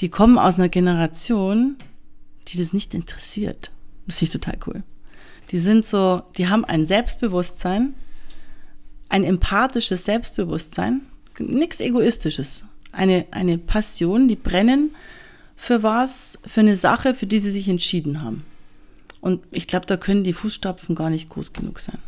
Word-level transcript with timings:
die 0.00 0.08
kommen 0.08 0.38
aus 0.38 0.56
einer 0.56 0.68
Generation, 0.68 1.76
die 2.48 2.58
das 2.58 2.72
nicht 2.72 2.94
interessiert. 2.94 3.70
Das 4.06 4.18
finde 4.18 4.36
ich 4.36 4.40
total 4.40 4.58
cool. 4.66 4.82
Die 5.50 5.58
sind 5.58 5.84
so, 5.84 6.22
die 6.36 6.48
haben 6.48 6.64
ein 6.64 6.86
Selbstbewusstsein, 6.86 7.94
ein 9.08 9.24
empathisches 9.24 10.04
Selbstbewusstsein, 10.04 11.02
nichts 11.38 11.80
Egoistisches. 11.80 12.64
Eine, 12.92 13.26
eine 13.30 13.58
Passion, 13.58 14.26
die 14.26 14.36
brennen 14.36 14.94
für 15.54 15.82
was, 15.82 16.38
für 16.46 16.60
eine 16.60 16.76
Sache, 16.76 17.14
für 17.14 17.26
die 17.26 17.38
sie 17.38 17.50
sich 17.50 17.68
entschieden 17.68 18.22
haben. 18.22 18.44
Und 19.20 19.42
ich 19.50 19.66
glaube, 19.66 19.86
da 19.86 19.96
können 19.96 20.24
die 20.24 20.32
Fußstapfen 20.32 20.94
gar 20.94 21.10
nicht 21.10 21.28
groß 21.28 21.52
genug 21.52 21.80
sein. 21.80 21.98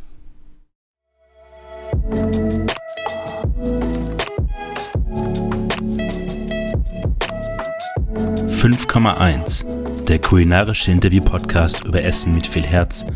5,1 8.58 10.04
Der 10.06 10.18
kulinarische 10.18 10.90
Interview-Podcast 10.90 11.84
über 11.84 12.02
Essen 12.02 12.34
mit 12.34 12.44
viel 12.44 12.66
Herz, 12.66 13.06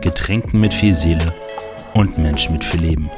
Getränken 0.00 0.60
mit 0.60 0.72
viel 0.72 0.94
Seele 0.94 1.34
und 1.92 2.18
Menschen 2.18 2.52
mit 2.52 2.62
viel 2.62 2.82
Leben. 2.82 3.10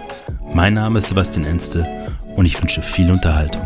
Mein 0.55 0.73
Name 0.73 1.01
ist 1.01 1.09
Sebastian 1.09 1.45
Enste 1.45 2.16
und 2.37 2.47
ich 2.47 2.59
wünsche 2.59 2.80
viel 2.80 3.10
Unterhaltung. 3.10 3.62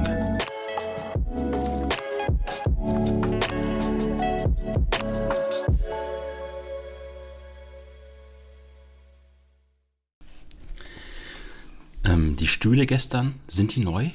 Ähm, 12.03 12.35
die 12.35 12.49
Stühle 12.49 12.87
gestern, 12.87 13.35
sind 13.47 13.77
die 13.77 13.81
neu? 13.81 14.11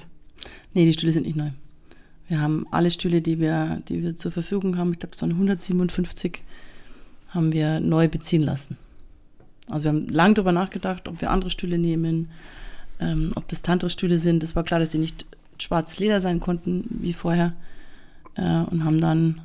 Nee, 0.74 0.84
die 0.84 0.92
Stühle 0.92 1.14
sind 1.14 1.26
nicht 1.26 1.38
neu. 1.38 1.52
Wir 2.28 2.42
haben 2.42 2.66
alle 2.72 2.90
Stühle, 2.90 3.22
die 3.22 3.40
wir, 3.40 3.82
die 3.90 4.02
wir 4.02 4.16
zur 4.16 4.32
Verfügung 4.32 4.78
haben, 4.78 4.94
ich 4.94 5.00
glaube, 5.00 5.16
es 5.16 5.22
waren 5.22 5.32
157, 5.32 6.42
haben 7.30 7.52
wir 7.52 7.80
neu 7.80 8.08
beziehen 8.08 8.44
lassen. 8.44 8.78
Also 9.70 9.86
wir 9.86 9.90
haben 9.90 10.08
lange 10.08 10.36
darüber 10.36 10.52
nachgedacht, 10.52 11.08
ob 11.08 11.22
wir 11.22 11.32
andere 11.32 11.50
Stühle 11.50 11.78
nehmen, 11.78 12.30
ähm, 13.00 13.32
ob 13.36 13.48
das 13.48 13.62
Tantra-Stühle 13.62 14.18
sind. 14.18 14.44
Es 14.44 14.56
war 14.56 14.64
klar, 14.64 14.80
dass 14.80 14.92
sie 14.92 14.98
nicht 14.98 15.26
schwarzes 15.58 16.00
Leder 16.00 16.22
sein 16.22 16.40
konnten 16.40 16.86
wie 16.90 17.14
vorher 17.14 17.54
äh, 18.36 18.42
und 18.42 18.84
haben 18.84 19.00
dann 19.00 19.42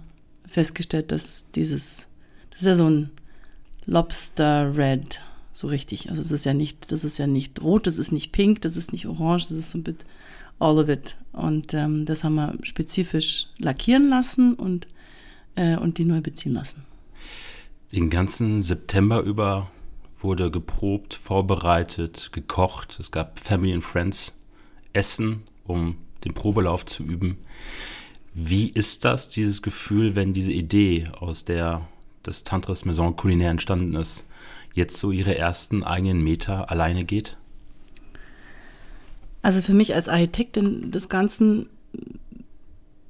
festgestellt, 0.46 1.12
dass 1.12 1.46
dieses, 1.54 2.08
das 2.50 2.60
ist 2.60 2.66
ja 2.66 2.74
so 2.74 2.88
ein 2.88 3.10
Lobster 3.86 4.76
Red, 4.76 5.20
so 5.52 5.68
richtig. 5.68 6.10
Also 6.10 6.20
es 6.20 6.30
ist 6.30 6.44
ja 6.44 6.54
nicht, 6.54 6.90
das 6.92 7.04
ist 7.04 7.18
ja 7.18 7.26
nicht 7.26 7.62
rot, 7.62 7.86
das 7.86 7.98
ist 7.98 8.12
nicht 8.12 8.32
pink, 8.32 8.60
das 8.62 8.76
ist 8.76 8.92
nicht 8.92 9.06
orange, 9.06 9.48
das 9.48 9.58
ist 9.58 9.70
so 9.70 9.78
ein 9.78 9.84
bisschen 9.84 10.04
all 10.58 10.78
of 10.78 10.88
it. 10.88 11.16
Und 11.32 11.74
ähm, 11.74 12.04
das 12.04 12.24
haben 12.24 12.34
wir 12.34 12.54
spezifisch 12.62 13.46
lackieren 13.58 14.08
lassen 14.08 14.54
und, 14.54 14.88
äh, 15.54 15.76
und 15.76 15.98
die 15.98 16.04
neu 16.04 16.20
beziehen 16.20 16.54
lassen. 16.54 16.84
Den 17.92 18.10
ganzen 18.10 18.62
September 18.62 19.20
über 19.20 19.70
wurde 20.20 20.50
geprobt, 20.50 21.14
vorbereitet, 21.14 22.30
gekocht. 22.32 22.98
Es 22.98 23.10
gab 23.10 23.38
Family 23.38 23.72
and 23.72 23.84
Friends 23.84 24.32
Essen, 24.92 25.44
um 25.64 25.96
den 26.24 26.34
Probelauf 26.34 26.84
zu 26.84 27.04
üben. 27.04 27.38
Wie 28.34 28.68
ist 28.68 29.04
das, 29.04 29.28
dieses 29.28 29.62
Gefühl, 29.62 30.16
wenn 30.16 30.32
diese 30.32 30.52
Idee 30.52 31.04
aus 31.18 31.44
der 31.44 31.86
des 32.26 32.44
Tantras 32.44 32.84
Maison 32.84 33.16
Culinaire 33.16 33.50
entstanden 33.50 33.94
ist, 33.94 34.26
jetzt 34.74 34.98
so 34.98 35.10
ihre 35.10 35.36
ersten 35.36 35.82
eigenen 35.82 36.22
Meter 36.22 36.70
alleine 36.70 37.04
geht? 37.04 37.36
Also 39.42 39.62
für 39.62 39.74
mich 39.74 39.94
als 39.94 40.08
Architektin 40.08 40.90
des 40.90 41.08
Ganzen, 41.08 41.68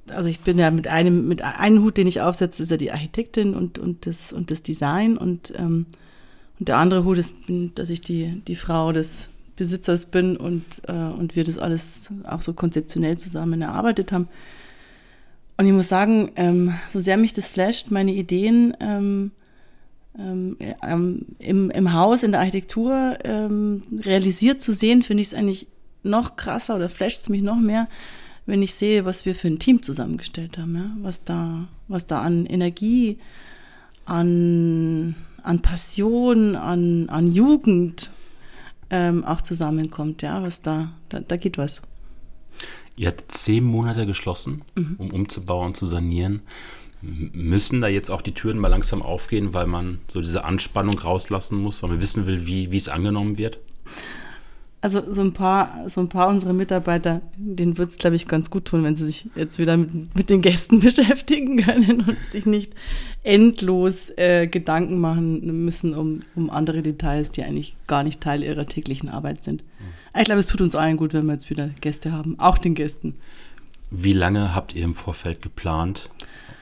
also 0.09 0.29
ich 0.29 0.41
bin 0.41 0.57
ja 0.59 0.71
mit 0.71 0.87
einem, 0.87 1.27
mit 1.27 1.41
einem 1.41 1.83
Hut, 1.83 1.97
den 1.97 2.07
ich 2.07 2.21
aufsetze, 2.21 2.63
ist 2.63 2.71
ja 2.71 2.77
die 2.77 2.91
Architektin 2.91 3.55
und, 3.55 3.79
und, 3.79 4.05
das, 4.05 4.31
und 4.31 4.51
das 4.51 4.61
Design 4.61 5.17
und, 5.17 5.53
ähm, 5.57 5.87
und 6.59 6.67
der 6.67 6.77
andere 6.77 7.03
Hut 7.03 7.17
ist, 7.17 7.35
dass 7.75 7.89
ich 7.89 8.01
die, 8.01 8.41
die 8.47 8.55
Frau 8.55 8.91
des 8.91 9.29
Besitzers 9.55 10.05
bin 10.05 10.37
und, 10.37 10.63
äh, 10.87 10.93
und 10.93 11.35
wir 11.35 11.43
das 11.43 11.57
alles 11.57 12.09
auch 12.23 12.41
so 12.41 12.53
konzeptionell 12.53 13.17
zusammen 13.17 13.61
erarbeitet 13.61 14.11
haben. 14.11 14.29
Und 15.57 15.65
ich 15.65 15.73
muss 15.73 15.89
sagen, 15.89 16.31
ähm, 16.37 16.73
so 16.89 17.01
sehr 17.01 17.17
mich 17.17 17.33
das 17.33 17.47
flasht, 17.47 17.91
meine 17.91 18.13
Ideen 18.13 18.75
ähm, 18.79 19.31
ähm, 20.17 20.55
im, 21.39 21.69
im 21.69 21.93
Haus, 21.93 22.23
in 22.23 22.31
der 22.31 22.39
Architektur 22.39 23.17
ähm, 23.23 23.83
realisiert 23.99 24.61
zu 24.61 24.73
sehen, 24.73 25.03
finde 25.03 25.21
ich 25.21 25.27
es 25.27 25.33
eigentlich 25.33 25.67
noch 26.03 26.35
krasser 26.35 26.75
oder 26.75 26.89
flasht 26.89 27.17
es 27.17 27.29
mich 27.29 27.41
noch 27.41 27.59
mehr, 27.59 27.87
wenn 28.45 28.63
ich 28.63 28.73
sehe, 28.73 29.05
was 29.05 29.25
wir 29.25 29.35
für 29.35 29.47
ein 29.47 29.59
Team 29.59 29.83
zusammengestellt 29.83 30.57
haben, 30.57 30.75
ja? 30.75 30.91
was, 31.01 31.23
da, 31.23 31.67
was 31.87 32.07
da 32.07 32.21
an 32.21 32.45
Energie, 32.45 33.19
an, 34.05 35.15
an 35.43 35.61
Passion, 35.61 36.55
an, 36.55 37.09
an 37.09 37.31
Jugend 37.31 38.09
ähm, 38.89 39.23
auch 39.23 39.41
zusammenkommt, 39.41 40.21
ja, 40.21 40.41
was 40.41 40.61
da, 40.61 40.91
da, 41.09 41.19
da 41.19 41.37
geht 41.37 41.57
was. 41.57 41.81
Ihr 42.95 43.07
habt 43.07 43.31
zehn 43.31 43.63
Monate 43.63 44.05
geschlossen, 44.05 44.63
mhm. 44.75 44.95
um 44.97 45.11
umzubauen, 45.11 45.73
zu 45.73 45.85
sanieren. 45.85 46.41
Müssen 47.01 47.79
da 47.79 47.87
jetzt 47.87 48.09
auch 48.09 48.21
die 48.21 48.33
Türen 48.33 48.57
mal 48.57 48.67
langsam 48.67 49.01
aufgehen, 49.01 49.53
weil 49.53 49.67
man 49.67 49.99
so 50.09 50.19
diese 50.19 50.43
Anspannung 50.43 50.99
rauslassen 50.99 51.57
muss, 51.57 51.81
weil 51.81 51.91
man 51.91 52.01
wissen 52.01 52.25
will, 52.25 52.45
wie, 52.45 52.71
wie 52.71 52.77
es 52.77 52.89
angenommen 52.89 53.37
wird? 53.37 53.59
Also 54.81 55.11
so 55.11 55.19
ein 55.19 55.33
paar, 55.33 55.89
so 55.89 55.99
ein 55.99 56.07
paar 56.07 56.29
unserer 56.29 56.53
Mitarbeiter, 56.53 57.21
denen 57.35 57.77
wird 57.77 57.91
es, 57.91 57.97
glaube 57.97 58.15
ich, 58.15 58.27
ganz 58.27 58.49
gut 58.49 58.63
tun, 58.63 58.83
wenn 58.85 58.95
sie 58.95 59.05
sich 59.05 59.27
jetzt 59.35 59.59
wieder 59.59 59.75
mit, 59.75 60.15
mit 60.15 60.29
den 60.29 60.41
Gästen 60.41 60.79
beschäftigen 60.81 61.57
können 61.57 62.01
und 62.01 62.17
sich 62.31 62.45
nicht 62.45 62.73
endlos 63.23 64.09
äh, 64.15 64.47
Gedanken 64.47 64.99
machen 64.99 65.65
müssen 65.65 65.93
um, 65.93 66.21
um 66.33 66.49
andere 66.49 66.81
Details, 66.81 67.31
die 67.31 67.43
eigentlich 67.43 67.75
gar 67.87 68.03
nicht 68.03 68.21
Teil 68.21 68.41
ihrer 68.41 68.65
täglichen 68.67 69.09
Arbeit 69.09 69.43
sind. 69.43 69.63
Mhm. 69.63 70.19
Ich 70.19 70.25
glaube, 70.25 70.39
es 70.39 70.47
tut 70.47 70.61
uns 70.61 70.75
allen 70.75 70.95
gut, 70.95 71.13
wenn 71.13 71.25
wir 71.25 71.33
jetzt 71.33 71.49
wieder 71.49 71.69
Gäste 71.81 72.13
haben, 72.13 72.39
auch 72.39 72.57
den 72.57 72.73
Gästen. 72.73 73.15
Wie 73.91 74.13
lange 74.13 74.55
habt 74.55 74.73
ihr 74.75 74.83
im 74.83 74.95
Vorfeld 74.95 75.41
geplant 75.41 76.09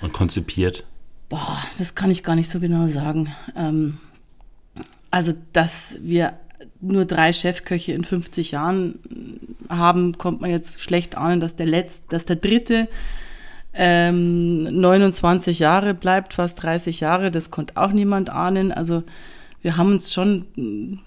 und 0.01 0.11
konzipiert? 0.11 0.85
Boah, 1.29 1.57
das 1.77 1.93
kann 1.93 2.09
ich 2.09 2.23
gar 2.23 2.35
nicht 2.35 2.49
so 2.49 2.59
genau 2.59 2.87
sagen. 2.87 3.33
Ähm, 3.55 3.97
also, 5.11 5.33
dass 5.53 5.97
wir 6.01 6.33
nur 6.81 7.05
drei 7.05 7.33
Chefköche 7.33 7.93
in 7.93 8.03
50 8.03 8.51
Jahren 8.51 8.99
haben, 9.69 10.17
kommt 10.17 10.41
man 10.41 10.49
jetzt 10.49 10.81
schlecht 10.81 11.15
ahnen, 11.15 11.39
dass 11.39 11.55
der 11.55 11.65
letzte, 11.65 12.07
dass 12.09 12.25
der 12.25 12.37
dritte 12.37 12.87
ähm, 13.73 14.63
29 14.63 15.59
Jahre 15.59 15.93
bleibt, 15.93 16.33
fast 16.33 16.61
30 16.63 16.99
Jahre. 16.99 17.31
Das 17.31 17.51
konnte 17.51 17.77
auch 17.77 17.91
niemand 17.91 18.29
ahnen. 18.29 18.71
Also 18.71 19.03
wir 19.61 19.77
haben 19.77 19.91
uns 19.93 20.13
schon, 20.13 20.99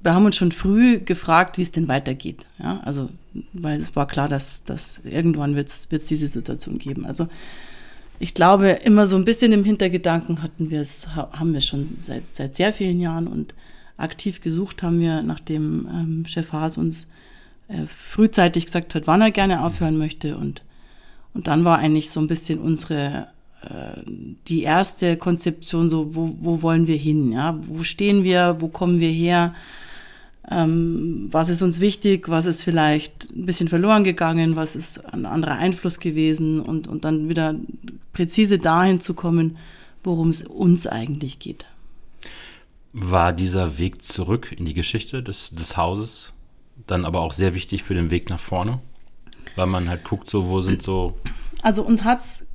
wir 0.00 0.14
haben 0.14 0.26
uns 0.26 0.36
schon 0.36 0.52
früh 0.52 1.00
gefragt, 1.00 1.58
wie 1.58 1.62
es 1.62 1.72
denn 1.72 1.88
weitergeht. 1.88 2.46
Ja, 2.58 2.80
also 2.84 3.10
weil 3.52 3.80
es 3.80 3.96
war 3.96 4.06
klar, 4.06 4.28
dass, 4.28 4.62
dass 4.62 5.00
irgendwann 5.04 5.56
wird 5.56 5.68
es 5.68 5.88
diese 6.06 6.28
Situation 6.28 6.78
geben. 6.78 7.04
Also 7.04 7.26
ich 8.20 8.34
glaube, 8.34 8.68
immer 8.68 9.06
so 9.06 9.16
ein 9.16 9.24
bisschen 9.24 9.52
im 9.52 9.64
Hintergedanken 9.64 10.40
hatten 10.40 10.70
wir 10.70 10.80
es, 10.80 11.08
haben 11.16 11.52
wir 11.52 11.60
schon 11.60 11.86
seit, 11.98 12.22
seit 12.32 12.54
sehr 12.54 12.72
vielen 12.72 13.00
Jahren 13.00 13.26
und 13.26 13.54
aktiv 13.96 14.40
gesucht 14.40 14.82
haben 14.82 15.00
wir, 15.00 15.22
nachdem 15.22 15.88
ähm, 15.90 16.24
Chef 16.26 16.52
Haas 16.52 16.78
uns 16.78 17.08
äh, 17.68 17.86
frühzeitig 17.86 18.66
gesagt 18.66 18.94
hat, 18.94 19.06
wann 19.06 19.20
er 19.20 19.30
gerne 19.30 19.64
aufhören 19.64 19.98
möchte. 19.98 20.36
Und, 20.36 20.62
und 21.32 21.46
dann 21.46 21.64
war 21.64 21.78
eigentlich 21.78 22.10
so 22.10 22.20
ein 22.20 22.26
bisschen 22.26 22.58
unsere, 22.58 23.28
äh, 23.62 24.00
die 24.48 24.62
erste 24.62 25.16
Konzeption 25.16 25.88
so, 25.88 26.14
wo, 26.14 26.36
wo 26.40 26.62
wollen 26.62 26.86
wir 26.86 26.96
hin? 26.96 27.32
Ja? 27.32 27.58
Wo 27.68 27.84
stehen 27.84 28.24
wir? 28.24 28.56
Wo 28.60 28.68
kommen 28.68 29.00
wir 29.00 29.10
her? 29.10 29.54
Ähm, 30.50 31.28
was 31.30 31.48
ist 31.48 31.62
uns 31.62 31.80
wichtig? 31.80 32.28
Was 32.28 32.44
ist 32.46 32.62
vielleicht 32.62 33.30
ein 33.30 33.46
bisschen 33.46 33.68
verloren 33.68 34.04
gegangen? 34.04 34.56
Was 34.56 34.76
ist 34.76 34.98
ein 35.14 35.24
anderer 35.24 35.56
Einfluss 35.56 36.00
gewesen? 36.00 36.60
Und, 36.60 36.88
und 36.88 37.04
dann 37.04 37.28
wieder 37.28 37.54
präzise 38.12 38.58
dahin 38.58 39.00
zu 39.00 39.14
kommen, 39.14 39.56
worum 40.02 40.28
es 40.30 40.42
uns 40.42 40.86
eigentlich 40.86 41.38
geht 41.38 41.64
war 42.94 43.32
dieser 43.32 43.76
Weg 43.76 44.02
zurück 44.02 44.54
in 44.56 44.64
die 44.64 44.72
Geschichte 44.72 45.22
des, 45.22 45.50
des 45.50 45.76
Hauses 45.76 46.32
dann 46.86 47.04
aber 47.04 47.20
auch 47.20 47.32
sehr 47.32 47.54
wichtig 47.54 47.82
für 47.82 47.94
den 47.94 48.10
Weg 48.10 48.30
nach 48.30 48.40
vorne, 48.40 48.80
weil 49.56 49.66
man 49.66 49.88
halt 49.88 50.04
guckt, 50.04 50.30
so 50.30 50.48
wo 50.48 50.62
sind 50.62 50.80
so. 50.80 51.16
Also 51.62 51.82
uns 51.82 52.04
hat's 52.04 52.46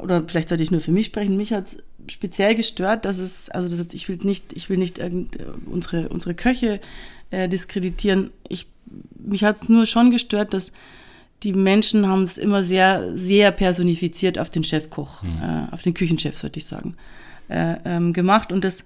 oder 0.00 0.26
vielleicht 0.26 0.48
sollte 0.48 0.62
ich 0.62 0.70
nur 0.70 0.80
für 0.80 0.92
mich 0.92 1.06
sprechen, 1.06 1.36
mich 1.36 1.52
hat 1.52 1.66
es 1.66 2.12
speziell 2.12 2.54
gestört, 2.54 3.04
dass 3.04 3.18
es, 3.18 3.48
also 3.50 3.68
das, 3.68 3.92
ich 3.92 4.08
will 4.08 4.18
nicht, 4.22 4.52
ich 4.52 4.70
will 4.70 4.78
nicht 4.78 4.98
irgend, 4.98 5.38
unsere, 5.66 6.08
unsere 6.08 6.34
Köche 6.34 6.80
äh, 7.30 7.48
diskreditieren. 7.48 8.30
Ich, 8.48 8.66
mich 9.18 9.44
hat 9.44 9.56
es 9.56 9.68
nur 9.68 9.86
schon 9.86 10.10
gestört, 10.10 10.54
dass 10.54 10.72
die 11.42 11.52
Menschen 11.52 12.08
haben 12.08 12.22
es 12.22 12.38
immer 12.38 12.62
sehr, 12.62 13.14
sehr 13.14 13.50
personifiziert 13.52 14.38
auf 14.38 14.48
den 14.48 14.64
Chefkoch, 14.64 15.22
hm. 15.22 15.38
äh, 15.42 15.72
auf 15.72 15.82
den 15.82 15.92
Küchenchef, 15.92 16.38
sollte 16.38 16.58
ich 16.58 16.66
sagen, 16.66 16.96
äh, 17.48 17.76
ähm, 17.84 18.12
gemacht. 18.14 18.52
Und 18.52 18.64
das 18.64 18.84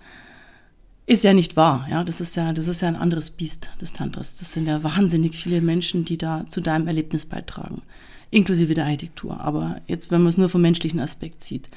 ist 1.10 1.24
ja 1.24 1.32
nicht 1.32 1.56
wahr. 1.56 1.88
Ja, 1.90 2.04
das 2.04 2.20
ist 2.20 2.36
ja, 2.36 2.52
das 2.52 2.68
ist 2.68 2.82
ja 2.82 2.88
ein 2.88 2.94
anderes 2.94 3.30
Biest 3.30 3.70
des 3.80 3.92
Tantras. 3.92 4.36
Das 4.36 4.52
sind 4.52 4.68
ja 4.68 4.84
wahnsinnig 4.84 5.36
viele 5.36 5.60
Menschen, 5.60 6.04
die 6.04 6.16
da 6.16 6.44
zu 6.46 6.60
deinem 6.60 6.86
Erlebnis 6.86 7.24
beitragen. 7.24 7.82
inklusive 8.30 8.74
der 8.74 8.84
Architektur. 8.84 9.40
Aber 9.40 9.80
jetzt, 9.88 10.12
wenn 10.12 10.22
man 10.22 10.28
es 10.28 10.38
nur 10.38 10.48
vom 10.48 10.62
menschlichen 10.62 11.00
Aspekt 11.00 11.42
sieht. 11.42 11.68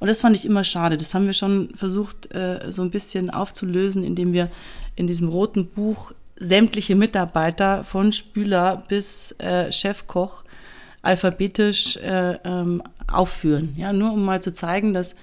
Und 0.00 0.08
das 0.08 0.22
fand 0.22 0.34
ich 0.34 0.44
immer 0.44 0.64
schade. 0.64 0.98
Das 0.98 1.14
haben 1.14 1.26
wir 1.26 1.34
schon 1.34 1.68
versucht, 1.76 2.34
äh, 2.34 2.72
so 2.72 2.82
ein 2.82 2.90
bisschen 2.90 3.30
aufzulösen, 3.30 4.02
indem 4.02 4.32
wir 4.32 4.50
in 4.96 5.06
diesem 5.06 5.28
roten 5.28 5.66
Buch 5.66 6.10
sämtliche 6.34 6.96
Mitarbeiter 6.96 7.84
von 7.84 8.12
Spüler 8.12 8.82
bis 8.88 9.36
äh, 9.38 9.70
Chefkoch 9.70 10.42
alphabetisch 11.02 11.96
äh, 11.98 12.38
ähm, 12.42 12.82
aufführen. 13.06 13.74
Ja, 13.76 13.92
nur 13.92 14.12
um 14.14 14.24
mal 14.24 14.42
zu 14.42 14.52
zeigen, 14.52 14.94
dass 14.94 15.14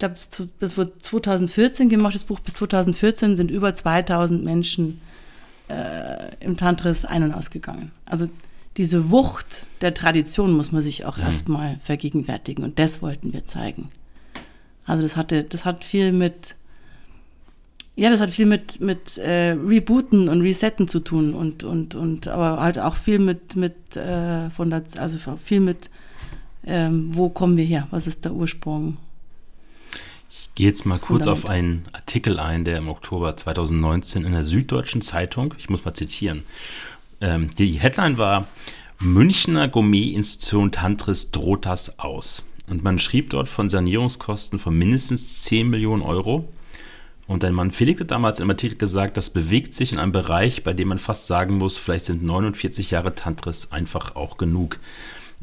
ich 0.00 0.30
glaube, 0.30 0.50
das 0.60 0.78
wurde 0.78 0.92
2014 0.98 1.90
gemacht, 1.90 2.14
das 2.14 2.24
Buch 2.24 2.40
bis 2.40 2.54
2014 2.54 3.36
sind 3.36 3.50
über 3.50 3.74
2000 3.74 4.42
Menschen 4.42 5.00
äh, 5.68 6.34
im 6.40 6.56
Tantris 6.56 7.04
ein- 7.04 7.22
und 7.22 7.34
ausgegangen. 7.34 7.92
Also 8.06 8.28
diese 8.78 9.10
Wucht 9.10 9.66
der 9.82 9.92
Tradition 9.92 10.52
muss 10.52 10.72
man 10.72 10.80
sich 10.80 11.04
auch 11.04 11.18
mhm. 11.18 11.24
erstmal 11.24 11.78
vergegenwärtigen 11.80 12.64
und 12.64 12.78
das 12.78 13.02
wollten 13.02 13.34
wir 13.34 13.44
zeigen. 13.44 13.90
Also 14.86 15.02
das 15.02 15.16
hatte, 15.16 15.44
das 15.44 15.66
hat 15.66 15.84
viel 15.84 16.12
mit, 16.12 16.56
ja, 17.94 18.08
das 18.08 18.22
hat 18.22 18.30
viel 18.30 18.46
mit, 18.46 18.80
mit 18.80 19.18
äh, 19.18 19.50
Rebooten 19.50 20.30
und 20.30 20.40
Resetten 20.40 20.88
zu 20.88 21.00
tun 21.00 21.34
und, 21.34 21.62
und, 21.62 21.94
und 21.94 22.26
aber 22.26 22.60
halt 22.60 22.78
auch 22.78 22.94
viel 22.94 23.18
mit, 23.18 23.54
mit 23.54 23.96
äh, 23.96 24.48
von 24.48 24.70
der, 24.70 24.82
also 24.96 25.18
viel 25.44 25.60
mit, 25.60 25.90
ähm, 26.64 27.14
wo 27.14 27.28
kommen 27.28 27.58
wir 27.58 27.64
her? 27.66 27.86
Was 27.90 28.06
ist 28.06 28.24
der 28.24 28.32
Ursprung? 28.32 28.96
Ich 30.50 30.56
gehe 30.56 30.66
jetzt 30.66 30.84
mal 30.84 30.98
kurz 30.98 31.26
auf 31.26 31.48
einen 31.48 31.86
Artikel 31.92 32.38
ein, 32.38 32.64
der 32.64 32.78
im 32.78 32.88
Oktober 32.88 33.36
2019 33.36 34.24
in 34.24 34.32
der 34.32 34.44
Süddeutschen 34.44 35.00
Zeitung, 35.00 35.54
ich 35.58 35.70
muss 35.70 35.84
mal 35.84 35.94
zitieren, 35.94 36.42
ähm, 37.20 37.50
die 37.58 37.72
Headline 37.78 38.18
war 38.18 38.46
Münchner 38.98 39.68
Gourmet-Institution 39.68 40.72
Tantris 40.72 41.30
droht 41.30 41.64
das 41.64 41.98
aus. 41.98 42.42
Und 42.68 42.84
man 42.84 42.98
schrieb 42.98 43.30
dort 43.30 43.48
von 43.48 43.68
Sanierungskosten 43.68 44.58
von 44.58 44.76
mindestens 44.76 45.40
10 45.42 45.70
Millionen 45.70 46.02
Euro. 46.02 46.48
Und 47.26 47.42
dein 47.42 47.54
Mann 47.54 47.70
Felix 47.70 48.00
hat 48.00 48.10
damals 48.10 48.40
im 48.40 48.50
Artikel 48.50 48.76
gesagt, 48.76 49.16
das 49.16 49.30
bewegt 49.30 49.74
sich 49.74 49.92
in 49.92 49.98
einem 49.98 50.12
Bereich, 50.12 50.64
bei 50.64 50.72
dem 50.72 50.88
man 50.88 50.98
fast 50.98 51.26
sagen 51.26 51.58
muss, 51.58 51.78
vielleicht 51.78 52.06
sind 52.06 52.22
49 52.22 52.90
Jahre 52.90 53.14
Tantris 53.14 53.72
einfach 53.72 54.16
auch 54.16 54.36
genug. 54.36 54.78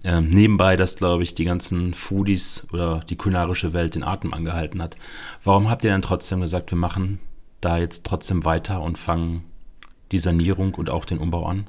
Ähm, 0.04 0.30
nebenbei, 0.30 0.76
dass, 0.76 0.96
glaube 0.96 1.24
ich, 1.24 1.34
die 1.34 1.46
ganzen 1.46 1.94
Foodies 1.94 2.68
oder 2.72 3.02
die 3.10 3.16
kulinarische 3.16 3.74
Welt 3.74 3.96
den 3.96 4.04
Atem 4.04 4.34
angehalten 4.34 4.82
hat. 4.82 4.96
Warum 5.44 5.70
habt 5.70 5.84
ihr 5.84 5.92
dann 5.92 6.02
trotzdem 6.02 6.42
gesagt, 6.42 6.72
wir 6.72 6.78
machen 6.78 7.20
da 7.62 7.78
jetzt 7.78 8.06
trotzdem 8.06 8.46
weiter 8.46 8.82
und 8.82 8.98
fangen 8.98 9.44
die 10.12 10.20
Sanierung 10.20 10.76
und 10.76 10.90
auch 10.90 11.06
den 11.06 11.18
Umbau 11.18 11.46
an? 11.46 11.68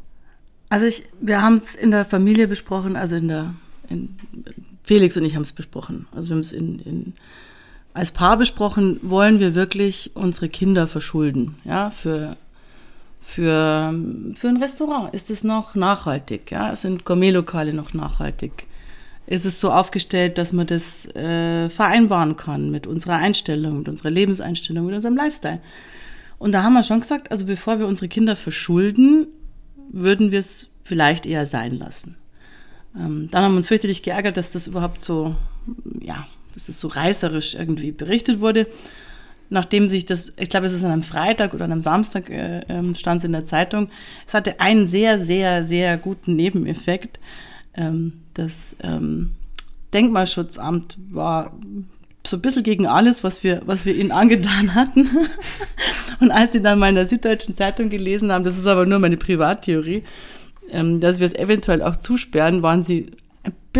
Also 0.68 0.86
ich, 0.86 1.04
wir 1.20 1.40
haben 1.40 1.60
es 1.62 1.74
in 1.74 1.90
der 1.90 2.04
Familie 2.04 2.46
besprochen, 2.46 2.96
also 2.96 3.16
in 3.16 3.28
der, 3.28 3.54
in, 3.88 4.16
Felix 4.84 5.16
und 5.16 5.24
ich 5.24 5.34
haben 5.34 5.42
es 5.42 5.52
besprochen. 5.52 6.06
Also 6.14 6.28
wir 6.28 6.36
haben 6.36 6.42
es 6.42 6.52
in, 6.52 6.78
in, 6.80 7.12
als 7.94 8.12
Paar 8.12 8.36
besprochen, 8.36 9.00
wollen 9.02 9.40
wir 9.40 9.54
wirklich 9.54 10.10
unsere 10.14 10.50
Kinder 10.50 10.86
verschulden, 10.86 11.56
ja, 11.64 11.90
für, 11.90 12.36
für, 13.28 13.94
für 14.34 14.48
ein 14.48 14.56
Restaurant. 14.56 15.12
Ist 15.12 15.28
es 15.28 15.44
noch 15.44 15.74
nachhaltig, 15.74 16.50
ja? 16.50 16.74
Sind 16.74 17.04
Gourmetlokale 17.04 17.74
noch 17.74 17.92
nachhaltig? 17.92 18.66
Ist 19.26 19.44
es 19.44 19.60
so 19.60 19.70
aufgestellt, 19.70 20.38
dass 20.38 20.54
man 20.54 20.66
das 20.66 21.06
äh, 21.14 21.68
vereinbaren 21.68 22.36
kann 22.36 22.70
mit 22.70 22.86
unserer 22.86 23.16
Einstellung, 23.16 23.80
mit 23.80 23.88
unserer 23.90 24.10
Lebenseinstellung, 24.10 24.86
mit 24.86 24.94
unserem 24.94 25.14
Lifestyle? 25.14 25.60
Und 26.38 26.52
da 26.52 26.62
haben 26.62 26.72
wir 26.72 26.82
schon 26.82 27.00
gesagt, 27.00 27.30
also 27.30 27.44
bevor 27.44 27.78
wir 27.78 27.86
unsere 27.86 28.08
Kinder 28.08 28.34
verschulden, 28.34 29.26
würden 29.92 30.32
wir 30.32 30.40
es 30.40 30.70
vielleicht 30.84 31.26
eher 31.26 31.44
sein 31.44 31.76
lassen. 31.76 32.16
Ähm, 32.96 33.28
dann 33.30 33.44
haben 33.44 33.52
wir 33.52 33.58
uns 33.58 33.68
fürchterlich 33.68 34.02
geärgert, 34.02 34.38
dass 34.38 34.52
das 34.52 34.66
überhaupt 34.66 35.04
so, 35.04 35.36
ja, 36.00 36.26
dass 36.54 36.70
es 36.70 36.80
so 36.80 36.88
reißerisch 36.88 37.56
irgendwie 37.56 37.92
berichtet 37.92 38.40
wurde. 38.40 38.66
Nachdem 39.50 39.88
sich 39.88 40.04
das, 40.06 40.32
ich 40.36 40.48
glaube, 40.48 40.66
es 40.66 40.72
ist 40.72 40.84
an 40.84 40.90
einem 40.90 41.02
Freitag 41.02 41.54
oder 41.54 41.64
an 41.64 41.72
einem 41.72 41.80
Samstag, 41.80 42.28
äh, 42.30 42.60
ähm, 42.68 42.94
stand 42.94 43.20
es 43.20 43.24
in 43.24 43.32
der 43.32 43.44
Zeitung. 43.44 43.88
Es 44.26 44.34
hatte 44.34 44.60
einen 44.60 44.86
sehr, 44.86 45.18
sehr, 45.18 45.64
sehr 45.64 45.96
guten 45.96 46.36
Nebeneffekt. 46.36 47.18
Ähm, 47.74 48.14
das 48.34 48.76
ähm, 48.82 49.32
Denkmalschutzamt 49.94 50.98
war 51.10 51.52
so 52.26 52.36
ein 52.36 52.42
bisschen 52.42 52.62
gegen 52.62 52.86
alles, 52.86 53.24
was 53.24 53.42
wir, 53.42 53.62
was 53.64 53.86
wir 53.86 53.94
ihnen 53.94 54.12
angetan 54.12 54.74
hatten. 54.74 55.08
Und 56.20 56.30
als 56.30 56.52
sie 56.52 56.62
dann 56.62 56.78
mal 56.78 56.90
in 56.90 56.94
der 56.94 57.06
Süddeutschen 57.06 57.56
Zeitung 57.56 57.88
gelesen 57.88 58.32
haben, 58.32 58.44
das 58.44 58.58
ist 58.58 58.66
aber 58.66 58.86
nur 58.86 58.98
meine 58.98 59.16
Privattheorie, 59.16 60.04
ähm, 60.70 61.00
dass 61.00 61.20
wir 61.20 61.26
es 61.26 61.34
eventuell 61.34 61.82
auch 61.82 61.96
zusperren, 61.96 62.62
waren 62.62 62.82
sie 62.82 63.12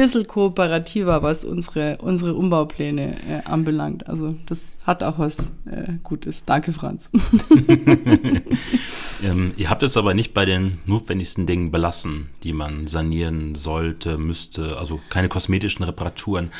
bisschen 0.01 0.27
kooperativer, 0.27 1.23
was 1.23 1.45
unsere, 1.45 1.99
unsere 1.99 2.35
Umbaupläne 2.35 3.17
äh, 3.29 3.45
anbelangt. 3.45 4.09
Also 4.09 4.35
das 4.47 4.73
hat 4.87 5.03
auch 5.03 5.19
was 5.19 5.53
äh, 5.67 5.93
Gutes. 6.03 6.45
Danke, 6.45 6.73
Franz. 6.73 7.11
ähm, 9.23 9.53
ihr 9.57 9.71
habt 9.71 9.83
es 9.83 9.97
aber 9.97 10.15
nicht 10.15 10.35
bei 10.35 10.45
den 10.45 10.79
notwendigsten 10.87 11.47
Dingen 11.47 11.71
belassen, 11.71 12.29
die 12.43 12.53
man 12.53 12.87
sanieren 12.87 13.55
sollte, 13.55 14.19
müsste, 14.19 14.79
also 14.79 15.01
keine 15.11 15.29
kosmetischen 15.29 15.85
Reparaturen. 15.85 16.51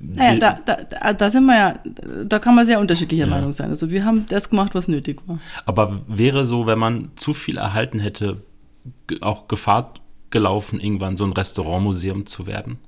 Naja, 0.00 0.38
da, 0.38 0.58
da, 0.64 1.12
da 1.12 1.30
sind 1.30 1.46
wir 1.46 1.56
ja, 1.56 1.78
da 2.24 2.38
kann 2.38 2.54
man 2.54 2.66
sehr 2.66 2.78
unterschiedlicher 2.78 3.26
ja. 3.26 3.30
Meinung 3.30 3.52
sein. 3.52 3.70
Also 3.70 3.90
wir 3.90 4.04
haben 4.04 4.26
das 4.28 4.50
gemacht, 4.50 4.74
was 4.74 4.88
nötig 4.88 5.20
war. 5.26 5.38
Aber 5.66 6.02
wäre 6.06 6.46
so, 6.46 6.66
wenn 6.66 6.78
man 6.78 7.10
zu 7.16 7.32
viel 7.32 7.56
erhalten 7.56 7.98
hätte, 7.98 8.42
auch 9.20 9.48
Gefahr 9.48 9.94
gelaufen, 10.30 10.80
irgendwann 10.80 11.16
so 11.16 11.24
ein 11.24 11.32
Restaurantmuseum 11.32 12.26
zu 12.26 12.46
werden? 12.46 12.78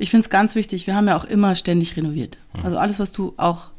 Ich 0.00 0.10
finde 0.10 0.24
es 0.24 0.30
ganz 0.30 0.54
wichtig, 0.54 0.86
wir 0.86 0.96
haben 0.96 1.08
ja 1.08 1.16
auch 1.16 1.24
immer 1.24 1.54
ständig 1.54 1.94
renoviert. 1.94 2.38
Also 2.62 2.78
alles, 2.78 2.98
was 2.98 3.12
du 3.12 3.34
auch 3.36 3.70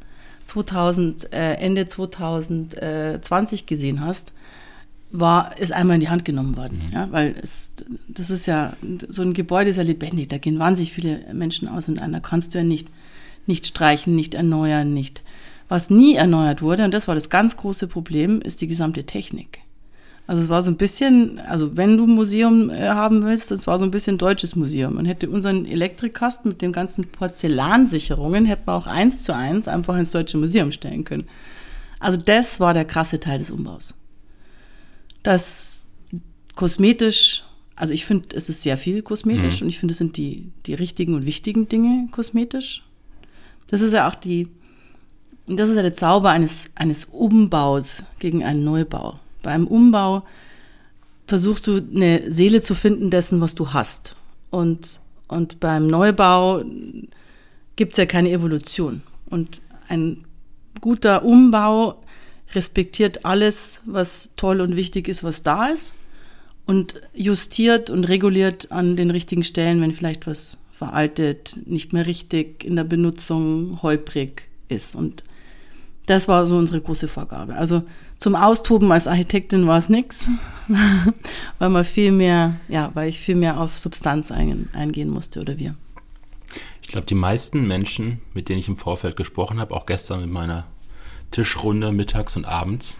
2000, 0.46 1.32
äh, 1.32 1.54
Ende 1.54 1.86
2020 1.86 3.66
gesehen 3.66 4.00
hast, 4.00 4.32
war, 5.10 5.58
ist 5.58 5.72
einmal 5.72 5.96
in 5.96 6.00
die 6.00 6.08
Hand 6.08 6.24
genommen 6.24 6.56
worden. 6.56 6.80
Mhm. 6.86 6.92
Ja, 6.92 7.08
weil 7.10 7.34
es, 7.42 7.72
das 8.06 8.30
ist 8.30 8.46
ja, 8.46 8.76
so 9.08 9.22
ein 9.22 9.34
Gebäude 9.34 9.70
ist 9.70 9.78
ja 9.78 9.82
lebendig, 9.82 10.28
da 10.28 10.38
gehen 10.38 10.60
wahnsinnig 10.60 10.92
viele 10.92 11.20
Menschen 11.34 11.66
aus 11.66 11.88
und 11.88 12.00
einer 12.00 12.20
kannst 12.20 12.54
du 12.54 12.58
ja 12.58 12.64
nicht, 12.64 12.86
nicht 13.46 13.66
streichen, 13.66 14.14
nicht 14.14 14.34
erneuern, 14.34 14.94
nicht. 14.94 15.24
Was 15.68 15.90
nie 15.90 16.14
erneuert 16.14 16.62
wurde, 16.62 16.84
und 16.84 16.94
das 16.94 17.08
war 17.08 17.16
das 17.16 17.30
ganz 17.30 17.56
große 17.56 17.88
Problem, 17.88 18.40
ist 18.40 18.60
die 18.60 18.68
gesamte 18.68 19.04
Technik. 19.04 19.58
Also 20.26 20.42
es 20.42 20.48
war 20.48 20.62
so 20.62 20.70
ein 20.70 20.76
bisschen, 20.76 21.40
also 21.40 21.76
wenn 21.76 21.96
du 21.96 22.04
ein 22.04 22.14
Museum 22.14 22.70
äh, 22.70 22.88
haben 22.88 23.24
willst, 23.24 23.50
das 23.50 23.66
war 23.66 23.78
so 23.78 23.84
ein 23.84 23.90
bisschen 23.90 24.18
deutsches 24.18 24.54
Museum. 24.54 24.94
Man 24.94 25.04
hätte 25.04 25.28
unseren 25.28 25.66
Elektrikkasten 25.66 26.48
mit 26.50 26.62
den 26.62 26.72
ganzen 26.72 27.06
Porzellansicherungen, 27.06 28.46
hätte 28.46 28.62
man 28.66 28.76
auch 28.76 28.86
eins 28.86 29.24
zu 29.24 29.34
eins 29.34 29.66
einfach 29.66 29.96
ins 29.96 30.12
Deutsche 30.12 30.38
Museum 30.38 30.70
stellen 30.70 31.04
können. 31.04 31.26
Also 31.98 32.16
das 32.16 32.60
war 32.60 32.72
der 32.72 32.84
krasse 32.84 33.18
Teil 33.18 33.38
des 33.38 33.50
Umbaus. 33.50 33.94
Das 35.22 35.84
kosmetisch, 36.54 37.42
also 37.74 37.92
ich 37.92 38.04
finde, 38.04 38.36
es 38.36 38.48
ist 38.48 38.62
sehr 38.62 38.76
viel 38.76 39.02
kosmetisch 39.02 39.60
mhm. 39.60 39.64
und 39.64 39.68
ich 39.70 39.78
finde, 39.80 39.92
es 39.92 39.98
sind 39.98 40.16
die, 40.16 40.52
die 40.66 40.74
richtigen 40.74 41.14
und 41.14 41.26
wichtigen 41.26 41.68
Dinge 41.68 42.08
kosmetisch. 42.12 42.84
Das 43.66 43.80
ist 43.80 43.92
ja 43.92 44.08
auch 44.08 44.14
die, 44.14 44.48
das 45.46 45.68
ist 45.68 45.76
ja 45.76 45.82
der 45.82 45.94
Zauber 45.94 46.30
eines, 46.30 46.70
eines 46.74 47.06
Umbaus 47.06 48.04
gegen 48.18 48.44
einen 48.44 48.64
Neubau. 48.64 49.18
Beim 49.42 49.66
Umbau 49.66 50.22
versuchst 51.26 51.66
du 51.66 51.76
eine 51.76 52.30
Seele 52.30 52.60
zu 52.60 52.74
finden 52.74 53.10
dessen, 53.10 53.40
was 53.40 53.54
du 53.54 53.72
hast. 53.72 54.16
Und, 54.50 55.00
und 55.28 55.60
beim 55.60 55.86
Neubau 55.86 56.62
gibt 57.76 57.92
es 57.92 57.96
ja 57.98 58.06
keine 58.06 58.30
Evolution. 58.30 59.02
Und 59.26 59.60
ein 59.88 60.24
guter 60.80 61.24
Umbau 61.24 62.02
respektiert 62.54 63.24
alles, 63.24 63.80
was 63.86 64.32
toll 64.36 64.60
und 64.60 64.76
wichtig 64.76 65.08
ist, 65.08 65.24
was 65.24 65.42
da 65.42 65.68
ist 65.68 65.94
und 66.66 67.00
justiert 67.14 67.90
und 67.90 68.04
reguliert 68.04 68.70
an 68.70 68.96
den 68.96 69.10
richtigen 69.10 69.44
Stellen, 69.44 69.80
wenn 69.80 69.92
vielleicht 69.92 70.26
was 70.26 70.58
veraltet, 70.72 71.58
nicht 71.66 71.92
mehr 71.92 72.06
richtig 72.06 72.64
in 72.64 72.76
der 72.76 72.84
Benutzung 72.84 73.80
holprig 73.82 74.48
ist. 74.68 74.94
Und 74.94 75.24
das 76.06 76.28
war 76.28 76.46
so 76.46 76.56
unsere 76.56 76.80
große 76.80 77.08
Vorgabe. 77.08 77.54
Also 77.54 77.82
zum 78.22 78.36
Austoben 78.36 78.92
als 78.92 79.08
Architektin 79.08 79.66
war 79.66 79.78
es 79.78 79.88
nichts, 79.88 80.28
weil 81.58 81.68
man 81.70 81.84
viel 81.84 82.12
mehr, 82.12 82.54
ja, 82.68 82.92
weil 82.94 83.08
ich 83.08 83.18
viel 83.18 83.34
mehr 83.34 83.58
auf 83.58 83.76
Substanz 83.76 84.30
ein, 84.30 84.70
eingehen 84.72 85.08
musste 85.08 85.40
oder 85.40 85.58
wir. 85.58 85.74
Ich 86.82 86.88
glaube, 86.88 87.06
die 87.06 87.16
meisten 87.16 87.66
Menschen, 87.66 88.20
mit 88.32 88.48
denen 88.48 88.60
ich 88.60 88.68
im 88.68 88.76
Vorfeld 88.76 89.16
gesprochen 89.16 89.58
habe, 89.58 89.74
auch 89.74 89.86
gestern 89.86 90.20
mit 90.20 90.30
meiner 90.30 90.66
Tischrunde 91.32 91.90
mittags 91.90 92.36
und 92.36 92.44
abends, 92.44 92.96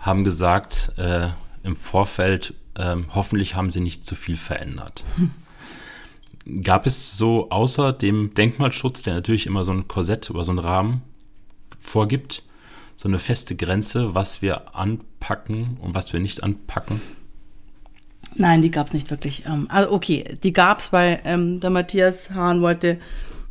haben 0.00 0.24
gesagt 0.24 0.92
äh, 0.96 1.28
im 1.62 1.76
Vorfeld, 1.76 2.54
äh, 2.74 2.96
hoffentlich 3.14 3.54
haben 3.54 3.70
sie 3.70 3.80
nicht 3.80 4.04
zu 4.04 4.16
viel 4.16 4.36
verändert. 4.36 5.04
Gab 6.64 6.86
es 6.86 7.16
so 7.16 7.48
außer 7.50 7.92
dem 7.92 8.34
Denkmalschutz, 8.34 9.04
der 9.04 9.14
natürlich 9.14 9.46
immer 9.46 9.62
so 9.62 9.70
ein 9.70 9.86
Korsett 9.86 10.30
oder 10.30 10.44
so 10.44 10.50
einen 10.50 10.58
Rahmen 10.58 11.02
vorgibt, 11.78 12.42
so 13.02 13.08
eine 13.08 13.18
feste 13.18 13.56
Grenze, 13.56 14.14
was 14.14 14.42
wir 14.42 14.76
anpacken 14.76 15.76
und 15.82 15.92
was 15.92 16.12
wir 16.12 16.20
nicht 16.20 16.44
anpacken? 16.44 17.00
Nein, 18.36 18.62
die 18.62 18.70
gab 18.70 18.86
es 18.86 18.92
nicht 18.92 19.10
wirklich. 19.10 19.42
Ähm, 19.44 19.66
also 19.68 19.90
okay, 19.90 20.38
die 20.44 20.52
gab 20.52 20.78
es, 20.78 20.92
weil 20.92 21.20
ähm, 21.24 21.58
der 21.58 21.70
Matthias 21.70 22.30
Hahn 22.30 22.62
wollte, 22.62 22.98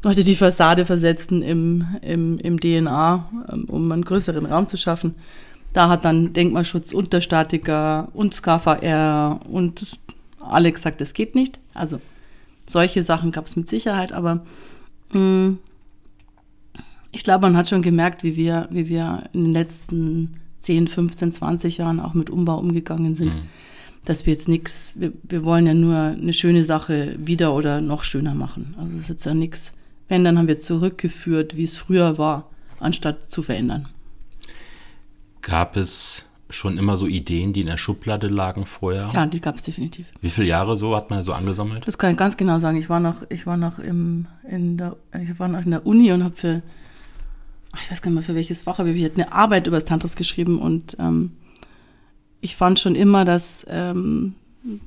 wollte 0.03 0.23
die 0.23 0.37
Fassade 0.37 0.85
versetzen 0.85 1.41
im, 1.41 1.85
im, 2.01 2.37
im 2.37 2.61
DNA, 2.61 3.29
ähm, 3.51 3.65
um 3.65 3.91
einen 3.91 4.05
größeren 4.05 4.45
Raum 4.45 4.67
zu 4.67 4.77
schaffen. 4.77 5.15
Da 5.73 5.89
hat 5.89 6.05
dann 6.05 6.31
Denkmalschutz 6.31 6.93
und 6.93 7.11
der 7.11 7.19
Statiker 7.19 8.07
und 8.13 8.33
SKVR 8.33 9.41
und 9.49 9.99
Alex 10.39 10.79
gesagt, 10.79 11.01
das 11.01 11.11
geht 11.11 11.35
nicht. 11.35 11.59
Also 11.73 11.99
solche 12.65 13.03
Sachen 13.03 13.31
gab 13.33 13.47
es 13.47 13.57
mit 13.57 13.67
Sicherheit, 13.67 14.13
aber 14.13 14.45
mh, 15.11 15.19
mm, 15.19 15.59
ich 17.11 17.23
glaube, 17.23 17.43
man 17.43 17.57
hat 17.57 17.69
schon 17.69 17.81
gemerkt, 17.81 18.23
wie 18.23 18.35
wir, 18.35 18.67
wie 18.71 18.87
wir 18.87 19.29
in 19.33 19.45
den 19.45 19.53
letzten 19.53 20.39
10, 20.59 20.87
15, 20.87 21.33
20 21.33 21.77
Jahren 21.77 21.99
auch 21.99 22.13
mit 22.13 22.29
Umbau 22.29 22.57
umgegangen 22.57 23.15
sind. 23.15 23.33
Mhm. 23.33 23.41
Dass 24.05 24.25
wir 24.25 24.33
jetzt 24.33 24.47
nichts, 24.47 24.95
wir, 24.97 25.11
wir 25.23 25.43
wollen 25.43 25.67
ja 25.67 25.73
nur 25.73 25.97
eine 25.97 26.33
schöne 26.33 26.63
Sache 26.63 27.15
wieder 27.19 27.53
oder 27.53 27.81
noch 27.81 28.03
schöner 28.03 28.33
machen. 28.33 28.73
Also 28.79 28.95
es 28.95 29.01
ist 29.01 29.09
jetzt 29.09 29.25
ja 29.25 29.33
nichts. 29.33 29.73
Wenn, 30.07 30.23
dann 30.23 30.37
haben 30.37 30.47
wir 30.47 30.59
zurückgeführt, 30.59 31.55
wie 31.55 31.63
es 31.63 31.77
früher 31.77 32.17
war, 32.17 32.49
anstatt 32.79 33.31
zu 33.31 33.43
verändern. 33.43 33.87
Gab 35.41 35.77
es 35.77 36.25
schon 36.49 36.77
immer 36.77 36.97
so 36.97 37.07
Ideen, 37.07 37.53
die 37.53 37.61
in 37.61 37.67
der 37.67 37.77
Schublade 37.77 38.27
lagen 38.27 38.65
vorher? 38.65 39.09
Ja, 39.13 39.25
die 39.25 39.39
gab 39.39 39.55
es 39.55 39.63
definitiv. 39.63 40.07
Wie 40.19 40.29
viele 40.29 40.47
Jahre 40.47 40.77
so 40.77 40.95
hat 40.95 41.09
man 41.09 41.23
so 41.23 41.33
angesammelt? 41.33 41.87
Das 41.87 41.97
kann 41.97 42.11
ich 42.11 42.17
ganz 42.17 42.37
genau 42.37 42.59
sagen. 42.59 42.77
Ich 42.77 42.89
war 42.89 42.99
noch, 42.99 43.23
ich 43.29 43.45
war 43.45 43.57
noch 43.57 43.79
im, 43.79 44.27
in 44.49 44.77
der, 44.77 44.97
ich 45.21 45.39
war 45.39 45.47
noch 45.47 45.63
in 45.63 45.71
der 45.71 45.85
Uni 45.85 46.11
und 46.11 46.23
habe 46.23 46.35
für 46.35 46.61
ich 47.75 47.91
weiß 47.91 48.01
gar 48.01 48.11
nicht 48.11 48.15
mehr 48.15 48.23
für 48.23 48.35
welches 48.35 48.63
Fach, 48.63 48.79
aber 48.79 48.89
ich 48.89 49.03
hatte 49.03 49.15
eine 49.15 49.31
Arbeit 49.31 49.67
über 49.67 49.77
das 49.77 49.85
Tantris 49.85 50.15
geschrieben 50.15 50.59
und 50.59 50.97
ähm, 50.99 51.31
ich 52.41 52.55
fand 52.55 52.79
schon 52.79 52.95
immer, 52.95 53.23
dass, 53.23 53.65
ähm, 53.69 54.35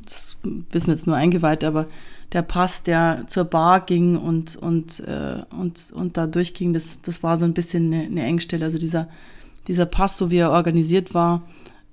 das 0.05 0.37
wissen 0.71 0.91
jetzt 0.91 1.07
nur 1.07 1.17
Eingeweihte, 1.17 1.67
aber 1.67 1.87
der 2.33 2.43
Pass, 2.43 2.83
der 2.83 3.25
zur 3.29 3.45
Bar 3.45 3.81
ging 3.81 4.17
und, 4.17 4.57
und, 4.57 5.01
äh, 5.01 5.43
und, 5.57 5.93
und 5.93 6.17
da 6.17 6.27
durchging, 6.27 6.73
das, 6.73 7.01
das 7.03 7.23
war 7.23 7.39
so 7.39 7.45
ein 7.45 7.55
bisschen 7.55 7.93
eine, 7.93 8.05
eine 8.05 8.25
Engstelle. 8.25 8.65
Also 8.65 8.79
dieser, 8.79 9.09
dieser 9.69 9.87
Pass, 9.87 10.19
so 10.19 10.31
wie 10.31 10.39
er 10.39 10.51
organisiert 10.51 11.15
war, 11.15 11.43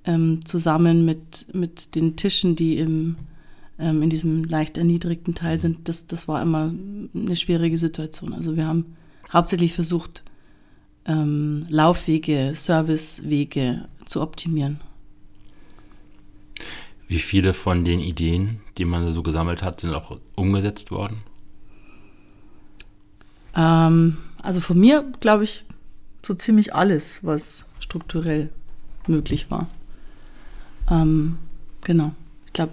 ähm, 0.04 0.44
zusammen 0.44 1.04
mit, 1.04 1.46
mit 1.54 1.94
den 1.94 2.16
Tischen, 2.16 2.56
die 2.56 2.78
im, 2.78 3.16
ähm, 3.78 4.02
in 4.02 4.10
diesem 4.10 4.44
leicht 4.44 4.78
erniedrigten 4.78 5.34
Teil 5.34 5.60
sind, 5.60 5.88
das, 5.88 6.08
das 6.08 6.26
war 6.26 6.42
immer 6.42 6.72
eine 7.14 7.36
schwierige 7.36 7.78
Situation. 7.78 8.32
Also 8.34 8.56
wir 8.56 8.66
haben 8.66 8.96
hauptsächlich 9.32 9.74
versucht, 9.74 10.24
ähm, 11.06 11.60
Laufwege, 11.68 12.52
Servicewege 12.54 13.88
zu 14.04 14.20
optimieren. 14.20 14.80
Wie 17.08 17.18
viele 17.18 17.52
von 17.54 17.84
den 17.84 18.00
Ideen, 18.00 18.60
die 18.78 18.84
man 18.84 19.12
so 19.12 19.22
gesammelt 19.22 19.62
hat, 19.62 19.80
sind 19.80 19.94
auch 19.94 20.18
umgesetzt 20.34 20.90
worden? 20.90 21.22
Ähm, 23.54 24.16
also 24.42 24.60
von 24.60 24.78
mir, 24.78 25.04
glaube 25.20 25.44
ich, 25.44 25.64
so 26.24 26.34
ziemlich 26.34 26.74
alles, 26.74 27.20
was 27.22 27.66
strukturell 27.80 28.50
möglich 29.06 29.50
war. 29.50 29.68
Ähm, 30.90 31.38
genau. 31.82 32.14
Ich 32.46 32.52
glaube, 32.52 32.72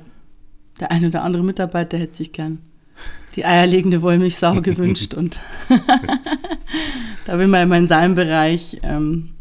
der 0.79 0.91
eine 0.91 1.07
oder 1.07 1.24
andere 1.24 1.43
Mitarbeiter 1.43 1.98
hätte 1.98 2.15
sich 2.15 2.31
gern 2.31 2.59
die 3.36 3.46
eierlegende 3.46 4.01
Wollmilchsau 4.01 4.62
gewünscht 4.62 5.13
und 5.13 5.39
da 7.25 7.39
will 7.39 7.48
man 7.48 7.63
immer 7.63 7.77
in 7.77 7.88
seinem 7.88 8.15
Bereich 8.15 8.79
ähm, 8.84 9.32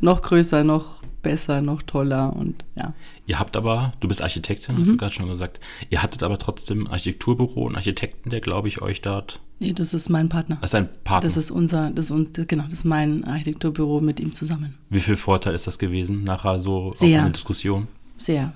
noch 0.00 0.22
größer, 0.22 0.64
noch 0.64 0.98
besser, 1.22 1.60
noch 1.60 1.82
toller 1.82 2.34
und 2.34 2.64
ja. 2.74 2.94
Ihr 3.26 3.38
habt 3.38 3.56
aber, 3.56 3.92
du 4.00 4.08
bist 4.08 4.22
Architektin, 4.22 4.78
hast 4.78 4.86
mhm. 4.86 4.92
du 4.92 4.96
gerade 4.96 5.12
schon 5.12 5.28
gesagt, 5.28 5.60
ihr 5.90 6.02
hattet 6.02 6.22
aber 6.22 6.38
trotzdem 6.38 6.86
Architekturbüro 6.86 7.66
und 7.66 7.76
Architekten, 7.76 8.30
der 8.30 8.40
glaube 8.40 8.68
ich 8.68 8.80
euch 8.80 9.02
dort. 9.02 9.40
Nee, 9.60 9.72
das 9.72 9.92
ist 9.92 10.08
mein 10.08 10.28
Partner. 10.28 10.58
Das 10.60 10.70
ist 10.70 10.74
ein 10.76 10.88
Partner. 11.02 11.28
Das 11.28 11.36
ist 11.36 11.50
unser, 11.50 11.90
das 11.90 12.10
ist, 12.10 12.48
genau, 12.48 12.64
das 12.64 12.80
ist 12.80 12.84
mein 12.84 13.24
Architekturbüro 13.24 14.00
mit 14.00 14.20
ihm 14.20 14.32
zusammen. 14.32 14.74
Wie 14.88 15.00
viel 15.00 15.16
Vorteil 15.16 15.54
ist 15.54 15.66
das 15.66 15.78
gewesen 15.78 16.22
nachher 16.22 16.60
so 16.60 16.92
Sehr. 16.94 17.26
in 17.26 17.32
Diskussion? 17.32 17.88
Sehr. 18.16 18.52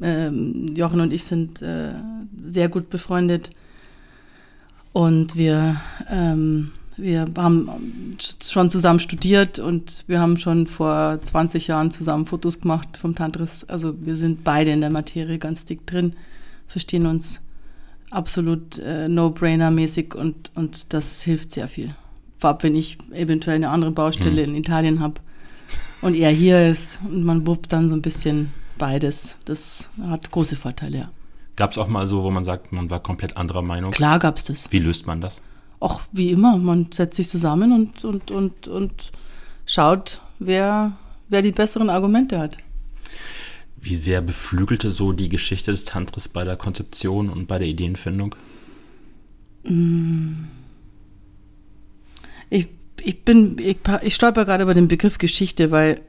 Ähm, 0.00 0.74
Jochen 0.76 1.00
und 1.00 1.12
ich 1.12 1.24
sind 1.24 1.62
äh, 1.62 1.94
sehr 2.44 2.68
gut 2.68 2.90
befreundet 2.90 3.50
und 4.96 5.36
wir, 5.36 5.78
ähm, 6.08 6.72
wir 6.96 7.26
haben 7.36 8.16
schon 8.42 8.70
zusammen 8.70 8.98
studiert 8.98 9.58
und 9.58 10.04
wir 10.06 10.20
haben 10.20 10.38
schon 10.38 10.66
vor 10.66 11.20
20 11.20 11.66
Jahren 11.66 11.90
zusammen 11.90 12.24
Fotos 12.24 12.62
gemacht 12.62 12.96
vom 12.96 13.14
Tantris. 13.14 13.64
Also 13.68 13.94
wir 14.00 14.16
sind 14.16 14.42
beide 14.42 14.70
in 14.70 14.80
der 14.80 14.88
Materie 14.88 15.38
ganz 15.38 15.66
dick 15.66 15.86
drin, 15.86 16.14
verstehen 16.66 17.04
uns 17.04 17.42
absolut 18.10 18.78
äh, 18.78 19.06
No-Brainer-mäßig 19.06 20.14
und, 20.14 20.50
und 20.54 20.86
das 20.94 21.20
hilft 21.20 21.52
sehr 21.52 21.68
viel. 21.68 21.94
Vorab, 22.38 22.62
wenn 22.62 22.74
ich 22.74 22.96
eventuell 23.12 23.56
eine 23.56 23.68
andere 23.68 23.90
Baustelle 23.90 24.46
mhm. 24.46 24.54
in 24.54 24.60
Italien 24.62 25.00
habe 25.00 25.20
und 26.00 26.14
er 26.14 26.30
hier 26.30 26.70
ist 26.70 27.00
und 27.04 27.22
man 27.22 27.46
wuppt 27.46 27.70
dann 27.70 27.90
so 27.90 27.94
ein 27.94 28.00
bisschen 28.00 28.50
beides. 28.78 29.36
Das 29.44 29.90
hat 30.06 30.30
große 30.30 30.56
Vorteile, 30.56 30.96
ja. 30.96 31.10
Gab 31.56 31.72
es 31.72 31.78
auch 31.78 31.88
mal 31.88 32.06
so, 32.06 32.22
wo 32.22 32.30
man 32.30 32.44
sagt, 32.44 32.72
man 32.72 32.90
war 32.90 33.02
komplett 33.02 33.36
anderer 33.38 33.62
Meinung? 33.62 33.90
Klar 33.90 34.18
gab 34.18 34.36
es 34.36 34.44
das. 34.44 34.70
Wie 34.70 34.78
löst 34.78 35.06
man 35.06 35.22
das? 35.22 35.40
Auch 35.80 36.02
wie 36.12 36.30
immer, 36.30 36.58
man 36.58 36.92
setzt 36.92 37.16
sich 37.16 37.28
zusammen 37.28 37.72
und, 37.72 38.04
und, 38.04 38.30
und, 38.30 38.68
und 38.68 39.12
schaut, 39.64 40.20
wer, 40.38 40.92
wer 41.28 41.42
die 41.42 41.52
besseren 41.52 41.90
Argumente 41.90 42.38
hat. 42.38 42.58
Wie 43.76 43.96
sehr 43.96 44.20
beflügelte 44.20 44.90
so 44.90 45.12
die 45.12 45.28
Geschichte 45.28 45.70
des 45.70 45.84
Tantris 45.84 46.28
bei 46.28 46.44
der 46.44 46.56
Konzeption 46.56 47.30
und 47.30 47.46
bei 47.46 47.58
der 47.58 47.68
Ideenfindung? 47.68 48.34
Mm. 49.64 50.44
Ich, 52.50 52.68
ich 53.02 53.24
bin, 53.24 53.56
ich, 53.58 53.78
ich 54.02 54.14
stolper 54.14 54.44
gerade 54.44 54.62
über 54.62 54.74
den 54.74 54.88
Begriff 54.88 55.18
Geschichte, 55.18 55.70
weil 55.70 56.00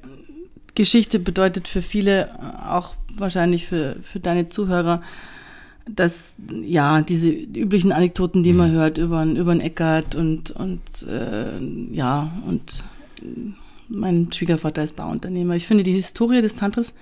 Geschichte 0.75 1.20
bedeutet 1.20 1.68
für 1.68 1.82
viele, 1.82 2.38
auch 2.70 2.96
wahrscheinlich 3.16 3.68
für, 3.68 3.98
für 4.01 4.20
deine 4.20 4.48
Zuhörer, 4.48 5.01
dass, 5.96 6.36
ja, 6.63 7.01
diese 7.01 7.29
üblichen 7.29 7.91
Anekdoten, 7.91 8.44
die 8.44 8.53
man 8.53 8.72
mhm. 8.72 8.75
hört 8.75 8.98
über, 8.98 9.24
über 9.24 9.51
einen 9.51 9.62
Eckart 9.62 10.15
und, 10.15 10.51
und 10.51 10.82
äh, 11.08 11.60
ja, 11.91 12.32
und 12.46 12.84
mein 13.89 14.32
Schwiegervater 14.32 14.84
ist 14.84 14.96
Bauunternehmer. 14.96 15.56
Ich 15.56 15.67
finde, 15.67 15.84
die 15.84 15.94
Historie 15.94 16.41
des 16.41 16.56
Tantras 16.56 16.94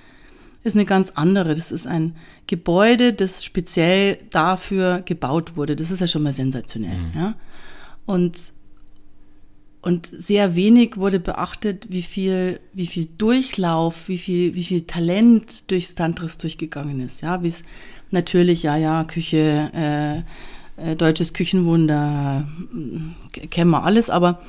ist 0.64 0.76
eine 0.76 0.86
ganz 0.86 1.12
andere. 1.16 1.56
Das 1.56 1.72
ist 1.72 1.88
ein 1.88 2.16
Gebäude, 2.48 3.14
das 3.14 3.44
speziell 3.44 4.18
dafür 4.32 5.02
gebaut 5.06 5.56
wurde. 5.56 5.76
Das 5.76 5.92
ist 5.92 6.02
ja 6.02 6.08
schon 6.08 6.24
mal 6.24 6.34
sensationell. 6.34 6.98
Mhm. 6.98 7.12
Ja? 7.20 7.36
Und, 8.06 8.54
und 9.86 10.08
sehr 10.08 10.56
wenig 10.56 10.98
wurde 10.98 11.20
beachtet, 11.20 11.86
wie 11.92 12.02
viel, 12.02 12.60
wie 12.74 12.88
viel 12.88 13.08
Durchlauf, 13.20 14.08
wie 14.08 14.18
viel, 14.18 14.56
wie 14.56 14.64
viel 14.64 14.82
Talent 14.82 15.70
durchs 15.70 15.94
Tantris 15.94 16.40
durchgegangen 16.40 17.00
ist. 17.02 17.22
Ja, 17.22 17.44
wie 17.44 17.48
es 17.50 17.64
natürlich, 18.10 18.64
ja, 18.64 18.78
ja, 18.78 19.04
Küche, 19.04 19.70
äh, 19.76 20.92
äh, 20.92 20.96
deutsches 20.96 21.34
Küchenwunder, 21.34 22.48
äh, 23.36 23.46
kennen 23.46 23.70
wir 23.70 23.84
alles, 23.84 24.10
aber 24.10 24.42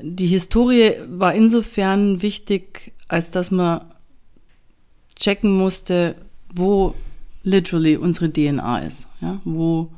die 0.00 0.28
Historie 0.28 0.92
war 1.08 1.34
insofern 1.34 2.22
wichtig, 2.22 2.92
als 3.08 3.32
dass 3.32 3.50
man 3.50 3.80
checken 5.16 5.58
musste, 5.58 6.14
wo 6.54 6.94
literally 7.42 7.96
unsere 7.96 8.32
DNA 8.32 8.78
ist, 8.78 9.08
ja, 9.20 9.40
wo, 9.44 9.90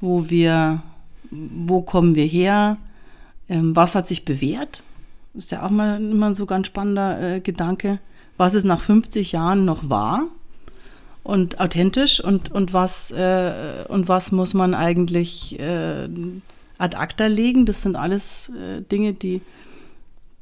wo 0.00 0.30
wir, 0.30 0.84
wo 1.32 1.82
kommen 1.82 2.14
wir 2.14 2.26
her, 2.26 2.78
ähm, 3.48 3.74
was 3.74 3.94
hat 3.94 4.08
sich 4.08 4.24
bewährt, 4.24 4.82
ist 5.34 5.52
ja 5.52 5.64
auch 5.64 5.70
mal 5.70 6.02
immer 6.02 6.34
so 6.34 6.46
ganz 6.46 6.66
spannender 6.66 7.36
äh, 7.36 7.40
Gedanke, 7.40 7.98
was 8.36 8.54
ist 8.54 8.64
nach 8.64 8.80
50 8.80 9.32
Jahren 9.32 9.64
noch 9.64 9.88
wahr, 9.88 10.28
und 11.28 11.60
authentisch 11.60 12.24
und, 12.24 12.50
und, 12.52 12.72
was, 12.72 13.10
äh, 13.10 13.84
und 13.88 14.08
was 14.08 14.32
muss 14.32 14.54
man 14.54 14.72
eigentlich 14.72 15.58
äh, 15.60 16.08
ad 16.78 16.96
acta 16.96 17.26
legen. 17.26 17.66
Das 17.66 17.82
sind 17.82 17.96
alles 17.96 18.50
äh, 18.50 18.80
Dinge, 18.80 19.12
die, 19.12 19.42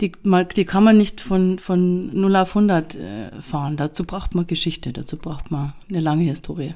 die, 0.01 0.13
die 0.55 0.65
kann 0.65 0.85
man 0.85 0.97
nicht 0.97 1.21
von, 1.21 1.59
von 1.59 2.15
0 2.15 2.37
auf 2.37 2.51
100 2.51 2.95
äh, 2.95 3.43
fahren. 3.43 3.77
Dazu 3.77 4.05
braucht 4.05 4.37
man 4.37 4.47
Geschichte, 4.47 4.93
dazu 4.93 5.17
braucht 5.17 5.51
man 5.51 5.73
eine 5.89 5.99
lange 5.99 6.23
Historie. 6.23 6.75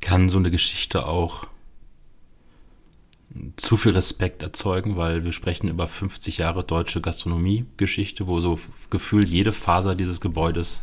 Kann 0.00 0.28
so 0.28 0.38
eine 0.38 0.50
Geschichte 0.50 1.06
auch 1.06 1.46
zu 3.56 3.76
viel 3.76 3.92
Respekt 3.92 4.42
erzeugen, 4.42 4.96
weil 4.96 5.24
wir 5.24 5.32
sprechen 5.32 5.68
über 5.68 5.86
50 5.86 6.38
Jahre 6.38 6.64
deutsche 6.64 7.00
Gastronomie-Geschichte, 7.00 8.26
wo 8.26 8.40
so 8.40 8.58
gefühlt 8.90 9.28
jede 9.28 9.52
Faser 9.52 9.94
dieses 9.94 10.20
Gebäudes 10.20 10.82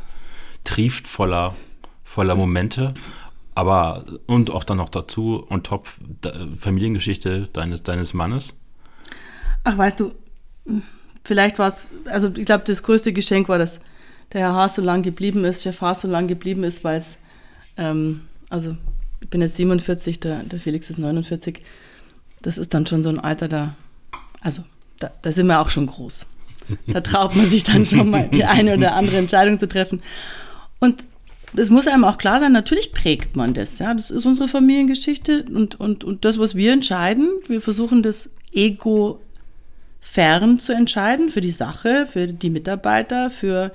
trieft 0.64 1.08
voller 1.08 1.56
voller 2.04 2.36
Momente. 2.36 2.94
Aber, 3.54 4.06
und 4.28 4.50
auch 4.52 4.64
dann 4.64 4.78
noch 4.78 4.90
dazu, 4.90 5.46
on 5.50 5.64
top, 5.64 5.88
Familiengeschichte 6.60 7.50
deines, 7.52 7.84
deines 7.84 8.14
Mannes. 8.14 8.54
Ach, 9.64 9.78
weißt 9.78 10.00
du, 10.00 10.14
vielleicht 11.24 11.60
war 11.60 11.68
es, 11.68 11.92
also 12.06 12.30
ich 12.36 12.46
glaube, 12.46 12.64
das 12.66 12.84
größte 12.84 13.12
Geschenk 13.14 13.50
war, 13.50 13.58
dass 13.58 13.80
der 14.32 14.42
Herr 14.42 14.54
Haas 14.54 14.76
so 14.76 14.82
lange 14.82 15.04
geblieben 15.04 15.44
ist, 15.44 15.64
Chef 15.64 15.82
Haas 15.82 16.02
so 16.02 16.08
lange 16.08 16.28
geblieben 16.28 16.64
ist, 16.64 16.84
weil 16.84 17.00
es 17.00 17.18
Ähm, 17.78 18.22
also 18.50 18.76
ich 19.22 19.30
bin 19.30 19.42
jetzt 19.42 19.56
47, 19.56 20.20
der, 20.20 20.44
der 20.44 20.60
Felix 20.60 20.90
ist 20.90 21.00
49. 21.00 21.62
Das 22.48 22.58
ist 22.58 22.74
dann 22.74 22.88
schon 22.88 23.04
so 23.04 23.10
ein 23.10 23.20
Alter, 23.20 23.50
da, 23.50 23.76
also 24.40 24.64
da, 25.00 25.12
da 25.22 25.34
sind 25.34 25.48
wir 25.48 25.60
auch 25.60 25.70
schon 25.70 25.88
groß. 25.88 26.28
Da 26.88 27.02
traut 27.02 27.36
man 27.36 27.46
sich 27.46 27.66
dann 27.66 27.86
schon 27.86 28.10
mal, 28.10 28.30
die 28.30 28.46
eine 28.46 28.76
oder 28.76 28.96
andere 28.96 29.18
Entscheidung 29.18 29.60
zu 29.60 29.68
treffen. 29.68 30.02
Und 30.80 31.08
es 31.58 31.70
muss 31.70 31.88
einem 31.88 32.06
auch 32.06 32.18
klar 32.18 32.40
sein, 32.40 32.54
natürlich 32.54 32.94
prägt 32.94 33.36
man 33.36 33.54
das. 33.54 33.80
Ja, 33.80 33.94
das 33.94 34.12
ist 34.12 34.26
unsere 34.26 34.48
Familiengeschichte 34.48 35.44
und, 35.54 35.78
und, 35.78 36.06
und 36.06 36.24
das, 36.24 36.40
was 36.40 36.56
wir 36.56 36.72
entscheiden, 36.72 37.30
wir 37.48 37.60
versuchen 37.60 38.02
das 38.02 38.32
Ego 38.54 39.20
fern 40.00 40.58
zu 40.58 40.72
entscheiden 40.72 41.30
für 41.30 41.42
die 41.42 41.52
Sache, 41.52 42.06
für 42.10 42.28
die 42.28 42.50
Mitarbeiter, 42.50 43.30
für 43.30 43.74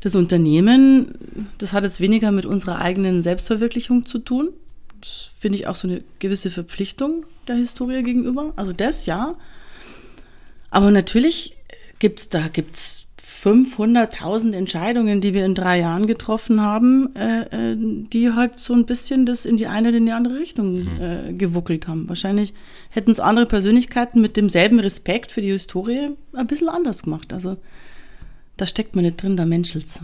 das 0.00 0.14
Unternehmen. 0.14 1.48
Das 1.58 1.72
hat 1.72 1.82
jetzt 1.82 2.00
weniger 2.00 2.30
mit 2.30 2.46
unserer 2.46 2.80
eigenen 2.80 3.24
Selbstverwirklichung 3.24 4.06
zu 4.06 4.20
tun. 4.20 4.50
Finde 5.38 5.58
ich 5.58 5.66
auch 5.66 5.74
so 5.74 5.88
eine 5.88 6.02
gewisse 6.18 6.50
Verpflichtung 6.50 7.26
der 7.48 7.56
Historie 7.56 8.02
gegenüber. 8.02 8.52
Also 8.56 8.72
das, 8.72 9.06
ja. 9.06 9.36
Aber 10.70 10.90
natürlich 10.90 11.56
gibt 11.98 12.20
es 12.20 12.28
da 12.28 12.48
gibt's 12.48 13.06
500.000 13.46 14.54
Entscheidungen, 14.54 15.20
die 15.20 15.34
wir 15.34 15.44
in 15.44 15.54
drei 15.54 15.78
Jahren 15.78 16.06
getroffen 16.06 16.60
haben, 16.60 17.14
äh, 17.14 17.72
äh, 17.72 17.76
die 17.78 18.32
halt 18.32 18.58
so 18.58 18.72
ein 18.72 18.86
bisschen 18.86 19.26
das 19.26 19.44
in 19.44 19.56
die 19.56 19.66
eine 19.66 19.88
oder 19.88 19.98
in 19.98 20.06
die 20.06 20.12
andere 20.12 20.38
Richtung 20.38 20.84
mhm. 20.84 21.00
äh, 21.00 21.32
gewuckelt 21.32 21.86
haben. 21.86 22.08
Wahrscheinlich 22.08 22.54
hätten 22.90 23.10
es 23.10 23.20
andere 23.20 23.46
Persönlichkeiten 23.46 24.20
mit 24.20 24.36
demselben 24.36 24.80
Respekt 24.80 25.32
für 25.32 25.42
die 25.42 25.52
Historie 25.52 26.10
ein 26.32 26.46
bisschen 26.46 26.68
anders 26.68 27.02
gemacht. 27.02 27.32
Also 27.32 27.56
da 28.56 28.66
steckt 28.66 28.96
man 28.96 29.04
nicht 29.04 29.22
drin, 29.22 29.36
da 29.36 29.44
menschelt's. 29.44 30.00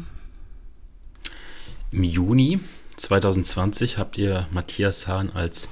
Im 1.91 2.05
Juni 2.05 2.61
2020 3.03 3.99
habt 3.99 4.17
ihr 4.17 4.47
Matthias 4.53 5.09
Hahn 5.09 5.31
als 5.31 5.69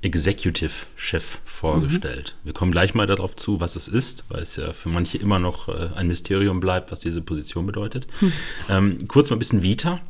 Executive 0.00 0.86
Chef 0.96 1.38
vorgestellt. 1.44 2.34
Mhm. 2.40 2.46
Wir 2.46 2.52
kommen 2.54 2.72
gleich 2.72 2.94
mal 2.94 3.06
darauf 3.06 3.36
zu, 3.36 3.60
was 3.60 3.76
es 3.76 3.88
ist, 3.88 4.24
weil 4.30 4.42
es 4.42 4.56
ja 4.56 4.72
für 4.72 4.88
manche 4.88 5.18
immer 5.18 5.38
noch 5.38 5.68
äh, 5.68 5.90
ein 5.94 6.08
Mysterium 6.08 6.60
bleibt, 6.60 6.90
was 6.90 7.00
diese 7.00 7.20
Position 7.20 7.66
bedeutet. 7.66 8.06
Mhm. 8.20 8.32
Ähm, 8.68 8.98
kurz 9.06 9.30
mal 9.30 9.36
ein 9.36 9.38
bisschen 9.38 9.62
Vita. 9.62 10.00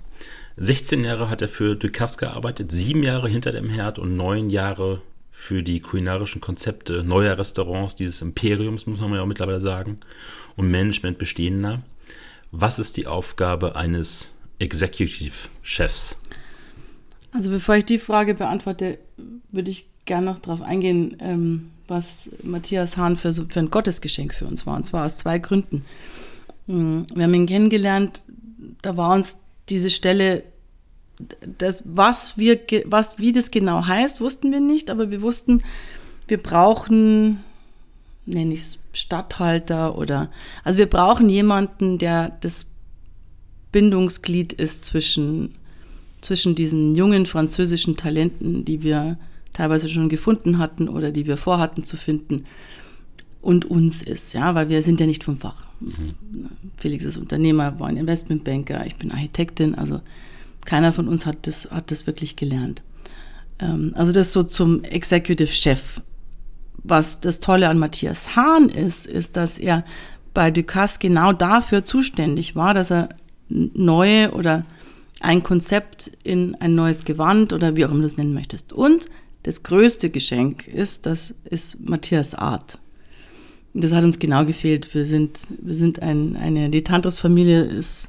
16 0.57 1.05
Jahre 1.05 1.29
hat 1.29 1.43
er 1.43 1.49
für 1.49 1.75
Ducasse 1.75 2.19
gearbeitet, 2.19 2.71
sieben 2.71 3.03
Jahre 3.03 3.29
hinter 3.29 3.53
dem 3.53 3.69
Herd 3.69 3.99
und 3.99 4.17
neun 4.17 4.49
Jahre 4.49 5.03
für 5.33 5.63
die 5.63 5.81
kulinarischen 5.81 6.41
Konzepte 6.41 7.03
neuer 7.03 7.37
Restaurants, 7.37 7.97
dieses 7.97 8.23
Imperiums, 8.23 8.87
muss 8.87 9.01
man 9.01 9.15
ja 9.15 9.23
auch 9.23 9.27
mittlerweile 9.27 9.61
sagen, 9.61 9.99
und 10.57 10.71
Management 10.71 11.19
bestehender. 11.19 11.83
Was 12.53 12.79
ist 12.79 12.97
die 12.97 13.07
Aufgabe 13.07 13.77
eines 13.77 14.33
Executive 14.59 15.49
Chefs? 15.63 16.17
Also 17.33 17.51
bevor 17.51 17.77
ich 17.77 17.85
die 17.85 17.99
Frage 17.99 18.35
beantworte, 18.35 18.99
würde 19.51 19.71
ich 19.71 19.87
gerne 20.05 20.27
noch 20.27 20.39
darauf 20.39 20.63
eingehen, 20.63 21.17
ähm, 21.21 21.71
was 21.89 22.31
Matthias 22.43 22.97
Hahn 22.97 23.17
für, 23.17 23.33
für 23.33 23.61
ein 23.61 23.71
Gottesgeschenk 23.71 24.35
für 24.35 24.47
uns 24.47 24.67
war. 24.67 24.77
Und 24.77 24.85
zwar 24.85 25.07
aus 25.07 25.19
zwei 25.19 25.39
Gründen. 25.39 25.85
Mm, 26.67 27.03
wir 27.15 27.25
haben 27.25 27.35
ihn 27.35 27.47
kennengelernt, 27.47 28.25
da 28.83 28.97
war 28.97 29.15
uns 29.15 29.39
diese 29.69 29.91
Stelle, 29.91 30.45
das, 31.59 31.83
was 31.87 32.37
wir, 32.37 32.61
was, 32.87 33.19
wie 33.19 33.33
das 33.33 33.51
genau 33.51 33.87
heißt, 33.87 34.21
wussten 34.21 34.51
wir 34.51 34.61
nicht, 34.61 34.91
aber 34.91 35.11
wir 35.11 35.23
wussten, 35.23 35.63
wir 36.27 36.43
brauchen, 36.43 37.43
nenne 38.27 38.55
ich 38.55 38.61
es 38.61 38.79
Stadthalter 38.93 39.97
oder, 39.97 40.31
also 40.65 40.79
wir 40.79 40.89
brauchen 40.89 41.29
jemanden, 41.29 41.99
der 41.99 42.37
das 42.41 42.67
Bindungsglied 43.71 44.53
ist 44.53 44.85
zwischen 44.85 45.55
zwischen 46.23 46.55
diesen 46.55 46.95
jungen 46.95 47.27
französischen 47.27 47.97
Talenten, 47.99 48.65
die 48.65 48.83
wir 48.83 49.19
teilweise 49.53 49.91
schon 49.91 50.09
gefunden 50.09 50.57
hatten 50.57 50.89
oder 50.89 51.13
die 51.13 51.27
wir 51.27 51.37
vorhatten 51.37 51.85
zu 51.85 51.99
finden, 51.99 52.45
und 53.43 53.65
uns 53.65 54.03
ist, 54.03 54.35
ja, 54.35 54.55
weil 54.55 54.69
wir 54.69 54.83
sind 54.83 55.01
ja 55.01 55.07
nicht 55.07 55.25
vom 55.25 55.37
Fach. 55.37 55.65
Mhm. 55.81 56.15
Felix 56.77 57.05
ist 57.05 57.19
Unternehmer, 57.19 57.79
war 57.81 57.89
ein 57.89 57.97
Investmentbanker, 57.97 58.87
ich 58.87 58.95
bin 58.95 59.11
Architektin, 59.11 59.75
also 59.75 60.01
keiner 60.65 60.93
von 60.93 61.09
uns 61.09 61.27
hat 61.27 61.49
das, 61.49 61.69
hat 61.73 61.91
das 61.91 62.07
wirklich 62.07 62.37
gelernt. 62.37 62.83
Ähm, 63.59 63.93
also 63.97 64.13
das 64.13 64.33
so 64.33 64.45
zum 64.45 64.85
Executive 64.85 65.49
Chef. 65.49 66.01
Was 66.85 67.19
das 67.19 67.41
Tolle 67.41 67.69
an 67.69 67.79
Matthias 67.79 68.37
Hahn 68.37 68.69
ist, 68.69 69.07
ist, 69.07 69.37
dass 69.37 69.59
er 69.59 69.85
bei 70.35 70.53
Ducasse 70.53 70.99
genau 71.01 71.33
dafür 71.33 71.85
zuständig 71.85 72.55
war, 72.55 72.75
dass 72.75 72.91
er 72.91 73.09
neue 73.49 74.33
oder 74.33 74.65
ein 75.23 75.43
Konzept 75.43 76.11
in 76.25 76.55
ein 76.57 76.75
neues 76.75 77.05
Gewand 77.05 77.53
oder 77.53 77.77
wie 77.77 77.85
auch 77.85 77.91
immer 77.91 78.01
du 78.01 78.07
es 78.07 78.17
nennen 78.17 78.35
möchtest. 78.35 78.73
Und 78.73 79.07
das 79.45 79.63
größte 79.63 80.11
Geschenk 80.11 80.69
ist, 80.69 81.07
das 81.07 81.35
ist 81.45 81.89
Matthias 81.89 82.35
Art. 82.35 82.79
Das 83.75 83.93
hat 83.93 84.05
uns 84.05 84.19
genau 84.19 84.45
gefehlt. 84.45 84.95
Wir 84.95 85.05
sind, 85.05 85.39
wir 85.49 85.75
sind 85.75 86.03
ein, 86.03 86.37
eine, 86.37 86.71
die 86.71 86.85
Tantros-Familie 86.85 87.63
ist, 87.63 88.09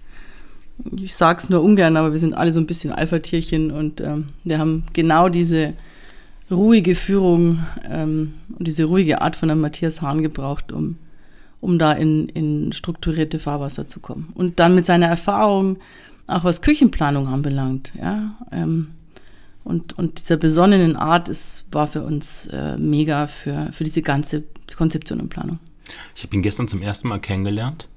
ich 0.97 1.13
sage 1.13 1.39
es 1.39 1.49
nur 1.49 1.63
ungern, 1.63 1.97
aber 1.97 2.11
wir 2.11 2.19
sind 2.19 2.33
alle 2.33 2.51
so 2.51 2.59
ein 2.59 2.65
bisschen 2.65 2.91
Alpha-Tierchen 2.91 3.71
und 3.71 4.01
ähm, 4.01 4.29
wir 4.43 4.57
haben 4.57 4.83
genau 4.93 5.29
diese 5.29 5.73
ruhige 6.51 6.95
Führung 6.95 7.59
ähm, 7.89 8.33
und 8.57 8.67
diese 8.67 8.85
ruhige 8.85 9.21
Art 9.21 9.35
von 9.35 9.49
einem 9.49 9.61
Matthias 9.61 10.01
Hahn 10.01 10.23
gebraucht, 10.23 10.71
um, 10.71 10.97
um 11.61 11.79
da 11.79 11.93
in, 11.93 12.27
in 12.29 12.73
strukturierte 12.73 13.39
Fahrwasser 13.39 13.87
zu 13.87 13.99
kommen. 13.99 14.29
Und 14.33 14.59
dann 14.59 14.75
mit 14.75 14.85
seiner 14.85 15.07
Erfahrung, 15.07 15.77
auch 16.27 16.43
was 16.43 16.61
Küchenplanung 16.61 17.27
anbelangt, 17.27 17.93
ja. 17.99 18.35
Ähm, 18.51 18.91
und, 19.63 19.97
und 19.97 20.19
dieser 20.19 20.35
besonnenen 20.35 20.95
Art 20.97 21.29
ist, 21.29 21.65
war 21.71 21.87
für 21.87 22.03
uns 22.03 22.47
äh, 22.47 22.77
mega 22.77 23.27
für, 23.27 23.71
für 23.71 23.85
diese 23.85 24.01
ganze 24.01 24.43
Konzeption 24.75 25.21
und 25.21 25.29
Planung. 25.29 25.59
Ich 26.15 26.23
habe 26.23 26.35
ihn 26.35 26.41
gestern 26.41 26.67
zum 26.67 26.81
ersten 26.81 27.07
Mal 27.07 27.19
kennengelernt. 27.19 27.87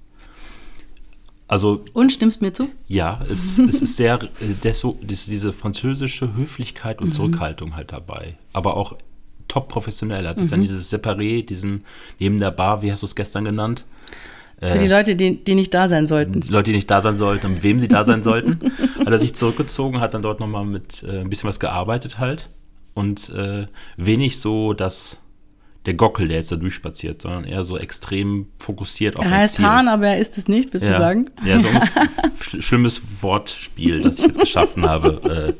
Also, 1.49 1.85
und 1.93 2.11
stimmst 2.11 2.43
mir 2.43 2.53
zu? 2.53 2.69
Ja, 2.89 3.21
es, 3.31 3.59
es 3.59 3.81
ist 3.81 3.97
sehr, 3.97 4.19
der 4.63 4.75
so, 4.75 4.99
diese 5.03 5.53
französische 5.53 6.35
Höflichkeit 6.35 7.01
und 7.01 7.09
mhm. 7.09 7.13
Zurückhaltung 7.13 7.77
halt 7.77 7.93
dabei. 7.93 8.37
Aber 8.53 8.77
auch 8.77 8.97
top 9.47 9.69
professionell. 9.69 10.27
Hat 10.27 10.39
sich 10.39 10.49
mhm. 10.49 10.51
dann 10.51 10.61
dieses 10.63 10.93
Separé, 10.93 11.45
diesen 11.45 11.85
neben 12.19 12.41
der 12.41 12.51
Bar, 12.51 12.83
wie 12.83 12.91
hast 12.91 13.03
du 13.03 13.07
es 13.07 13.15
gestern 13.15 13.45
genannt? 13.45 13.85
Für 14.59 14.79
die 14.79 14.87
äh, 14.87 14.89
Leute, 14.89 15.17
die, 15.17 15.45
die 15.45 15.55
nicht 15.55 15.75
da 15.75 15.87
sein 15.87 16.07
sollten. 16.07 16.41
Die 16.41 16.49
Leute, 16.49 16.71
die 16.71 16.77
nicht 16.77 16.91
da 16.91 17.03
sein 17.03 17.17
sollten 17.17 17.47
und 17.47 17.53
mit 17.55 17.63
wem 17.63 17.79
sie 17.79 17.89
da 17.89 18.05
sein 18.05 18.23
sollten. 18.23 18.59
hat 18.99 19.09
er 19.09 19.19
sich 19.19 19.35
zurückgezogen, 19.35 20.01
hat 20.01 20.15
dann 20.15 20.23
dort 20.23 20.41
nochmal 20.41 20.65
mit 20.65 21.05
äh, 21.07 21.21
ein 21.21 21.29
bisschen 21.29 21.49
was 21.49 21.61
gearbeitet 21.61 22.19
halt. 22.19 22.49
Und 22.95 23.29
äh, 23.31 23.67
wenig 23.99 24.39
so, 24.39 24.73
dass 24.73 25.21
der 25.85 25.95
Gockel, 25.95 26.29
der 26.29 26.39
jetzt 26.39 26.51
da 26.51 26.57
durchspaziert, 26.57 27.23
sondern 27.23 27.45
eher 27.45 27.65
so 27.65 27.79
extrem 27.79 28.49
fokussiert 28.59 29.17
auf 29.17 29.25
Er 29.25 29.31
heißt 29.31 29.61
Hahn, 29.61 29.89
aber 29.89 30.09
er 30.09 30.19
ist 30.19 30.37
es 30.37 30.49
nicht, 30.49 30.73
willst 30.73 30.87
ja. 30.87 30.93
du 30.95 30.99
sagen? 30.99 31.31
Ja, 31.45 31.61
so 31.61 31.69
ein 31.69 31.81
sch 32.41 32.65
schlimmes 32.65 33.01
Wortspiel, 33.21 34.01
das 34.01 34.19
ich 34.19 34.27
jetzt 34.27 34.41
geschaffen 34.41 34.89
habe. 34.89 35.55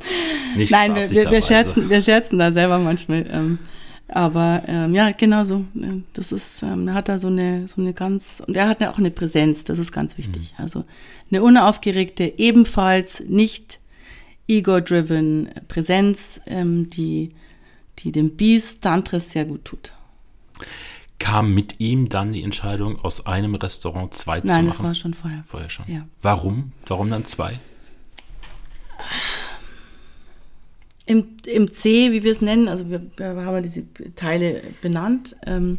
Äh, 0.55 0.59
nicht 0.59 0.71
Nein, 0.73 0.95
wir, 0.95 1.09
wir, 1.11 1.31
wir, 1.31 1.43
scherzen, 1.43 1.89
wir 1.89 2.01
scherzen 2.01 2.39
da 2.39 2.51
selber 2.51 2.79
manchmal. 2.79 3.27
Ähm, 3.31 3.59
aber 4.09 4.63
ähm, 4.67 4.95
ja, 4.95 5.11
genau 5.13 5.45
so. 5.45 5.65
Das 6.13 6.33
ist, 6.33 6.63
ähm, 6.63 6.89
er 6.89 6.95
hat 6.95 7.09
da 7.09 7.19
so 7.19 7.29
eine, 7.29 7.67
so 7.67 7.81
eine 7.81 7.93
ganz, 7.93 8.43
und 8.47 8.57
er 8.57 8.69
hat 8.69 8.81
ja 8.81 8.93
auch 8.93 8.99
eine 8.99 9.11
Präsenz, 9.11 9.65
das 9.65 9.79
ist 9.79 9.93
ganz 9.93 10.17
wichtig. 10.17 10.55
Mhm. 10.57 10.63
Also 10.63 10.85
eine 11.31 11.43
unaufgeregte, 11.43 12.35
ebenfalls 12.37 13.21
nicht 13.27 13.81
ego-driven 14.49 15.51
Präsenz, 15.67 16.41
ähm, 16.47 16.89
die, 16.91 17.31
die 17.99 18.13
dem 18.13 18.37
Beast 18.37 18.83
Tantris 18.83 19.31
sehr 19.31 19.45
gut 19.45 19.65
tut. 19.65 19.93
Kam 21.19 21.55
mit 21.55 21.81
ihm 21.81 22.09
dann 22.09 22.33
die 22.33 22.43
Entscheidung, 22.43 23.01
aus 23.01 23.27
einem 23.27 23.55
Restaurant 23.55 24.15
zwei 24.15 24.37
Nein, 24.37 24.41
zu 24.41 24.49
machen? 24.49 24.57
Nein, 24.57 24.67
das 24.69 24.81
war 24.81 24.95
schon 24.95 25.15
vorher. 25.15 25.43
Vorher 25.47 25.71
schon. 25.71 25.87
Ja. 25.89 26.07
Warum? 26.23 26.73
Warum 26.87 27.11
dann 27.11 27.25
zwei? 27.25 27.59
Im, 31.07 31.37
Im 31.47 31.73
C, 31.73 32.13
wie 32.13 32.25
wir 32.25 32.33
es 32.33 32.41
nennen, 32.41 32.69
also 32.69 32.91
wir, 32.91 33.01
wir 33.17 33.45
haben 33.45 33.63
diese 33.63 33.85
Teile 34.17 34.61
benannt, 34.83 35.37
ähm, 35.47 35.79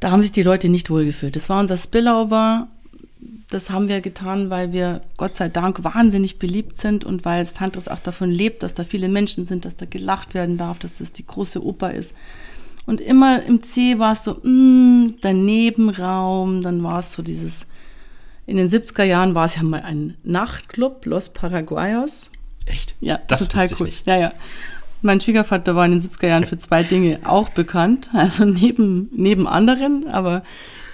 da 0.00 0.10
haben 0.10 0.22
sich 0.22 0.32
die 0.32 0.42
Leute 0.42 0.68
nicht 0.68 0.90
wohlgefühlt. 0.90 1.36
Das 1.36 1.48
war 1.48 1.60
unser 1.60 1.76
Spillover. 1.76 2.66
Das 3.50 3.70
haben 3.70 3.86
wir 3.86 4.00
getan, 4.00 4.50
weil 4.50 4.72
wir 4.72 5.02
Gott 5.16 5.36
sei 5.36 5.48
Dank 5.48 5.84
wahnsinnig 5.84 6.40
beliebt 6.40 6.76
sind 6.76 7.04
und 7.04 7.24
weil 7.24 7.40
es 7.40 7.54
Tantris 7.54 7.86
auch 7.86 8.00
davon 8.00 8.28
lebt, 8.28 8.64
dass 8.64 8.74
da 8.74 8.82
viele 8.82 9.08
Menschen 9.08 9.44
sind, 9.44 9.64
dass 9.64 9.76
da 9.76 9.86
gelacht 9.86 10.34
werden 10.34 10.58
darf, 10.58 10.80
dass 10.80 10.94
das 10.94 11.12
die 11.12 11.24
große 11.24 11.64
Oper 11.64 11.94
ist. 11.94 12.14
Und 12.84 13.00
immer 13.00 13.44
im 13.44 13.62
C 13.62 14.00
war 14.00 14.14
es 14.14 14.24
so, 14.24 14.40
mh, 14.42 14.48
mm, 14.48 15.20
der 15.22 15.34
Nebenraum, 15.34 16.62
dann 16.62 16.82
war 16.82 16.98
es 16.98 17.12
so 17.12 17.22
dieses, 17.22 17.68
in 18.46 18.56
den 18.56 18.68
70er 18.68 19.04
Jahren 19.04 19.36
war 19.36 19.46
es 19.46 19.54
ja 19.54 19.62
mal 19.62 19.82
ein 19.82 20.16
Nachtclub, 20.24 21.06
Los 21.06 21.28
Paraguayos. 21.28 22.31
Echt? 22.66 22.94
Ja, 23.00 23.18
das 23.28 23.48
total 23.48 23.70
cool. 23.80 23.90
Ja, 24.04 24.18
ja. 24.18 24.32
Mein 25.00 25.20
Schwiegervater 25.20 25.74
war 25.74 25.84
in 25.84 25.92
den 25.92 26.00
70er 26.00 26.28
Jahren 26.28 26.46
für 26.46 26.58
zwei 26.58 26.84
Dinge 26.84 27.18
auch 27.24 27.48
bekannt, 27.50 28.08
also 28.14 28.44
neben, 28.44 29.08
neben 29.12 29.46
anderen, 29.46 30.08
aber 30.08 30.42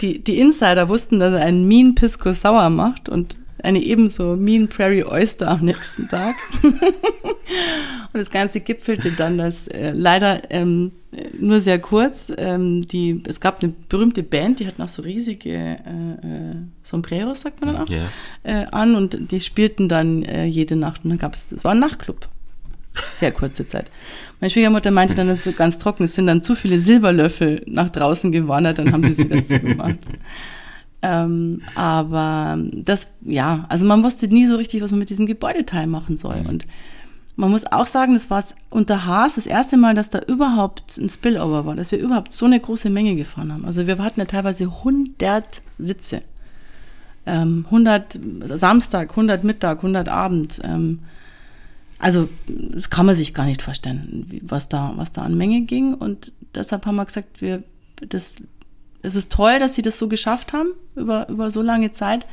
die, 0.01 0.23
die 0.23 0.39
Insider 0.39 0.89
wussten, 0.89 1.19
dass 1.19 1.35
er 1.35 1.41
einen 1.41 1.67
Mean 1.67 1.95
Pisco 1.95 2.33
Sauer 2.33 2.71
macht 2.71 3.09
und 3.09 3.37
eine 3.63 3.81
ebenso 3.81 4.37
Mean 4.37 4.69
Prairie 4.69 5.05
Oyster 5.05 5.49
am 5.49 5.65
nächsten 5.65 6.09
Tag. 6.09 6.37
und 6.63 8.15
das 8.15 8.31
Ganze 8.31 8.61
gipfelte 8.61 9.11
dann, 9.13 9.39
dass 9.39 9.69
äh, 9.69 9.93
leider 9.93 10.43
ähm, 10.51 10.93
nur 11.39 11.61
sehr 11.61 11.79
kurz, 11.79 12.31
ähm, 12.37 12.83
die, 12.87 13.23
es 13.27 13.41
gab 13.41 13.63
eine 13.63 13.73
berühmte 13.89 14.23
Band, 14.23 14.61
die 14.61 14.67
hat 14.67 14.79
noch 14.79 14.89
so 14.89 15.03
riesige 15.03 15.51
äh, 15.53 15.73
äh, 15.73 16.55
Sombreros, 16.83 17.41
sagt 17.41 17.61
man 17.61 17.75
dann 17.75 17.83
auch, 17.83 17.89
Ja. 17.89 18.09
äh, 18.43 18.67
an 18.71 18.95
und 18.95 19.31
die 19.33 19.41
spielten 19.41 19.89
dann 19.89 20.23
äh, 20.23 20.45
jede 20.45 20.77
Nacht 20.77 21.05
und 21.05 21.11
dann 21.11 21.19
gab 21.19 21.35
es, 21.35 21.53
es 21.53 21.65
war 21.65 21.73
ein 21.73 21.81
Nachtclub. 21.81 22.29
Sehr 23.15 23.31
kurze 23.33 23.67
Zeit. 23.67 23.87
Meine 24.41 24.51
Schwiegermutter 24.51 24.91
meinte 24.91 25.15
dann 25.15 25.37
so 25.37 25.53
ganz 25.53 25.79
trocken, 25.79 26.05
es 26.05 26.15
sind 26.15 26.27
dann 26.27 26.43
zu 26.43 26.55
viele 26.55 26.81
Silberlöffel 26.81 27.63
nach 27.67 27.91
draußen 27.91 28.33
gewandert, 28.33 28.79
dann 28.79 28.93
haben 28.93 29.05
sie 29.05 29.13
es 29.13 29.19
wieder 29.19 29.45
zugemacht. 29.45 29.99
Ähm, 31.01 31.63
aber 31.75 32.59
das, 32.73 33.09
ja, 33.23 33.67
also 33.69 33.87
man 33.87 34.03
wusste 34.03 34.27
nie 34.29 34.47
so 34.47 34.57
richtig, 34.57 34.83
was 34.83 34.91
man 34.91 34.99
mit 34.99 35.11
diesem 35.11 35.27
Gebäudeteil 35.27 35.87
machen 35.87 36.17
soll. 36.17 36.45
Und 36.49 36.67
man 37.37 37.53
muss 37.53 37.71
auch 37.71 37.87
sagen, 37.87 38.15
das 38.15 38.31
war 38.31 38.45
unter 38.69 39.07
Haas 39.07 39.37
das 39.37 39.47
erste 39.47 39.77
Mal, 39.77 39.95
dass 39.95 40.11
da 40.11 40.19
überhaupt 40.19 40.99
ein 40.99 41.09
Spillover 41.09 41.67
war, 41.67 41.77
dass 41.77 41.93
wir 41.93 42.01
überhaupt 42.01 42.33
so 42.33 42.47
eine 42.47 42.59
große 42.59 42.91
Menge 42.91 43.15
gefahren 43.15 43.53
haben. 43.53 43.65
Also 43.65 43.87
wir 43.87 43.97
hatten 43.99 44.19
ja 44.19 44.27
teilweise 44.27 44.65
100 44.65 45.63
Sitze. 45.79 46.23
Ähm, 47.27 47.65
100 47.67 48.19
Samstag, 48.59 49.11
100 49.11 49.45
Mittag, 49.45 49.79
100 49.79 50.09
Abend. 50.09 50.61
Ähm, 50.65 51.01
also 52.01 52.29
das 52.49 52.91
kann 52.91 53.07
man 53.07 53.15
sich 53.15 53.35
gar 53.35 53.45
nicht 53.45 53.63
vorstellen, 53.63 54.41
was 54.43 54.69
da, 54.69 54.95
was 54.97 55.13
da 55.13 55.23
an 55.23 55.37
Menge 55.37 55.61
ging. 55.61 55.95
Und 55.95 56.33
deshalb 56.55 56.87
haben 56.87 56.97
wir 56.97 57.05
gesagt, 57.05 57.41
wir, 57.41 57.63
das, 58.09 58.35
es 59.09 59.17
ist 59.17 59.33
toll, 59.33 59.59
dass 59.59 59.75
sie 59.75 59.83
das 59.83 59.99
so 59.99 60.09
geschafft 60.09 60.53
haben 60.53 60.69
über, 60.95 61.29
über 61.29 61.51
so 61.51 61.63
lange 61.63 61.93
Zeit. 61.93 62.27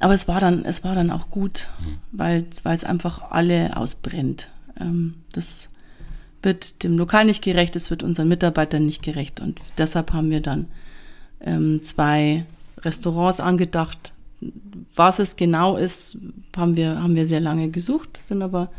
Aber 0.00 0.14
es 0.14 0.26
war 0.26 0.40
dann, 0.40 0.64
es 0.64 0.82
war 0.82 0.94
dann 0.94 1.10
auch 1.10 1.30
gut, 1.30 1.68
weil, 2.10 2.46
weil 2.64 2.74
es 2.74 2.84
einfach 2.84 3.30
alle 3.30 3.76
ausbrennt. 3.76 4.50
Ähm, 4.80 5.14
das 5.32 5.68
wird 6.42 6.82
dem 6.82 6.98
Lokal 6.98 7.24
nicht 7.24 7.42
gerecht, 7.42 7.76
es 7.76 7.90
wird 7.90 8.02
unseren 8.02 8.28
Mitarbeitern 8.28 8.84
nicht 8.84 9.02
gerecht. 9.02 9.40
Und 9.40 9.60
deshalb 9.78 10.12
haben 10.12 10.30
wir 10.30 10.40
dann 10.40 10.66
ähm, 11.40 11.82
zwei 11.82 12.44
Restaurants 12.78 13.40
angedacht. 13.40 14.12
Was 14.94 15.18
es 15.18 15.36
genau 15.36 15.76
ist, 15.76 16.18
haben 16.56 16.76
wir, 16.76 17.00
haben 17.00 17.14
wir 17.14 17.26
sehr 17.26 17.40
lange 17.40 17.70
gesucht, 17.70 18.20
sind 18.22 18.42
aber 18.42 18.70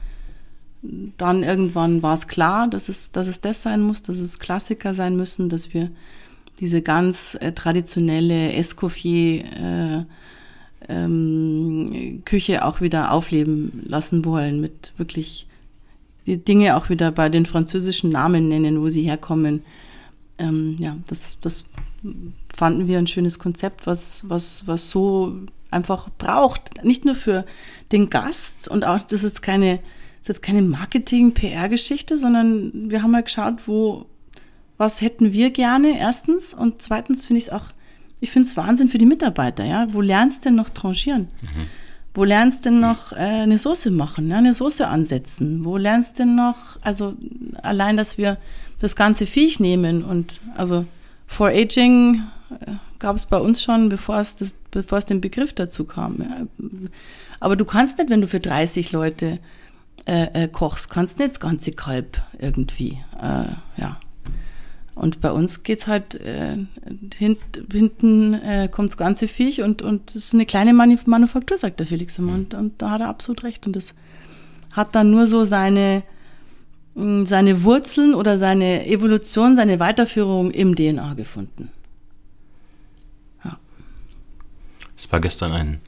dann 1.17 1.41
irgendwann 1.43 2.03
war 2.03 2.13
es 2.13 2.27
klar, 2.27 2.67
dass 2.67 2.89
es, 2.89 3.11
dass 3.11 3.27
es 3.27 3.41
das 3.41 3.63
sein 3.63 3.81
muss, 3.81 4.03
dass 4.03 4.17
es 4.17 4.39
Klassiker 4.39 4.93
sein 4.93 5.15
müssen, 5.15 5.49
dass 5.49 5.73
wir 5.73 5.89
diese 6.59 6.81
ganz 6.81 7.37
äh, 7.41 7.51
traditionelle 7.51 8.53
Escoffier 8.53 9.43
äh, 9.43 10.05
ähm, 10.87 12.21
Küche 12.25 12.63
auch 12.63 12.81
wieder 12.81 13.11
aufleben 13.11 13.83
lassen 13.85 14.23
wollen, 14.25 14.61
mit 14.61 14.93
wirklich 14.97 15.47
die 16.25 16.37
Dinge 16.37 16.75
auch 16.75 16.89
wieder 16.89 17.11
bei 17.11 17.29
den 17.29 17.45
französischen 17.45 18.09
Namen 18.09 18.47
nennen, 18.47 18.81
wo 18.81 18.89
sie 18.89 19.03
herkommen. 19.03 19.61
Ähm, 20.37 20.75
ja, 20.79 20.97
das, 21.07 21.39
das 21.39 21.65
fanden 22.55 22.87
wir 22.87 22.97
ein 22.97 23.07
schönes 23.07 23.39
Konzept, 23.39 23.87
was, 23.87 24.27
was, 24.27 24.67
was 24.67 24.89
so 24.89 25.35
einfach 25.71 26.09
braucht. 26.17 26.83
Nicht 26.83 27.05
nur 27.05 27.15
für 27.15 27.45
den 27.91 28.09
Gast 28.09 28.67
und 28.67 28.85
auch, 28.85 29.03
das 29.03 29.23
ist 29.23 29.41
keine, 29.41 29.77
das 30.19 30.21
ist 30.21 30.27
jetzt 30.27 30.41
keine 30.41 30.61
Marketing-PR-Geschichte, 30.61 32.17
sondern 32.17 32.89
wir 32.89 33.03
haben 33.03 33.11
mal 33.11 33.23
geschaut, 33.23 33.67
wo, 33.67 34.05
was 34.77 35.01
hätten 35.01 35.31
wir 35.33 35.51
gerne, 35.51 35.97
erstens. 35.99 36.53
Und 36.53 36.81
zweitens 36.81 37.25
finde 37.25 37.39
ich 37.39 37.45
es 37.45 37.53
auch, 37.53 37.65
ich 38.19 38.31
finde 38.31 38.49
es 38.49 38.57
Wahnsinn 38.57 38.89
für 38.89 38.97
die 38.97 39.05
Mitarbeiter, 39.05 39.63
ja. 39.63 39.87
Wo 39.91 40.01
lernst 40.01 40.45
denn 40.45 40.55
noch 40.55 40.69
tranchieren? 40.69 41.27
Wo 42.13 42.23
lernst 42.23 42.63
denn 42.63 42.79
noch 42.79 43.11
äh, 43.11 43.15
eine 43.15 43.57
Soße 43.57 43.91
machen, 43.91 44.29
ja? 44.29 44.37
eine 44.37 44.53
Soße 44.53 44.87
ansetzen? 44.87 45.65
Wo 45.65 45.75
lernst 45.75 46.17
denn 46.17 46.35
noch, 46.35 46.55
also 46.81 47.13
allein, 47.61 47.97
dass 47.97 48.17
wir 48.17 48.37
das 48.79 48.95
ganze 48.95 49.27
Viech 49.27 49.59
nehmen 49.59 50.03
und 50.03 50.39
also 50.55 50.85
For 51.27 51.49
Aging 51.49 52.23
äh, 52.61 52.71
gab 52.99 53.17
es 53.17 53.25
bei 53.25 53.37
uns 53.37 53.61
schon, 53.61 53.89
bevor 53.89 54.19
es, 54.19 54.37
das, 54.37 54.55
bevor 54.71 54.97
es 54.97 55.05
den 55.05 55.19
Begriff 55.19 55.53
dazu 55.53 55.83
kam. 55.83 56.17
Ja. 56.19 56.67
Aber 57.41 57.57
du 57.57 57.65
kannst 57.65 57.97
nicht, 57.97 58.09
wenn 58.09 58.21
du 58.21 58.27
für 58.27 58.39
30 58.39 58.93
Leute 58.93 59.39
äh, 60.05 60.43
äh, 60.43 60.47
kochst, 60.47 60.89
kannst 60.89 61.19
nicht 61.19 61.31
das 61.31 61.39
ganze 61.41 61.73
Kalb 61.73 62.21
irgendwie, 62.39 62.99
äh, 63.21 63.47
ja. 63.81 63.99
Und 64.95 65.19
bei 65.19 65.31
uns 65.31 65.63
geht's 65.63 65.87
halt, 65.87 66.15
äh, 66.15 66.57
hint, 67.15 67.39
hinten 67.71 68.33
äh, 68.33 68.69
kommt 68.71 68.91
das 68.91 68.97
ganze 68.97 69.27
Viech 69.27 69.61
und, 69.61 69.81
und 69.81 70.15
das 70.15 70.15
ist 70.15 70.33
eine 70.33 70.45
kleine 70.45 70.73
Manu 70.73 70.95
Manufaktur, 71.05 71.57
sagt 71.57 71.79
der 71.79 71.87
Felix 71.87 72.17
immer. 72.17 72.33
Und, 72.33 72.53
und 72.53 72.81
da 72.81 72.91
hat 72.91 73.01
er 73.01 73.09
absolut 73.09 73.43
recht. 73.43 73.67
Und 73.67 73.75
das 73.75 73.93
hat 74.71 74.95
dann 74.95 75.11
nur 75.11 75.27
so 75.27 75.43
seine, 75.43 76.03
mh, 76.95 77.25
seine 77.25 77.63
Wurzeln 77.63 78.15
oder 78.15 78.37
seine 78.37 78.87
Evolution, 78.87 79.57
seine 79.57 79.79
Weiterführung 79.81 80.51
im 80.51 80.75
DNA 80.75 81.13
gefunden. 81.15 81.69
Es 84.97 85.11
war 85.11 85.19
gestern 85.19 85.51
ein, 85.51 85.81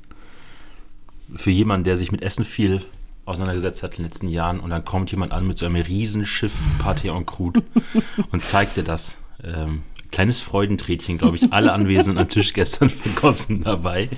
für 1.36 1.50
jemanden, 1.50 1.86
der 1.86 1.98
sich 1.98 2.12
mit 2.12 2.22
Essen 2.22 2.46
viel 2.46 2.84
auseinandergesetzt 3.28 3.84
hat 3.84 3.92
in 3.92 3.98
den 3.98 4.06
letzten 4.06 4.28
Jahren 4.30 4.60
und 4.60 4.70
dann 4.70 4.86
kommt 4.86 5.12
jemand 5.12 5.32
an 5.34 5.46
mit 5.46 5.58
so 5.58 5.66
einem 5.66 5.82
Riesenschiff 5.82 6.54
Pâté 6.82 7.16
en 7.16 7.26
Croûte 7.26 7.62
und 8.32 8.44
zeigt 8.44 8.78
dir 8.78 8.84
das. 8.84 9.20
Ähm, 9.44 9.84
kleines 10.12 10.40
Freudenträdchen, 10.40 11.18
glaube 11.18 11.36
ich, 11.36 11.52
alle 11.54 11.74
Anwesenden 11.74 12.18
am 12.18 12.30
Tisch 12.30 12.54
gestern 12.54 12.90
vergossen 12.90 13.64
dabei. 13.64 14.10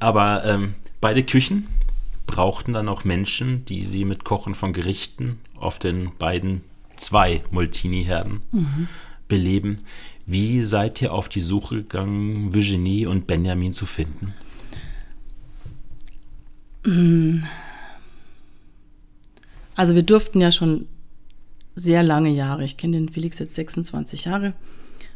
Aber 0.00 0.44
ähm, 0.44 0.74
beide 1.00 1.24
Küchen 1.24 1.66
brauchten 2.26 2.72
dann 2.72 2.88
auch 2.88 3.04
Menschen, 3.04 3.64
die 3.66 3.84
sie 3.84 4.04
mit 4.04 4.24
Kochen 4.24 4.54
von 4.54 4.72
Gerichten 4.72 5.40
auf 5.58 5.78
den 5.78 6.12
beiden 6.18 6.62
zwei 6.96 7.42
Moltini-Herden 7.50 8.42
beleben. 9.28 9.78
Wie 10.26 10.62
seid 10.62 11.02
ihr 11.02 11.12
auf 11.12 11.28
die 11.28 11.40
Suche 11.40 11.76
gegangen, 11.76 12.54
Virginie 12.54 13.08
und 13.08 13.26
Benjamin 13.26 13.72
zu 13.72 13.84
finden? 13.84 14.32
Also 19.74 19.94
wir 19.94 20.02
durften 20.02 20.40
ja 20.40 20.52
schon 20.52 20.86
sehr 21.74 22.02
lange 22.02 22.30
Jahre, 22.30 22.64
ich 22.64 22.76
kenne 22.76 22.96
den 22.96 23.08
Felix 23.08 23.38
jetzt 23.38 23.56
26 23.56 24.26
Jahre, 24.26 24.52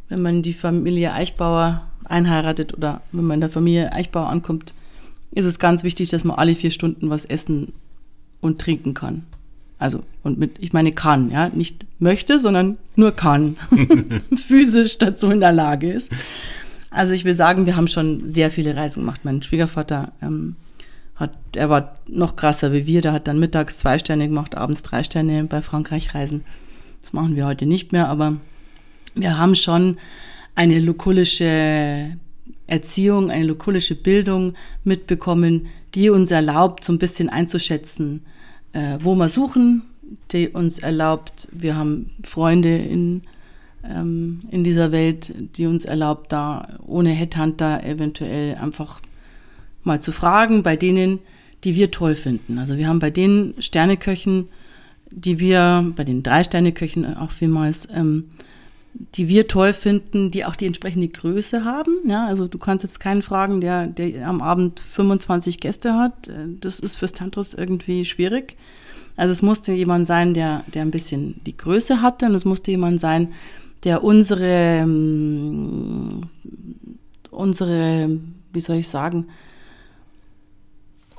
wenn 0.08 0.22
man 0.22 0.42
die 0.42 0.54
Familie 0.54 1.12
Eichbauer 1.12 1.88
einheiratet 2.04 2.76
oder 2.76 3.02
wenn 3.12 3.24
man 3.24 3.36
in 3.36 3.40
der 3.42 3.50
Familie 3.50 3.92
Eichbauer 3.92 4.28
ankommt, 4.28 4.72
ist 5.30 5.44
es 5.44 5.58
ganz 5.58 5.84
wichtig, 5.84 6.10
dass 6.10 6.24
man 6.24 6.38
alle 6.38 6.54
vier 6.54 6.70
Stunden 6.70 7.10
was 7.10 7.24
essen 7.24 7.72
und 8.40 8.60
trinken 8.60 8.94
kann. 8.94 9.24
Also, 9.78 10.02
und 10.24 10.38
mit, 10.38 10.56
ich 10.58 10.72
meine 10.72 10.90
kann, 10.90 11.30
ja, 11.30 11.50
nicht 11.50 11.86
möchte, 12.00 12.38
sondern 12.40 12.78
nur 12.96 13.12
kann. 13.12 13.56
Physisch 14.36 14.98
dazu 14.98 15.30
in 15.30 15.40
der 15.40 15.52
Lage 15.52 15.92
ist. 15.92 16.10
Also 16.90 17.12
ich 17.12 17.24
will 17.24 17.36
sagen, 17.36 17.66
wir 17.66 17.76
haben 17.76 17.86
schon 17.86 18.28
sehr 18.28 18.50
viele 18.50 18.74
Reisen 18.74 19.02
gemacht. 19.02 19.20
Mein 19.22 19.42
Schwiegervater 19.42 20.12
ähm, 20.20 20.56
hat, 21.18 21.32
er 21.56 21.68
war 21.68 21.96
noch 22.06 22.36
krasser 22.36 22.72
wie 22.72 22.86
wir, 22.86 23.02
der 23.02 23.12
hat 23.12 23.28
dann 23.28 23.40
mittags 23.40 23.78
zwei 23.78 23.98
Sterne 23.98 24.28
gemacht, 24.28 24.56
abends 24.56 24.82
drei 24.82 25.02
Sterne 25.02 25.44
bei 25.44 25.60
Frankreich 25.62 26.14
reisen. 26.14 26.44
Das 27.02 27.12
machen 27.12 27.36
wir 27.36 27.46
heute 27.46 27.66
nicht 27.66 27.92
mehr, 27.92 28.08
aber 28.08 28.36
wir 29.14 29.36
haben 29.36 29.56
schon 29.56 29.96
eine 30.54 30.78
lokulische 30.78 32.16
Erziehung, 32.66 33.30
eine 33.30 33.44
lokulische 33.44 33.94
Bildung 33.94 34.54
mitbekommen, 34.84 35.66
die 35.94 36.10
uns 36.10 36.30
erlaubt, 36.30 36.84
so 36.84 36.92
ein 36.92 36.98
bisschen 36.98 37.28
einzuschätzen, 37.28 38.22
äh, 38.72 38.98
wo 39.00 39.14
wir 39.14 39.28
suchen, 39.28 39.82
die 40.32 40.48
uns 40.48 40.78
erlaubt, 40.78 41.48
wir 41.52 41.76
haben 41.76 42.10
Freunde 42.24 42.76
in, 42.76 43.22
ähm, 43.84 44.42
in 44.50 44.64
dieser 44.64 44.92
Welt, 44.92 45.34
die 45.56 45.66
uns 45.66 45.84
erlaubt, 45.84 46.32
da 46.32 46.78
ohne 46.86 47.10
Headhunter 47.10 47.82
eventuell 47.84 48.54
einfach 48.56 49.00
mal 49.84 50.00
zu 50.00 50.12
fragen 50.12 50.62
bei 50.62 50.76
denen, 50.76 51.20
die 51.64 51.74
wir 51.74 51.90
toll 51.90 52.14
finden. 52.14 52.58
Also 52.58 52.76
wir 52.76 52.88
haben 52.88 52.98
bei 52.98 53.10
den 53.10 53.54
Sterneköchen, 53.58 54.48
die 55.10 55.38
wir, 55.38 55.92
bei 55.96 56.04
den 56.04 56.22
drei 56.22 56.44
Sterneköchen 56.44 57.16
auch 57.16 57.30
vielmals, 57.30 57.88
ähm, 57.92 58.30
die 59.14 59.28
wir 59.28 59.46
toll 59.48 59.72
finden, 59.72 60.30
die 60.30 60.44
auch 60.44 60.56
die 60.56 60.66
entsprechende 60.66 61.08
Größe 61.08 61.64
haben. 61.64 61.92
Ja, 62.08 62.26
also 62.26 62.48
du 62.48 62.58
kannst 62.58 62.82
jetzt 62.82 63.00
keinen 63.00 63.22
fragen, 63.22 63.60
der, 63.60 63.86
der 63.86 64.26
am 64.26 64.40
Abend 64.40 64.80
25 64.80 65.60
Gäste 65.60 65.94
hat. 65.94 66.30
Das 66.60 66.80
ist 66.80 66.96
fürs 66.96 67.12
Tantris 67.12 67.54
irgendwie 67.54 68.04
schwierig. 68.04 68.56
Also 69.16 69.32
es 69.32 69.42
musste 69.42 69.72
jemand 69.72 70.06
sein, 70.06 70.34
der, 70.34 70.64
der 70.72 70.82
ein 70.82 70.90
bisschen 70.90 71.40
die 71.44 71.56
Größe 71.56 72.02
hatte 72.02 72.26
und 72.26 72.34
es 72.34 72.44
musste 72.44 72.70
jemand 72.70 73.00
sein, 73.00 73.32
der 73.84 74.02
unsere, 74.04 74.86
unsere, 77.30 78.20
wie 78.52 78.60
soll 78.60 78.76
ich 78.76 78.88
sagen, 78.88 79.26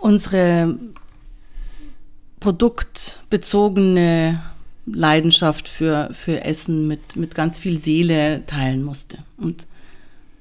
unsere 0.02 0.78
produktbezogene 2.40 4.42
Leidenschaft 4.86 5.68
für, 5.68 6.10
für 6.14 6.44
Essen 6.44 6.88
mit, 6.88 7.16
mit 7.16 7.36
ganz 7.36 7.60
viel 7.60 7.80
Seele 7.80 8.44
teilen 8.48 8.84
musste. 8.84 9.20
Und 9.38 9.68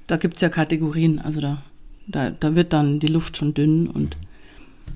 da 0.07 0.17
gibt 0.17 0.35
es 0.35 0.41
ja 0.41 0.49
Kategorien. 0.49 1.19
Also 1.19 1.41
da 1.41 1.61
Da, 2.11 2.31
da 2.31 2.55
wird 2.55 2.73
dann 2.73 2.99
die 2.99 3.13
Luft 3.13 3.37
schon 3.37 3.53
dünn 3.53 3.87
und 3.87 4.17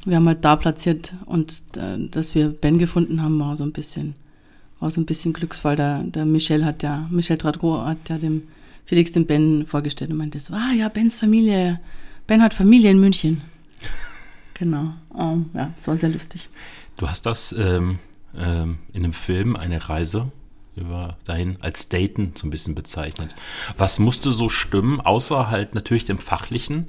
wir 0.06 0.16
haben 0.16 0.28
halt 0.28 0.44
da 0.44 0.56
platziert 0.56 1.14
und 1.28 1.62
äh, 1.78 2.10
dass 2.10 2.34
wir 2.34 2.50
Ben 2.50 2.80
gefunden 2.80 3.22
haben, 3.22 3.40
war 3.40 3.56
so 3.56 3.64
ein 3.64 3.72
bisschen, 3.72 4.16
war 4.80 4.90
so 4.90 5.00
ein 5.00 5.06
bisschen 5.06 5.32
Glücksfall. 5.32 5.76
Der, 5.76 6.04
der 6.04 6.26
Michel 6.26 6.66
hat 6.66 6.82
ja, 6.82 7.08
Michel 7.12 7.38
Tradro 7.38 7.86
hat 7.86 8.10
ja 8.10 8.18
dem 8.18 8.48
Felix 8.86 9.12
den 9.12 9.28
Ben 9.28 9.68
vorgestellt 9.68 10.10
und 10.10 10.18
meinte 10.18 10.40
so, 10.40 10.56
ah 10.56 10.74
ja, 10.76 10.90
Bens 10.90 11.16
Familie, 11.16 11.80
Ben 12.26 12.42
hat 12.42 12.56
Familie 12.56 12.90
in 12.90 13.00
München. 13.00 13.42
Genau, 14.64 14.94
um, 15.10 15.50
ja, 15.54 15.74
es 15.78 15.90
war 15.90 15.98
sehr 15.98 16.08
lustig. 16.08 16.48
Du 16.96 17.10
hast 17.10 17.26
das 17.26 17.52
ähm, 17.52 18.00
ähm, 18.34 18.78
in 18.94 19.04
einem 19.04 19.12
Film, 19.12 19.58
eine 19.58 19.90
Reise 19.90 20.32
über 20.78 21.18
dahin 21.26 21.58
als 21.60 21.90
Daten 21.90 22.32
so 22.34 22.48
ein 22.48 22.50
bisschen 22.50 22.74
bezeichnet. 22.74 23.36
Was 23.76 24.00
musste 24.00 24.32
so 24.32 24.48
stimmen, 24.48 25.02
außer 25.02 25.50
halt 25.50 25.76
natürlich 25.76 26.06
dem 26.06 26.18
Fachlichen, 26.18 26.88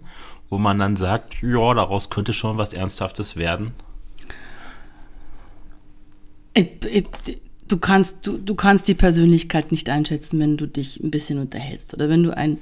wo 0.48 0.58
man 0.58 0.78
dann 0.78 0.94
sagt, 0.94 1.42
ja, 1.42 1.74
daraus 1.74 2.10
könnte 2.10 2.32
schon 2.32 2.58
was 2.58 2.72
Ernsthaftes 2.72 3.34
werden? 3.34 3.72
Du 7.66 7.78
kannst, 7.78 8.24
du, 8.24 8.38
du 8.38 8.54
kannst 8.54 8.86
die 8.86 8.94
Persönlichkeit 8.94 9.72
nicht 9.72 9.88
einschätzen, 9.88 10.38
wenn 10.38 10.56
du 10.56 10.68
dich 10.68 11.00
ein 11.00 11.10
bisschen 11.10 11.40
unterhältst. 11.40 11.92
Oder 11.92 12.08
wenn 12.08 12.22
du 12.22 12.36
ein 12.36 12.58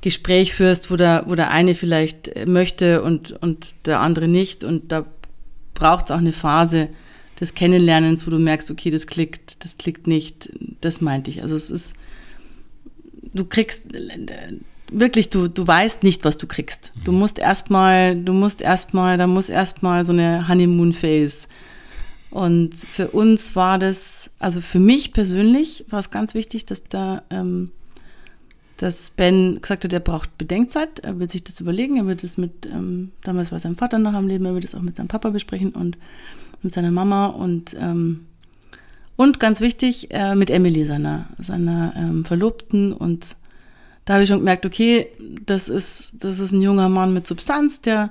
Gespräch 0.00 0.54
führst, 0.54 0.90
wo 0.90 0.96
der, 0.96 1.24
wo 1.26 1.34
der 1.34 1.50
eine 1.50 1.74
vielleicht 1.74 2.46
möchte 2.46 3.02
und, 3.02 3.32
und 3.42 3.74
der 3.84 4.00
andere 4.00 4.28
nicht. 4.28 4.64
Und 4.64 4.92
da 4.92 5.04
braucht 5.74 6.06
es 6.06 6.10
auch 6.10 6.18
eine 6.18 6.32
Phase, 6.32 6.88
des 7.40 7.54
Kennenlernens, 7.54 8.26
wo 8.26 8.30
du 8.30 8.38
merkst, 8.38 8.70
okay, 8.70 8.90
das 8.90 9.06
klickt, 9.06 9.64
das 9.64 9.76
klickt 9.78 10.06
nicht, 10.06 10.50
das 10.80 11.00
meinte 11.00 11.30
ich. 11.30 11.42
Also 11.42 11.54
es 11.54 11.70
ist, 11.70 11.94
du 13.32 13.44
kriegst 13.44 13.86
wirklich, 14.90 15.30
du, 15.30 15.48
du 15.48 15.66
weißt 15.66 16.02
nicht, 16.02 16.24
was 16.24 16.38
du 16.38 16.46
kriegst. 16.46 16.92
Du 17.04 17.12
mhm. 17.12 17.18
musst 17.18 17.38
erstmal, 17.38 18.16
du 18.16 18.32
musst 18.32 18.60
erstmal, 18.60 19.18
da 19.18 19.26
muss 19.26 19.48
erstmal 19.48 20.04
so 20.04 20.12
eine 20.12 20.48
Honeymoon-Phase. 20.48 21.46
Und 22.30 22.74
für 22.74 23.08
uns 23.08 23.56
war 23.56 23.78
das, 23.78 24.30
also 24.38 24.60
für 24.60 24.80
mich 24.80 25.12
persönlich 25.12 25.84
war 25.88 26.00
es 26.00 26.10
ganz 26.10 26.34
wichtig, 26.34 26.66
dass 26.66 26.84
da, 26.84 27.22
ähm, 27.30 27.70
dass 28.78 29.10
Ben 29.10 29.60
gesagt 29.60 29.84
hat, 29.84 29.92
er 29.92 30.00
braucht 30.00 30.38
Bedenkzeit, 30.38 31.00
er 31.00 31.18
will 31.18 31.28
sich 31.28 31.42
das 31.44 31.60
überlegen, 31.60 31.96
er 31.96 32.06
wird 32.06 32.22
es 32.24 32.38
mit, 32.38 32.64
ähm, 32.66 33.10
damals 33.24 33.52
war 33.52 33.58
sein 33.58 33.76
Vater 33.76 33.98
noch 33.98 34.14
am 34.14 34.28
Leben, 34.28 34.46
er 34.46 34.54
wird 34.54 34.64
es 34.64 34.74
auch 34.74 34.82
mit 34.82 34.96
seinem 34.96 35.08
Papa 35.08 35.30
besprechen 35.30 35.72
und 35.72 35.98
mit 36.62 36.72
seiner 36.72 36.92
Mama. 36.92 37.26
Und, 37.26 37.76
ähm, 37.78 38.26
und 39.16 39.40
ganz 39.40 39.60
wichtig, 39.60 40.12
äh, 40.12 40.36
mit 40.36 40.48
Emily, 40.50 40.84
seiner, 40.84 41.26
seiner 41.38 41.92
ähm, 41.96 42.24
Verlobten. 42.24 42.92
Und 42.92 43.36
da 44.04 44.14
habe 44.14 44.22
ich 44.22 44.28
schon 44.28 44.38
gemerkt, 44.38 44.64
okay, 44.64 45.08
das 45.44 45.68
ist, 45.68 46.24
das 46.24 46.38
ist 46.38 46.52
ein 46.52 46.62
junger 46.62 46.88
Mann 46.88 47.12
mit 47.12 47.26
Substanz, 47.26 47.80
der 47.80 48.10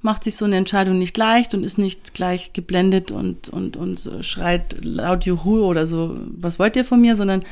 macht 0.00 0.24
sich 0.24 0.36
so 0.36 0.44
eine 0.44 0.56
Entscheidung 0.56 0.98
nicht 0.98 1.16
leicht 1.16 1.54
und 1.54 1.64
ist 1.64 1.78
nicht 1.78 2.14
gleich 2.14 2.52
geblendet 2.52 3.10
und, 3.10 3.48
und, 3.48 3.76
und 3.76 4.10
schreit 4.22 4.76
laut 4.80 5.24
Juhu 5.26 5.64
oder 5.64 5.86
so, 5.86 6.18
was 6.26 6.58
wollt 6.58 6.76
ihr 6.76 6.84
von 6.84 7.00
mir, 7.00 7.16
sondern 7.16 7.42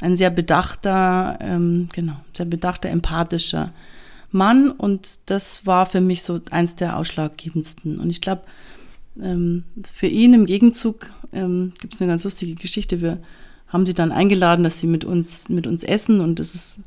ein 0.00 0.16
sehr 0.16 0.30
bedachter, 0.30 1.38
ähm, 1.40 1.88
genau, 1.92 2.16
sehr 2.36 2.46
bedachter, 2.46 2.90
empathischer 2.90 3.72
Mann. 4.30 4.70
Und 4.70 5.30
das 5.30 5.66
war 5.66 5.86
für 5.86 6.00
mich 6.00 6.22
so 6.22 6.40
eins 6.50 6.76
der 6.76 6.96
ausschlaggebendsten. 6.96 7.98
Und 7.98 8.10
ich 8.10 8.20
glaube, 8.20 8.42
ähm, 9.20 9.64
für 9.92 10.06
ihn 10.06 10.34
im 10.34 10.46
Gegenzug 10.46 11.10
ähm, 11.32 11.72
gibt 11.80 11.94
es 11.94 12.00
eine 12.00 12.10
ganz 12.10 12.24
lustige 12.24 12.54
Geschichte. 12.54 13.00
Wir 13.00 13.18
haben 13.68 13.86
sie 13.86 13.94
dann 13.94 14.12
eingeladen, 14.12 14.64
dass 14.64 14.80
sie 14.80 14.86
mit 14.86 15.04
uns, 15.04 15.48
mit 15.48 15.66
uns 15.66 15.82
essen 15.82 16.20
und 16.20 16.38
das 16.38 16.54
ist 16.54 16.78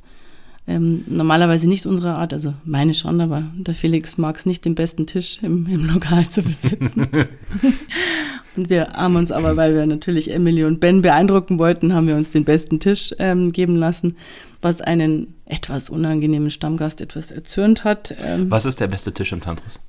ähm, 0.67 1.03
normalerweise 1.07 1.67
nicht 1.67 1.87
unsere 1.87 2.13
Art, 2.13 2.31
also 2.31 2.53
meine 2.63 2.93
schon, 2.93 3.19
aber 3.21 3.43
der 3.55 3.73
Felix 3.73 4.17
mag 4.17 4.35
es 4.35 4.45
nicht, 4.45 4.65
den 4.65 4.75
besten 4.75 5.07
Tisch 5.07 5.39
im, 5.41 5.65
im 5.65 5.91
Lokal 5.91 6.29
zu 6.29 6.43
besetzen. 6.43 7.07
und 8.59 8.69
wir 8.69 8.89
haben 8.89 9.15
uns 9.15 9.31
aber, 9.31 9.55
weil 9.55 9.73
wir 9.73 9.85
natürlich 9.85 10.31
Emily 10.31 10.65
und 10.65 10.81
Ben 10.81 11.01
beeindrucken 11.01 11.59
wollten, 11.59 11.93
haben 11.93 12.07
wir 12.07 12.17
uns 12.17 12.31
den 12.31 12.43
besten 12.43 12.81
Tisch 12.81 13.15
ähm, 13.17 13.53
geben 13.53 13.77
lassen, 13.77 14.17
was 14.61 14.81
einen 14.81 15.33
etwas 15.45 15.89
unangenehmen 15.89 16.51
Stammgast 16.51 16.99
etwas 16.99 17.31
erzürnt 17.31 17.85
hat. 17.85 18.13
Ähm, 18.21 18.51
was 18.51 18.65
ist 18.65 18.81
der 18.81 18.87
beste 18.87 19.13
Tisch 19.13 19.31
im 19.31 19.39
Tantris? 19.39 19.79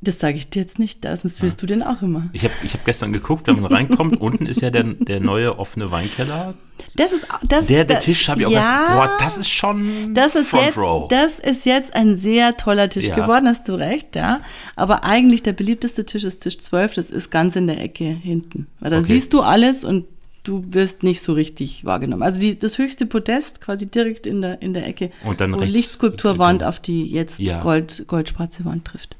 Das 0.00 0.20
sage 0.20 0.38
ich 0.38 0.48
dir 0.48 0.62
jetzt 0.62 0.78
nicht, 0.78 1.04
da 1.04 1.16
sonst 1.16 1.42
willst 1.42 1.60
ja. 1.60 1.66
du 1.66 1.74
den 1.74 1.82
auch 1.82 2.02
immer. 2.02 2.28
Ich 2.32 2.44
habe 2.44 2.54
ich 2.62 2.72
hab 2.74 2.84
gestern 2.84 3.12
geguckt, 3.12 3.48
wenn 3.48 3.60
man 3.60 3.72
reinkommt, 3.72 4.20
unten 4.20 4.46
ist 4.46 4.60
ja 4.60 4.70
der, 4.70 4.84
der 4.84 5.18
neue 5.18 5.58
offene 5.58 5.90
Weinkeller. 5.90 6.54
Das 6.94 7.12
ist 7.12 7.26
das, 7.48 7.66
der, 7.66 7.84
der 7.84 7.98
Tisch 7.98 8.28
habe 8.28 8.42
ich 8.42 8.48
ja, 8.48 8.58
auch 8.58 8.88
gedacht, 8.90 9.18
boah, 9.18 9.24
das 9.24 9.38
ist 9.38 9.48
schon 9.48 10.14
das 10.14 10.36
ist 10.36 10.50
Front 10.50 10.66
jetzt, 10.66 10.78
Row. 10.78 11.08
Das 11.08 11.40
ist 11.40 11.66
jetzt 11.66 11.94
ein 11.94 12.14
sehr 12.14 12.56
toller 12.56 12.88
Tisch 12.88 13.08
ja. 13.08 13.16
geworden, 13.16 13.48
hast 13.48 13.68
du 13.68 13.74
recht, 13.74 14.14
ja. 14.14 14.40
Aber 14.76 15.02
eigentlich 15.02 15.42
der 15.42 15.52
beliebteste 15.52 16.06
Tisch 16.06 16.22
ist 16.22 16.40
Tisch 16.40 16.58
12, 16.58 16.94
das 16.94 17.10
ist 17.10 17.30
ganz 17.30 17.56
in 17.56 17.66
der 17.66 17.80
Ecke 17.80 18.04
hinten. 18.04 18.68
Weil 18.78 18.90
da 18.90 18.98
okay. 18.98 19.08
siehst 19.08 19.32
du 19.32 19.40
alles 19.40 19.82
und 19.82 20.04
du 20.44 20.64
wirst 20.70 21.02
nicht 21.02 21.20
so 21.20 21.32
richtig 21.32 21.84
wahrgenommen. 21.84 22.22
Also 22.22 22.40
die, 22.40 22.58
das 22.58 22.78
höchste 22.78 23.06
Podest 23.06 23.60
quasi 23.60 23.86
direkt 23.86 24.26
in 24.26 24.40
der, 24.42 24.62
in 24.62 24.74
der 24.74 24.86
Ecke, 24.86 25.10
und 25.24 25.40
dann 25.40 25.52
wo 25.52 25.58
rechts, 25.58 25.74
Lichtskulpturwand 25.74 26.64
auf 26.64 26.80
die 26.80 27.04
jetzt 27.04 27.38
ja. 27.38 27.60
Gold, 27.60 28.04
goldschwarze 28.06 28.64
Wand 28.64 28.86
trifft. 28.86 29.16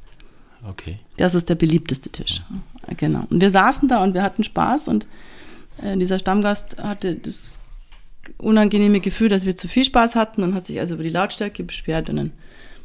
Okay. 0.67 0.99
Das 1.17 1.35
ist 1.35 1.49
der 1.49 1.55
beliebteste 1.55 2.11
Tisch. 2.11 2.43
Genau. 2.97 3.25
Und 3.31 3.41
wir 3.41 3.51
saßen 3.51 3.89
da 3.89 4.03
und 4.03 4.15
wir 4.15 4.23
hatten 4.23 4.45
Spaß 4.45 4.89
und 4.89 5.07
äh, 5.83 5.97
dieser 5.97 6.19
Stammgast 6.19 6.79
hatte 6.83 7.15
das 7.15 7.61
unangenehme 8.39 9.01
Gefühl, 9.01 9.29
dass 9.29 9.47
wir 9.47 9.57
zu 9.57 9.69
viel 9.69 9.85
Spaß 9.85 10.15
hatten 10.15 10.43
und 10.43 10.55
hat 10.55 10.67
sich 10.67 10.81
also 10.81 10.95
über 10.95 11.05
die 11.05 11.11
Lautstärke 11.11 11.63
beschwert 11.65 12.11
und 12.11 12.17
dann 12.17 12.33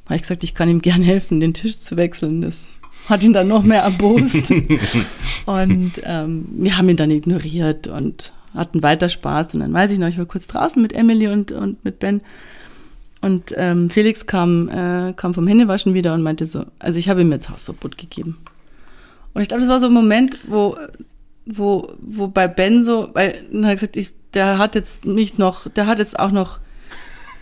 habe 0.06 0.16
ich 0.16 0.22
gesagt, 0.22 0.44
ich 0.44 0.54
kann 0.54 0.70
ihm 0.70 0.82
gern 0.82 1.02
helfen, 1.02 1.40
den 1.40 1.54
Tisch 1.54 1.80
zu 1.80 1.96
wechseln. 1.96 2.42
Das 2.42 2.68
hat 3.08 3.24
ihn 3.24 3.34
dann 3.34 3.48
noch 3.48 3.64
mehr 3.64 3.84
erbost. 3.84 4.52
und 5.46 5.94
ähm, 6.04 6.46
wir 6.52 6.78
haben 6.78 6.90
ihn 6.90 6.98
dann 6.98 7.12
ignoriert 7.12 7.88
und 7.88 8.34
hatten 8.54 8.84
weiter 8.84 9.10
Spaß. 9.10 9.54
Und 9.54 9.62
dann 9.62 9.74
weiß 9.74 9.92
ich 9.92 10.00
noch, 10.00 10.08
ich 10.08 10.18
war 10.18 10.26
kurz 10.26 10.48
draußen 10.48 10.82
mit 10.82 10.94
Emily 10.94 11.28
und, 11.28 11.52
und 11.52 11.84
mit 11.86 12.00
Ben 12.00 12.22
und 13.24 13.54
ähm, 13.56 13.90
Felix 13.90 14.26
kam, 14.26 14.68
äh, 14.68 15.14
kam 15.14 15.34
vom 15.34 15.48
Händewaschen 15.48 15.94
wieder 15.94 16.14
und 16.14 16.24
meinte 16.24 16.46
so, 16.46 16.66
also 16.78 17.00
ich 17.00 17.08
habe 17.08 17.22
ihm 17.22 17.32
jetzt 17.32 17.50
Hausverbot 17.50 17.98
gegeben. 17.98 18.38
Und 19.34 19.42
ich 19.42 19.48
glaube, 19.48 19.62
das 19.62 19.70
war 19.70 19.80
so 19.80 19.86
ein 19.86 19.94
Moment, 19.94 20.40
wo, 20.46 20.78
wo, 21.46 21.94
wo 22.02 22.28
bei 22.28 22.50
Ben 22.50 22.84
so, 22.84 23.10
weil 23.14 23.46
er 23.54 23.64
hat 23.64 23.76
gesagt, 23.76 23.96
ich, 23.96 24.12
der 24.34 24.58
hat 24.58 24.76
jetzt 24.76 25.06
nicht 25.06 25.40
noch, 25.40 25.70
der 25.70 25.88
hat 25.88 26.00
jetzt 26.00 26.20
auch 26.20 26.32
noch 26.32 26.60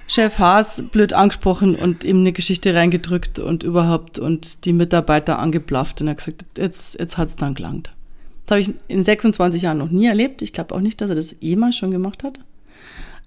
Chef 0.07 0.37
Haas 0.37 0.83
blöd 0.91 1.13
angesprochen 1.13 1.75
und 1.75 2.03
ihm 2.03 2.19
eine 2.19 2.31
Geschichte 2.31 2.75
reingedrückt 2.75 3.39
und 3.39 3.63
überhaupt 3.63 4.19
und 4.19 4.65
die 4.65 4.73
Mitarbeiter 4.73 5.39
angeblafft 5.39 5.99
und 5.99 6.07
er 6.07 6.11
hat 6.11 6.17
gesagt, 6.17 6.45
jetzt, 6.59 6.99
jetzt 6.99 7.17
hat's 7.17 7.37
dann 7.37 7.55
gelangt. 7.55 7.89
Das 8.45 8.51
habe 8.51 8.61
ich 8.61 8.75
in 8.87 9.03
26 9.03 9.63
Jahren 9.63 9.79
noch 9.79 9.89
nie 9.89 10.05
erlebt. 10.05 10.43
Ich 10.43 10.53
glaube 10.53 10.75
auch 10.75 10.79
nicht, 10.79 11.01
dass 11.01 11.09
er 11.09 11.15
das 11.15 11.35
jemals 11.39 11.75
schon 11.75 11.89
gemacht 11.89 12.23
hat. 12.23 12.39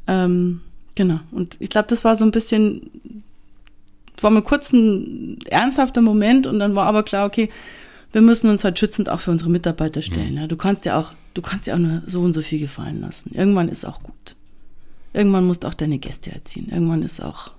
Ähm, 0.07 0.61
Genau. 0.95 1.21
Und 1.33 1.57
ich 1.61 1.71
glaube, 1.71 1.89
das 1.89 2.05
war 2.05 2.17
so 2.17 2.25
ein 2.25 2.31
bisschen, 2.31 3.23
war 4.21 4.31
mal 4.31 4.43
kurz 4.43 4.73
ein 4.73 5.39
ernsthafter 5.47 6.01
Moment 6.01 6.47
und 6.47 6.59
dann 6.59 6.75
war 6.75 6.87
aber 6.87 7.03
klar, 7.03 7.27
okay, 7.27 7.51
wir 8.13 8.23
müssen 8.23 8.49
uns 8.49 8.63
halt 8.63 8.79
schützend 8.79 9.11
auch 9.11 9.21
für 9.21 9.33
unsere 9.33 9.51
Mitarbeiter 9.51 10.01
stellen. 10.01 10.33
Mhm. 10.33 10.41
Ja. 10.43 10.47
Du 10.47 10.57
kannst 10.57 10.85
ja 10.85 10.99
auch, 10.99 11.15
du 11.35 11.43
kannst 11.43 11.67
ja 11.67 11.75
auch 11.75 11.79
nur 11.79 12.03
so 12.07 12.23
und 12.23 12.33
so 12.33 12.43
viel 12.43 12.61
gefallen 12.61 13.01
lassen. 13.01 13.35
Irgendwann 13.35 13.69
ist 13.69 13.85
auch 13.85 14.03
gut. 14.03 14.37
Irgendwann 15.13 15.47
musst 15.47 15.65
du 15.65 15.69
auch 15.69 15.75
deine 15.75 15.99
Gäste 15.99 16.31
erziehen. 16.31 16.69
Irgendwann 16.71 17.03
ist 17.03 17.21
auch, 17.21 17.51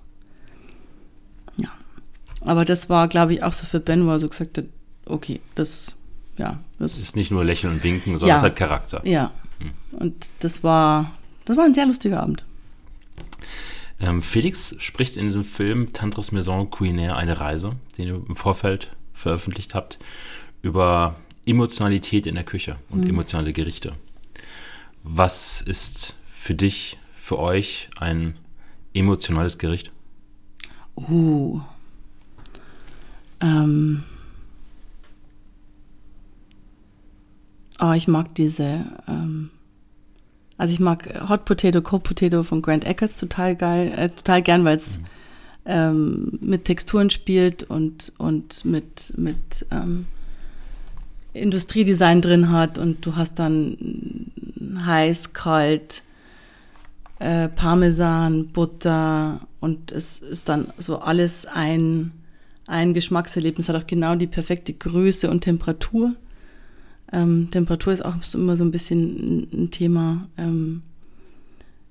ja. 1.56 1.68
Aber 2.40 2.64
das 2.64 2.88
war, 2.88 3.08
glaube 3.08 3.34
ich, 3.34 3.42
auch 3.42 3.52
so 3.52 3.66
für 3.66 3.80
Ben, 3.80 4.06
wo 4.06 4.10
er 4.10 4.20
so 4.20 4.28
gesagt 4.28 4.56
hat, 4.56 4.64
okay, 5.04 5.40
das, 5.54 5.96
ja. 6.38 6.58
Das 6.78 6.96
ist 6.98 7.16
nicht 7.16 7.30
nur 7.30 7.44
lächeln 7.44 7.74
und 7.74 7.84
winken, 7.84 8.16
sondern 8.16 8.28
ja, 8.28 8.36
es 8.36 8.42
hat 8.42 8.56
Charakter. 8.56 9.06
Ja. 9.06 9.32
Mhm. 9.58 9.98
Und 9.98 10.26
das 10.40 10.64
war, 10.64 11.12
das 11.44 11.58
war 11.58 11.64
ein 11.64 11.74
sehr 11.74 11.86
lustiger 11.86 12.22
Abend. 12.22 12.45
Ähm, 13.98 14.22
Felix 14.22 14.76
spricht 14.78 15.16
in 15.16 15.24
diesem 15.24 15.44
Film 15.44 15.92
Tantris 15.92 16.32
Maison 16.32 16.70
Culinaire 16.70 17.16
eine 17.16 17.40
Reise, 17.40 17.76
den 17.96 18.08
ihr 18.08 18.14
im 18.14 18.36
Vorfeld 18.36 18.94
veröffentlicht 19.14 19.74
habt, 19.74 19.98
über 20.62 21.16
Emotionalität 21.46 22.26
in 22.26 22.34
der 22.34 22.44
Küche 22.44 22.76
und 22.90 23.04
mhm. 23.04 23.10
emotionale 23.10 23.52
Gerichte. 23.52 23.94
Was 25.02 25.62
ist 25.62 26.14
für 26.26 26.54
dich, 26.54 26.98
für 27.14 27.38
euch 27.38 27.88
ein 27.98 28.36
emotionales 28.92 29.58
Gericht? 29.58 29.92
Uh. 30.96 31.60
Ähm. 33.40 34.02
Oh, 37.78 37.92
ich 37.92 38.08
mag 38.08 38.34
diese 38.34 38.86
ähm, 39.06 39.50
also 40.58 40.72
ich 40.72 40.80
mag 40.80 41.28
Hot 41.28 41.44
Potato, 41.44 41.82
Cold 41.82 42.02
Potato 42.02 42.42
von 42.42 42.62
Grant 42.62 42.84
Eckers 42.84 43.18
total 43.18 43.56
geil, 43.56 43.92
äh, 43.96 44.08
total 44.08 44.42
gern, 44.42 44.64
weil 44.64 44.76
es 44.76 44.98
mhm. 44.98 45.04
ähm, 45.66 46.38
mit 46.40 46.64
Texturen 46.64 47.10
spielt 47.10 47.64
und, 47.64 48.12
und 48.18 48.64
mit, 48.64 49.12
mit 49.16 49.66
ähm, 49.70 50.06
Industriedesign 51.34 52.22
drin 52.22 52.50
hat 52.50 52.78
und 52.78 53.04
du 53.04 53.16
hast 53.16 53.38
dann 53.38 54.30
heiß, 54.84 55.34
kalt, 55.34 56.02
äh, 57.18 57.48
Parmesan, 57.48 58.48
Butter 58.48 59.40
und 59.60 59.92
es 59.92 60.18
ist 60.18 60.48
dann 60.48 60.68
so 60.78 61.00
alles 61.00 61.46
ein, 61.46 62.12
ein 62.66 62.94
Geschmackserlebnis 62.94 63.68
hat 63.68 63.76
auch 63.76 63.86
genau 63.86 64.14
die 64.16 64.26
perfekte 64.26 64.72
Größe 64.72 65.30
und 65.30 65.42
Temperatur. 65.42 66.14
Ähm, 67.12 67.48
Temperatur 67.50 67.92
ist 67.92 68.04
auch 68.04 68.16
immer 68.34 68.56
so 68.56 68.64
ein 68.64 68.70
bisschen 68.70 69.48
ein 69.52 69.70
Thema. 69.70 70.28
Ähm, 70.36 70.82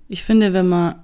ich 0.07 0.23
finde, 0.23 0.53
wenn 0.53 0.67
man 0.67 0.95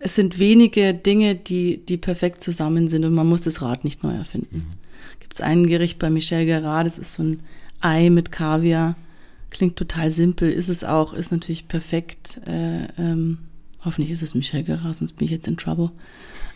es 0.00 0.14
sind 0.14 0.38
wenige 0.38 0.94
Dinge, 0.94 1.34
die, 1.34 1.84
die 1.84 1.98
perfekt 1.98 2.42
zusammen 2.42 2.88
sind 2.88 3.04
und 3.04 3.12
man 3.12 3.28
muss 3.28 3.42
das 3.42 3.60
Rad 3.60 3.84
nicht 3.84 4.02
neu 4.02 4.12
erfinden. 4.12 4.56
Mhm. 4.56 5.20
Gibt 5.20 5.34
es 5.34 5.40
ein 5.42 5.66
Gericht 5.66 5.98
bei 5.98 6.10
Michel 6.10 6.46
Gerard, 6.46 6.86
das 6.86 6.98
ist 6.98 7.14
so 7.14 7.22
ein 7.22 7.40
Ei 7.80 8.10
mit 8.10 8.32
Kaviar. 8.32 8.96
Klingt 9.50 9.76
total 9.76 10.10
simpel, 10.10 10.50
ist 10.50 10.68
es 10.68 10.84
auch, 10.84 11.12
ist 11.12 11.32
natürlich 11.32 11.68
perfekt. 11.68 12.40
Äh, 12.46 12.84
ähm, 12.98 13.38
hoffentlich 13.84 14.10
ist 14.10 14.22
es 14.22 14.34
Michel 14.34 14.62
Gerard, 14.64 14.96
sonst 14.96 15.12
bin 15.12 15.26
ich 15.26 15.32
jetzt 15.32 15.48
in 15.48 15.56
Trouble. 15.56 15.90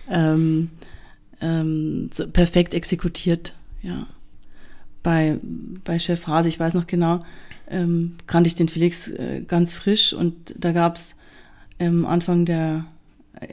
Ähm, 0.08 0.70
ähm, 1.40 2.08
so 2.12 2.26
perfekt 2.28 2.72
exekutiert, 2.72 3.54
ja. 3.82 4.06
Bei, 5.04 5.38
bei 5.84 6.00
Chef 6.00 6.26
Hase, 6.26 6.48
ich 6.48 6.58
weiß 6.58 6.74
noch 6.74 6.88
genau, 6.88 7.20
ähm, 7.70 8.16
kannte 8.26 8.48
ich 8.48 8.56
den 8.56 8.68
Felix 8.68 9.06
äh, 9.08 9.42
ganz 9.46 9.72
frisch 9.72 10.12
und 10.12 10.34
da 10.58 10.72
gab 10.72 10.96
es 10.96 11.16
ähm, 11.78 12.04
Anfang 12.06 12.44
der 12.44 12.86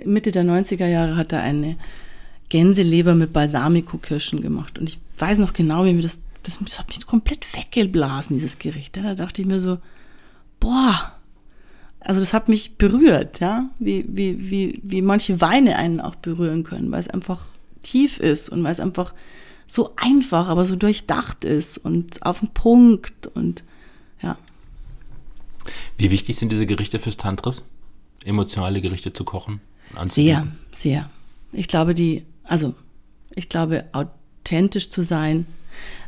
Mitte 0.05 0.31
der 0.31 0.43
90er 0.43 0.87
Jahre 0.87 1.15
hat 1.15 1.31
er 1.33 1.41
eine 1.41 1.77
Gänseleber 2.49 3.15
mit 3.15 3.33
Balsamico-Kirschen 3.33 4.41
gemacht. 4.41 4.77
Und 4.77 4.89
ich 4.89 4.99
weiß 5.17 5.37
noch 5.39 5.53
genau, 5.53 5.85
wie 5.85 5.93
mir 5.93 6.01
das, 6.01 6.19
das, 6.43 6.59
das 6.59 6.79
hat 6.79 6.89
mich 6.89 7.05
komplett 7.05 7.45
weggeblasen, 7.55 8.35
dieses 8.35 8.59
Gericht. 8.59 8.97
Da 8.97 9.15
dachte 9.15 9.41
ich 9.41 9.47
mir 9.47 9.59
so, 9.59 9.79
boah, 10.59 11.13
also 11.99 12.19
das 12.19 12.33
hat 12.33 12.49
mich 12.49 12.75
berührt, 12.75 13.39
ja, 13.39 13.69
wie, 13.79 14.05
wie, 14.07 14.49
wie, 14.49 14.79
wie 14.83 15.01
manche 15.01 15.39
Weine 15.39 15.75
einen 15.75 16.01
auch 16.01 16.15
berühren 16.15 16.63
können, 16.63 16.91
weil 16.91 16.99
es 16.99 17.07
einfach 17.07 17.45
tief 17.83 18.19
ist 18.19 18.49
und 18.49 18.63
weil 18.63 18.71
es 18.71 18.79
einfach 18.79 19.13
so 19.71 19.93
einfach, 19.95 20.49
aber 20.49 20.65
so 20.65 20.75
durchdacht 20.75 21.45
ist 21.45 21.77
und 21.77 22.25
auf 22.25 22.39
den 22.39 22.49
Punkt 22.49 23.27
und 23.27 23.63
ja. 24.21 24.37
Wie 25.97 26.11
wichtig 26.11 26.35
sind 26.35 26.51
diese 26.51 26.65
Gerichte 26.65 26.99
fürs 26.99 27.15
Tantris? 27.15 27.63
Emotionale 28.25 28.81
Gerichte 28.81 29.13
zu 29.13 29.23
kochen? 29.23 29.61
Sehr, 30.07 30.45
sehr. 30.73 31.09
Ich 31.53 31.69
glaube, 31.69 31.93
die, 31.93 32.25
also 32.43 32.75
ich 33.33 33.47
glaube, 33.47 33.85
authentisch 33.93 34.89
zu 34.89 35.03
sein, 35.03 35.45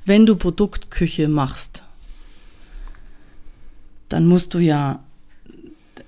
wenn 0.03 0.25
du 0.25 0.35
Produktküche 0.35 1.29
machst, 1.29 1.83
dann 4.09 4.25
musst 4.27 4.53
du 4.53 4.59
ja, 4.59 5.01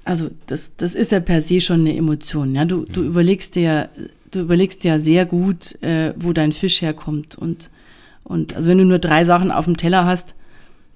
also 0.04 0.30
das, 0.48 0.76
das 0.76 0.94
ist 0.94 1.14
ja 1.14 1.22
per 1.22 1.42
se 1.42 1.62
schon 1.62 1.80
eine 1.82 1.96
Emotion. 1.96 2.54
Ja, 2.54 2.66
du, 2.66 2.84
du 2.84 3.00
mhm. 3.00 3.08
überlegst 3.08 3.56
dir, 3.56 3.90
du 4.36 4.42
überlegst 4.42 4.84
dir 4.84 5.00
sehr 5.00 5.26
gut, 5.26 5.82
äh, 5.82 6.14
wo 6.18 6.34
dein 6.34 6.52
Fisch 6.52 6.82
herkommt 6.82 7.36
und 7.36 7.72
und 8.26 8.56
also 8.56 8.70
wenn 8.70 8.80
du 8.80 8.86
nur 8.86 9.00
drei 9.00 9.24
Sachen 9.24 9.52
auf 9.52 9.66
dem 9.66 9.78
Teller 9.78 10.06
hast, 10.06 10.36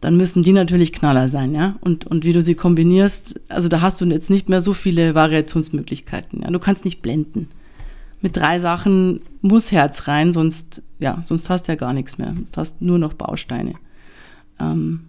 dann 0.02 0.18
müssen 0.18 0.44
die 0.44 0.52
natürlich 0.52 0.94
Knaller 0.94 1.30
sein, 1.30 1.54
ja. 1.54 1.76
Und, 1.82 2.06
und 2.08 2.26
wie 2.26 2.34
du 2.34 2.42
sie 2.42 2.56
kombinierst, 2.56 3.40
also 3.50 3.70
da 3.70 3.82
hast 3.82 4.02
du 4.02 4.06
jetzt 4.06 4.30
nicht 4.30 4.50
mehr 4.50 4.62
so 4.62 4.74
viele 4.74 5.14
Variationsmöglichkeiten. 5.14 6.42
Ja? 6.42 6.50
Du 6.50 6.60
kannst 6.60 6.86
nicht 6.86 7.02
blenden. 7.02 7.48
Mit 8.22 8.36
drei 8.36 8.60
Sachen 8.60 9.22
muss 9.42 9.72
Herz 9.72 10.08
rein, 10.08 10.34
sonst, 10.34 10.82
ja, 11.00 11.22
sonst 11.22 11.50
hast 11.50 11.68
du 11.68 11.72
ja 11.72 11.76
gar 11.76 11.94
nichts 11.94 12.18
mehr. 12.18 12.34
Sonst 12.36 12.58
hast 12.58 12.76
du 12.80 12.86
nur 12.86 12.98
noch 12.98 13.14
Bausteine. 13.14 13.76
Ähm, 14.60 15.02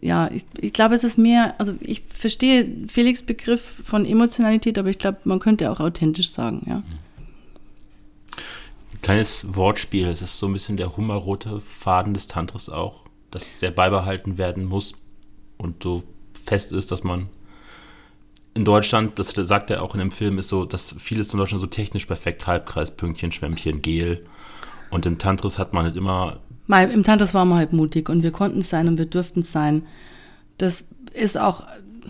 ja, 0.00 0.30
ich, 0.32 0.44
ich 0.60 0.72
glaube, 0.72 0.94
es 0.94 1.04
ist 1.04 1.18
mehr, 1.18 1.54
also 1.58 1.74
ich 1.80 2.02
verstehe 2.08 2.66
Felix 2.88 3.22
Begriff 3.22 3.82
von 3.84 4.04
Emotionalität, 4.04 4.78
aber 4.78 4.90
ich 4.90 4.98
glaube, 4.98 5.18
man 5.24 5.40
könnte 5.40 5.70
auch 5.70 5.80
authentisch 5.80 6.30
sagen, 6.30 6.62
ja. 6.66 6.82
Kleines 9.02 9.46
Wortspiel, 9.54 10.08
es 10.08 10.22
ist 10.22 10.38
so 10.38 10.46
ein 10.46 10.52
bisschen 10.52 10.76
der 10.76 10.96
hummerrote 10.96 11.60
Faden 11.60 12.14
des 12.14 12.26
Tantras 12.26 12.68
auch 12.68 13.08
dass 13.30 13.56
der 13.58 13.70
beibehalten 13.70 14.38
werden 14.38 14.64
muss 14.64 14.94
und 15.56 15.82
so 15.82 16.02
fest 16.44 16.72
ist, 16.72 16.90
dass 16.90 17.04
man 17.04 17.28
in 18.54 18.64
Deutschland, 18.64 19.18
das 19.18 19.28
sagt 19.28 19.70
er 19.70 19.82
auch 19.82 19.94
in 19.94 20.00
dem 20.00 20.10
Film, 20.10 20.38
ist 20.38 20.48
so, 20.48 20.64
dass 20.64 20.94
vieles 20.98 21.32
in 21.32 21.38
Deutschland 21.38 21.60
so 21.60 21.66
technisch 21.66 22.06
perfekt, 22.06 22.46
Halbkreis, 22.46 22.90
Pünktchen, 22.90 23.30
Schwämmchen, 23.30 23.82
Gel. 23.82 24.24
Und 24.90 25.06
im 25.06 25.18
Tantris 25.18 25.58
hat 25.58 25.72
man 25.72 25.84
halt 25.84 25.96
immer. 25.96 26.40
Mal, 26.68 26.90
Im 26.90 27.02
Tantris 27.02 27.32
waren 27.32 27.48
wir 27.48 27.56
halt 27.56 27.72
mutig 27.72 28.10
und 28.10 28.22
wir 28.22 28.30
konnten 28.30 28.60
es 28.60 28.68
sein 28.68 28.88
und 28.88 28.98
wir 28.98 29.06
durften 29.06 29.40
es 29.40 29.50
sein. 29.50 29.82
Das 30.58 30.84
ist 31.14 31.38
auch, 31.38 31.64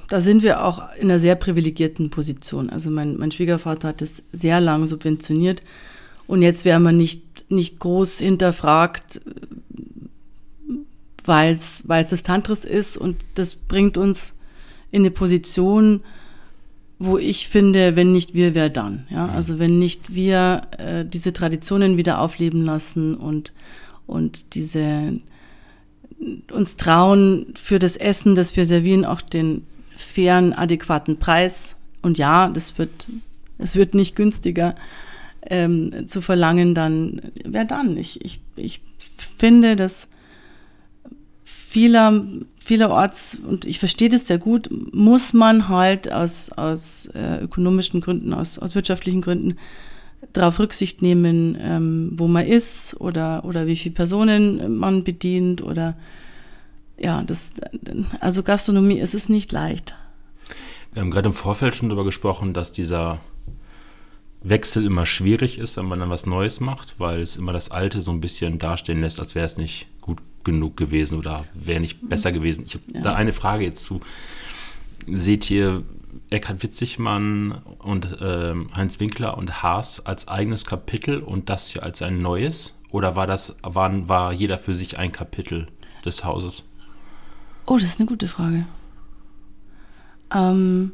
da 0.08 0.20
sind 0.20 0.42
wir 0.42 0.64
auch 0.64 0.82
in 0.96 1.04
einer 1.04 1.20
sehr 1.20 1.36
privilegierten 1.36 2.10
Position. 2.10 2.68
Also 2.68 2.90
mein, 2.90 3.16
mein 3.16 3.30
Schwiegervater 3.30 3.88
hat 3.88 4.02
es 4.02 4.24
sehr 4.32 4.60
lange 4.60 4.88
subventioniert 4.88 5.62
und 6.26 6.42
jetzt 6.42 6.64
wäre 6.64 6.80
man 6.80 6.96
nicht, 6.96 7.46
nicht 7.50 7.78
groß 7.78 8.18
hinterfragt, 8.18 9.20
weil 11.24 11.54
es 11.54 11.84
das 11.86 12.22
Tantris 12.24 12.64
ist 12.64 12.96
und 12.96 13.16
das 13.36 13.54
bringt 13.54 13.96
uns 13.96 14.34
in 14.90 15.02
eine 15.02 15.12
Position, 15.12 16.00
wo 16.98 17.16
ich 17.16 17.46
finde, 17.46 17.94
wenn 17.94 18.10
nicht 18.10 18.34
wir, 18.34 18.56
wer 18.56 18.70
dann? 18.70 19.06
Ja, 19.08 19.28
also 19.28 19.60
wenn 19.60 19.78
nicht 19.78 20.14
wir 20.14 20.62
äh, 20.78 21.04
diese 21.04 21.32
Traditionen 21.32 21.96
wieder 21.96 22.20
aufleben 22.20 22.64
lassen 22.64 23.14
und 23.14 23.52
und 24.08 24.54
diese 24.54 25.20
uns 26.50 26.76
trauen 26.76 27.54
für 27.54 27.78
das 27.78 27.96
Essen, 27.96 28.34
das 28.34 28.56
wir 28.56 28.66
servieren, 28.66 29.04
auch 29.04 29.20
den 29.20 29.64
fairen, 29.96 30.52
adäquaten 30.52 31.18
Preis. 31.18 31.76
Und 32.02 32.18
ja, 32.18 32.48
das 32.48 32.76
wird, 32.78 33.06
es 33.58 33.76
wird 33.76 33.94
nicht 33.94 34.16
günstiger 34.16 34.74
ähm, 35.42 36.08
zu 36.08 36.20
verlangen, 36.20 36.74
dann 36.74 37.22
wer 37.44 37.64
dann? 37.64 37.96
Ich, 37.96 38.24
ich, 38.24 38.40
ich 38.56 38.80
finde, 39.36 39.76
dass 39.76 40.08
vieler, 41.44 42.24
vielerorts, 42.56 43.38
und 43.46 43.64
ich 43.64 43.78
verstehe 43.78 44.08
das 44.08 44.26
sehr 44.26 44.38
gut, 44.38 44.68
muss 44.92 45.32
man 45.32 45.68
halt 45.68 46.10
aus, 46.10 46.50
aus 46.50 47.06
äh, 47.14 47.44
ökonomischen 47.44 48.00
Gründen, 48.00 48.32
aus, 48.32 48.58
aus 48.58 48.74
wirtschaftlichen 48.74 49.20
Gründen 49.20 49.56
darauf 50.32 50.58
Rücksicht 50.58 51.02
nehmen, 51.02 51.56
ähm, 51.60 52.12
wo 52.16 52.28
man 52.28 52.46
ist 52.46 52.96
oder, 53.00 53.44
oder 53.44 53.66
wie 53.66 53.76
viele 53.76 53.94
Personen 53.94 54.78
man 54.78 55.04
bedient 55.04 55.62
oder 55.62 55.96
ja, 56.98 57.22
das, 57.22 57.52
also 58.20 58.42
Gastronomie 58.42 58.98
ist 58.98 59.14
es 59.14 59.28
nicht 59.28 59.52
leicht. 59.52 59.94
Wir 60.92 61.02
haben 61.02 61.10
gerade 61.10 61.28
im 61.28 61.34
Vorfeld 61.34 61.74
schon 61.74 61.88
darüber 61.88 62.04
gesprochen, 62.04 62.54
dass 62.54 62.72
dieser 62.72 63.20
Wechsel 64.42 64.84
immer 64.84 65.06
schwierig 65.06 65.58
ist, 65.58 65.76
wenn 65.76 65.86
man 65.86 66.00
dann 66.00 66.10
was 66.10 66.26
Neues 66.26 66.60
macht, 66.60 66.96
weil 66.98 67.20
es 67.20 67.36
immer 67.36 67.52
das 67.52 67.70
Alte 67.70 68.02
so 68.02 68.10
ein 68.12 68.20
bisschen 68.20 68.58
dastehen 68.58 69.00
lässt, 69.00 69.20
als 69.20 69.34
wäre 69.34 69.46
es 69.46 69.56
nicht 69.56 69.86
gut 70.00 70.18
genug 70.44 70.76
gewesen 70.76 71.18
oder 71.18 71.44
wäre 71.54 71.80
nicht 71.80 72.08
besser 72.08 72.32
gewesen. 72.32 72.64
Ich 72.66 72.74
habe 72.74 72.84
ja. 72.94 73.00
da 73.00 73.12
eine 73.12 73.32
Frage 73.32 73.64
jetzt 73.64 73.84
zu. 73.84 74.00
Seht 75.06 75.50
ihr 75.50 75.82
Eckhard 76.30 76.62
Witzigmann 76.62 77.62
und 77.78 78.18
ähm, 78.20 78.68
Heinz 78.76 79.00
Winkler 79.00 79.36
und 79.38 79.62
Haas 79.62 80.04
als 80.04 80.28
eigenes 80.28 80.64
Kapitel 80.64 81.20
und 81.20 81.48
das 81.48 81.68
hier 81.68 81.82
als 81.82 82.02
ein 82.02 82.20
neues? 82.20 82.78
Oder 82.90 83.16
war 83.16 83.26
das, 83.26 83.56
waren, 83.62 84.08
war 84.08 84.32
jeder 84.32 84.58
für 84.58 84.74
sich 84.74 84.98
ein 84.98 85.12
Kapitel 85.12 85.68
des 86.04 86.24
Hauses? 86.24 86.64
Oh, 87.66 87.76
das 87.76 87.84
ist 87.84 88.00
eine 88.00 88.08
gute 88.08 88.28
Frage. 88.28 88.66
Ähm, 90.34 90.92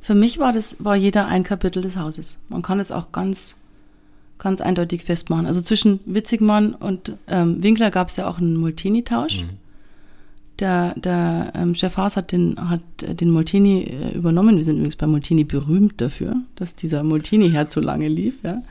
für 0.00 0.14
mich 0.14 0.38
war 0.38 0.52
das, 0.52 0.76
war 0.78 0.96
jeder 0.96 1.26
ein 1.26 1.44
Kapitel 1.44 1.82
des 1.82 1.96
Hauses. 1.96 2.38
Man 2.48 2.62
kann 2.62 2.80
es 2.80 2.90
auch 2.90 3.12
ganz 3.12 3.56
ganz 4.40 4.60
eindeutig 4.60 5.04
festmachen. 5.04 5.46
Also 5.46 5.62
zwischen 5.62 6.00
Witzigmann 6.06 6.74
und 6.74 7.16
ähm, 7.28 7.62
Winkler 7.62 7.92
gab 7.92 8.08
es 8.08 8.16
ja 8.16 8.26
auch 8.26 8.38
einen 8.38 8.56
Molteni-Tausch. 8.56 9.42
Mhm. 9.42 9.50
Der, 10.60 10.94
der 10.94 11.52
ähm, 11.54 11.74
Chef 11.74 11.96
Haas 11.96 12.16
hat 12.16 12.32
den, 12.32 12.56
hat 12.68 12.82
den 13.00 13.30
Molteni 13.30 13.82
äh, 13.82 14.14
übernommen. 14.14 14.56
Wir 14.56 14.64
sind 14.64 14.76
übrigens 14.76 14.96
bei 14.96 15.06
Molteni 15.06 15.44
berühmt 15.44 16.00
dafür, 16.00 16.36
dass 16.54 16.76
dieser 16.76 17.02
Molteni-Herd 17.02 17.72
so 17.72 17.80
lange 17.80 18.08
lief. 18.08 18.34
Ja. 18.42 18.62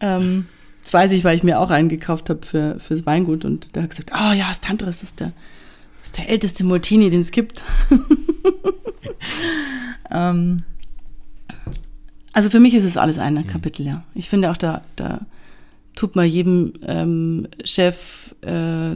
Ähm, 0.00 0.46
das 0.82 0.92
weiß 0.92 1.12
ich, 1.12 1.24
weil 1.24 1.36
ich 1.36 1.42
mir 1.42 1.60
auch 1.60 1.70
einen 1.70 1.88
gekauft 1.88 2.28
habe 2.28 2.44
für, 2.44 2.78
fürs 2.78 3.06
Weingut 3.06 3.44
und 3.44 3.74
der 3.74 3.84
hat 3.84 3.90
gesagt, 3.90 4.10
oh 4.12 4.32
ja, 4.34 4.48
das 4.48 4.60
Tantris 4.60 5.02
ist 5.02 5.20
der, 5.20 5.32
ist 6.02 6.18
der 6.18 6.28
älteste 6.28 6.64
Molteni, 6.64 7.08
den 7.08 7.22
es 7.22 7.30
gibt. 7.30 7.62
ähm, 10.10 10.58
also 12.32 12.50
für 12.50 12.60
mich 12.60 12.74
ist 12.74 12.84
es 12.84 12.96
alles 12.96 13.18
ein 13.18 13.34
mhm. 13.34 13.46
Kapitel, 13.46 13.86
ja. 13.86 14.04
Ich 14.14 14.28
finde 14.28 14.50
auch, 14.50 14.56
da, 14.56 14.82
da 14.96 15.20
tut 15.94 16.16
man 16.16 16.26
jedem 16.26 16.72
ähm, 16.86 17.48
Chef, 17.64 18.34
äh, 18.42 18.94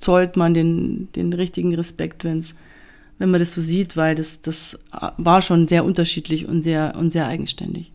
zollt 0.00 0.36
man 0.36 0.54
den, 0.54 1.08
den 1.14 1.32
richtigen 1.32 1.74
Respekt, 1.74 2.24
wenn's, 2.24 2.54
wenn 3.18 3.30
man 3.30 3.40
das 3.40 3.52
so 3.52 3.60
sieht, 3.60 3.96
weil 3.96 4.14
das, 4.14 4.40
das 4.40 4.78
war 5.18 5.42
schon 5.42 5.68
sehr 5.68 5.84
unterschiedlich 5.84 6.46
und 6.48 6.62
sehr, 6.62 6.94
und 6.98 7.10
sehr 7.10 7.26
eigenständig. 7.26 7.92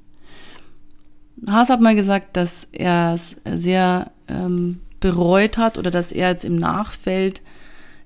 Haas 1.48 1.70
hat 1.70 1.82
mal 1.82 1.96
gesagt, 1.96 2.38
dass 2.38 2.68
er 2.72 3.16
es 3.16 3.36
sehr 3.56 4.12
ähm, 4.28 4.80
bereut 5.00 5.58
hat 5.58 5.78
oder 5.78 5.92
dass 5.92 6.12
er 6.12 6.30
jetzt 6.30 6.46
im 6.46 6.56
Nachfeld 6.56 7.42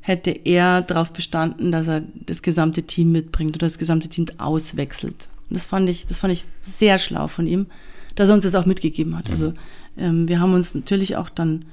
hätte 0.01 0.31
er 0.31 0.81
darauf 0.81 1.11
bestanden, 1.11 1.71
dass 1.71 1.87
er 1.87 2.03
das 2.25 2.41
gesamte 2.41 2.83
Team 2.83 3.11
mitbringt 3.11 3.55
oder 3.55 3.67
das 3.67 3.77
gesamte 3.77 4.09
Team 4.09 4.25
auswechselt. 4.37 5.29
Und 5.49 5.55
das 5.55 5.65
fand 5.65 5.89
ich, 5.89 6.05
das 6.05 6.19
fand 6.19 6.33
ich 6.33 6.45
sehr 6.61 6.97
schlau 6.97 7.27
von 7.27 7.47
ihm, 7.47 7.67
dass 8.15 8.29
er 8.29 8.35
uns 8.35 8.43
das 8.43 8.55
auch 8.55 8.65
mitgegeben 8.65 9.17
hat. 9.17 9.25
Mhm. 9.25 9.31
Also 9.31 9.53
ähm, 9.97 10.27
wir 10.27 10.39
haben 10.39 10.53
uns 10.53 10.73
natürlich 10.73 11.15
auch 11.15 11.29
dann, 11.29 11.65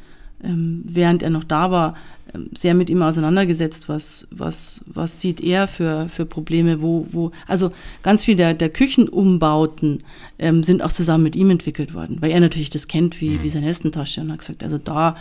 ähm, 0.43 0.82
während 0.87 1.22
er 1.22 1.30
noch 1.30 1.45
da 1.45 1.70
war, 1.70 1.95
ähm, 2.34 2.51
sehr 2.57 2.74
mit 2.74 2.91
ihm 2.91 3.03
auseinandergesetzt, 3.03 3.89
was, 3.89 4.26
was, 4.30 4.84
was 4.87 5.20
sieht 5.20 5.41
er 5.41 5.68
für, 5.68 6.09
für 6.09 6.26
Probleme, 6.26 6.82
wo, 6.82 7.07
wo, 7.12 7.30
also 7.47 7.70
ganz 8.03 8.24
viel 8.24 8.37
der, 8.37 8.55
der 8.55 8.68
Küchenumbauten 8.68 10.01
ähm, 10.39 10.62
sind 10.62 10.82
auch 10.82 10.93
zusammen 10.93 11.24
mit 11.24 11.37
ihm 11.37 11.51
entwickelt 11.51 11.95
worden, 11.95 12.18
weil 12.20 12.32
er 12.32 12.41
natürlich 12.41 12.70
das 12.70 12.89
kennt 12.89 13.20
wie, 13.20 13.30
mhm. 13.30 13.43
wie 13.43 13.49
seine 13.49 13.66
Hestentasche 13.66 14.20
und 14.20 14.32
hat 14.32 14.41
gesagt, 14.41 14.62
also 14.62 14.78
da, 14.78 15.16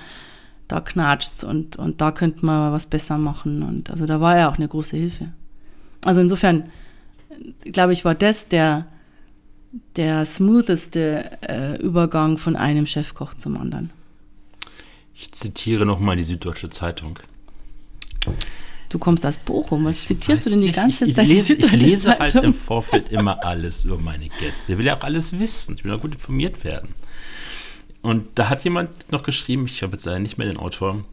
da 0.68 0.82
knatscht's 0.82 1.44
und, 1.44 1.78
und 1.78 2.02
da 2.02 2.12
könnte 2.12 2.46
man 2.46 2.74
was 2.74 2.88
besser 2.88 3.18
machen 3.18 3.62
und 3.62 3.90
also 3.90 4.06
da 4.06 4.20
war 4.20 4.36
er 4.36 4.50
auch 4.50 4.58
eine 4.58 4.68
große 4.68 4.98
Hilfe. 4.98 5.30
Also 6.04 6.22
insofern, 6.22 6.64
glaube 7.72 7.94
ich, 7.94 8.04
war 8.04 8.16
das 8.16 8.48
der, 8.48 8.86
der 9.96 10.26
smootheste 10.26 11.32
äh, 11.48 11.82
Übergang 11.82 12.38
von 12.38 12.56
einem 12.56 12.86
Chefkoch 12.86 13.34
zum 13.36 13.58
anderen. 13.58 13.92
Ich 15.16 15.32
zitiere 15.32 15.86
nochmal 15.86 16.18
die 16.18 16.24
Süddeutsche 16.24 16.70
Zeitung. 16.70 17.20
Du 18.90 19.00
kommst 19.00 19.26
aus 19.26 19.38
Bochum, 19.38 19.86
was 19.86 20.00
ich 20.00 20.06
zitierst 20.06 20.46
du 20.46 20.50
denn 20.52 20.62
die 20.62 20.72
ganze 20.72 21.06
ich, 21.06 21.10
ich, 21.10 21.16
Zeit? 21.16 21.28
Lese, 21.28 21.54
ich 21.54 21.72
lese 21.72 22.20
halt 22.20 22.36
im 22.36 22.54
Vorfeld 22.54 23.12
immer 23.12 23.44
alles 23.44 23.86
über 23.86 23.98
meine 23.98 24.30
Gäste. 24.40 24.74
Ich 24.74 24.78
will 24.78 24.86
ja 24.86 24.98
auch 24.98 25.04
alles 25.04 25.40
wissen. 25.40 25.76
Ich 25.76 25.84
will 25.84 25.92
auch 25.92 26.02
gut 26.02 26.14
informiert 26.14 26.64
werden. 26.64 26.94
Und 28.02 28.28
da 28.36 28.50
hat 28.50 28.64
jemand 28.64 29.12
noch 29.12 29.24
geschrieben, 29.24 29.66
ich 29.66 29.82
habe 29.82 29.94
jetzt 29.94 30.06
leider 30.06 30.20
nicht 30.20 30.38
mehr 30.38 30.48
den 30.48 30.58
Autor, 30.58 31.04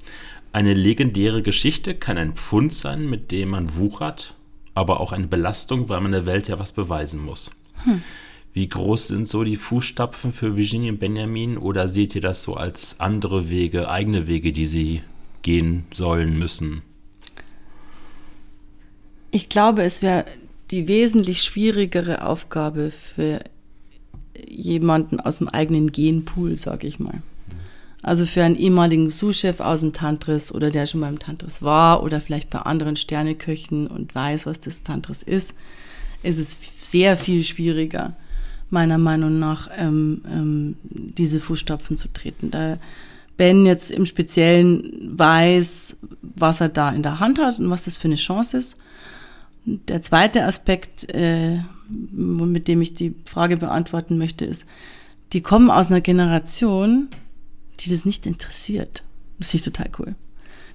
eine 0.52 0.74
legendäre 0.74 1.40
Geschichte 1.40 1.94
kann 1.94 2.18
ein 2.18 2.34
Pfund 2.34 2.74
sein, 2.74 3.08
mit 3.08 3.32
dem 3.32 3.48
man 3.48 3.76
wuchert, 3.76 4.34
aber 4.74 5.00
auch 5.00 5.12
eine 5.12 5.26
Belastung, 5.26 5.88
weil 5.88 6.02
man 6.02 6.12
der 6.12 6.26
Welt 6.26 6.48
ja 6.48 6.58
was 6.58 6.72
beweisen 6.72 7.24
muss. 7.24 7.50
Hm. 7.84 8.02
Wie 8.54 8.68
groß 8.68 9.08
sind 9.08 9.26
so 9.26 9.44
die 9.44 9.56
Fußstapfen 9.56 10.32
für 10.32 10.56
Virginie 10.56 10.92
und 10.92 10.98
Benjamin 10.98 11.56
oder 11.56 11.88
seht 11.88 12.14
ihr 12.14 12.20
das 12.20 12.42
so 12.42 12.54
als 12.54 13.00
andere 13.00 13.48
Wege, 13.48 13.88
eigene 13.88 14.26
Wege, 14.26 14.52
die 14.52 14.66
sie 14.66 15.02
gehen 15.40 15.84
sollen, 15.92 16.38
müssen? 16.38 16.82
Ich 19.30 19.48
glaube, 19.48 19.82
es 19.82 20.02
wäre 20.02 20.26
die 20.70 20.86
wesentlich 20.88 21.42
schwierigere 21.42 22.26
Aufgabe 22.26 22.90
für 22.90 23.40
jemanden 24.46 25.20
aus 25.20 25.38
dem 25.38 25.48
eigenen 25.48 25.92
Genpool, 25.92 26.56
sag 26.56 26.84
ich 26.84 26.98
mal. 26.98 27.22
Also 28.02 28.26
für 28.26 28.42
einen 28.42 28.56
ehemaligen 28.56 29.10
Sous-Chef 29.10 29.60
aus 29.60 29.80
dem 29.80 29.92
Tantris 29.92 30.52
oder 30.52 30.70
der 30.70 30.86
schon 30.86 31.00
beim 31.00 31.18
Tantris 31.18 31.62
war 31.62 32.02
oder 32.02 32.20
vielleicht 32.20 32.50
bei 32.50 32.58
anderen 32.58 32.96
Sterneköchen 32.96 33.86
und 33.86 34.14
weiß, 34.14 34.46
was 34.46 34.60
das 34.60 34.82
Tantris 34.82 35.22
ist, 35.22 35.54
ist 36.22 36.38
es 36.38 36.58
sehr 36.76 37.16
viel 37.16 37.44
schwieriger, 37.44 38.16
meiner 38.72 38.98
Meinung 38.98 39.38
nach 39.38 39.70
ähm, 39.76 40.22
ähm, 40.26 40.76
diese 40.82 41.40
Fußstapfen 41.40 41.98
zu 41.98 42.08
treten. 42.08 42.50
Da 42.50 42.78
Ben 43.36 43.66
jetzt 43.66 43.90
im 43.90 44.06
Speziellen 44.06 45.16
weiß, 45.18 45.96
was 46.22 46.60
er 46.60 46.68
da 46.68 46.90
in 46.90 47.02
der 47.02 47.20
Hand 47.20 47.38
hat 47.38 47.58
und 47.58 47.70
was 47.70 47.84
das 47.84 47.96
für 47.96 48.08
eine 48.08 48.16
Chance 48.16 48.58
ist. 48.58 48.76
Der 49.64 50.02
zweite 50.02 50.44
Aspekt, 50.44 51.12
äh, 51.14 51.60
mit 51.88 52.68
dem 52.68 52.82
ich 52.82 52.94
die 52.94 53.14
Frage 53.24 53.56
beantworten 53.56 54.18
möchte, 54.18 54.44
ist, 54.44 54.64
die 55.32 55.40
kommen 55.40 55.70
aus 55.70 55.88
einer 55.88 56.00
Generation, 56.00 57.08
die 57.80 57.90
das 57.90 58.04
nicht 58.04 58.26
interessiert. 58.26 59.02
Das 59.38 59.50
finde 59.50 59.60
ich 59.60 59.72
total 59.72 59.90
cool. 59.98 60.14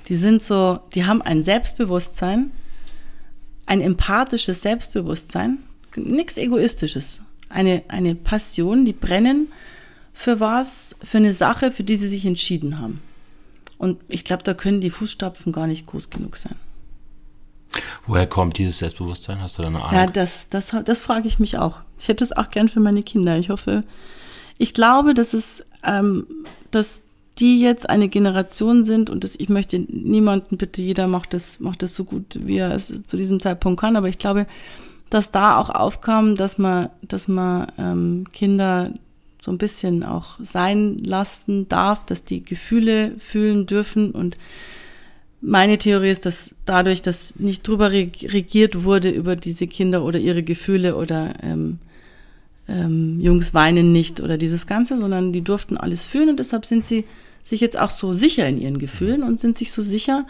Die 0.08 0.16
sind 0.16 0.42
so, 0.42 0.80
die 0.94 1.06
haben 1.06 1.22
ein 1.22 1.44
Selbstbewusstsein, 1.44 2.52
ein 3.66 3.82
empathisches 3.82 4.62
Selbstbewusstsein, 4.62 5.60
nichts 5.96 6.38
Egoistisches, 6.38 7.22
eine, 7.50 7.84
eine 7.88 8.16
Passion, 8.16 8.86
die 8.86 8.94
brennen 8.94 9.48
für 10.14 10.40
was, 10.40 10.96
für 11.04 11.18
eine 11.18 11.34
Sache, 11.34 11.72
für 11.72 11.84
die 11.84 11.96
sie 11.96 12.08
sich 12.08 12.26
entschieden 12.26 12.80
haben. 12.80 13.02
Und 13.78 14.00
ich 14.08 14.24
glaube, 14.24 14.44
da 14.44 14.54
können 14.54 14.82
die 14.82 14.90
Fußstapfen 14.90 15.52
gar 15.52 15.68
nicht 15.68 15.86
groß 15.86 16.10
genug 16.10 16.38
sein. 16.38 16.56
Woher 18.08 18.28
kommt 18.28 18.58
dieses 18.58 18.80
Selbstbewusstsein? 18.80 19.42
Hast 19.42 19.58
du 19.58 19.62
da 19.62 19.68
eine 19.68 19.84
Ahnung? 19.84 19.94
Ja, 19.94 20.08
das, 20.08 20.50
das, 20.50 20.76
das 20.86 21.00
frage 21.00 21.28
ich 21.28 21.38
mich 21.38 21.58
auch. 21.58 21.82
Ich 22.00 22.08
hätte 22.08 22.24
es 22.24 22.32
auch 22.32 22.50
gern 22.50 22.70
für 22.70 22.80
meine 22.80 23.04
Kinder. 23.04 23.38
Ich 23.38 23.50
hoffe, 23.50 23.84
ich 24.58 24.74
glaube, 24.74 25.14
dass 25.14 25.34
es, 25.34 25.66
ähm, 25.84 26.26
dass 26.72 27.02
die 27.40 27.62
jetzt 27.62 27.90
eine 27.90 28.10
Generation 28.10 28.84
sind 28.84 29.10
und 29.10 29.24
das, 29.24 29.36
ich 29.38 29.50
möchte 29.50 29.78
niemanden 29.80 30.58
bitte, 30.58 30.82
jeder 30.82 31.08
macht 31.08 31.34
das, 31.34 31.60
macht 31.60 31.84
das 31.84 31.94
so 31.94 32.04
gut, 32.04 32.40
wie 32.44 32.58
er 32.58 32.72
es 32.72 33.02
zu 33.06 33.18
diesem 33.18 33.40
Zeitpunkt 33.40 33.80
kann, 33.80 33.96
aber 33.96 34.10
ich 34.10 34.18
glaube, 34.18 34.48
dass 35.10 35.32
da 35.32 35.58
auch 35.58 35.70
aufkam, 35.70 36.36
dass 36.36 36.58
man, 36.58 36.90
dass 37.02 37.28
man 37.28 37.72
ähm, 37.78 38.26
Kinder 38.32 38.92
so 39.42 39.52
ein 39.52 39.58
bisschen 39.58 40.04
auch 40.04 40.38
sein 40.42 40.98
lassen 41.00 41.70
darf, 41.70 42.06
dass 42.06 42.24
die 42.24 42.44
Gefühle 42.44 43.14
fühlen 43.20 43.66
dürfen. 43.66 44.12
Und 44.12 44.38
meine 45.40 45.78
Theorie 45.78 46.10
ist, 46.10 46.26
dass 46.26 46.56
dadurch, 46.66 47.02
dass 47.02 47.36
nicht 47.38 47.68
drüber 47.68 47.92
regiert 47.92 48.84
wurde 48.84 49.10
über 49.10 49.36
diese 49.36 49.68
Kinder 49.68 50.04
oder 50.04 50.20
ihre 50.20 50.44
Gefühle 50.44 50.96
oder 50.96 51.36
ähm, 51.44 51.80
ähm, 52.68 53.20
Jungs 53.22 53.54
weinen 53.54 53.94
nicht 53.94 54.20
oder 54.20 54.38
dieses 54.38 54.68
Ganze, 54.68 54.98
sondern 54.98 55.32
die 55.32 55.42
durften 55.42 55.78
alles 55.78 56.04
fühlen 56.04 56.30
und 56.30 56.40
deshalb 56.40 56.66
sind 56.66 56.84
sie 56.84 57.06
sich 57.44 57.62
jetzt 57.62 57.80
auch 57.80 57.90
so 57.90 58.12
sicher 58.12 58.48
in 58.48 58.60
ihren 58.60 58.78
Gefühlen 58.80 59.24
und 59.24 59.40
sind 59.40 59.56
sich 59.58 59.72
so 59.72 59.82
sicher, 59.82 60.26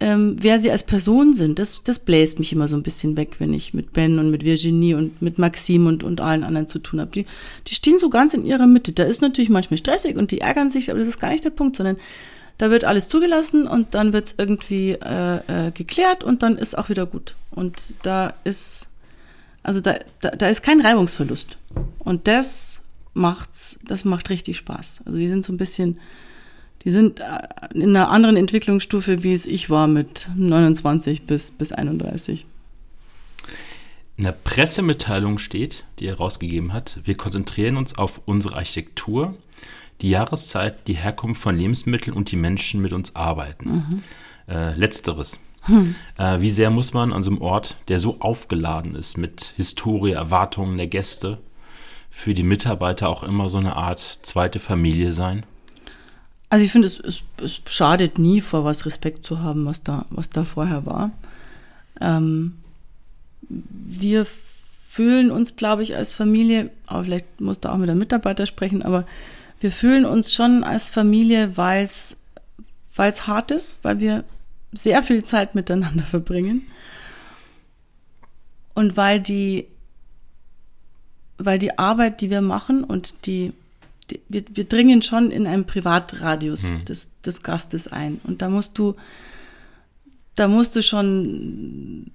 ähm, 0.00 0.36
wer 0.40 0.60
sie 0.60 0.70
als 0.70 0.84
Person 0.84 1.34
sind, 1.34 1.58
das, 1.58 1.82
das 1.82 1.98
bläst 1.98 2.38
mich 2.38 2.52
immer 2.52 2.68
so 2.68 2.76
ein 2.76 2.82
bisschen 2.82 3.16
weg, 3.16 3.36
wenn 3.38 3.52
ich 3.52 3.74
mit 3.74 3.92
Ben 3.92 4.18
und 4.18 4.30
mit 4.30 4.44
Virginie 4.44 4.96
und 4.96 5.20
mit 5.20 5.38
Maxim 5.38 5.86
und, 5.86 6.04
und 6.04 6.20
allen 6.20 6.44
anderen 6.44 6.68
zu 6.68 6.78
tun 6.78 7.00
habe. 7.00 7.10
Die, 7.10 7.26
die 7.66 7.74
stehen 7.74 7.98
so 7.98 8.08
ganz 8.08 8.32
in 8.32 8.44
ihrer 8.44 8.66
Mitte. 8.66 8.92
Da 8.92 9.02
ist 9.02 9.22
natürlich 9.22 9.50
manchmal 9.50 9.78
stressig 9.78 10.16
und 10.16 10.30
die 10.30 10.40
ärgern 10.40 10.70
sich, 10.70 10.90
aber 10.90 11.00
das 11.00 11.08
ist 11.08 11.18
gar 11.18 11.30
nicht 11.30 11.44
der 11.44 11.50
Punkt, 11.50 11.76
sondern 11.76 11.96
da 12.58 12.70
wird 12.70 12.84
alles 12.84 13.08
zugelassen 13.08 13.66
und 13.66 13.94
dann 13.94 14.12
wird 14.12 14.26
es 14.26 14.34
irgendwie 14.38 14.92
äh, 14.92 15.68
äh, 15.68 15.70
geklärt 15.72 16.22
und 16.22 16.42
dann 16.42 16.58
ist 16.58 16.78
auch 16.78 16.88
wieder 16.88 17.06
gut. 17.06 17.34
Und 17.50 17.94
da 18.02 18.34
ist, 18.44 18.88
also 19.64 19.80
da, 19.80 19.96
da, 20.20 20.30
da 20.30 20.48
ist 20.48 20.62
kein 20.62 20.80
Reibungsverlust. 20.80 21.58
Und 21.98 22.28
das 22.28 22.80
macht's, 23.14 23.78
das 23.84 24.04
macht 24.04 24.30
richtig 24.30 24.56
Spaß. 24.56 25.02
Also 25.04 25.18
die 25.18 25.28
sind 25.28 25.44
so 25.44 25.52
ein 25.52 25.56
bisschen 25.56 25.98
die 26.84 26.90
sind 26.90 27.20
äh, 27.20 27.24
in 27.74 27.96
einer 27.96 28.10
anderen 28.10 28.36
Entwicklungsstufe, 28.36 29.22
wie 29.22 29.32
es 29.32 29.46
ich 29.46 29.70
war 29.70 29.86
mit 29.86 30.28
29 30.36 31.22
bis, 31.22 31.50
bis 31.50 31.72
31. 31.72 32.46
In 34.16 34.24
der 34.24 34.32
Pressemitteilung 34.32 35.38
steht, 35.38 35.84
die 35.98 36.06
er 36.06 36.16
rausgegeben 36.16 36.72
hat, 36.72 36.98
wir 37.04 37.16
konzentrieren 37.16 37.76
uns 37.76 37.96
auf 37.96 38.20
unsere 38.24 38.56
Architektur, 38.56 39.34
die 40.00 40.10
Jahreszeit, 40.10 40.88
die 40.88 40.96
Herkunft 40.96 41.40
von 41.40 41.56
Lebensmitteln 41.56 42.16
und 42.16 42.30
die 42.30 42.36
Menschen 42.36 42.80
mit 42.80 42.92
uns 42.92 43.14
arbeiten. 43.14 43.70
Mhm. 43.70 44.02
Äh, 44.48 44.74
letzteres. 44.74 45.38
Hm. 45.62 45.94
Äh, 46.16 46.40
wie 46.40 46.50
sehr 46.50 46.70
muss 46.70 46.94
man 46.94 47.12
an 47.12 47.22
so 47.22 47.30
einem 47.30 47.40
Ort, 47.42 47.76
der 47.88 48.00
so 48.00 48.16
aufgeladen 48.20 48.94
ist 48.94 49.18
mit 49.18 49.52
Historie, 49.56 50.12
Erwartungen 50.12 50.78
der 50.78 50.86
Gäste, 50.86 51.38
für 52.10 52.32
die 52.32 52.42
Mitarbeiter 52.42 53.08
auch 53.08 53.22
immer 53.22 53.48
so 53.48 53.58
eine 53.58 53.76
Art 53.76 54.00
zweite 54.22 54.58
Familie 54.58 55.12
sein? 55.12 55.44
Also 56.50 56.64
ich 56.64 56.72
finde, 56.72 56.86
es, 56.86 56.98
es, 57.00 57.22
es, 57.42 57.60
schadet 57.66 58.18
nie, 58.18 58.40
vor 58.40 58.64
was 58.64 58.86
Respekt 58.86 59.26
zu 59.26 59.40
haben, 59.40 59.66
was 59.66 59.82
da, 59.82 60.06
was 60.10 60.30
da 60.30 60.44
vorher 60.44 60.86
war. 60.86 61.10
Ähm, 62.00 62.56
wir 63.48 64.26
fühlen 64.88 65.30
uns, 65.30 65.56
glaube 65.56 65.82
ich, 65.82 65.96
als 65.96 66.14
Familie, 66.14 66.70
aber 66.86 67.04
vielleicht 67.04 67.40
muss 67.40 67.60
da 67.60 67.72
auch 67.72 67.76
mit 67.76 67.88
der 67.88 67.94
Mitarbeiter 67.94 68.46
sprechen, 68.46 68.82
aber 68.82 69.06
wir 69.60 69.70
fühlen 69.70 70.04
uns 70.04 70.32
schon 70.32 70.64
als 70.64 70.88
Familie, 70.88 71.56
weil 71.56 71.84
es 71.84 72.16
hart 72.96 73.50
ist, 73.50 73.78
weil 73.82 74.00
wir 74.00 74.24
sehr 74.72 75.02
viel 75.02 75.24
Zeit 75.24 75.54
miteinander 75.54 76.04
verbringen 76.04 76.62
und 78.74 78.96
weil 78.96 79.20
die, 79.20 79.66
weil 81.36 81.58
die 81.58 81.78
Arbeit, 81.78 82.20
die 82.20 82.30
wir 82.30 82.40
machen 82.40 82.84
und 82.84 83.26
die 83.26 83.52
wir, 84.28 84.44
wir 84.52 84.64
dringen 84.64 85.02
schon 85.02 85.30
in 85.30 85.46
einen 85.46 85.64
Privatradius 85.64 86.72
hm. 86.72 86.84
des, 86.84 87.10
des 87.22 87.42
Gastes 87.42 87.88
ein. 87.88 88.20
Und 88.24 88.42
da 88.42 88.48
musst 88.48 88.78
du, 88.78 88.94
da 90.34 90.48
musst 90.48 90.76
du 90.76 90.82
schon, 90.82 92.10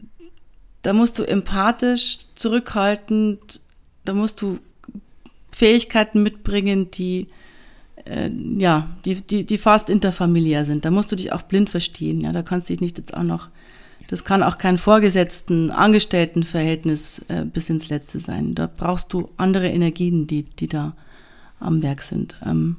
da 0.81 0.93
musst 0.93 1.19
du 1.19 1.23
empathisch, 1.23 2.19
zurückhaltend, 2.35 3.59
da 4.05 4.13
musst 4.13 4.41
du 4.41 4.59
Fähigkeiten 5.51 6.23
mitbringen, 6.23 6.91
die, 6.91 7.27
äh, 8.05 8.29
ja, 8.57 8.89
die, 9.05 9.15
die, 9.15 9.45
die 9.45 9.57
fast 9.57 9.89
interfamiliär 9.89 10.65
sind. 10.65 10.85
Da 10.85 10.91
musst 10.91 11.11
du 11.11 11.15
dich 11.15 11.31
auch 11.31 11.43
blind 11.43 11.69
verstehen. 11.69 12.21
Ja, 12.21 12.31
da 12.31 12.41
kannst 12.41 12.69
du 12.69 12.73
dich 12.73 12.81
nicht 12.81 12.97
jetzt 12.97 13.13
auch 13.13 13.23
noch, 13.23 13.49
das 14.07 14.25
kann 14.25 14.43
auch 14.43 14.57
kein 14.57 14.77
Vorgesetzten, 14.77 15.71
Angestelltenverhältnis 15.71 17.21
äh, 17.27 17.45
bis 17.45 17.69
ins 17.69 17.89
Letzte 17.89 18.19
sein. 18.19 18.55
Da 18.55 18.69
brauchst 18.75 19.13
du 19.13 19.29
andere 19.37 19.69
Energien, 19.69 20.27
die, 20.27 20.43
die 20.43 20.67
da 20.67 20.95
am 21.63 21.81
Werk 21.81 22.01
sind. 22.01 22.35
Ähm, 22.45 22.77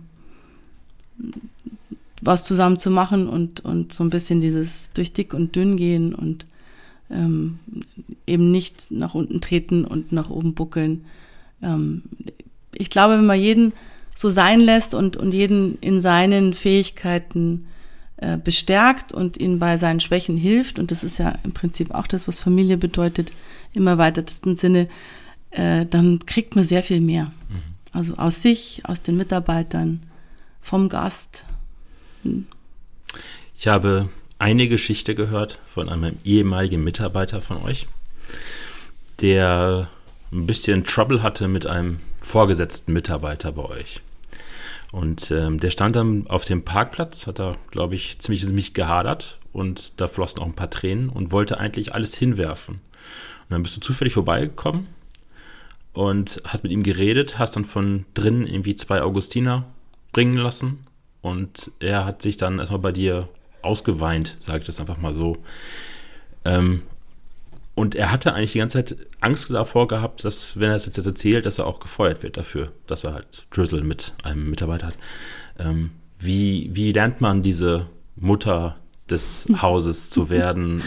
was 2.20 2.44
zusammen 2.44 2.78
zu 2.78 2.90
machen 2.90 3.28
und, 3.28 3.60
und 3.60 3.92
so 3.92 4.02
ein 4.02 4.10
bisschen 4.10 4.40
dieses 4.40 4.90
durch 4.94 5.12
dick 5.12 5.34
und 5.34 5.54
dünn 5.56 5.76
gehen 5.76 6.14
und 6.14 6.46
ähm, 7.10 7.58
eben 8.26 8.50
nicht 8.50 8.90
nach 8.90 9.14
unten 9.14 9.40
treten 9.40 9.84
und 9.84 10.12
nach 10.12 10.30
oben 10.30 10.54
buckeln. 10.54 11.04
Ähm, 11.62 12.02
ich 12.72 12.90
glaube, 12.90 13.18
wenn 13.18 13.26
man 13.26 13.38
jeden 13.38 13.72
so 14.14 14.30
sein 14.30 14.60
lässt 14.60 14.94
und, 14.94 15.16
und 15.16 15.34
jeden 15.34 15.78
in 15.80 16.00
seinen 16.00 16.54
Fähigkeiten 16.54 17.66
äh, 18.16 18.38
bestärkt 18.38 19.12
und 19.12 19.38
ihn 19.38 19.58
bei 19.58 19.76
seinen 19.76 20.00
Schwächen 20.00 20.36
hilft, 20.36 20.78
und 20.78 20.90
das 20.90 21.04
ist 21.04 21.18
ja 21.18 21.34
im 21.44 21.52
Prinzip 21.52 21.92
auch 21.92 22.06
das, 22.06 22.26
was 22.26 22.38
Familie 22.38 22.78
bedeutet, 22.78 23.32
im 23.72 23.86
erweiterten 23.86 24.56
Sinne, 24.56 24.88
äh, 25.50 25.84
dann 25.84 26.24
kriegt 26.24 26.56
man 26.56 26.64
sehr 26.64 26.82
viel 26.82 27.00
mehr. 27.00 27.32
Mhm. 27.48 27.73
Also 27.94 28.16
aus 28.16 28.42
sich, 28.42 28.82
aus 28.84 29.02
den 29.02 29.16
Mitarbeitern, 29.16 30.02
vom 30.60 30.88
Gast. 30.88 31.44
Ich 33.56 33.68
habe 33.68 34.08
eine 34.40 34.66
Geschichte 34.66 35.14
gehört 35.14 35.60
von 35.72 35.88
einem 35.88 36.16
ehemaligen 36.24 36.82
Mitarbeiter 36.82 37.40
von 37.40 37.62
euch, 37.62 37.86
der 39.20 39.88
ein 40.32 40.46
bisschen 40.46 40.84
Trouble 40.84 41.22
hatte 41.22 41.46
mit 41.46 41.66
einem 41.66 42.00
vorgesetzten 42.20 42.92
Mitarbeiter 42.92 43.52
bei 43.52 43.62
euch. 43.62 44.00
Und 44.90 45.30
ähm, 45.30 45.60
der 45.60 45.70
stand 45.70 45.94
dann 45.94 46.26
auf 46.26 46.44
dem 46.44 46.64
Parkplatz, 46.64 47.28
hat 47.28 47.38
da, 47.38 47.56
glaube 47.70 47.94
ich, 47.94 48.18
ziemlich, 48.18 48.44
ziemlich 48.44 48.74
gehadert 48.74 49.38
und 49.52 50.00
da 50.00 50.08
flossen 50.08 50.40
auch 50.40 50.46
ein 50.46 50.54
paar 50.54 50.70
Tränen 50.70 51.10
und 51.10 51.30
wollte 51.30 51.58
eigentlich 51.58 51.94
alles 51.94 52.16
hinwerfen. 52.16 52.74
Und 52.74 53.50
dann 53.50 53.62
bist 53.62 53.76
du 53.76 53.80
zufällig 53.80 54.14
vorbeigekommen 54.14 54.88
und 55.94 56.42
hast 56.44 56.62
mit 56.62 56.72
ihm 56.72 56.82
geredet, 56.82 57.38
hast 57.38 57.56
dann 57.56 57.64
von 57.64 58.04
drinnen 58.14 58.46
irgendwie 58.46 58.76
zwei 58.76 59.00
Augustiner 59.00 59.64
bringen 60.12 60.36
lassen 60.36 60.86
und 61.22 61.70
er 61.80 62.04
hat 62.04 62.20
sich 62.20 62.36
dann 62.36 62.58
erstmal 62.58 62.80
bei 62.80 62.92
dir 62.92 63.28
ausgeweint, 63.62 64.36
sage 64.40 64.60
ich 64.60 64.66
das 64.66 64.80
einfach 64.80 64.98
mal 64.98 65.14
so. 65.14 65.38
Ähm, 66.44 66.82
und 67.74 67.94
er 67.94 68.12
hatte 68.12 68.34
eigentlich 68.34 68.52
die 68.52 68.58
ganze 68.58 68.84
Zeit 68.84 69.06
Angst 69.20 69.50
davor 69.50 69.88
gehabt, 69.88 70.24
dass, 70.24 70.58
wenn 70.58 70.70
er 70.70 70.76
es 70.76 70.86
jetzt 70.86 70.98
erzählt, 70.98 71.46
dass 71.46 71.58
er 71.58 71.66
auch 71.66 71.80
gefeuert 71.80 72.22
wird 72.22 72.36
dafür, 72.36 72.70
dass 72.86 73.04
er 73.04 73.14
halt 73.14 73.46
Drizzle 73.50 73.82
mit 73.82 74.12
einem 74.22 74.50
Mitarbeiter 74.50 74.88
hat. 74.88 74.98
Ähm, 75.58 75.90
wie, 76.18 76.70
wie 76.72 76.92
lernt 76.92 77.20
man 77.20 77.42
diese 77.42 77.86
Mutter 78.16 78.76
des 79.10 79.46
Hauses 79.60 80.10
zu 80.10 80.30
werden? 80.30 80.82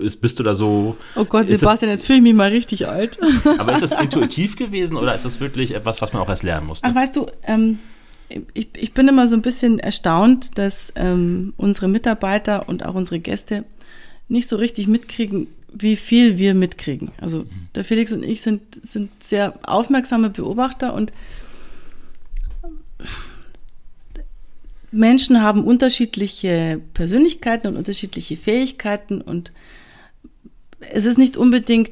Ist, 0.00 0.20
bist 0.20 0.38
du 0.38 0.42
da 0.42 0.54
so. 0.54 0.96
Oh 1.16 1.24
Gott, 1.24 1.48
Sebastian, 1.48 1.90
das, 1.90 2.00
jetzt 2.00 2.06
fühle 2.06 2.18
ich 2.18 2.22
mich 2.22 2.34
mal 2.34 2.50
richtig 2.50 2.88
alt. 2.88 3.18
aber 3.58 3.72
ist 3.72 3.82
das 3.82 3.92
intuitiv 3.92 4.56
gewesen 4.56 4.96
oder 4.96 5.14
ist 5.14 5.24
das 5.24 5.40
wirklich 5.40 5.74
etwas, 5.74 6.02
was 6.02 6.12
man 6.12 6.22
auch 6.22 6.28
erst 6.28 6.42
lernen 6.42 6.66
musste? 6.66 6.86
Ach, 6.88 6.94
weißt 6.94 7.16
du, 7.16 7.26
ähm, 7.44 7.78
ich, 8.54 8.68
ich 8.76 8.92
bin 8.92 9.08
immer 9.08 9.28
so 9.28 9.36
ein 9.36 9.42
bisschen 9.42 9.78
erstaunt, 9.78 10.58
dass 10.58 10.92
ähm, 10.96 11.54
unsere 11.56 11.88
Mitarbeiter 11.88 12.68
und 12.68 12.84
auch 12.84 12.94
unsere 12.94 13.20
Gäste 13.20 13.64
nicht 14.28 14.48
so 14.48 14.56
richtig 14.56 14.86
mitkriegen, 14.86 15.48
wie 15.72 15.96
viel 15.96 16.38
wir 16.38 16.54
mitkriegen. 16.54 17.10
Also 17.20 17.40
mhm. 17.40 17.68
der 17.74 17.84
Felix 17.84 18.12
und 18.12 18.22
ich 18.22 18.42
sind, 18.42 18.62
sind 18.82 19.10
sehr 19.22 19.54
aufmerksame 19.62 20.30
Beobachter 20.30 20.94
und 20.94 21.12
Menschen 24.92 25.42
haben 25.42 25.64
unterschiedliche 25.64 26.80
Persönlichkeiten 26.94 27.66
und 27.66 27.76
unterschiedliche 27.76 28.36
Fähigkeiten 28.36 29.20
und 29.20 29.52
es 30.92 31.06
ist 31.06 31.18
nicht 31.18 31.36
unbedingt 31.36 31.90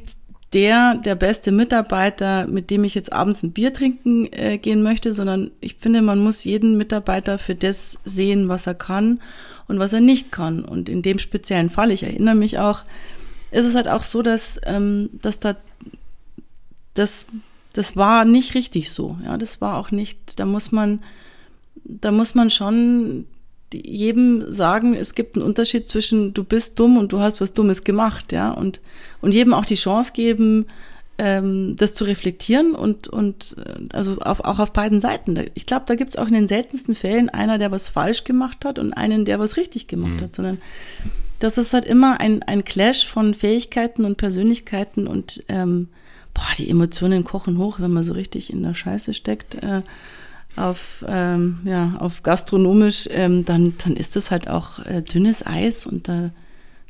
der, 0.53 0.97
der 0.97 1.15
beste 1.15 1.53
Mitarbeiter, 1.53 2.47
mit 2.47 2.71
dem 2.71 2.85
ich 2.85 2.95
jetzt 2.95 3.13
abends 3.13 3.43
ein 3.43 3.53
Bier 3.53 3.73
trinken 3.73 4.31
äh, 4.33 4.59
gehen 4.59 4.83
möchte, 4.83 5.13
sondern 5.13 5.51
ich 5.61 5.77
finde, 5.77 6.03
man 6.03 6.19
muss 6.19 6.45
jeden 6.45 6.77
Mitarbeiter 6.77 7.39
für 7.39 7.55
das 7.55 7.99
sehen, 8.05 8.49
was 8.49 8.67
er 8.67 8.75
kann 8.75 9.21
und 9.69 9.79
was 9.79 9.93
er 9.93 10.01
nicht 10.01 10.33
kann. 10.33 10.65
Und 10.65 10.89
in 10.89 11.03
dem 11.03 11.19
speziellen 11.19 11.71
Fall, 11.71 11.93
ich 11.93 12.03
erinnere 12.03 12.35
mich 12.35 12.59
auch, 12.59 12.83
ist 13.53 13.65
es 13.65 13.77
halt 13.77 13.87
auch 13.87 14.03
so, 14.03 14.23
dass, 14.23 14.61
ähm, 14.65 15.11
dass 15.23 15.39
da 15.39 15.57
das, 16.95 17.27
das 17.73 17.97
war 17.97 18.25
nicht 18.25 18.55
richtig 18.55 18.91
so. 18.91 19.19
Ja, 19.25 19.39
das 19.39 19.61
war 19.61 19.77
auch 19.77 19.93
nicht, 19.93 20.41
da 20.41 20.47
muss 20.47 20.73
man, 20.73 21.01
da 21.85 22.13
muss 22.13 22.35
man 22.35 22.51
schon 22.51 23.27
jedem 23.73 24.53
sagen, 24.53 24.95
es 24.95 25.15
gibt 25.15 25.37
einen 25.37 25.47
Unterschied 25.47 25.89
zwischen 25.89 26.35
du 26.35 26.43
bist 26.43 26.79
dumm 26.79 26.97
und 26.97 27.13
du 27.13 27.21
hast 27.21 27.41
was 27.41 27.55
Dummes 27.55 27.85
gemacht, 27.85 28.33
ja, 28.33 28.51
und, 28.51 28.81
und 29.21 29.33
jedem 29.33 29.55
auch 29.55 29.65
die 29.65 29.77
Chance 29.77 30.13
geben, 30.13 30.67
ähm, 31.19 31.77
das 31.77 31.95
zu 31.95 32.05
reflektieren 32.05 32.75
und, 32.75 33.07
und 33.07 33.57
äh, 33.65 33.95
also 33.95 34.19
auf, 34.19 34.41
auch 34.41 34.59
auf 34.59 34.73
beiden 34.73 35.01
Seiten. 35.01 35.39
Ich 35.55 35.67
glaube, 35.67 35.85
da 35.87 35.95
gibt 35.95 36.15
es 36.15 36.17
auch 36.17 36.27
in 36.27 36.33
den 36.33 36.49
seltensten 36.49 36.95
Fällen 36.95 37.29
einer, 37.29 37.59
der 37.59 37.71
was 37.71 37.89
falsch 37.89 38.25
gemacht 38.25 38.65
hat 38.65 38.79
und 38.79 38.93
einen, 38.95 39.25
der 39.25 39.39
was 39.39 39.57
richtig 39.57 39.87
gemacht 39.87 40.15
mhm. 40.15 40.21
hat, 40.23 40.35
sondern 40.35 40.59
das 41.39 41.59
ist 41.59 41.73
halt 41.73 41.85
immer 41.85 42.21
ein, 42.21 42.43
ein 42.43 42.65
Clash 42.65 43.07
von 43.07 43.35
Fähigkeiten 43.35 44.05
und 44.05 44.17
Persönlichkeiten 44.17 45.07
und 45.07 45.45
ähm, 45.49 45.89
boah, 46.35 46.55
die 46.57 46.71
Emotionen 46.71 47.25
kochen 47.25 47.59
hoch, 47.59 47.81
wenn 47.81 47.93
man 47.93 48.03
so 48.03 48.15
richtig 48.15 48.53
in 48.53 48.63
der 48.63 48.75
Scheiße 48.75 49.15
steckt. 49.15 49.57
Äh, 49.57 49.83
auf, 50.57 51.05
ähm, 51.09 51.61
ja, 51.65 51.97
auf 51.99 52.23
gastronomisch, 52.23 53.09
ähm, 53.11 53.45
dann, 53.45 53.75
dann 53.83 53.97
ist 53.97 54.17
das 54.17 54.31
halt 54.31 54.49
auch 54.49 54.81
äh, 54.81 55.03
dünnes 55.03 55.47
Eis 55.47 55.87
und 55.87 56.09
da, 56.09 56.31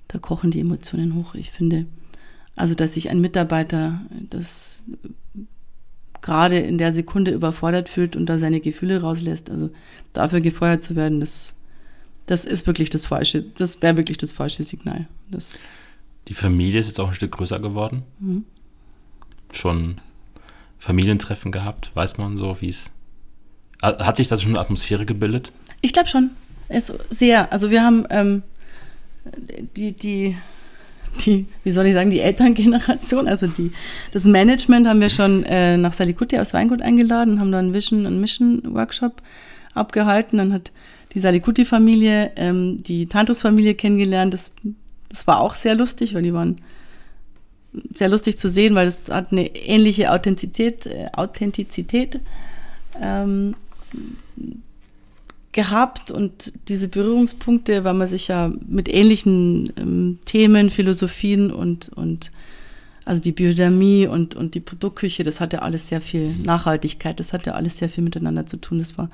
da 0.08 0.18
kochen 0.18 0.50
die 0.50 0.61
Emotionen 0.61 1.14
hoch. 1.14 1.34
Ich 1.34 1.50
finde, 1.50 1.86
also 2.56 2.74
dass 2.74 2.94
sich 2.94 3.11
ein 3.11 3.20
Mitarbeiter 3.20 4.00
das 4.30 4.82
gerade 6.20 6.58
in 6.58 6.78
der 6.78 6.92
Sekunde 6.92 7.30
überfordert 7.30 7.88
fühlt 7.88 8.16
und 8.16 8.26
da 8.26 8.38
seine 8.38 8.61
Gefühle 8.61 9.00
rauslässt, 9.00 9.50
also 9.50 9.70
dafür 10.12 10.40
gefeuert 10.40 10.82
zu 10.82 10.96
werden, 10.96 11.20
das, 11.20 11.54
das 12.26 12.44
ist 12.44 12.66
wirklich 12.66 12.90
das 12.90 13.06
falsche, 13.06 13.42
das 13.42 13.80
wäre 13.82 13.96
wirklich 13.96 14.18
das 14.18 14.32
falsche 14.32 14.62
Signal. 14.62 15.06
Das 15.30 15.61
die 16.28 16.34
Familie 16.34 16.78
ist 16.78 16.86
jetzt 16.86 17.00
auch 17.00 17.08
ein 17.08 17.14
Stück 17.14 17.32
größer 17.32 17.58
geworden. 17.58 18.04
Mhm. 18.20 18.44
Schon 19.52 20.00
Familientreffen 20.78 21.50
gehabt, 21.50 21.90
weiß 21.94 22.18
man 22.18 22.36
so, 22.36 22.61
wie 22.61 22.68
es 22.68 22.92
hat 23.83 24.16
sich 24.16 24.28
da 24.28 24.37
schon 24.37 24.53
eine 24.53 24.61
Atmosphäre 24.61 25.07
gebildet? 25.07 25.53
Ich 25.81 25.93
glaube 25.93 26.09
schon. 26.09 26.31
Es, 26.68 26.93
sehr. 27.11 27.53
Also 27.53 27.70
wir 27.70 27.83
haben 27.83 28.07
ähm, 28.11 28.43
die, 29.76 29.93
die, 29.93 30.37
die, 31.24 31.47
wie 31.64 31.70
soll 31.70 31.87
ich 31.87 31.95
sagen, 31.95 32.11
die 32.11 32.20
Elterngeneration, 32.20 33.26
also 33.26 33.47
die, 33.47 33.72
das 34.12 34.24
Management 34.24 34.87
haben 34.87 35.01
wir 35.01 35.11
schon 35.11 35.45
äh, 35.45 35.76
nach 35.76 35.93
Salikuti 35.93 36.39
aus 36.39 36.55
Weingut 36.55 36.83
eingeladen, 36.83 37.41
haben 37.41 37.53
da 37.53 37.59
einen 37.59 37.74
Vision- 37.74 38.07
und 38.07 38.20
Mission-Workshop 38.20 39.22
abgehalten. 39.74 40.39
Dann 40.39 40.53
hat 40.53 40.72
die 41.14 41.20
Salikuti-Familie 41.20 42.33
ähm, 42.37 42.83
die 42.83 43.07
Tantus-Familie 43.07 43.74
kennengelernt. 43.74 44.35
Das, 44.35 44.53
das 45.09 45.26
war 45.26 45.41
auch 45.41 45.55
sehr 45.55 45.74
lustig, 45.74 46.14
weil 46.14 46.22
die 46.22 46.35
waren 46.35 46.61
sehr 47.95 48.09
lustig 48.09 48.39
zu 48.39 48.49
sehen, 48.49 48.74
weil 48.74 48.87
es 48.87 49.09
hat 49.11 49.33
eine 49.33 49.47
ähnliche 49.55 50.12
Authentizität, 50.12 50.87
äh, 50.87 51.07
Authentizität 51.12 52.20
ähm, 53.01 53.55
gehabt 55.53 56.11
und 56.11 56.53
diese 56.68 56.88
Berührungspunkte, 56.88 57.82
weil 57.82 57.95
man 57.95 58.07
sich 58.07 58.28
ja 58.28 58.53
mit 58.68 58.88
ähnlichen 58.88 59.72
ähm, 59.76 60.18
Themen, 60.24 60.70
Philosophien 60.70 61.51
und, 61.51 61.88
und 61.88 62.30
also 63.05 63.20
die 63.20 63.32
Biodynamie 63.32 64.07
und, 64.07 64.36
und 64.36 64.55
die 64.55 64.61
Produktküche, 64.61 65.24
das 65.24 65.41
hatte 65.41 65.62
alles 65.62 65.88
sehr 65.88 66.01
viel 66.01 66.36
Nachhaltigkeit, 66.36 67.18
das 67.18 67.32
hatte 67.32 67.55
alles 67.55 67.78
sehr 67.78 67.88
viel 67.88 68.05
miteinander 68.05 68.47
zu 68.47 68.59
tun. 68.59 68.78
Das 68.78 68.97
war, 68.97 69.11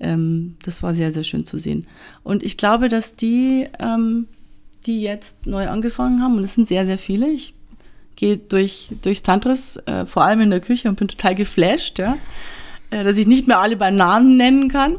ähm, 0.00 0.56
das 0.64 0.82
war 0.82 0.94
sehr, 0.94 1.12
sehr 1.12 1.24
schön 1.24 1.44
zu 1.44 1.58
sehen. 1.58 1.86
Und 2.22 2.42
ich 2.42 2.56
glaube, 2.56 2.88
dass 2.88 3.16
die, 3.16 3.66
ähm, 3.78 4.28
die 4.86 5.02
jetzt 5.02 5.46
neu 5.46 5.68
angefangen 5.68 6.22
haben, 6.22 6.38
und 6.38 6.44
es 6.44 6.54
sind 6.54 6.68
sehr, 6.68 6.86
sehr 6.86 6.98
viele, 6.98 7.28
ich 7.28 7.52
gehe 8.14 8.38
durch, 8.38 8.92
durchs 9.02 9.22
Tantris, 9.22 9.76
äh, 9.84 10.06
vor 10.06 10.24
allem 10.24 10.40
in 10.40 10.50
der 10.50 10.60
Küche 10.60 10.88
und 10.88 10.98
bin 10.98 11.08
total 11.08 11.34
geflasht, 11.34 11.98
ja 11.98 12.16
dass 12.90 13.18
ich 13.18 13.26
nicht 13.26 13.46
mehr 13.46 13.58
alle 13.58 13.76
beim 13.76 13.96
Namen 13.96 14.36
nennen 14.36 14.68
kann. 14.68 14.98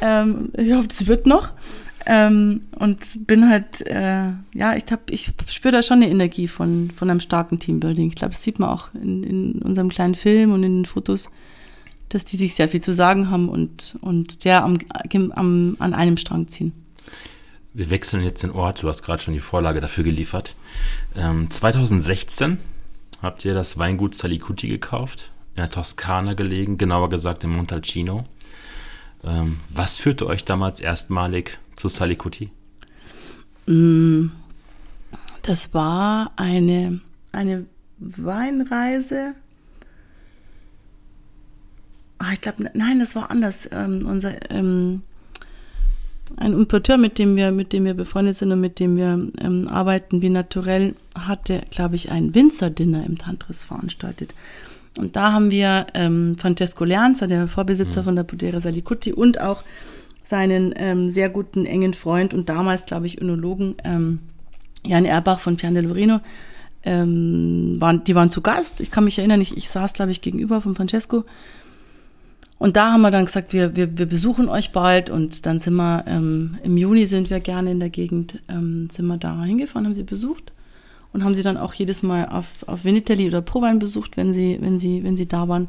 Ähm, 0.00 0.50
ich 0.56 0.72
hoffe, 0.72 0.88
das 0.88 1.06
wird 1.06 1.26
noch. 1.26 1.50
Ähm, 2.06 2.62
und 2.78 3.26
bin 3.26 3.48
halt, 3.48 3.80
äh, 3.86 4.32
ja, 4.52 4.76
ich, 4.76 4.84
ich 5.08 5.32
spüre 5.48 5.72
da 5.72 5.82
schon 5.82 6.02
eine 6.02 6.10
Energie 6.10 6.48
von, 6.48 6.90
von 6.94 7.08
einem 7.08 7.20
starken 7.20 7.58
Teambuilding. 7.58 8.08
Ich 8.08 8.14
glaube, 8.14 8.32
das 8.32 8.42
sieht 8.42 8.58
man 8.58 8.68
auch 8.68 8.88
in, 8.94 9.24
in 9.24 9.62
unserem 9.62 9.88
kleinen 9.88 10.14
Film 10.14 10.52
und 10.52 10.62
in 10.62 10.80
den 10.80 10.84
Fotos, 10.84 11.30
dass 12.10 12.26
die 12.26 12.36
sich 12.36 12.54
sehr 12.54 12.68
viel 12.68 12.82
zu 12.82 12.94
sagen 12.94 13.30
haben 13.30 13.48
und, 13.48 13.96
und 14.02 14.42
sehr 14.42 14.64
am, 14.64 14.78
am, 15.30 15.76
an 15.78 15.94
einem 15.94 16.18
Strang 16.18 16.46
ziehen. 16.48 16.72
Wir 17.72 17.88
wechseln 17.88 18.22
jetzt 18.22 18.42
den 18.42 18.50
Ort. 18.50 18.82
Du 18.82 18.88
hast 18.88 19.02
gerade 19.02 19.22
schon 19.22 19.34
die 19.34 19.40
Vorlage 19.40 19.80
dafür 19.80 20.04
geliefert. 20.04 20.54
Ähm, 21.16 21.50
2016 21.50 22.58
habt 23.22 23.44
ihr 23.46 23.54
das 23.54 23.78
Weingut 23.78 24.14
Salicuti 24.14 24.68
gekauft 24.68 25.32
in 25.54 25.62
der 25.62 25.70
Toskana 25.70 26.34
gelegen, 26.34 26.78
genauer 26.78 27.08
gesagt 27.08 27.44
in 27.44 27.50
Montalcino. 27.50 28.24
Ähm, 29.22 29.58
was 29.70 29.96
führte 29.96 30.26
euch 30.26 30.44
damals 30.44 30.80
erstmalig 30.80 31.58
zu 31.76 31.88
Salicuti? 31.88 32.50
Mm, 33.66 34.26
das 35.42 35.72
war 35.72 36.32
eine, 36.36 37.00
eine 37.32 37.66
Weinreise. 37.98 39.34
Ach, 42.18 42.32
ich 42.32 42.40
glaube, 42.40 42.70
nein, 42.74 42.98
das 42.98 43.14
war 43.14 43.30
anders. 43.30 43.68
Ähm, 43.70 44.06
unser, 44.06 44.50
ähm, 44.50 45.02
ein 46.36 46.52
Importeur, 46.52 46.96
mit 46.96 47.18
dem 47.18 47.36
wir, 47.36 47.52
mit 47.52 47.72
dem 47.72 47.84
wir 47.84 47.94
befreundet 47.94 48.36
sind 48.36 48.50
und 48.50 48.60
mit 48.60 48.80
dem 48.80 48.96
wir 48.96 49.30
ähm, 49.40 49.68
arbeiten, 49.68 50.22
wie 50.22 50.30
naturell, 50.30 50.94
hatte, 51.14 51.62
glaube 51.70 51.96
ich, 51.96 52.10
ein 52.10 52.34
Winzer-Dinner 52.34 53.04
im 53.04 53.18
Tantris 53.18 53.64
veranstaltet. 53.64 54.34
Und 54.96 55.16
da 55.16 55.32
haben 55.32 55.50
wir 55.50 55.86
ähm, 55.94 56.36
Francesco 56.38 56.84
Leanza, 56.84 57.26
der 57.26 57.48
Vorbesitzer 57.48 58.00
mhm. 58.00 58.04
von 58.04 58.16
der 58.16 58.22
Podera 58.22 58.60
Salicuti 58.60 59.12
und 59.12 59.40
auch 59.40 59.62
seinen 60.22 60.72
ähm, 60.76 61.10
sehr 61.10 61.28
guten 61.28 61.66
engen 61.66 61.94
Freund 61.94 62.32
und 62.32 62.48
damals, 62.48 62.86
glaube 62.86 63.06
ich, 63.06 63.20
Önologen 63.20 63.74
ähm, 63.84 64.20
Jan 64.86 65.04
Erbach 65.04 65.40
von 65.40 65.56
Pian 65.56 65.74
del 65.74 65.86
Loreno, 65.86 66.20
ähm, 66.84 67.76
waren, 67.80 68.04
die 68.04 68.14
waren 68.14 68.30
zu 68.30 68.40
Gast. 68.40 68.80
Ich 68.80 68.90
kann 68.90 69.04
mich 69.04 69.18
erinnern, 69.18 69.40
ich, 69.40 69.56
ich 69.56 69.68
saß, 69.68 69.94
glaube 69.94 70.12
ich, 70.12 70.20
gegenüber 70.20 70.60
von 70.60 70.74
Francesco. 70.74 71.24
Und 72.58 72.76
da 72.76 72.92
haben 72.92 73.02
wir 73.02 73.10
dann 73.10 73.24
gesagt, 73.24 73.52
wir, 73.52 73.74
wir, 73.74 73.98
wir 73.98 74.06
besuchen 74.06 74.48
euch 74.48 74.72
bald 74.72 75.10
und 75.10 75.44
dann 75.44 75.58
sind 75.58 75.74
wir, 75.74 76.04
ähm, 76.06 76.58
im 76.62 76.76
Juni 76.76 77.04
sind 77.06 77.28
wir 77.28 77.40
gerne 77.40 77.72
in 77.72 77.80
der 77.80 77.90
Gegend, 77.90 78.40
ähm, 78.48 78.88
sind 78.90 79.06
wir 79.06 79.18
da 79.18 79.42
hingefahren, 79.42 79.86
haben 79.86 79.94
sie 79.94 80.04
besucht 80.04 80.52
und 81.14 81.24
haben 81.24 81.34
sie 81.34 81.42
dann 81.42 81.56
auch 81.56 81.72
jedes 81.72 82.02
Mal 82.02 82.28
auf, 82.28 82.46
auf 82.66 82.84
Vinitelli 82.84 83.28
oder 83.28 83.40
Prowein 83.40 83.78
besucht, 83.78 84.16
wenn 84.16 84.34
sie, 84.34 84.58
wenn 84.60 84.80
sie, 84.80 85.04
wenn 85.04 85.16
sie 85.16 85.26
da 85.26 85.48
waren. 85.48 85.68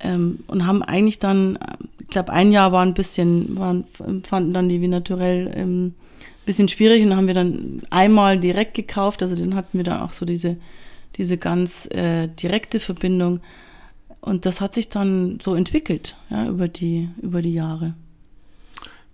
Ähm, 0.00 0.40
und 0.46 0.66
haben 0.66 0.82
eigentlich 0.82 1.18
dann, 1.18 1.58
ich 2.00 2.08
glaube, 2.08 2.32
ein 2.32 2.50
Jahr 2.50 2.72
war 2.72 2.84
ein 2.84 2.94
bisschen, 2.94 3.58
waren, 3.58 3.84
fanden 4.24 4.54
dann 4.54 4.68
die 4.68 4.80
wie 4.80 4.88
naturell 4.88 5.52
ähm, 5.54 5.94
bisschen 6.46 6.68
schwierig 6.68 7.02
und 7.02 7.10
dann 7.10 7.18
haben 7.18 7.26
wir 7.26 7.34
dann 7.34 7.82
einmal 7.90 8.40
direkt 8.40 8.72
gekauft, 8.72 9.22
also 9.22 9.36
den 9.36 9.54
hatten 9.54 9.76
wir 9.76 9.84
dann 9.84 10.00
auch 10.00 10.12
so 10.12 10.24
diese, 10.24 10.56
diese 11.16 11.36
ganz 11.36 11.86
äh, 11.90 12.28
direkte 12.28 12.80
Verbindung. 12.80 13.40
Und 14.22 14.46
das 14.46 14.62
hat 14.62 14.72
sich 14.72 14.88
dann 14.88 15.38
so 15.40 15.54
entwickelt, 15.54 16.16
ja, 16.30 16.48
über 16.48 16.66
die, 16.66 17.10
über 17.20 17.42
die 17.42 17.52
Jahre. 17.52 17.92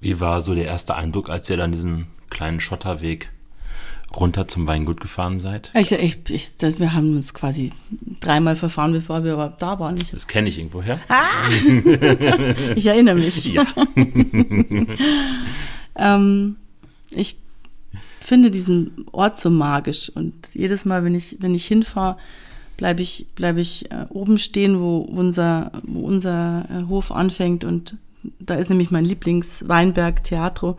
Wie 0.00 0.20
war 0.20 0.40
so 0.40 0.54
der 0.54 0.66
erste 0.66 0.94
Eindruck, 0.94 1.28
als 1.28 1.50
ihr 1.50 1.56
dann 1.56 1.72
diesen 1.72 2.06
kleinen 2.30 2.60
Schotterweg 2.60 3.30
runter 4.20 4.48
zum 4.48 4.66
Weingut 4.66 5.00
gefahren 5.00 5.38
seid? 5.38 5.70
Ich, 5.74 5.92
ich, 5.92 6.30
ich, 6.30 6.56
das, 6.56 6.78
wir 6.78 6.92
haben 6.92 7.16
uns 7.16 7.34
quasi 7.34 7.70
dreimal 8.20 8.56
verfahren, 8.56 8.92
bevor 8.92 9.24
wir 9.24 9.34
überhaupt 9.34 9.62
da 9.62 9.78
waren. 9.78 9.96
Ich, 9.96 10.10
das 10.10 10.28
kenne 10.28 10.48
ich 10.48 10.58
irgendwoher. 10.58 11.00
Ah! 11.08 11.48
ich 12.76 12.86
erinnere 12.86 13.16
mich. 13.16 13.44
Ja. 13.46 13.66
ähm, 15.96 16.56
ich 17.10 17.36
finde 18.20 18.50
diesen 18.50 18.92
Ort 19.12 19.38
so 19.38 19.50
magisch 19.50 20.10
und 20.14 20.50
jedes 20.54 20.84
Mal, 20.84 21.04
wenn 21.04 21.14
ich, 21.14 21.36
wenn 21.40 21.54
ich 21.54 21.66
hinfahre, 21.66 22.16
bleibe 22.76 23.02
ich, 23.02 23.26
bleib 23.34 23.58
ich 23.58 23.90
äh, 23.90 24.06
oben 24.08 24.38
stehen, 24.38 24.80
wo 24.80 24.98
unser, 24.98 25.70
wo 25.82 26.00
unser 26.00 26.66
äh, 26.70 26.88
Hof 26.88 27.12
anfängt 27.12 27.64
und 27.64 27.96
da 28.40 28.54
ist 28.54 28.70
nämlich 28.70 28.90
mein 28.90 29.04
Lieblingsweinberg 29.04 30.24
Theatro 30.24 30.78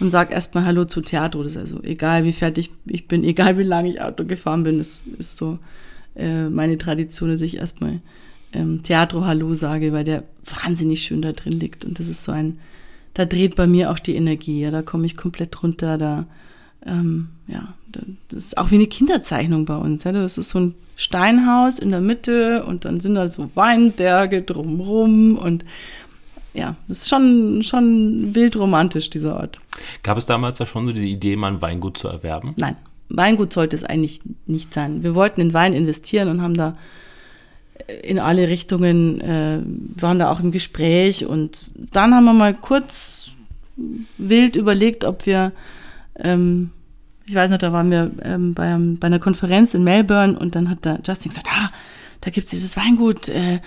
und 0.00 0.10
sag 0.10 0.30
erstmal 0.30 0.64
Hallo 0.64 0.84
zu 0.84 1.00
Theatro. 1.00 1.42
Das 1.42 1.52
ist 1.52 1.58
also 1.58 1.82
egal, 1.82 2.24
wie 2.24 2.32
fertig 2.32 2.70
ich 2.86 3.08
bin, 3.08 3.24
egal 3.24 3.58
wie 3.58 3.62
lange 3.62 3.88
ich 3.88 4.00
Auto 4.00 4.24
gefahren 4.24 4.62
bin, 4.62 4.78
das 4.78 5.02
ist 5.18 5.36
so 5.36 5.58
äh, 6.14 6.48
meine 6.48 6.78
Tradition, 6.78 7.30
dass 7.30 7.42
ich 7.42 7.56
erstmal 7.56 8.00
ähm, 8.52 8.82
Theatro 8.82 9.24
Hallo 9.24 9.54
sage, 9.54 9.92
weil 9.92 10.04
der 10.04 10.24
wahnsinnig 10.44 11.02
schön 11.02 11.22
da 11.22 11.32
drin 11.32 11.52
liegt 11.52 11.84
und 11.84 11.98
das 11.98 12.08
ist 12.08 12.24
so 12.24 12.32
ein 12.32 12.58
da 13.16 13.24
dreht 13.24 13.56
bei 13.56 13.66
mir 13.66 13.90
auch 13.90 13.98
die 13.98 14.14
Energie. 14.14 14.60
Ja, 14.60 14.70
da 14.70 14.82
komme 14.82 15.06
ich 15.06 15.16
komplett 15.16 15.62
runter. 15.62 15.96
Da, 15.96 16.26
ähm, 16.84 17.28
ja, 17.48 17.72
das 18.28 18.44
ist 18.44 18.58
auch 18.58 18.70
wie 18.70 18.74
eine 18.74 18.88
Kinderzeichnung 18.88 19.64
bei 19.64 19.76
uns. 19.76 20.04
Ja. 20.04 20.12
Das 20.12 20.36
ist 20.36 20.50
so 20.50 20.60
ein 20.60 20.74
Steinhaus 20.96 21.78
in 21.78 21.92
der 21.92 22.02
Mitte 22.02 22.62
und 22.66 22.84
dann 22.84 23.00
sind 23.00 23.14
da 23.14 23.26
so 23.30 23.50
Weinberge 23.54 24.42
drumrum 24.42 25.38
und 25.38 25.64
ja, 26.56 26.76
das 26.88 26.98
ist 27.02 27.08
schon, 27.08 27.62
schon 27.62 28.34
wild 28.34 28.56
romantisch, 28.56 29.10
dieser 29.10 29.36
Ort. 29.36 29.58
Gab 30.02 30.16
es 30.16 30.26
damals 30.26 30.58
da 30.58 30.66
schon 30.66 30.86
so 30.86 30.92
die 30.92 31.12
Idee, 31.12 31.36
mal 31.36 31.52
ein 31.52 31.62
Weingut 31.62 31.98
zu 31.98 32.08
erwerben? 32.08 32.54
Nein, 32.56 32.76
Weingut 33.08 33.52
sollte 33.52 33.76
es 33.76 33.84
eigentlich 33.84 34.20
nicht 34.46 34.72
sein. 34.72 35.02
Wir 35.02 35.14
wollten 35.14 35.40
in 35.40 35.52
Wein 35.52 35.74
investieren 35.74 36.28
und 36.28 36.42
haben 36.42 36.54
da 36.54 36.76
in 38.02 38.18
alle 38.18 38.48
Richtungen, 38.48 39.20
äh, 39.20 39.60
waren 40.00 40.18
da 40.18 40.30
auch 40.30 40.40
im 40.40 40.50
Gespräch 40.50 41.26
und 41.26 41.72
dann 41.92 42.14
haben 42.14 42.24
wir 42.24 42.32
mal 42.32 42.54
kurz 42.54 43.30
wild 44.16 44.56
überlegt, 44.56 45.04
ob 45.04 45.26
wir, 45.26 45.52
ähm, 46.18 46.70
ich 47.26 47.34
weiß 47.34 47.50
noch, 47.50 47.58
da 47.58 47.72
waren 47.72 47.90
wir 47.90 48.10
ähm, 48.22 48.54
bei, 48.54 48.76
bei 48.98 49.06
einer 49.06 49.18
Konferenz 49.18 49.74
in 49.74 49.84
Melbourne 49.84 50.38
und 50.38 50.54
dann 50.54 50.70
hat 50.70 50.84
der 50.84 51.00
Justin 51.06 51.28
gesagt, 51.28 51.48
ah, 51.50 51.70
da 52.22 52.30
gibt's 52.30 52.50
dieses 52.50 52.76
Weingut, 52.76 53.28
äh, 53.28 53.60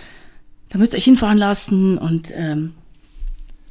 da 0.70 0.80
müsst 0.80 0.94
ihr 0.94 0.98
euch 0.98 1.06
hinfahren 1.06 1.38
lassen 1.38 1.98
und 1.98 2.34
ähm, 2.36 2.74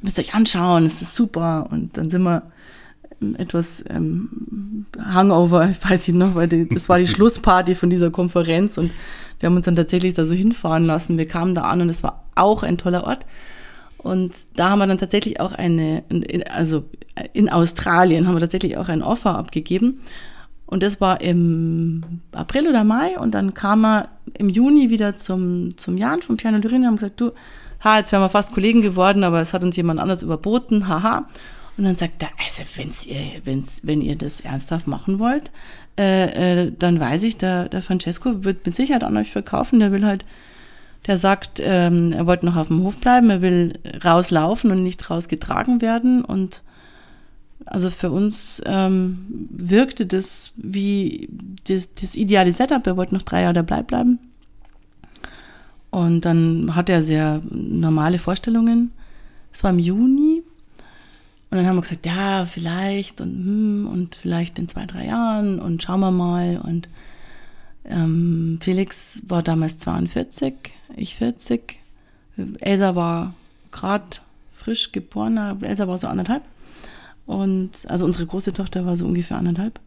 müsst 0.01 0.17
ihr 0.17 0.23
euch 0.23 0.33
anschauen, 0.33 0.85
es 0.85 1.01
ist 1.01 1.15
super 1.15 1.67
und 1.71 1.97
dann 1.97 2.09
sind 2.09 2.23
wir 2.23 2.43
etwas 3.37 3.83
ähm, 3.89 4.85
Hangover, 4.97 5.69
weiß 5.81 6.07
ich 6.07 6.15
noch, 6.15 6.35
weil 6.35 6.47
die, 6.47 6.69
das 6.69 6.89
war 6.89 6.99
die 6.99 7.07
Schlussparty 7.15 7.75
von 7.75 7.89
dieser 7.89 8.11
Konferenz 8.11 8.77
und 8.77 8.91
wir 9.39 9.47
haben 9.47 9.55
uns 9.55 9.65
dann 9.65 9.75
tatsächlich 9.75 10.13
da 10.13 10.25
so 10.25 10.33
hinfahren 10.33 10.85
lassen. 10.85 11.17
Wir 11.17 11.27
kamen 11.27 11.55
da 11.55 11.63
an 11.63 11.81
und 11.81 11.89
es 11.89 12.03
war 12.03 12.25
auch 12.35 12.63
ein 12.63 12.77
toller 12.77 13.05
Ort. 13.05 13.25
Und 13.97 14.33
da 14.55 14.69
haben 14.69 14.79
wir 14.79 14.87
dann 14.87 14.97
tatsächlich 14.97 15.39
auch 15.39 15.53
eine, 15.53 16.03
also 16.53 16.85
in 17.33 17.49
Australien 17.49 18.27
haben 18.27 18.35
wir 18.35 18.41
tatsächlich 18.41 18.77
auch 18.77 18.89
ein 18.89 19.01
Offer 19.01 19.37
abgegeben. 19.37 20.01
Und 20.65 20.83
das 20.83 21.01
war 21.01 21.21
im 21.21 22.21
April 22.31 22.67
oder 22.67 22.83
Mai. 22.83 23.17
Und 23.17 23.33
dann 23.33 23.53
kam 23.53 23.85
er 23.85 24.09
im 24.37 24.49
Juni 24.49 24.89
wieder 24.89 25.15
zum, 25.17 25.77
zum 25.77 25.97
Jan 25.97 26.21
von 26.21 26.37
Piano 26.37 26.59
Durin 26.59 26.81
und 26.81 26.87
haben 26.87 26.95
gesagt, 26.95 27.19
du, 27.19 27.31
ha, 27.83 27.97
jetzt 27.97 28.11
wären 28.11 28.21
wir 28.21 28.29
fast 28.29 28.53
Kollegen 28.53 28.81
geworden, 28.81 29.23
aber 29.23 29.41
es 29.41 29.53
hat 29.53 29.63
uns 29.63 29.75
jemand 29.75 29.99
anders 29.99 30.23
überboten, 30.23 30.87
haha. 30.87 31.27
Und 31.77 31.85
dann 31.85 31.95
sagt 31.95 32.21
er, 32.21 32.29
also 32.37 32.63
wenn's 32.75 33.05
ihr, 33.05 33.41
wenn's, 33.45 33.79
wenn 33.83 34.01
ihr 34.01 34.17
das 34.17 34.41
ernsthaft 34.41 34.85
machen 34.85 35.17
wollt, 35.17 35.49
äh, 35.97 36.63
äh, 36.63 36.71
dann 36.77 36.99
weiß 36.99 37.23
ich, 37.23 37.37
der, 37.37 37.69
der 37.69 37.81
Francesco 37.81 38.43
wird 38.43 38.65
mit 38.65 38.75
Sicherheit 38.75 39.03
an 39.03 39.15
euch 39.15 39.31
verkaufen. 39.31 39.79
Der 39.79 39.91
will 39.91 40.05
halt, 40.05 40.25
der 41.07 41.17
sagt, 41.17 41.61
ähm, 41.63 42.11
er 42.11 42.25
wollte 42.25 42.45
noch 42.45 42.57
auf 42.57 42.67
dem 42.67 42.83
Hof 42.83 42.97
bleiben, 42.97 43.29
er 43.29 43.41
will 43.41 43.79
rauslaufen 44.03 44.71
und 44.71 44.83
nicht 44.83 45.09
rausgetragen 45.09 45.81
werden. 45.81 46.23
Und 46.23 46.63
also 47.65 47.89
für 47.89 48.11
uns 48.11 48.61
ähm, 48.65 49.25
wirkte 49.49 50.05
das 50.05 50.51
wie 50.57 51.29
das, 51.65 51.93
das 51.93 52.15
ideale 52.15 52.51
Setup. 52.51 52.85
Er 52.87 52.97
wollte 52.97 53.13
noch 53.13 53.21
drei 53.21 53.41
Jahre 53.43 53.53
dabei 53.53 53.83
bleiben. 53.83 54.19
Und 55.91 56.21
dann 56.21 56.75
hat 56.75 56.89
er 56.89 57.03
sehr 57.03 57.41
normale 57.49 58.19
Vorstellungen. 58.19 58.91
Es 59.51 59.63
war 59.63 59.71
im 59.71 59.79
Juni 59.79 60.43
und 61.51 61.57
dann 61.57 61.65
haben 61.65 61.77
wir 61.77 61.81
gesagt, 61.81 62.05
ja, 62.05 62.45
vielleicht 62.45 63.21
und, 63.21 63.31
hm, 63.31 63.87
und 63.91 64.15
vielleicht 64.15 64.59
in 64.59 64.67
zwei, 64.67 64.85
drei 64.85 65.07
Jahren 65.07 65.59
und 65.59 65.81
schauen 65.81 65.99
wir 66.01 66.11
mal. 66.11 66.61
Und 66.63 66.89
ähm, 67.85 68.59
Felix 68.61 69.23
war 69.27 69.41
damals 69.41 69.79
42, 69.79 70.53
ich 70.95 71.15
40. 71.15 71.79
Elsa 72.59 72.95
war 72.95 73.33
gerade 73.71 74.05
frisch 74.55 74.91
geboren, 74.91 75.61
Elsa 75.63 75.87
war 75.87 75.97
so 75.97 76.07
anderthalb. 76.07 76.43
Und 77.25 77.87
also 77.89 78.05
unsere 78.05 78.27
große 78.27 78.53
Tochter 78.53 78.85
war 78.85 78.95
so 78.95 79.05
ungefähr 79.05 79.37
anderthalb. 79.37 79.79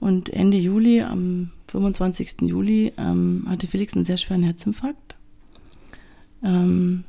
Und 0.00 0.30
Ende 0.30 0.56
Juli, 0.56 1.02
am 1.02 1.50
25. 1.68 2.42
Juli, 2.42 2.92
ähm, 2.96 3.44
hatte 3.48 3.66
Felix 3.66 3.94
einen 3.94 4.04
sehr 4.04 4.16
schweren 4.16 4.42
Herzinfarkt. 4.42 5.05
Ähm, 6.42 7.04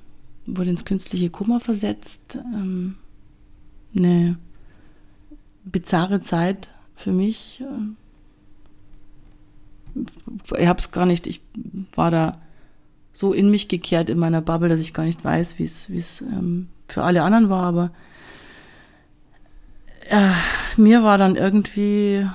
wurde 0.46 0.70
ins 0.70 0.86
künstliche 0.86 1.30
Koma 1.30 1.60
versetzt. 1.60 2.40
Ähm, 2.54 2.96
eine 3.96 4.38
bizarre 5.66 6.22
Zeit 6.22 6.72
für 6.96 7.12
mich. 7.12 7.64
Ich 10.58 10.68
habe 10.68 10.80
es 10.80 10.92
gar 10.92 11.06
nicht, 11.06 11.28
ich 11.28 11.42
war 11.94 12.12
da 12.12 12.38
so 13.14 13.34
in 13.34 13.50
mich 13.50 13.68
gekehrt 13.68 14.10
in 14.10 14.20
meiner 14.20 14.42
Bubble, 14.42 14.70
dass 14.70 14.80
ich 14.80 14.94
gar 14.94 15.04
nicht 15.04 15.24
weiß, 15.24 15.58
wie 15.58 15.64
es 15.64 16.22
ähm, 16.22 16.68
für 16.88 17.04
alle 17.04 17.24
anderen 17.24 17.50
war, 17.50 17.66
aber 17.66 17.92
äh, 20.10 20.32
mir 20.78 21.04
war 21.04 21.18
dann 21.18 21.36
irgendwie, 21.36 22.28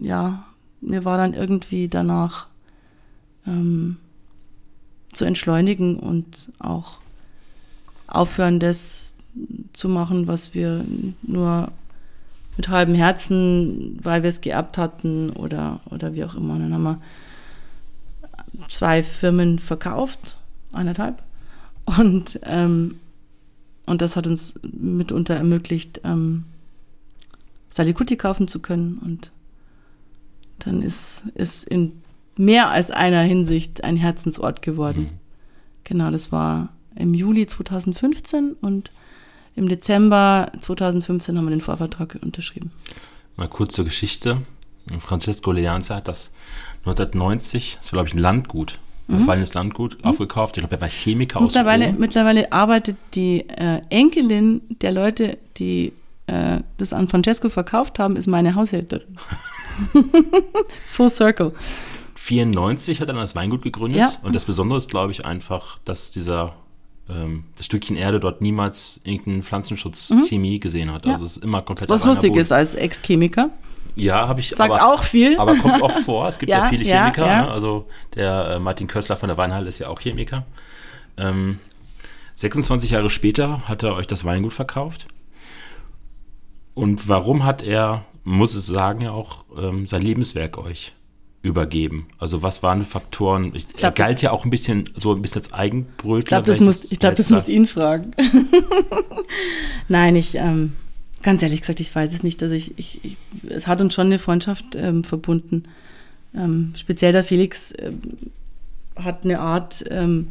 ja, 0.00 0.44
mir 0.80 1.04
war 1.04 1.18
dann 1.18 1.34
irgendwie 1.34 1.88
danach 1.88 2.48
ähm, 3.46 3.98
zu 5.12 5.24
entschleunigen 5.24 5.98
und 5.98 6.52
auch 6.58 6.98
aufhören, 8.06 8.58
das 8.58 9.16
zu 9.72 9.88
machen, 9.88 10.26
was 10.26 10.54
wir 10.54 10.84
nur 11.22 11.70
mit 12.56 12.68
halbem 12.68 12.94
Herzen, 12.94 13.98
weil 14.02 14.22
wir 14.22 14.30
es 14.30 14.40
geerbt 14.40 14.78
hatten 14.78 15.30
oder, 15.30 15.80
oder 15.90 16.14
wie 16.14 16.24
auch 16.24 16.34
immer. 16.34 16.54
Und 16.54 16.60
dann 16.60 16.74
haben 16.74 16.82
wir 16.82 17.00
zwei 18.68 19.02
Firmen 19.02 19.58
verkauft, 19.58 20.36
eineinhalb. 20.72 21.22
Und, 21.84 22.40
ähm, 22.42 22.98
und 23.86 24.02
das 24.02 24.16
hat 24.16 24.26
uns 24.26 24.58
mitunter 24.62 25.36
ermöglicht, 25.36 26.00
ähm, 26.04 26.44
Salikuti 27.70 28.16
kaufen 28.16 28.48
zu 28.48 28.58
können. 28.58 28.98
Und 28.98 29.30
dann 30.58 30.82
ist, 30.82 31.24
ist 31.34 31.64
in 31.64 32.02
mehr 32.38 32.70
als 32.70 32.90
einer 32.90 33.22
Hinsicht 33.22 33.84
ein 33.84 33.96
Herzensort 33.96 34.62
geworden. 34.62 35.00
Mhm. 35.00 35.18
Genau, 35.84 36.10
das 36.10 36.32
war 36.32 36.70
im 36.96 37.14
Juli 37.14 37.46
2015 37.46 38.56
und 38.60 38.90
im 39.56 39.68
Dezember 39.68 40.52
2015 40.60 41.36
haben 41.36 41.46
wir 41.46 41.50
den 41.50 41.60
Vorvertrag 41.60 42.18
unterschrieben. 42.22 42.70
Mal 43.36 43.48
kurz 43.48 43.74
zur 43.74 43.84
Geschichte. 43.84 44.42
Francesco 45.00 45.52
Leanza 45.52 45.96
hat 45.96 46.08
das 46.08 46.32
1990, 46.80 47.78
das 47.80 47.92
war 47.92 47.98
glaube 47.98 48.08
ich 48.08 48.14
ein 48.14 48.18
Landgut, 48.18 48.78
ein 49.08 49.14
mhm. 49.14 49.16
verfallenes 49.18 49.54
Landgut, 49.54 49.98
mhm. 49.98 50.04
aufgekauft. 50.04 50.56
Ich 50.56 50.62
glaube, 50.62 50.76
er 50.76 50.80
war 50.80 50.88
Chemiker 50.88 51.40
mittlerweile, 51.40 51.86
aus 51.86 51.92
Rom. 51.92 52.00
Mittlerweile 52.00 52.52
arbeitet 52.52 52.96
die 53.14 53.40
äh, 53.48 53.82
Enkelin 53.90 54.62
der 54.80 54.92
Leute, 54.92 55.38
die 55.56 55.92
äh, 56.26 56.60
das 56.78 56.92
an 56.92 57.08
Francesco 57.08 57.48
verkauft 57.48 57.98
haben, 57.98 58.16
ist 58.16 58.26
meine 58.26 58.54
Haushälterin. 58.54 59.16
Full 60.90 61.10
Circle. 61.10 61.52
94 62.28 63.00
hat 63.00 63.08
er 63.08 63.14
dann 63.14 63.22
das 63.22 63.34
Weingut 63.34 63.62
gegründet. 63.62 64.00
Ja. 64.00 64.12
Und 64.22 64.36
das 64.36 64.44
Besondere 64.44 64.76
ist, 64.78 64.90
glaube 64.90 65.12
ich, 65.12 65.24
einfach, 65.24 65.78
dass 65.86 66.10
dieser 66.10 66.54
ähm, 67.08 67.44
das 67.56 67.64
Stückchen 67.64 67.96
Erde 67.96 68.20
dort 68.20 68.42
niemals 68.42 69.00
irgendeine 69.04 69.42
Pflanzenschutzchemie 69.42 70.56
mhm. 70.56 70.60
gesehen 70.60 70.92
hat. 70.92 71.06
Also 71.06 71.20
ja. 71.20 71.26
es 71.26 71.36
ist 71.36 71.44
immer 71.44 71.62
komplett. 71.62 71.88
Was 71.88 72.04
lustig 72.04 72.36
ist 72.36 72.52
als 72.52 72.74
Ex-Chemiker. 72.74 73.50
Ja, 73.96 74.28
habe 74.28 74.40
ich. 74.40 74.50
Sagt 74.50 74.72
aber, 74.72 74.92
auch 74.92 75.02
viel. 75.02 75.38
Aber 75.38 75.56
kommt 75.56 75.80
oft 75.80 76.00
vor. 76.00 76.28
Es 76.28 76.38
gibt 76.38 76.50
ja, 76.50 76.64
ja 76.64 76.68
viele 76.68 76.84
Chemiker. 76.84 77.26
Ja, 77.26 77.42
ne? 77.42 77.50
Also 77.50 77.86
der 78.14 78.50
äh, 78.50 78.58
Martin 78.58 78.88
Kössler 78.88 79.16
von 79.16 79.28
der 79.28 79.38
Weinhalle 79.38 79.66
ist 79.66 79.78
ja 79.78 79.88
auch 79.88 80.00
Chemiker. 80.00 80.44
Ähm, 81.16 81.58
26 82.34 82.90
Jahre 82.90 83.08
später 83.08 83.66
hat 83.66 83.82
er 83.82 83.94
euch 83.94 84.06
das 84.06 84.26
Weingut 84.26 84.52
verkauft. 84.52 85.06
Und 86.74 87.08
warum 87.08 87.44
hat 87.44 87.62
er, 87.62 88.04
muss 88.22 88.54
es 88.54 88.66
sagen, 88.66 89.00
ja 89.00 89.12
auch 89.12 89.44
ähm, 89.56 89.86
sein 89.86 90.02
Lebenswerk 90.02 90.58
euch 90.58 90.92
übergeben? 91.42 92.06
Also 92.18 92.42
was 92.42 92.62
waren 92.62 92.84
Faktoren? 92.84 93.52
Ich, 93.54 93.68
glaub, 93.68 93.92
er 93.92 93.92
galt 93.92 94.22
ja 94.22 94.32
auch 94.32 94.44
ein 94.44 94.50
bisschen 94.50 94.90
so 94.96 95.14
ein 95.14 95.22
bisschen 95.22 95.42
als 95.42 95.52
Eigenbrötler. 95.52 96.18
Ich 96.18 96.26
glaube, 96.26 96.46
das, 96.46 96.60
muss, 96.60 96.88
glaub, 96.98 97.16
das 97.16 97.30
musst 97.30 97.48
ihn 97.48 97.66
fragen. 97.66 98.12
Nein, 99.88 100.16
ich, 100.16 100.34
ähm, 100.34 100.72
ganz 101.22 101.42
ehrlich 101.42 101.60
gesagt, 101.60 101.80
ich 101.80 101.94
weiß 101.94 102.12
es 102.12 102.22
nicht. 102.22 102.42
Also 102.42 102.54
ich, 102.54 102.78
ich, 102.78 103.04
ich 103.04 103.16
es 103.48 103.66
hat 103.66 103.80
uns 103.80 103.94
schon 103.94 104.06
eine 104.06 104.18
Freundschaft 104.18 104.74
ähm, 104.74 105.04
verbunden. 105.04 105.64
Ähm, 106.34 106.72
speziell 106.76 107.12
der 107.12 107.24
Felix 107.24 107.72
ähm, 107.78 108.00
hat 108.96 109.24
eine 109.24 109.40
Art, 109.40 109.84
ähm, 109.90 110.28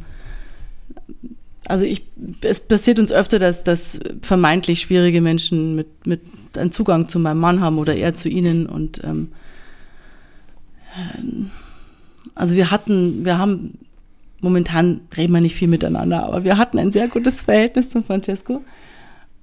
also 1.66 1.84
ich, 1.84 2.02
es 2.42 2.60
passiert 2.60 2.98
uns 2.98 3.12
öfter, 3.12 3.38
dass, 3.38 3.64
dass 3.64 3.98
vermeintlich 4.22 4.80
schwierige 4.80 5.20
Menschen 5.20 5.74
mit, 5.74 6.06
mit 6.06 6.20
einen 6.56 6.72
Zugang 6.72 7.08
zu 7.08 7.18
meinem 7.18 7.40
Mann 7.40 7.60
haben 7.60 7.78
oder 7.78 7.94
er 7.96 8.14
zu 8.14 8.28
ihnen 8.28 8.66
und 8.66 9.02
ähm, 9.04 9.28
also 12.34 12.54
wir 12.54 12.70
hatten, 12.70 13.24
wir 13.24 13.38
haben, 13.38 13.78
momentan 14.40 15.00
reden 15.16 15.34
wir 15.34 15.40
nicht 15.40 15.56
viel 15.56 15.68
miteinander, 15.68 16.24
aber 16.24 16.44
wir 16.44 16.56
hatten 16.56 16.78
ein 16.78 16.92
sehr 16.92 17.08
gutes 17.08 17.42
Verhältnis 17.42 17.90
zu 17.90 18.02
Francesco. 18.02 18.64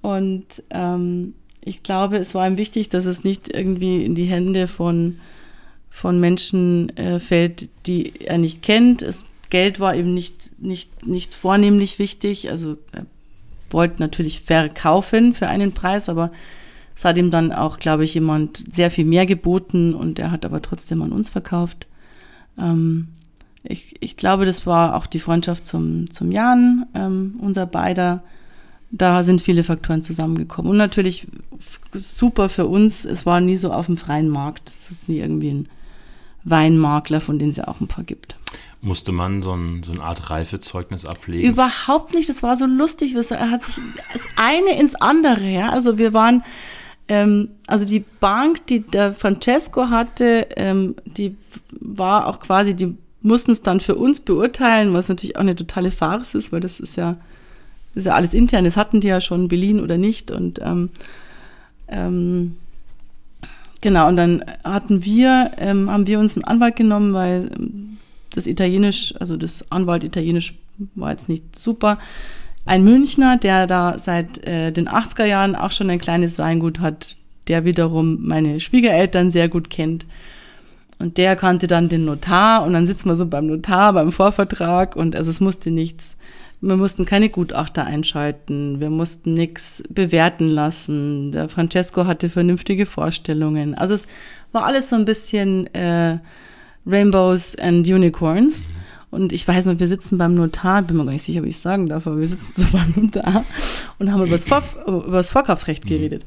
Und 0.01 0.63
ähm, 0.69 1.33
ich 1.61 1.83
glaube, 1.83 2.17
es 2.17 2.35
war 2.35 2.47
ihm 2.47 2.57
wichtig, 2.57 2.89
dass 2.89 3.05
es 3.05 3.23
nicht 3.23 3.53
irgendwie 3.53 4.05
in 4.05 4.15
die 4.15 4.25
Hände 4.25 4.67
von, 4.67 5.19
von 5.89 6.19
Menschen 6.19 6.95
äh, 6.97 7.19
fällt, 7.19 7.69
die 7.87 8.13
er 8.21 8.37
nicht 8.37 8.61
kennt. 8.61 9.01
Es, 9.01 9.25
Geld 9.49 9.79
war 9.79 9.95
ihm 9.95 10.13
nicht, 10.13 10.61
nicht, 10.61 11.07
nicht 11.07 11.33
vornehmlich 11.33 11.99
wichtig. 11.99 12.51
Also 12.51 12.77
er 12.91 13.05
wollte 13.69 13.95
natürlich 13.99 14.41
verkaufen 14.41 15.33
für 15.33 15.47
einen 15.47 15.71
Preis, 15.71 16.07
aber 16.07 16.31
es 16.95 17.03
hat 17.03 17.17
ihm 17.17 17.29
dann 17.29 17.51
auch, 17.51 17.79
glaube 17.79 18.05
ich, 18.05 18.13
jemand 18.13 18.63
sehr 18.73 18.89
viel 18.89 19.05
mehr 19.05 19.25
geboten 19.25 19.93
und 19.93 20.17
er 20.17 20.31
hat 20.31 20.45
aber 20.45 20.61
trotzdem 20.61 21.01
an 21.01 21.11
uns 21.11 21.29
verkauft. 21.29 21.87
Ähm, 22.57 23.09
ich, 23.63 23.95
ich 23.99 24.15
glaube, 24.15 24.45
das 24.45 24.65
war 24.65 24.95
auch 24.95 25.05
die 25.05 25.19
Freundschaft 25.19 25.67
zum, 25.67 26.11
zum 26.11 26.31
Jan, 26.31 26.85
ähm, 26.93 27.35
unser 27.39 27.65
beider. 27.65 28.23
Da 28.91 29.23
sind 29.23 29.41
viele 29.41 29.63
Faktoren 29.63 30.03
zusammengekommen. 30.03 30.71
Und 30.71 30.77
natürlich 30.77 31.27
super 31.93 32.47
für 32.47 32.67
uns, 32.67 33.03
es 33.03 33.25
war 33.25 33.41
nie 33.41 33.57
so 33.57 33.73
auf 33.73 33.87
dem 33.87 33.97
freien 33.97 34.29
Markt. 34.29 34.69
Es 34.69 34.91
ist 34.91 35.09
nie 35.09 35.17
irgendwie 35.17 35.49
ein 35.49 35.69
Weinmakler, 36.45 37.19
von 37.19 37.39
denen 37.39 37.51
es 37.51 37.57
ja 37.57 37.67
auch 37.67 37.81
ein 37.81 37.87
paar 37.87 38.03
gibt. 38.03 38.37
Musste 38.81 39.11
man 39.11 39.41
so, 39.41 39.51
ein, 39.51 39.81
so 39.83 39.93
eine 39.93 40.03
Art 40.03 40.29
Reifezeugnis 40.29 41.05
ablegen? 41.05 41.49
Überhaupt 41.49 42.13
nicht. 42.13 42.29
Das 42.29 42.43
war 42.43 42.55
so 42.55 42.67
lustig. 42.67 43.15
Das 43.15 43.31
hat 43.31 43.63
sich 43.65 43.79
das 44.13 44.21
eine 44.37 44.79
ins 44.79 44.95
andere. 44.95 45.49
Ja? 45.49 45.71
Also 45.71 45.97
wir 45.97 46.13
waren 46.13 46.43
ähm, 47.07 47.49
also 47.67 47.85
die 47.85 48.03
Bank, 48.19 48.65
die 48.67 48.81
der 48.81 49.13
Francesco 49.13 49.89
hatte, 49.89 50.47
ähm, 50.55 50.95
die 51.05 51.35
war 51.79 52.27
auch 52.27 52.39
quasi, 52.39 52.73
die 52.73 52.97
mussten 53.21 53.51
es 53.51 53.61
dann 53.61 53.79
für 53.79 53.95
uns 53.95 54.19
beurteilen, 54.19 54.93
was 54.93 55.09
natürlich 55.09 55.35
auch 55.35 55.41
eine 55.41 55.55
totale 55.55 55.91
Farce 55.91 56.35
ist, 56.35 56.51
weil 56.51 56.61
das 56.61 56.79
ist 56.79 56.95
ja, 56.95 57.17
das 57.93 58.01
ist 58.01 58.05
ja 58.05 58.13
alles 58.13 58.33
intern, 58.33 58.65
das 58.65 58.77
hatten 58.77 59.01
die 59.01 59.07
ja 59.07 59.21
schon, 59.21 59.47
Berlin 59.47 59.79
oder 59.79 59.97
nicht. 59.97 60.31
Und 60.31 60.59
ähm, 60.63 60.89
ähm, 61.87 62.57
genau, 63.81 64.07
und 64.07 64.15
dann 64.15 64.43
hatten 64.63 65.05
wir, 65.05 65.51
ähm, 65.57 65.89
haben 65.89 66.07
wir 66.07 66.19
uns 66.19 66.35
einen 66.35 66.45
Anwalt 66.45 66.75
genommen, 66.75 67.13
weil 67.13 67.49
das 68.33 68.47
Italienisch, 68.47 69.13
also 69.19 69.37
das 69.37 69.71
Anwalt 69.71 70.03
Italienisch 70.03 70.55
war 70.95 71.11
jetzt 71.11 71.29
nicht 71.29 71.57
super 71.57 71.97
ein 72.65 72.83
Münchner, 72.83 73.37
der 73.37 73.67
da 73.67 73.97
seit 73.99 74.45
äh, 74.45 74.71
den 74.71 74.89
80er 74.89 75.25
Jahren 75.25 75.55
auch 75.55 75.71
schon 75.71 75.89
ein 75.89 75.99
kleines 75.99 76.39
Weingut 76.39 76.79
hat, 76.79 77.15
der 77.47 77.63
wiederum 77.63 78.19
meine 78.21 78.59
Schwiegereltern 78.59 79.29
sehr 79.31 79.47
gut 79.49 79.69
kennt. 79.69 80.05
Und 80.97 81.17
der 81.17 81.35
kannte 81.35 81.67
dann 81.67 81.89
den 81.89 82.05
Notar 82.05 82.65
und 82.65 82.73
dann 82.73 82.87
sitzt 82.87 83.05
man 83.05 83.17
so 83.17 83.25
beim 83.25 83.47
Notar, 83.47 83.93
beim 83.93 84.11
Vorvertrag 84.11 84.95
und 84.95 85.15
also 85.15 85.29
es 85.29 85.41
musste 85.41 85.69
nichts. 85.69 86.17
Wir 86.61 86.77
mussten 86.77 87.05
keine 87.05 87.29
Gutachter 87.29 87.85
einschalten, 87.85 88.79
wir 88.79 88.89
mussten 88.89 89.33
nichts 89.33 89.83
bewerten 89.89 90.47
lassen. 90.47 91.31
Der 91.31 91.49
Francesco 91.49 92.05
hatte 92.05 92.29
vernünftige 92.29 92.85
Vorstellungen. 92.85 93.75
Also 93.75 93.93
es 93.93 94.07
war 94.53 94.63
alles 94.63 94.89
so 94.89 94.95
ein 94.95 95.05
bisschen 95.05 95.71
äh, 95.75 96.17
Rainbows 96.87 97.57
and 97.57 97.87
Unicorns. 97.87 98.67
Mhm. 98.67 98.84
Und 99.15 99.31
ich 99.31 99.47
weiß 99.47 99.65
noch, 99.65 99.79
wir 99.79 99.87
sitzen 99.87 100.17
beim 100.17 100.35
Notar, 100.35 100.81
bin 100.81 100.97
mir 100.97 101.05
gar 101.05 101.13
nicht 101.13 101.23
sicher, 101.23 101.39
ob 101.39 101.45
ich 101.45 101.55
es 101.55 101.61
sagen 101.61 101.87
darf, 101.87 102.05
aber 102.05 102.19
wir 102.19 102.27
sitzen 102.27 102.51
so 102.53 102.67
beim 102.73 102.93
Notar 102.97 103.45
und 103.97 104.11
haben 104.11 104.21
über 104.21 104.31
das, 104.31 104.43
Vor 104.43 104.61
über 104.85 105.17
das 105.17 105.31
Vorkaufsrecht 105.31 105.85
mhm. 105.85 105.89
geredet. 105.89 106.25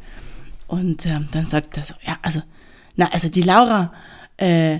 Und 0.68 1.04
ähm, 1.04 1.28
dann 1.32 1.46
sagt 1.46 1.76
er 1.76 1.84
so, 1.84 1.92
ja, 2.06 2.16
also, 2.22 2.40
na, 2.96 3.10
also 3.12 3.28
die 3.28 3.42
Laura, 3.42 3.92
äh, 4.38 4.78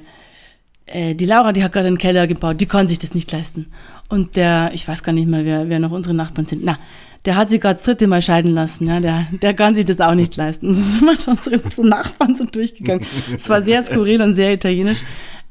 äh, 0.86 1.14
die 1.14 1.26
Laura, 1.26 1.52
die 1.52 1.62
hat 1.62 1.72
gerade 1.72 1.86
einen 1.86 1.98
Keller 1.98 2.26
gebaut, 2.26 2.62
die 2.62 2.66
kann 2.66 2.88
sich 2.88 2.98
das 2.98 3.14
nicht 3.14 3.30
leisten. 3.30 3.66
Und 4.08 4.36
der, 4.36 4.70
ich 4.72 4.88
weiß 4.88 5.02
gar 5.02 5.12
nicht 5.12 5.28
mehr, 5.28 5.44
wer, 5.44 5.68
wer 5.68 5.78
noch 5.78 5.90
unsere 5.90 6.14
Nachbarn 6.14 6.46
sind, 6.46 6.64
na, 6.64 6.78
der 7.26 7.36
hat 7.36 7.50
sich 7.50 7.60
gerade 7.60 7.74
das 7.74 7.82
dritte 7.82 8.06
Mal 8.06 8.22
scheiden 8.22 8.54
lassen, 8.54 8.86
ja, 8.86 9.00
der, 9.00 9.26
der 9.42 9.52
kann 9.52 9.74
sich 9.74 9.84
das 9.84 10.00
auch 10.00 10.14
nicht 10.14 10.34
leisten. 10.36 10.74
So 10.74 10.80
sind 10.80 11.02
wir 11.02 11.28
unsere, 11.28 11.58
unsere 11.58 11.86
Nachbarn 11.86 12.36
so 12.36 12.44
durchgegangen. 12.44 13.06
Es 13.34 13.50
war 13.50 13.60
sehr 13.60 13.82
skurril 13.82 14.22
und 14.22 14.34
sehr 14.34 14.54
italienisch. 14.54 15.02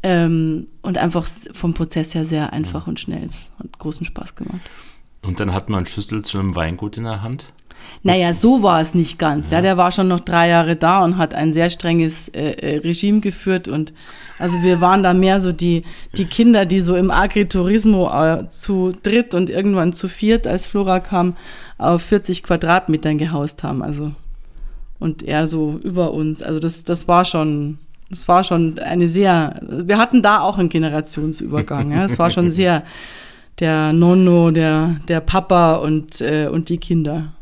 Ähm, 0.04 0.68
und 0.82 0.98
einfach 0.98 1.28
vom 1.54 1.74
Prozess 1.74 2.14
her 2.14 2.26
sehr 2.26 2.54
einfach 2.54 2.88
und 2.88 3.00
schnell. 3.00 3.24
Es 3.24 3.52
hat 3.60 3.80
großen 3.80 4.06
Spaß 4.06 4.36
gemacht. 4.36 4.62
Und 5.24 5.40
dann 5.40 5.54
hat 5.54 5.70
man 5.70 5.80
einen 5.80 5.88
Schlüssel 5.88 6.24
zu 6.24 6.40
einem 6.40 6.56
Weingut 6.56 6.98
in 6.98 7.04
der 7.04 7.22
Hand? 7.24 7.52
Naja, 8.04 8.34
so 8.34 8.64
war 8.64 8.82
es 8.82 8.94
nicht 8.94 9.18
ganz. 9.20 9.50
Ja. 9.50 9.58
ja. 9.58 9.62
der 9.62 9.78
war 9.78 9.92
schon 9.92 10.08
noch 10.08 10.20
drei 10.20 10.50
Jahre 10.50 10.76
da 10.76 11.04
und 11.04 11.18
hat 11.18 11.34
ein 11.34 11.54
sehr 11.54 11.70
strenges 11.70 12.30
äh, 12.30 12.52
äh, 12.52 12.78
Regime 12.78 13.20
geführt. 13.20 13.68
Und 13.68 13.94
also 14.40 14.62
wir 14.62 14.82
waren 14.82 15.04
da 15.04 15.14
mehr 15.14 15.40
so 15.40 15.52
die, 15.52 15.84
die 16.16 16.26
Kinder, 16.26 16.66
die 16.66 16.80
so 16.80 16.96
im 16.96 17.12
Agriturismo 17.12 18.10
äh, 18.10 18.50
zu 18.50 18.94
dritt 19.04 19.34
und 19.34 19.50
irgendwann 19.50 19.94
zu 19.94 20.08
viert, 20.08 20.48
als 20.48 20.68
Flora 20.68 21.00
kam, 21.00 21.36
auf 21.78 22.02
40 22.04 22.44
Quadratmetern 22.44 23.18
gehaust 23.18 23.64
haben. 23.64 23.82
Also 23.82 24.12
und 25.00 25.24
er 25.24 25.48
so 25.48 25.80
über 25.84 26.14
uns. 26.14 26.42
Also 26.42 26.60
das, 26.60 26.84
das 26.84 27.08
war 27.08 27.26
schon 27.26 27.78
es 28.10 28.28
war 28.28 28.44
schon 28.44 28.80
eine 28.80 29.08
sehr, 29.08 29.60
wir 29.62 29.98
hatten 29.98 30.22
da 30.22 30.40
auch 30.42 30.58
einen 30.58 30.70
Generationsübergang. 30.70 31.92
ja. 31.92 32.06
Es 32.06 32.18
war 32.18 32.30
schon 32.30 32.52
sehr 32.52 32.84
der 33.60 33.92
Nonno, 33.92 34.52
der, 34.52 35.00
der 35.08 35.20
Papa 35.20 35.76
und, 35.76 36.22
äh, 36.22 36.48
und 36.48 36.70
die 36.70 36.78
Kinder. 36.78 37.34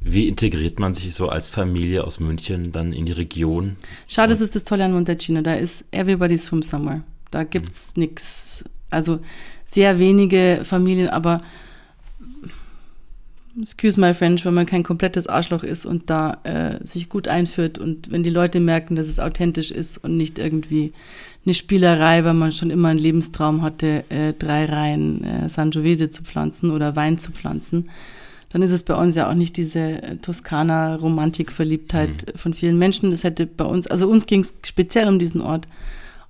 Wie 0.00 0.28
integriert 0.28 0.78
man 0.78 0.94
sich 0.94 1.14
so 1.14 1.28
als 1.28 1.48
Familie 1.48 2.04
aus 2.04 2.20
München 2.20 2.72
dann 2.72 2.92
in 2.92 3.04
die 3.04 3.12
Region? 3.12 3.76
Schade, 4.08 4.30
das 4.30 4.40
ist 4.40 4.54
das 4.54 4.64
Tolle 4.64 4.84
an 4.84 4.92
Montecino. 4.92 5.42
Da 5.42 5.54
ist 5.54 5.84
everybody's 5.90 6.48
from 6.48 6.62
somewhere. 6.62 7.02
Da 7.30 7.44
gibt's 7.44 7.92
mhm. 7.94 8.02
nichts. 8.04 8.64
Also 8.90 9.18
sehr 9.66 9.98
wenige 9.98 10.60
Familien, 10.64 11.08
aber 11.08 11.42
excuse 13.60 14.00
my 14.00 14.14
French, 14.14 14.44
wenn 14.44 14.54
man 14.54 14.66
kein 14.66 14.82
komplettes 14.82 15.26
Arschloch 15.26 15.62
ist 15.62 15.86
und 15.86 16.10
da 16.10 16.38
äh, 16.44 16.84
sich 16.84 17.08
gut 17.08 17.28
einführt 17.28 17.78
und 17.78 18.10
wenn 18.10 18.22
die 18.22 18.30
Leute 18.30 18.60
merken, 18.60 18.96
dass 18.96 19.08
es 19.08 19.20
authentisch 19.20 19.70
ist 19.70 19.98
und 19.98 20.16
nicht 20.16 20.38
irgendwie 20.38 20.92
eine 21.44 21.54
Spielerei, 21.54 22.24
weil 22.24 22.34
man 22.34 22.52
schon 22.52 22.70
immer 22.70 22.88
einen 22.88 22.98
Lebenstraum 22.98 23.62
hatte, 23.62 24.04
äh, 24.10 24.32
drei 24.32 24.66
Reihen 24.66 25.24
äh, 25.24 25.48
Sangiovese 25.48 26.10
zu 26.10 26.22
pflanzen 26.22 26.70
oder 26.70 26.94
Wein 26.94 27.18
zu 27.18 27.32
pflanzen, 27.32 27.88
dann 28.50 28.62
ist 28.62 28.70
es 28.70 28.82
bei 28.82 28.94
uns 28.94 29.14
ja 29.14 29.30
auch 29.30 29.34
nicht 29.34 29.56
diese 29.56 30.02
äh, 30.02 30.16
Toskana-Romantik-Verliebtheit 30.16 32.26
mhm. 32.26 32.38
von 32.38 32.54
vielen 32.54 32.78
Menschen. 32.78 33.10
Das 33.10 33.24
hätte 33.24 33.46
bei 33.46 33.64
uns, 33.64 33.86
also 33.86 34.08
uns 34.08 34.26
ging 34.26 34.40
es 34.40 34.54
speziell 34.64 35.08
um 35.08 35.18
diesen 35.18 35.40
Ort 35.40 35.68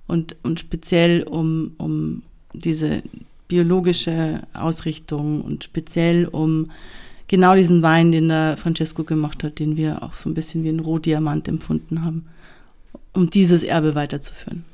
und, 0.07 0.35
und 0.43 0.59
speziell 0.59 1.23
um, 1.23 1.73
um 1.77 2.23
diese 2.53 3.03
biologische 3.47 4.41
Ausrichtung 4.53 5.41
und 5.41 5.63
speziell 5.63 6.25
um 6.25 6.71
genau 7.29 7.55
diesen 7.55 7.81
Wein, 7.81 8.11
den 8.11 8.27
der 8.27 8.57
Francesco 8.57 9.05
gemacht 9.05 9.45
hat, 9.45 9.59
den 9.59 9.77
wir 9.77 10.03
auch 10.03 10.15
so 10.15 10.29
ein 10.29 10.33
bisschen 10.33 10.65
wie 10.65 10.69
ein 10.69 10.81
Rohdiamant 10.81 11.47
empfunden 11.47 12.03
haben, 12.03 12.25
um 13.13 13.29
dieses 13.29 13.63
Erbe 13.63 13.95
weiterzuführen. 13.95 14.65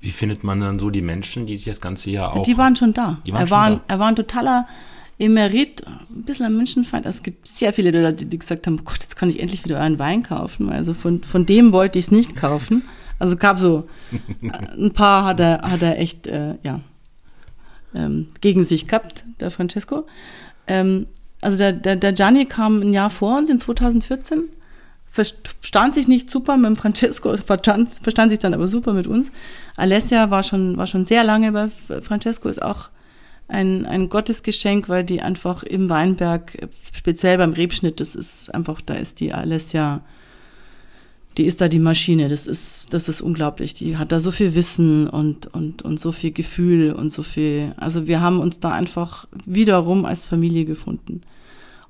Wie 0.00 0.10
findet 0.10 0.44
man 0.44 0.60
dann 0.60 0.78
so 0.78 0.90
die 0.90 1.00
Menschen, 1.00 1.46
die 1.46 1.56
sich 1.56 1.64
das 1.64 1.80
ganze 1.80 2.10
Jahr 2.10 2.34
auch. 2.34 2.42
Die 2.42 2.58
waren 2.58 2.76
schon 2.76 2.92
da. 2.92 3.18
Die 3.24 3.32
waren 3.32 3.46
er, 3.46 3.50
war, 3.50 3.70
da. 3.70 3.74
Ein, 3.76 3.80
er 3.86 3.98
war 4.00 4.08
ein 4.08 4.16
totaler 4.16 4.68
Emerit, 5.18 5.86
ein 5.86 6.24
bisschen 6.24 6.46
ein 6.46 6.56
Menschenfeind. 6.56 7.06
Es 7.06 7.22
gibt 7.22 7.46
sehr 7.46 7.72
viele 7.72 7.92
Leute, 7.92 8.26
die 8.26 8.38
gesagt 8.38 8.66
haben: 8.66 8.84
Gott, 8.84 8.98
jetzt 9.00 9.14
kann 9.14 9.30
ich 9.30 9.38
endlich 9.38 9.64
wieder 9.64 9.78
euren 9.78 10.00
Wein 10.00 10.24
kaufen. 10.24 10.70
Also 10.70 10.92
von, 10.92 11.22
von 11.22 11.46
dem 11.46 11.70
wollte 11.70 12.00
ich 12.00 12.06
es 12.06 12.10
nicht 12.10 12.34
kaufen. 12.34 12.82
Also 13.20 13.36
gab 13.36 13.60
so 13.60 13.88
ein 14.76 14.92
paar 14.92 15.24
hat 15.24 15.38
er, 15.38 15.62
hat 15.62 15.82
er 15.82 16.00
echt, 16.00 16.26
äh, 16.26 16.56
ja, 16.64 16.80
ähm, 17.94 18.26
gegen 18.40 18.64
sich 18.64 18.88
gehabt, 18.88 19.24
der 19.38 19.52
Francesco. 19.52 20.06
Ähm, 20.66 21.06
also 21.42 21.58
der, 21.58 21.72
der, 21.72 21.96
der 21.96 22.12
Gianni 22.12 22.46
kam 22.46 22.80
ein 22.80 22.92
Jahr 22.92 23.10
vor 23.10 23.36
uns 23.36 23.50
in 23.50 23.58
2014, 23.58 24.44
verstand 25.10 25.94
sich 25.94 26.08
nicht 26.08 26.30
super 26.30 26.56
mit 26.56 26.66
dem 26.66 26.76
Francesco, 26.76 27.36
verstand, 27.46 27.90
verstand 27.90 28.30
sich 28.30 28.38
dann 28.38 28.54
aber 28.54 28.68
super 28.68 28.94
mit 28.94 29.06
uns. 29.06 29.30
Alessia 29.76 30.30
war 30.30 30.44
schon, 30.44 30.76
war 30.78 30.86
schon 30.86 31.04
sehr 31.04 31.24
lange 31.24 31.52
bei 31.52 31.68
Francesco, 32.00 32.48
ist 32.48 32.62
auch 32.62 32.88
ein, 33.48 33.84
ein 33.84 34.08
Gottesgeschenk, 34.08 34.88
weil 34.88 35.04
die 35.04 35.20
einfach 35.20 35.64
im 35.64 35.90
Weinberg, 35.90 36.68
speziell 36.92 37.36
beim 37.38 37.52
Rebschnitt, 37.52 38.00
das 38.00 38.14
ist 38.14 38.54
einfach, 38.54 38.80
da 38.80 38.94
ist 38.94 39.20
die 39.20 39.34
Alessia, 39.34 40.00
die 41.38 41.44
ist 41.44 41.60
da 41.60 41.68
die 41.68 41.78
Maschine, 41.78 42.28
das 42.28 42.46
ist, 42.46 42.92
das 42.92 43.08
ist 43.08 43.22
unglaublich. 43.22 43.74
Die 43.74 43.96
hat 43.96 44.12
da 44.12 44.20
so 44.20 44.30
viel 44.30 44.54
Wissen 44.54 45.08
und, 45.08 45.46
und, 45.54 45.82
und 45.82 45.98
so 45.98 46.12
viel 46.12 46.30
Gefühl 46.30 46.92
und 46.92 47.10
so 47.10 47.22
viel, 47.22 47.72
also 47.76 48.06
wir 48.06 48.20
haben 48.20 48.40
uns 48.40 48.60
da 48.60 48.72
einfach 48.72 49.26
wiederum 49.46 50.04
als 50.04 50.26
Familie 50.26 50.64
gefunden. 50.64 51.22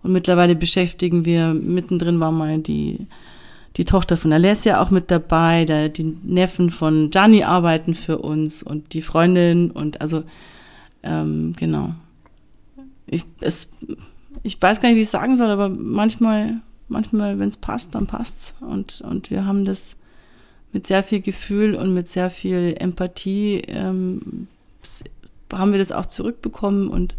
Und 0.03 0.13
mittlerweile 0.13 0.55
beschäftigen 0.55 1.25
wir, 1.25 1.55
mittendrin 1.55 2.21
war 2.21 2.33
mal 2.33 2.59
die, 2.59 3.07
die 3.77 3.85
Tochter 3.85 4.17
von 4.17 4.33
Alessia 4.33 4.81
auch 4.81 4.91
mit 4.91 5.11
dabei, 5.11 5.65
der, 5.65 5.89
die 5.89 6.17
Neffen 6.23 6.71
von 6.71 7.11
Gianni 7.11 7.43
arbeiten 7.43 7.95
für 7.95 8.19
uns 8.19 8.63
und 8.63 8.93
die 8.93 9.03
Freundin 9.03 9.71
und 9.71 10.01
also, 10.01 10.25
ähm, 11.03 11.55
genau. 11.57 11.95
Ich, 13.07 13.25
es, 13.41 13.71
ich 14.43 14.61
weiß 14.61 14.81
gar 14.81 14.89
nicht, 14.89 14.97
wie 14.97 15.03
ich 15.03 15.07
es 15.07 15.13
sagen 15.13 15.37
soll, 15.37 15.51
aber 15.51 15.69
manchmal, 15.69 16.61
manchmal, 16.93 17.39
wenn 17.39 17.49
es 17.49 17.57
passt, 17.57 17.95
dann 17.95 18.07
passt's. 18.07 18.55
Und, 18.61 19.01
und 19.01 19.31
wir 19.31 19.47
haben 19.47 19.65
das 19.65 19.97
mit 20.73 20.87
sehr 20.87 21.03
viel 21.03 21.21
Gefühl 21.21 21.75
und 21.75 21.93
mit 21.95 22.09
sehr 22.09 22.31
viel 22.31 22.75
Empathie, 22.79 23.63
ähm, 23.67 24.49
haben 25.53 25.73
wir 25.73 25.79
das 25.79 25.93
auch 25.93 26.07
zurückbekommen 26.07 26.89
und 26.89 27.15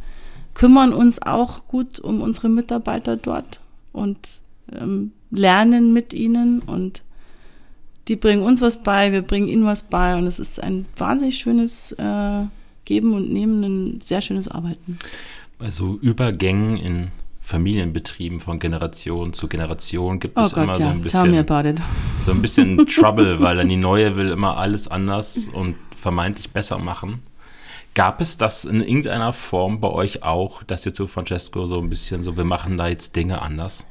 kümmern 0.53 0.93
uns 0.93 1.21
auch 1.21 1.67
gut 1.67 1.99
um 1.99 2.21
unsere 2.21 2.49
Mitarbeiter 2.49 3.15
dort 3.15 3.59
und 3.91 4.41
ähm, 4.71 5.11
lernen 5.31 5.93
mit 5.93 6.13
ihnen 6.13 6.59
und 6.59 7.03
die 8.07 8.15
bringen 8.15 8.43
uns 8.43 8.61
was 8.61 8.83
bei, 8.83 9.11
wir 9.11 9.21
bringen 9.21 9.47
ihnen 9.47 9.65
was 9.65 9.83
bei 9.83 10.15
und 10.17 10.27
es 10.27 10.39
ist 10.39 10.61
ein 10.61 10.85
wahnsinnig 10.97 11.37
schönes 11.37 11.93
äh, 11.93 12.43
Geben 12.85 13.13
und 13.13 13.31
Nehmen, 13.31 13.63
ein 13.63 14.01
sehr 14.01 14.21
schönes 14.21 14.47
Arbeiten. 14.47 14.99
Bei 15.57 15.71
so 15.71 15.97
Übergängen 16.01 16.75
in 16.77 17.11
Familienbetrieben 17.43 18.39
von 18.39 18.57
Generation 18.57 19.33
zu 19.33 19.49
Generation 19.49 20.19
gibt 20.19 20.37
Oh 20.37 20.41
es 20.41 20.53
Gott, 20.53 20.63
immer 20.63 20.75
so 20.75 20.81
ja, 20.81 20.91
ein 20.91 21.03
tell 21.03 21.29
me 21.29 21.43
bisschen, 21.43 21.83
so 22.25 22.31
ein 22.31 22.41
bisschen 22.41 22.77
Trouble, 22.87 23.41
weil 23.41 23.57
dann 23.57 23.67
die 23.67 23.75
neue 23.75 24.15
will 24.15 24.31
immer 24.31 24.57
alles 24.57 24.87
anders 24.87 25.49
und 25.51 25.75
vermeintlich 25.95 26.51
besser 26.51 26.79
machen. 26.79 27.21
Gab 27.95 28.21
es 28.21 28.37
das 28.37 28.63
in 28.63 28.81
irgendeiner 28.81 29.33
Form 29.33 29.81
bei 29.81 29.89
euch 29.89 30.23
auch, 30.23 30.63
dass 30.63 30.85
ihr 30.85 30.93
zu 30.93 31.05
Francesco 31.05 31.65
so 31.65 31.79
ein 31.79 31.89
bisschen 31.89 32.23
so, 32.23 32.37
wir 32.37 32.45
machen 32.45 32.77
da 32.77 32.87
jetzt 32.87 33.15
Dinge 33.17 33.41
anders? 33.41 33.87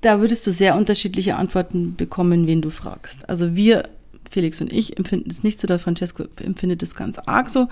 Da 0.00 0.20
würdest 0.20 0.46
du 0.46 0.50
sehr 0.50 0.76
unterschiedliche 0.76 1.36
Antworten 1.36 1.94
bekommen, 1.94 2.46
wen 2.46 2.62
du 2.62 2.70
fragst. 2.70 3.28
Also 3.28 3.54
wir, 3.54 3.88
Felix 4.30 4.62
und 4.62 4.72
ich, 4.72 4.96
empfinden 4.96 5.30
es 5.30 5.42
nicht 5.42 5.60
so, 5.60 5.66
der 5.66 5.78
Francesco 5.78 6.24
empfindet 6.42 6.82
es 6.82 6.94
ganz 6.94 7.18
arg 7.18 7.50
so. 7.50 7.68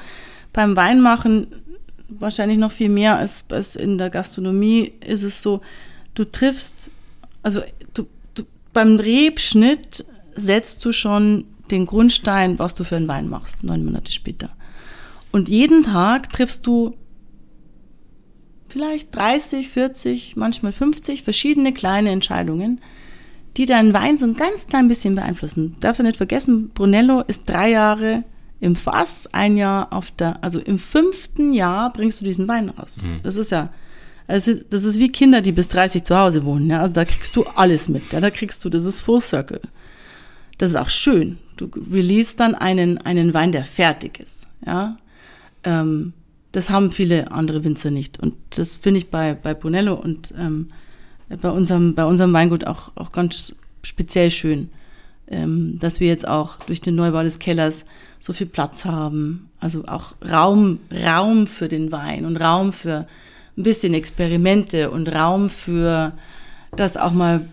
Beim 0.53 0.77
Weinmachen 0.77 1.49
wahrscheinlich 2.09 2.59
noch 2.59 2.73
viel 2.73 2.89
mehr 2.89 3.17
als, 3.17 3.45
als 3.51 3.77
in 3.77 3.99
der 3.99 4.11
Gastronomie 4.11 4.93
ist 5.07 5.23
es 5.23 5.43
so, 5.43 5.61
du 6.15 6.25
triffst, 6.25 6.91
also 7.43 7.63
du, 7.95 8.07
du, 8.35 8.45
beim 8.73 8.97
Rebschnitt 8.97 10.05
setzt 10.35 10.85
du 10.85 10.93
schon 10.93 11.45
den 11.71 11.87
Grundstein, 11.87 12.59
was 12.59 12.75
du 12.75 12.85
für 12.85 12.97
einen 12.97 13.09
Wein 13.09 13.29
machst, 13.29 13.65
neun 13.65 13.85
Monate 13.85 14.13
später. 14.13 14.51
Und 15.33 15.49
jeden 15.49 15.83
Tag 15.83 16.31
triffst 16.31 16.67
du 16.67 16.95
vielleicht 18.69 19.15
30, 19.15 19.69
40, 19.69 20.37
manchmal 20.37 20.73
50 20.73 21.23
verschiedene 21.23 21.73
kleine 21.73 22.11
Entscheidungen, 22.11 22.81
die 23.57 23.67
deinen 23.67 23.95
Wein 23.95 24.19
so 24.19 24.27
ein 24.27 24.37
ganz 24.37 24.67
klein 24.67 24.89
bisschen 24.89 25.15
beeinflussen. 25.15 25.75
Du 25.75 25.81
darfst 25.81 25.99
ja 25.99 26.05
nicht 26.05 26.19
vergessen, 26.19 26.71
Brunello 26.71 27.23
ist 27.23 27.49
drei 27.49 27.71
Jahre 27.71 28.25
im 28.67 28.75
Fass, 28.75 29.29
ein 29.33 29.57
Jahr 29.57 29.93
auf 29.93 30.11
der, 30.11 30.43
also 30.43 30.59
im 30.59 30.81
fünften 30.81 31.53
Jahr 31.53 31.93
bringst 31.93 32.21
du 32.21 32.25
diesen 32.25 32.49
Wein 32.49 32.69
raus. 32.69 33.01
Mhm. 33.01 33.21
Das 33.23 33.37
ist 33.37 33.53
ja, 33.53 33.71
also 34.27 34.55
das 34.71 34.83
ist 34.83 34.99
wie 34.99 35.13
Kinder, 35.13 35.41
die 35.41 35.53
bis 35.53 35.69
30 35.69 36.03
zu 36.03 36.19
Hause 36.19 36.45
wohnen. 36.45 36.69
Ja? 36.69 36.81
Also 36.81 36.95
da 36.95 37.05
kriegst 37.05 37.37
du 37.37 37.45
alles 37.55 37.89
mit. 37.89 38.13
Ja? 38.13 38.21
Da 38.21 38.31
kriegst 38.31 38.65
du, 38.65 38.69
das 38.69 38.85
ist 38.85 38.99
Full 38.99 39.21
Circle. 39.21 39.61
Das 40.59 40.71
ist 40.71 40.77
auch 40.77 40.91
schön. 40.91 41.39
Du 41.57 41.71
release 41.93 42.37
dann 42.37 42.57
einen, 42.57 42.99
einen 42.99 43.33
Wein, 43.35 43.53
der 43.53 43.65
fertig 43.65 44.19
ist. 44.19 44.49
Ja? 44.67 44.97
Ähm, 45.63 46.13
das 46.51 46.69
haben 46.69 46.91
viele 46.91 47.31
andere 47.31 47.63
Winzer 47.63 47.93
nicht. 47.93 48.19
Und 48.19 48.35
das 48.51 48.75
finde 48.75 48.99
ich 48.99 49.11
bei, 49.11 49.35
bei 49.35 49.55
Brunello 49.55 49.95
und 49.95 50.35
ähm, 50.37 50.71
bei, 51.29 51.51
unserem, 51.51 51.95
bei 51.95 52.05
unserem 52.05 52.33
Weingut 52.33 52.67
auch, 52.67 52.91
auch 52.97 53.13
ganz 53.13 53.55
speziell 53.85 54.33
schön, 54.33 54.71
ähm, 55.29 55.79
dass 55.79 56.01
wir 56.01 56.09
jetzt 56.09 56.27
auch 56.27 56.57
durch 56.67 56.81
den 56.81 56.97
Neubau 56.97 57.23
des 57.23 57.39
Kellers 57.39 57.85
so 58.19 58.33
viel 58.33 58.47
Platz 58.47 58.85
haben. 58.85 59.51
Also 59.61 59.85
auch 59.87 60.15
Raum, 60.23 60.81
Raum 60.93 61.47
für 61.47 61.69
den 61.69 61.93
Wein 61.93 62.25
und 62.25 62.37
Raum 62.37 62.73
für 62.73 63.07
ein 63.57 63.63
bisschen 63.63 63.95
Experimente 63.95 64.91
und 64.91 65.09
Raum 65.09 65.49
für, 65.49 66.13
dass 66.73 66.97
auch 66.97 67.13
mal 67.13 67.47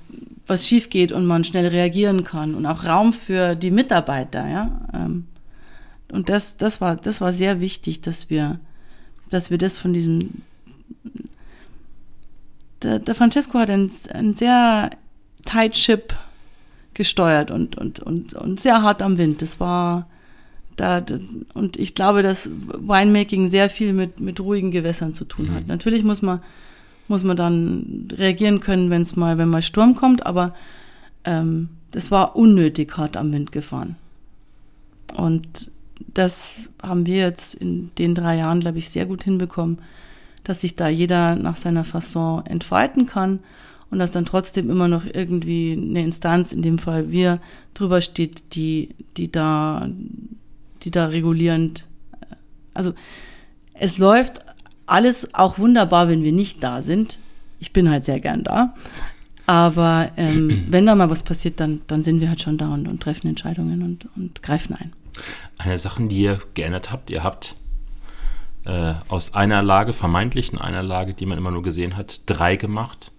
was 0.46 0.68
schief 0.68 0.90
geht 0.90 1.12
und 1.12 1.26
man 1.26 1.44
schnell 1.44 1.68
reagieren 1.68 2.24
kann 2.24 2.56
und 2.56 2.66
auch 2.66 2.84
Raum 2.84 3.14
für 3.14 3.56
die 3.56 3.72
Mitarbeiter, 3.72 4.48
ja. 4.48 4.82
Ähm, 4.94 5.26
und 6.12 6.30
das, 6.30 6.58
das 6.58 6.80
war, 6.80 6.96
das 6.96 7.22
war 7.22 7.34
sehr 7.34 7.60
wichtig, 7.60 8.02
dass 8.02 8.30
wir, 8.30 8.60
dass 9.30 9.50
wir 9.50 9.58
das 9.58 9.78
von 9.78 9.94
diesem, 9.94 10.42
der, 12.84 13.00
der 13.00 13.16
Francesco 13.16 13.58
hat 13.58 13.70
ein, 13.70 13.90
ein 14.14 14.36
sehr 14.36 14.92
tight 15.46 15.76
ship 15.76 16.14
gesteuert 16.94 17.50
und, 17.50 17.78
und, 17.78 18.00
und, 18.00 18.34
und 18.36 18.60
sehr 18.60 18.84
hart 18.84 19.02
am 19.02 19.18
Wind. 19.18 19.42
Das 19.42 19.60
war, 19.60 20.08
da, 20.76 21.04
und 21.54 21.78
ich 21.78 21.96
glaube, 21.96 22.24
dass 22.24 22.50
Winemaking 22.50 23.50
sehr 23.50 23.70
viel 23.70 23.94
mit, 23.94 24.20
mit 24.20 24.40
ruhigen 24.40 24.72
Gewässern 24.72 25.14
zu 25.14 25.26
tun 25.26 25.54
hat. 25.54 25.64
Mhm. 25.64 25.68
Natürlich 25.68 26.04
muss 26.04 26.22
man, 26.22 26.42
muss 27.08 27.24
man 27.24 27.38
dann 27.38 28.08
reagieren 28.12 28.60
können, 28.60 28.90
wenn 28.90 29.02
es 29.02 29.16
mal, 29.16 29.38
wenn 29.38 29.50
mal 29.50 29.62
Sturm 29.62 29.96
kommt, 29.96 30.26
aber 30.26 30.56
ähm, 31.26 31.70
das 31.92 32.12
war 32.12 32.36
unnötig 32.36 32.98
hart 32.98 33.18
am 33.18 33.32
Wind 33.32 33.52
gefahren. 33.52 33.96
Und 35.16 35.72
das 36.14 36.70
haben 36.82 37.06
wir 37.06 37.18
jetzt 37.18 37.54
in 37.54 37.92
den 37.98 38.16
drei 38.16 38.38
Jahren, 38.38 38.60
glaube 38.60 38.80
ich, 38.80 38.90
sehr 38.90 39.06
gut 39.06 39.24
hinbekommen, 39.24 39.78
dass 40.44 40.62
sich 40.62 40.76
da 40.76 40.88
jeder 40.90 41.36
nach 41.36 41.56
seiner 41.56 41.84
Fasson 41.84 42.46
entfalten 42.46 43.06
kann 43.06 43.40
und 43.90 44.00
dass 44.00 44.12
dann 44.12 44.26
trotzdem 44.26 44.70
immer 44.70 44.88
noch 44.88 45.06
irgendwie 45.06 45.74
eine 45.74 46.04
Instanz, 46.04 46.52
in 46.52 46.62
dem 46.62 46.80
Fall 46.80 47.12
wir, 47.12 47.40
drüber 47.74 48.02
steht, 48.02 48.56
die, 48.56 48.90
die 49.18 49.32
da, 49.32 49.88
die 50.84 50.92
da 50.92 51.08
regulierend, 51.08 51.86
also 52.74 52.94
es 53.74 53.98
läuft 53.98 54.42
alles 54.86 55.34
auch 55.34 55.58
wunderbar, 55.58 56.08
wenn 56.08 56.24
wir 56.24 56.32
nicht 56.32 56.64
da 56.64 56.82
sind. 56.82 57.18
Ich 57.60 57.74
bin 57.74 57.90
halt 57.90 58.06
sehr 58.06 58.20
gern 58.20 58.44
da. 58.44 58.74
Aber 59.46 60.12
ähm, 60.18 60.66
wenn 60.70 60.86
da 60.86 60.96
mal 60.96 61.10
was 61.10 61.24
passiert, 61.24 61.60
dann, 61.60 61.82
dann 61.88 62.04
sind 62.04 62.20
wir 62.20 62.30
halt 62.30 62.42
schon 62.42 62.58
da 62.58 62.74
und, 62.74 62.88
und 62.88 63.02
treffen 63.02 63.28
Entscheidungen 63.28 63.82
und, 63.82 64.08
und 64.16 64.44
greifen 64.44 64.76
ein. 64.76 64.94
Eine 65.58 65.78
Sache, 65.78 66.04
die 66.08 66.22
ihr 66.22 66.42
geändert 66.54 66.92
habt, 66.92 67.10
ihr 67.10 67.24
habt 67.24 67.56
äh, 68.66 68.94
aus 69.10 69.34
einer 69.34 69.62
Lage, 69.62 69.94
vermeintlichen 69.94 70.58
einer 70.60 70.84
Lage, 70.84 71.14
die 71.14 71.26
man 71.26 71.38
immer 71.38 71.52
nur 71.52 71.64
gesehen 71.64 71.96
hat, 71.98 72.22
drei 72.26 72.56
gemacht. 72.56 73.12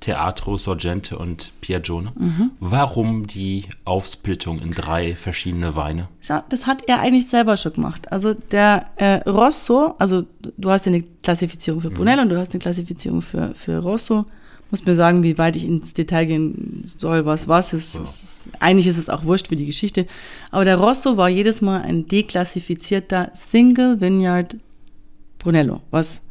Teatro, 0.00 0.56
Sorgente 0.56 1.18
und 1.18 1.52
Piagione. 1.60 2.12
Mhm. 2.18 2.50
Warum 2.58 3.26
die 3.26 3.64
Aufsplittung 3.84 4.60
in 4.60 4.70
drei 4.70 5.14
verschiedene 5.14 5.76
Weine? 5.76 6.08
Schau, 6.20 6.40
das 6.48 6.66
hat 6.66 6.84
er 6.88 7.00
eigentlich 7.00 7.28
selber 7.28 7.56
schon 7.58 7.74
gemacht. 7.74 8.10
Also 8.10 8.32
der 8.34 8.86
äh, 8.96 9.28
Rosso, 9.28 9.94
also 9.98 10.24
du 10.56 10.70
hast 10.70 10.86
ja 10.86 10.92
eine 10.92 11.04
Klassifizierung 11.22 11.82
für 11.82 11.90
Brunello 11.90 12.22
und 12.22 12.30
du 12.30 12.38
hast 12.38 12.52
eine 12.52 12.60
Klassifizierung 12.60 13.20
für, 13.20 13.54
für 13.54 13.78
Rosso. 13.78 14.24
Muss 14.70 14.86
mir 14.86 14.94
sagen, 14.94 15.22
wie 15.22 15.36
weit 15.36 15.56
ich 15.56 15.64
ins 15.64 15.94
Detail 15.94 16.26
gehen 16.26 16.82
soll, 16.86 17.26
was 17.26 17.48
was 17.48 17.72
ist. 17.72 17.96
Ja. 17.96 18.02
Ist 18.02 18.48
eigentlich 18.60 18.86
ist 18.86 18.98
es 18.98 19.08
auch 19.08 19.24
wurscht 19.24 19.48
für 19.48 19.56
die 19.56 19.66
Geschichte. 19.66 20.06
Aber 20.50 20.64
der 20.64 20.76
Rosso 20.76 21.16
war 21.16 21.28
jedes 21.28 21.60
Mal 21.60 21.82
ein 21.82 22.06
deklassifizierter 22.06 23.32
Single 23.34 24.00
Vineyard 24.00 24.56
Brunello, 25.38 25.82
was 25.90 26.22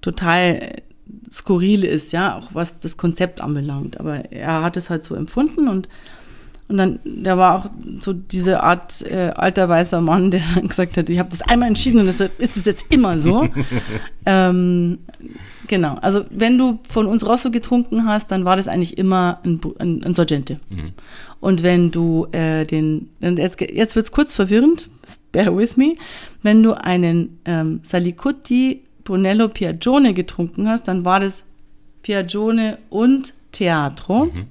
total 0.00 0.82
skurril 1.30 1.84
ist, 1.84 2.12
ja, 2.12 2.36
auch 2.36 2.48
was 2.52 2.78
das 2.80 2.96
Konzept 2.96 3.40
anbelangt. 3.40 3.98
Aber 4.00 4.30
er 4.32 4.62
hat 4.62 4.76
es 4.76 4.90
halt 4.90 5.04
so 5.04 5.14
empfunden 5.14 5.68
und 5.68 5.88
und 6.72 6.78
dann, 6.78 7.00
der 7.04 7.36
war 7.36 7.58
auch 7.58 7.70
so 8.00 8.14
diese 8.14 8.62
Art 8.62 9.02
äh, 9.02 9.32
alter 9.34 9.68
weißer 9.68 10.00
Mann, 10.00 10.30
der 10.30 10.40
dann 10.54 10.68
gesagt 10.68 10.96
hat, 10.96 11.10
ich 11.10 11.18
habe 11.18 11.28
das 11.28 11.42
einmal 11.42 11.68
entschieden 11.68 12.00
und 12.00 12.06
deshalb 12.06 12.40
ist 12.40 12.56
es 12.56 12.64
jetzt 12.64 12.86
immer 12.88 13.18
so. 13.18 13.46
ähm, 14.26 14.98
genau, 15.68 15.96
also 15.96 16.24
wenn 16.30 16.56
du 16.56 16.78
von 16.88 17.04
uns 17.04 17.26
Rosso 17.26 17.50
getrunken 17.50 18.06
hast, 18.06 18.30
dann 18.30 18.46
war 18.46 18.56
das 18.56 18.68
eigentlich 18.68 18.96
immer 18.96 19.40
ein, 19.44 19.60
ein, 19.80 20.02
ein 20.02 20.14
Sorgente. 20.14 20.60
Mhm. 20.70 20.92
Und 21.40 21.62
wenn 21.62 21.90
du 21.90 22.26
äh, 22.32 22.64
den, 22.64 23.10
jetzt, 23.20 23.60
jetzt 23.60 23.94
wird 23.94 24.06
es 24.06 24.12
kurz 24.12 24.32
verwirrend, 24.32 24.88
bear 25.32 25.54
with 25.54 25.76
me, 25.76 25.96
wenn 26.42 26.62
du 26.62 26.72
einen 26.72 27.38
ähm, 27.44 27.80
Salicuti 27.82 28.82
Brunello 29.12 29.48
Piagione 29.48 30.14
getrunken 30.14 30.70
hast, 30.70 30.88
dann 30.88 31.04
war 31.04 31.20
das 31.20 31.44
Piagione 32.00 32.78
und 32.88 33.34
Teatro. 33.52 34.24
Mhm. 34.24 34.46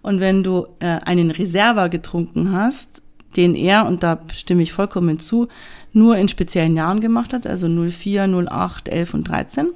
Und 0.00 0.20
wenn 0.20 0.44
du 0.44 0.68
äh, 0.78 1.00
einen 1.04 1.32
Reserva 1.32 1.88
getrunken 1.88 2.52
hast, 2.52 3.02
den 3.34 3.56
er, 3.56 3.84
und 3.84 4.04
da 4.04 4.20
stimme 4.32 4.62
ich 4.62 4.72
vollkommen 4.72 5.18
zu, 5.18 5.48
nur 5.92 6.16
in 6.18 6.28
speziellen 6.28 6.76
Jahren 6.76 7.00
gemacht 7.00 7.32
hat, 7.32 7.48
also 7.48 7.68
04, 7.68 8.28
08, 8.48 8.88
11 8.88 9.14
und 9.14 9.24
13, 9.24 9.66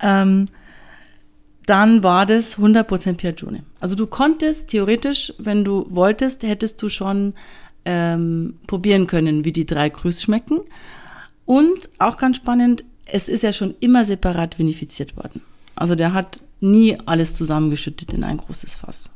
ähm, 0.00 0.46
dann 1.66 2.04
war 2.04 2.26
das 2.26 2.58
100% 2.58 3.16
Piagione. 3.16 3.64
Also 3.80 3.96
du 3.96 4.06
konntest 4.06 4.68
theoretisch, 4.68 5.32
wenn 5.38 5.64
du 5.64 5.88
wolltest, 5.90 6.44
hättest 6.44 6.80
du 6.80 6.88
schon 6.88 7.34
ähm, 7.84 8.54
probieren 8.68 9.08
können, 9.08 9.44
wie 9.44 9.52
die 9.52 9.66
drei 9.66 9.88
Grüß 9.88 10.22
schmecken. 10.22 10.60
Und 11.48 11.88
auch 11.98 12.18
ganz 12.18 12.36
spannend, 12.36 12.84
es 13.06 13.26
ist 13.26 13.42
ja 13.42 13.54
schon 13.54 13.74
immer 13.80 14.04
separat 14.04 14.58
vinifiziert 14.58 15.16
worden. 15.16 15.40
Also 15.76 15.94
der 15.94 16.12
hat 16.12 16.40
nie 16.60 16.98
alles 17.06 17.34
zusammengeschüttet 17.34 18.12
in 18.12 18.22
ein 18.22 18.36
großes 18.36 18.74
Fass. 18.74 19.08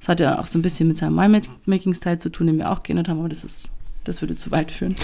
Das 0.00 0.08
hat 0.08 0.20
ja 0.20 0.38
auch 0.40 0.46
so 0.46 0.58
ein 0.58 0.62
bisschen 0.62 0.88
mit 0.88 0.96
seinem 0.96 1.18
Wine-Making-Style 1.18 2.18
zu 2.18 2.30
tun, 2.30 2.46
den 2.46 2.56
wir 2.56 2.70
auch 2.70 2.82
geändert 2.82 3.08
haben, 3.08 3.18
aber 3.18 3.28
das 3.28 3.44
ist, 3.44 3.72
das 4.04 4.22
würde 4.22 4.36
zu 4.36 4.50
weit 4.52 4.72
führen. 4.72 4.96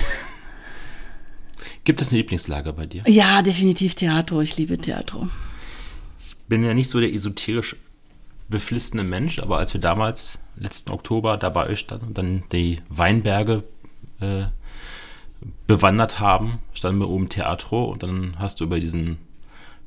Gibt 1.84 2.00
es 2.00 2.10
ein 2.10 2.16
Lieblingslager 2.16 2.72
bei 2.72 2.86
dir? 2.86 3.02
Ja, 3.06 3.42
definitiv 3.42 3.94
Theater. 3.94 4.40
Ich 4.40 4.56
liebe 4.56 4.78
Theater. 4.78 5.28
Ich 6.24 6.38
bin 6.48 6.64
ja 6.64 6.72
nicht 6.72 6.88
so 6.88 7.00
der 7.00 7.12
esoterisch 7.12 7.76
beflissene 8.48 9.04
Mensch, 9.04 9.40
aber 9.40 9.58
als 9.58 9.74
wir 9.74 9.80
damals, 9.82 10.38
letzten 10.56 10.90
Oktober, 10.90 11.36
da 11.36 11.50
bei 11.50 11.66
euch 11.66 11.80
standen 11.80 12.06
und 12.06 12.16
dann 12.16 12.44
die 12.50 12.80
Weinberge 12.88 13.62
äh, 14.20 14.44
bewandert 15.66 16.20
haben, 16.20 16.58
standen 16.72 17.00
wir 17.00 17.08
oben 17.08 17.28
Theatro 17.28 17.84
und 17.84 18.02
dann 18.02 18.34
hast 18.38 18.60
du 18.60 18.64
über 18.64 18.80
diesen 18.80 19.18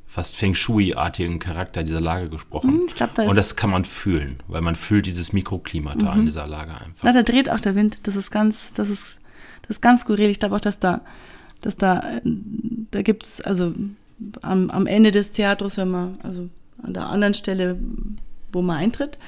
fast 0.06 0.36
Feng 0.36 0.54
Shui-artigen 0.54 1.38
Charakter 1.38 1.82
dieser 1.82 2.00
Lage 2.00 2.30
gesprochen. 2.30 2.70
Hm, 2.70 2.82
ich 2.86 2.94
glaub, 2.94 3.14
da 3.14 3.24
und 3.24 3.36
das 3.36 3.56
kann 3.56 3.70
man 3.70 3.84
fühlen, 3.84 4.40
weil 4.48 4.62
man 4.62 4.76
fühlt 4.76 5.06
dieses 5.06 5.32
Mikroklima 5.32 5.94
da 5.94 6.14
mhm. 6.14 6.20
in 6.20 6.26
dieser 6.26 6.46
Lage 6.46 6.72
einfach. 6.72 7.04
Na, 7.04 7.12
da 7.12 7.22
dreht 7.22 7.50
auch 7.50 7.60
der 7.60 7.74
Wind. 7.74 7.98
Das 8.04 8.16
ist 8.16 8.30
ganz, 8.30 8.72
das 8.72 8.88
ist, 8.88 9.20
das 9.62 9.76
ist 9.76 9.80
ganz 9.82 10.02
skurril. 10.02 10.30
Ich 10.30 10.38
glaube 10.38 10.56
auch, 10.56 10.60
dass 10.60 10.78
da, 10.78 11.02
dass 11.60 11.76
da, 11.76 12.02
da 12.22 13.02
gibt's 13.02 13.40
also 13.40 13.74
am, 14.42 14.70
am 14.70 14.86
Ende 14.86 15.10
des 15.10 15.32
Theaters, 15.32 15.76
wenn 15.76 15.90
man, 15.90 16.18
also 16.22 16.48
an 16.82 16.94
der 16.94 17.06
anderen 17.06 17.34
Stelle, 17.34 17.78
wo 18.52 18.62
man 18.62 18.78
eintritt, 18.78 19.18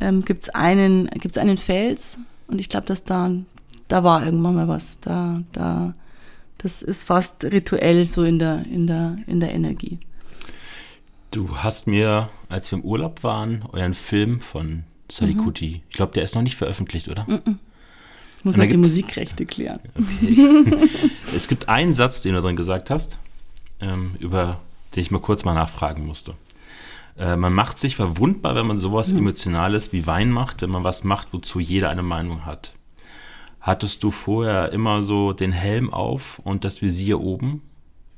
ähm, 0.00 0.24
gibt's 0.24 0.48
einen, 0.48 1.06
gibt's 1.10 1.38
einen 1.38 1.56
Fels 1.56 2.18
und 2.48 2.58
ich 2.58 2.68
glaube, 2.68 2.86
dass 2.86 3.04
da, 3.04 3.30
da 3.94 4.02
war 4.02 4.24
irgendwann 4.24 4.56
mal 4.56 4.66
was. 4.66 4.98
Da, 4.98 5.40
da, 5.52 5.94
das 6.58 6.82
ist 6.82 7.04
fast 7.04 7.44
rituell 7.44 8.08
so 8.08 8.24
in 8.24 8.40
der, 8.40 8.66
in 8.66 8.88
der, 8.88 9.18
in 9.28 9.38
der 9.38 9.54
Energie. 9.54 10.00
Du 11.30 11.58
hast 11.58 11.86
mir, 11.86 12.28
als 12.48 12.72
wir 12.72 12.78
im 12.78 12.84
Urlaub 12.84 13.22
waren, 13.22 13.62
euren 13.70 13.94
Film 13.94 14.40
von 14.40 14.82
Sally 15.08 15.34
mhm. 15.34 15.52
Ich 15.60 15.82
glaube, 15.90 16.12
der 16.12 16.24
ist 16.24 16.34
noch 16.34 16.42
nicht 16.42 16.56
veröffentlicht, 16.56 17.06
oder? 17.06 17.24
Mhm. 17.28 17.60
Muss 18.42 18.56
noch 18.56 18.66
die 18.66 18.76
Musikrechte 18.76 19.46
klären. 19.46 19.78
Okay. 19.94 20.88
es 21.34 21.46
gibt 21.46 21.68
einen 21.68 21.94
Satz, 21.94 22.22
den 22.22 22.34
du 22.34 22.40
drin 22.40 22.56
gesagt 22.56 22.90
hast, 22.90 23.18
ähm, 23.80 24.16
über 24.18 24.60
den 24.96 25.02
ich 25.02 25.12
mal 25.12 25.20
kurz 25.20 25.44
mal 25.44 25.54
nachfragen 25.54 26.04
musste. 26.04 26.34
Äh, 27.16 27.36
man 27.36 27.52
macht 27.52 27.78
sich 27.78 27.94
verwundbar, 27.94 28.56
wenn 28.56 28.66
man 28.66 28.76
sowas 28.76 29.12
mhm. 29.12 29.18
Emotionales 29.18 29.92
wie 29.92 30.08
Wein 30.08 30.32
macht, 30.32 30.62
wenn 30.62 30.70
man 30.70 30.82
was 30.82 31.04
macht, 31.04 31.32
wozu 31.32 31.60
jeder 31.60 31.90
eine 31.90 32.02
Meinung 32.02 32.44
hat. 32.44 32.73
Hattest 33.64 34.02
du 34.02 34.10
vorher 34.10 34.72
immer 34.72 35.00
so 35.00 35.32
den 35.32 35.50
Helm 35.50 35.90
auf 35.90 36.38
und 36.44 36.66
das 36.66 36.82
Visier 36.82 37.20
oben? 37.20 37.62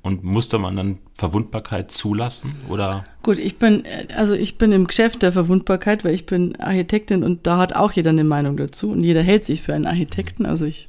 Und 0.03 0.25
musste 0.25 0.59
man 0.59 0.77
dann 0.77 0.99
Verwundbarkeit 1.15 1.93
zulassen 1.93 2.57
oder? 2.69 3.05
Gut, 3.23 3.39
ich 3.39 3.57
bin, 3.57 3.85
also 4.17 4.35
ich 4.35 4.59
bin 4.59 4.73
im 4.73 4.89
Geschäft 4.89 5.23
der 5.23 5.31
Verwundbarkeit, 5.31 6.05
weil 6.05 6.15
ich 6.15 6.27
bin 6.27 6.57
Architektin 6.57 7.23
und 7.23 7.47
da 7.47 7.59
hat 7.59 7.77
auch 7.77 7.93
jeder 7.93 8.11
eine 8.11 8.25
Meinung 8.25 8.57
dazu 8.57 8.91
und 8.91 9.05
jeder 9.05 9.23
hält 9.23 9.47
sich 9.47 9.63
für 9.63 9.73
einen 9.73 9.87
Architekten. 9.87 10.47
Also 10.47 10.65
ich 10.65 10.89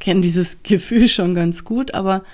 kenne 0.00 0.20
dieses 0.20 0.62
Gefühl 0.64 1.06
schon 1.06 1.36
ganz 1.36 1.64
gut, 1.64 1.94
aber 1.94 2.24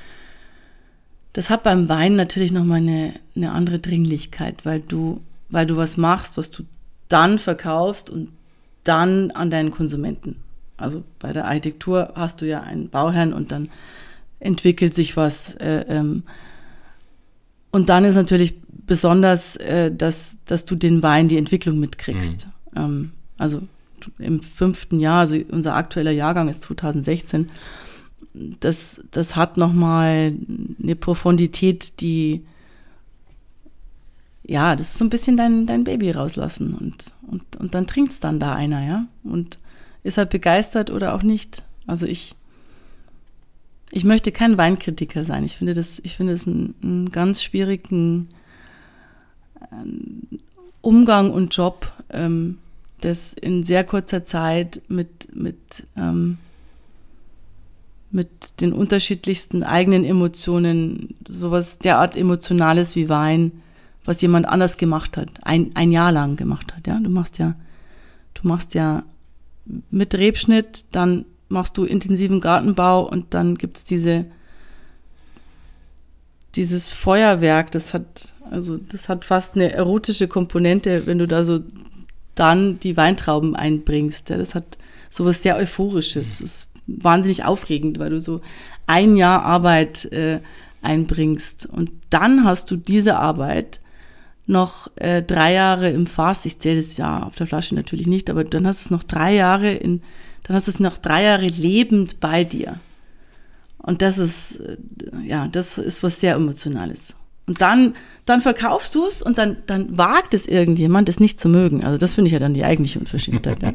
das 1.34 1.50
hat 1.50 1.64
beim 1.64 1.86
Wein 1.90 2.16
natürlich 2.16 2.50
nochmal 2.50 2.78
eine, 2.78 3.12
eine 3.36 3.53
andere 3.53 3.78
Dringlichkeit, 3.78 4.64
weil 4.64 4.80
du, 4.80 5.20
weil 5.50 5.66
du 5.66 5.76
was 5.76 5.98
machst, 5.98 6.38
was 6.38 6.50
du 6.50 6.62
dann 7.09 7.38
verkaufst 7.38 8.09
und 8.09 8.30
dann 8.84 9.30
an 9.32 9.50
deinen 9.50 9.70
Konsumenten. 9.70 10.36
Also 10.83 11.05
bei 11.18 11.33
der 11.33 11.47
Architektur 11.47 12.12
hast 12.14 12.41
du 12.41 12.47
ja 12.47 12.61
einen 12.61 12.89
Bauherrn 12.91 13.33
und 13.33 13.53
dann 13.53 13.70
entwickelt 14.41 14.95
sich 14.95 15.16
was. 15.16 15.55
Äh, 15.55 15.85
ähm, 15.89 16.24
und 17.70 17.89
dann 17.89 18.05
ist 18.05 18.16
natürlich 18.16 18.55
besonders, 18.87 19.57
äh, 19.57 19.95
dass, 19.95 20.39
dass 20.45 20.66
du 20.66 20.74
den 20.74 21.03
Wein, 21.03 21.28
die 21.28 21.39
Entwicklung 21.39 21.78
mitkriegst. 21.78 22.49
Mhm. 22.72 22.80
Ähm, 22.80 23.12
also 23.39 23.62
im 24.18 24.43
fünften 24.43 24.99
Jahr, 24.99 25.20
also 25.20 25.37
unser 25.51 25.74
aktueller 25.74 26.11
Jahrgang 26.11 26.49
ist 26.49 26.62
2016, 26.62 27.51
das, 28.35 29.01
das 29.11 29.37
hat 29.37 29.57
nochmal 29.57 30.35
eine 30.83 30.97
Profundität, 30.97 32.01
die, 32.01 32.45
ja, 34.45 34.74
das 34.74 34.89
ist 34.89 34.99
so 34.99 35.05
ein 35.05 35.11
bisschen 35.11 35.37
dein, 35.37 35.66
dein 35.66 35.85
Baby 35.85 36.11
rauslassen 36.11 36.74
und, 36.74 37.05
und, 37.26 37.57
und 37.57 37.74
dann 37.74 37.87
trinkt 37.87 38.12
es 38.12 38.20
dann 38.20 38.41
da 38.41 38.55
einer, 38.55 38.85
ja, 38.85 39.07
und 39.22 39.59
ist 40.03 40.18
er 40.18 40.26
begeistert 40.26 40.90
oder 40.90 41.14
auch 41.14 41.22
nicht. 41.22 41.62
Also 41.86 42.07
ich, 42.07 42.34
ich 43.90 44.05
möchte 44.05 44.32
kein 44.32 44.59
Weinkritiker 44.59 45.24
sein. 45.24 45.44
Ich 45.44 45.57
finde 45.57 45.74
das, 45.74 46.00
ich 46.03 46.16
finde 46.16 46.32
es 46.32 46.46
einen, 46.46 46.74
einen 46.82 47.11
ganz 47.11 47.42
schwierigen 47.42 48.28
äh, 49.61 50.36
Umgang 50.80 51.30
und 51.30 51.55
Job, 51.55 51.92
ähm, 52.11 52.59
das 53.00 53.32
in 53.32 53.62
sehr 53.62 53.84
kurzer 53.84 54.24
Zeit 54.24 54.80
mit, 54.88 55.34
mit, 55.34 55.86
ähm, 55.96 56.38
mit 58.11 58.28
den 58.61 58.72
unterschiedlichsten 58.72 59.62
eigenen 59.62 60.05
Emotionen, 60.05 61.14
sowas 61.28 61.78
derart 61.78 62.16
Emotionales 62.16 62.94
wie 62.94 63.09
Wein, 63.09 63.53
was 64.05 64.20
jemand 64.20 64.46
anders 64.46 64.76
gemacht 64.76 65.16
hat, 65.16 65.28
ein, 65.42 65.70
ein 65.74 65.92
Jahr 65.92 66.12
lang 66.12 66.36
gemacht 66.36 66.74
hat. 66.74 66.86
Ja, 66.86 66.98
du 66.98 67.11
machst 67.11 67.38
ja, 67.38 67.55
du 68.34 68.48
machst 68.48 68.74
ja 68.74 69.05
mit 69.91 70.15
Rebschnitt, 70.15 70.85
dann 70.91 71.25
machst 71.49 71.77
du 71.77 71.85
intensiven 71.85 72.41
Gartenbau 72.41 73.09
und 73.09 73.35
dann 73.35 73.57
gibt 73.57 73.77
es 73.79 73.85
diese, 73.85 74.27
dieses 76.55 76.91
Feuerwerk, 76.91 77.71
das 77.73 77.95
hat, 77.95 78.33
also 78.51 78.77
das 78.77 79.09
hat 79.09 79.25
fast 79.25 79.55
eine 79.55 79.73
erotische 79.73 80.29
Komponente, 80.29 81.07
wenn 81.07 81.19
du 81.19 81.27
da 81.27 81.45
so 81.45 81.61
dann 82.35 82.81
die 82.81 82.97
Weintrauben 82.97 83.55
einbringst. 83.55 84.31
Ja, 84.31 84.39
das 84.39 84.55
hat 84.55 84.79
sowas 85.11 85.43
sehr 85.43 85.57
Euphorisches. 85.57 86.39
Das 86.39 86.41
ist 86.41 86.69
wahnsinnig 86.87 87.45
aufregend, 87.45 87.99
weil 87.99 88.11
du 88.11 88.21
so 88.21 88.41
ein 88.87 89.17
Jahr 89.17 89.43
Arbeit 89.45 90.07
äh, 90.07 90.41
einbringst. 90.81 91.67
Und 91.67 91.91
dann 92.11 92.45
hast 92.45 92.71
du 92.71 92.77
diese 92.77 93.17
Arbeit 93.19 93.81
noch 94.47 94.90
äh, 94.97 95.22
drei 95.22 95.53
Jahre 95.55 95.90
im 95.90 96.07
Fass. 96.07 96.47
Ich 96.47 96.59
zähle 96.59 96.76
das 96.76 96.97
Jahr 96.97 97.26
auf 97.26 97.36
der 97.36 97.47
Flasche 97.47 97.74
natürlich 97.74 98.07
nicht, 98.07 98.28
aber 98.28 98.45
dann 98.45 98.66
hast 98.66 98.82
du 98.82 98.86
es 98.86 98.90
noch 98.90 99.05
drei 99.05 99.34
Jahre 99.34 99.72
in 99.72 100.03
dann 100.45 100.57
hast 100.57 100.66
du 100.66 100.72
es 100.72 100.80
noch 100.80 100.99
drei 100.99 101.24
Jahre 101.24 101.47
lebend 101.47 102.20
bei 102.20 102.45
dir. 102.45 102.78
Und 103.78 104.03
das 104.03 104.18
ist, 104.18 104.61
äh, 104.61 104.76
ja, 105.24 105.49
das 105.49 105.78
ist 105.78 106.03
was 106.03 106.20
sehr 106.20 106.34
Emotionales. 106.34 107.16
Und 107.45 107.61
dann, 107.61 107.97
dann 108.24 108.40
verkaufst 108.40 108.95
du 108.95 109.05
es 109.05 109.20
und 109.20 109.36
dann, 109.36 109.57
dann 109.66 109.99
wagt 109.99 110.32
es 110.32 110.47
irgendjemand, 110.47 111.09
es 111.09 111.18
nicht 111.18 111.40
zu 111.40 111.49
mögen. 111.49 111.82
Also 111.82 111.99
das 111.99 112.14
finde 112.14 112.28
ich 112.28 112.32
ja 112.32 112.38
dann 112.38 112.55
die 112.55 112.64
eigentliche 112.64 113.01
Unverschämtheit. 113.01 113.61
Ja. 113.62 113.72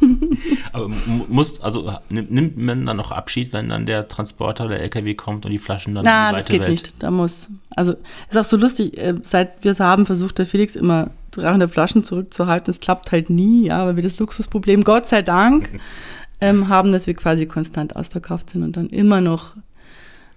Aber 0.72 0.88
muss, 1.28 1.60
also 1.60 1.92
nimmt 2.08 2.56
man 2.56 2.86
dann 2.86 2.96
noch 2.96 3.10
Abschied, 3.10 3.52
wenn 3.52 3.68
dann 3.68 3.84
der 3.84 4.08
Transporter 4.08 4.64
oder 4.64 4.76
der 4.76 4.84
LKW 4.84 5.14
kommt 5.14 5.44
und 5.44 5.52
die 5.52 5.58
Flaschen 5.58 5.94
dann 5.94 6.04
Na, 6.06 6.30
in 6.30 6.36
die 6.36 6.36
weite 6.36 6.44
das 6.44 6.50
geht 6.50 6.60
Welt? 6.62 6.70
nicht. 6.70 6.94
Da 7.00 7.10
muss, 7.10 7.50
also 7.76 7.94
ist 8.30 8.38
auch 8.38 8.46
so 8.46 8.56
lustig, 8.56 8.96
äh, 8.96 9.14
seit 9.24 9.62
wir 9.62 9.72
es 9.72 9.80
haben, 9.80 10.06
versucht 10.06 10.38
der 10.38 10.46
Felix 10.46 10.74
immer 10.74 11.10
300 11.32 11.70
Flaschen 11.70 12.04
zurückzuhalten. 12.04 12.70
Es 12.70 12.80
klappt 12.80 13.12
halt 13.12 13.28
nie, 13.28 13.66
ja, 13.66 13.84
weil 13.84 13.96
wir 13.96 14.02
das 14.02 14.18
Luxusproblem, 14.18 14.84
Gott 14.84 15.06
sei 15.06 15.20
Dank, 15.20 15.68
ähm, 16.40 16.68
haben, 16.68 16.92
dass 16.92 17.06
wir 17.06 17.14
quasi 17.14 17.44
konstant 17.44 17.94
ausverkauft 17.94 18.48
sind 18.48 18.62
und 18.62 18.74
dann 18.78 18.86
immer 18.86 19.20
noch 19.20 19.54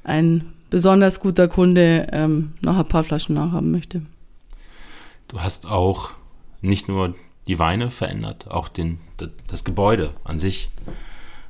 ein 0.03 0.43
besonders 0.69 1.19
guter 1.19 1.47
Kunde 1.47 2.07
ähm, 2.11 2.53
noch 2.61 2.77
ein 2.77 2.87
paar 2.87 3.03
Flaschen 3.03 3.35
nachhaben 3.35 3.71
möchte. 3.71 4.01
Du 5.27 5.41
hast 5.41 5.67
auch 5.67 6.11
nicht 6.61 6.87
nur 6.87 7.15
die 7.47 7.59
Weine 7.59 7.89
verändert, 7.89 8.49
auch 8.49 8.67
den, 8.67 8.99
das 9.47 9.63
Gebäude 9.63 10.11
an 10.23 10.39
sich 10.39 10.69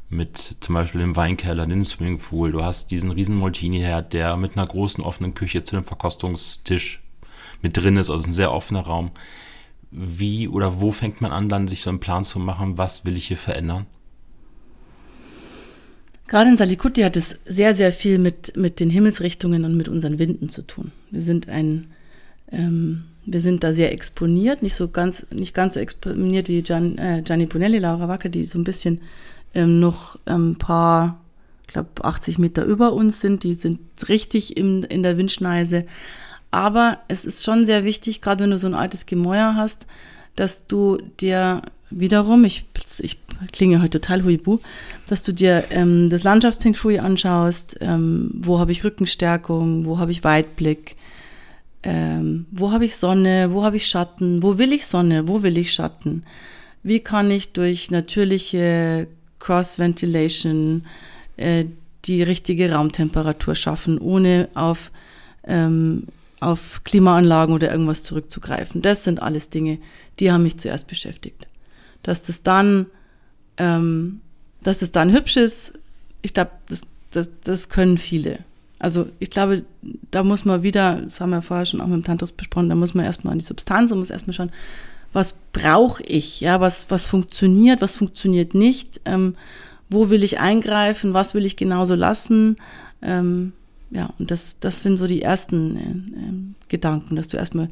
mit 0.09 0.57
zum 0.59 0.75
Beispiel 0.75 1.01
dem 1.01 1.15
Weinkeller, 1.15 1.65
dem 1.65 1.83
Swimmingpool. 1.83 2.51
Du 2.51 2.63
hast 2.63 2.91
diesen 2.91 3.11
riesen 3.11 3.37
Moltini-Herd, 3.37 4.13
der 4.13 4.37
mit 4.37 4.55
einer 4.55 4.67
großen 4.67 5.03
offenen 5.03 5.33
Küche 5.33 5.63
zu 5.63 5.75
dem 5.75 5.85
Verkostungstisch 5.85 7.01
mit 7.61 7.77
drin 7.77 7.97
ist, 7.97 8.09
also 8.09 8.27
ein 8.27 8.33
sehr 8.33 8.51
offener 8.51 8.81
Raum. 8.81 9.11
Wie 9.91 10.47
oder 10.47 10.81
wo 10.81 10.91
fängt 10.91 11.21
man 11.21 11.31
an, 11.31 11.49
dann 11.49 11.67
sich 11.67 11.81
so 11.81 11.89
einen 11.89 11.99
Plan 11.99 12.23
zu 12.23 12.39
machen, 12.39 12.77
was 12.77 13.05
will 13.05 13.17
ich 13.17 13.27
hier 13.27 13.37
verändern? 13.37 13.87
Gerade 16.27 16.49
in 16.49 16.57
Salikuti 16.57 17.01
hat 17.01 17.17
es 17.17 17.37
sehr, 17.45 17.73
sehr 17.73 17.91
viel 17.91 18.17
mit, 18.17 18.57
mit 18.57 18.79
den 18.79 18.89
Himmelsrichtungen 18.89 19.63
und 19.63 19.77
mit 19.77 19.87
unseren 19.87 20.17
Winden 20.17 20.49
zu 20.49 20.63
tun. 20.63 20.91
Wir 21.11 21.21
sind 21.21 21.49
ein, 21.49 21.87
ähm, 22.51 23.03
wir 23.25 23.41
sind 23.41 23.63
da 23.63 23.73
sehr 23.73 23.91
exponiert, 23.91 24.63
nicht 24.63 24.73
so 24.73 24.87
ganz, 24.87 25.27
nicht 25.31 25.53
ganz 25.53 25.75
so 25.75 25.79
exponiert 25.79 26.47
wie 26.47 26.63
Gian, 26.63 26.97
äh, 26.97 27.21
Gianni 27.23 27.45
Bonelli, 27.45 27.77
Laura 27.77 28.07
Wacker, 28.07 28.29
die 28.29 28.45
so 28.45 28.57
ein 28.57 28.63
bisschen 28.63 29.01
ähm, 29.53 29.79
noch 29.79 30.17
ein 30.25 30.55
paar, 30.55 31.21
ich 31.67 31.73
glaube 31.73 32.03
80 32.03 32.39
Meter 32.39 32.65
über 32.65 32.93
uns 32.93 33.21
sind, 33.21 33.43
die 33.43 33.53
sind 33.53 33.79
richtig 34.09 34.57
in, 34.57 34.83
in 34.83 35.03
der 35.03 35.17
Windschneise. 35.19 35.85
Aber 36.49 37.01
es 37.07 37.25
ist 37.25 37.43
schon 37.43 37.65
sehr 37.65 37.83
wichtig, 37.83 38.21
gerade 38.21 38.43
wenn 38.43 38.51
du 38.51 38.57
so 38.57 38.67
ein 38.67 38.73
altes 38.73 39.05
Gemäuer 39.05 39.55
hast, 39.55 39.85
dass 40.35 40.67
du 40.67 40.97
dir 41.19 41.61
wiederum, 41.89 42.45
ich, 42.45 42.65
ich 42.99 43.19
klinge 43.51 43.81
heute 43.81 43.99
total 44.01 44.23
huibu, 44.23 44.59
dass 45.07 45.23
du 45.23 45.33
dir 45.33 45.65
ähm, 45.69 46.09
das 46.09 46.23
Landschaftsfeng 46.23 46.75
anschaust, 46.99 47.77
ähm, 47.81 48.31
wo 48.33 48.59
habe 48.59 48.71
ich 48.71 48.83
Rückenstärkung, 48.83 49.85
wo 49.85 49.99
habe 49.99 50.11
ich 50.11 50.23
Weitblick, 50.23 50.95
ähm, 51.83 52.45
wo 52.51 52.71
habe 52.71 52.85
ich 52.85 52.95
Sonne, 52.95 53.49
wo 53.51 53.63
habe 53.63 53.77
ich 53.77 53.87
Schatten, 53.87 54.41
wo 54.41 54.57
will 54.57 54.73
ich 54.73 54.85
Sonne, 54.87 55.27
wo 55.27 55.43
will 55.43 55.57
ich 55.57 55.73
Schatten, 55.73 56.23
wie 56.83 56.99
kann 56.99 57.29
ich 57.31 57.53
durch 57.53 57.91
natürliche 57.91 59.07
Cross-Ventilation 59.39 60.85
äh, 61.37 61.65
die 62.05 62.23
richtige 62.23 62.71
Raumtemperatur 62.71 63.55
schaffen, 63.55 63.97
ohne 63.99 64.49
auf, 64.53 64.91
ähm, 65.45 66.07
auf 66.39 66.81
Klimaanlagen 66.83 67.53
oder 67.53 67.71
irgendwas 67.71 68.03
zurückzugreifen. 68.03 68.81
Das 68.81 69.03
sind 69.03 69.21
alles 69.21 69.49
Dinge, 69.49 69.79
die 70.19 70.31
haben 70.31 70.43
mich 70.43 70.57
zuerst 70.57 70.87
beschäftigt. 70.87 71.47
Dass 72.05 72.21
das 72.21 72.43
dann, 72.43 72.85
ähm, 73.57 74.21
dass 74.61 74.77
das 74.77 74.91
dann 74.91 75.11
hübsch 75.11 75.37
ist, 75.37 75.73
ich 76.21 76.35
glaube, 76.35 76.51
das, 76.69 76.81
das, 77.09 77.29
das 77.43 77.69
können 77.69 77.97
viele. 77.97 78.39
Also 78.77 79.07
ich 79.17 79.31
glaube, 79.31 79.63
da 80.11 80.23
muss 80.23 80.45
man 80.45 80.61
wieder, 80.61 81.01
das 81.01 81.19
haben 81.19 81.31
wir 81.31 81.41
vorher 81.41 81.65
schon 81.65 81.81
auch 81.81 81.87
mit 81.87 81.95
dem 81.95 82.03
Tantris 82.03 82.31
besprochen, 82.31 82.69
da 82.69 82.75
muss 82.75 82.93
man 82.93 83.05
erstmal 83.05 83.31
an 83.31 83.39
die 83.39 83.45
Substanz 83.45 83.91
und 83.91 83.97
muss 83.97 84.11
erstmal 84.11 84.35
schauen, 84.35 84.51
was 85.13 85.35
brauche 85.51 86.03
ich, 86.03 86.41
ja, 86.41 86.59
was, 86.59 86.91
was 86.91 87.07
funktioniert, 87.07 87.81
was 87.81 87.95
funktioniert 87.95 88.53
nicht, 88.53 89.01
ähm, 89.05 89.35
wo 89.89 90.11
will 90.11 90.23
ich 90.23 90.39
eingreifen, 90.39 91.15
was 91.15 91.33
will 91.33 91.45
ich 91.45 91.57
genauso 91.57 91.95
lassen. 91.95 92.57
Ähm, 93.01 93.53
ja, 93.89 94.13
und 94.19 94.29
das, 94.29 94.57
das 94.59 94.83
sind 94.83 94.97
so 94.97 95.07
die 95.07 95.23
ersten 95.23 95.77
äh, 95.77 95.81
äh, 95.81 96.33
Gedanken, 96.67 97.15
dass 97.15 97.27
du 97.27 97.37
erstmal 97.37 97.69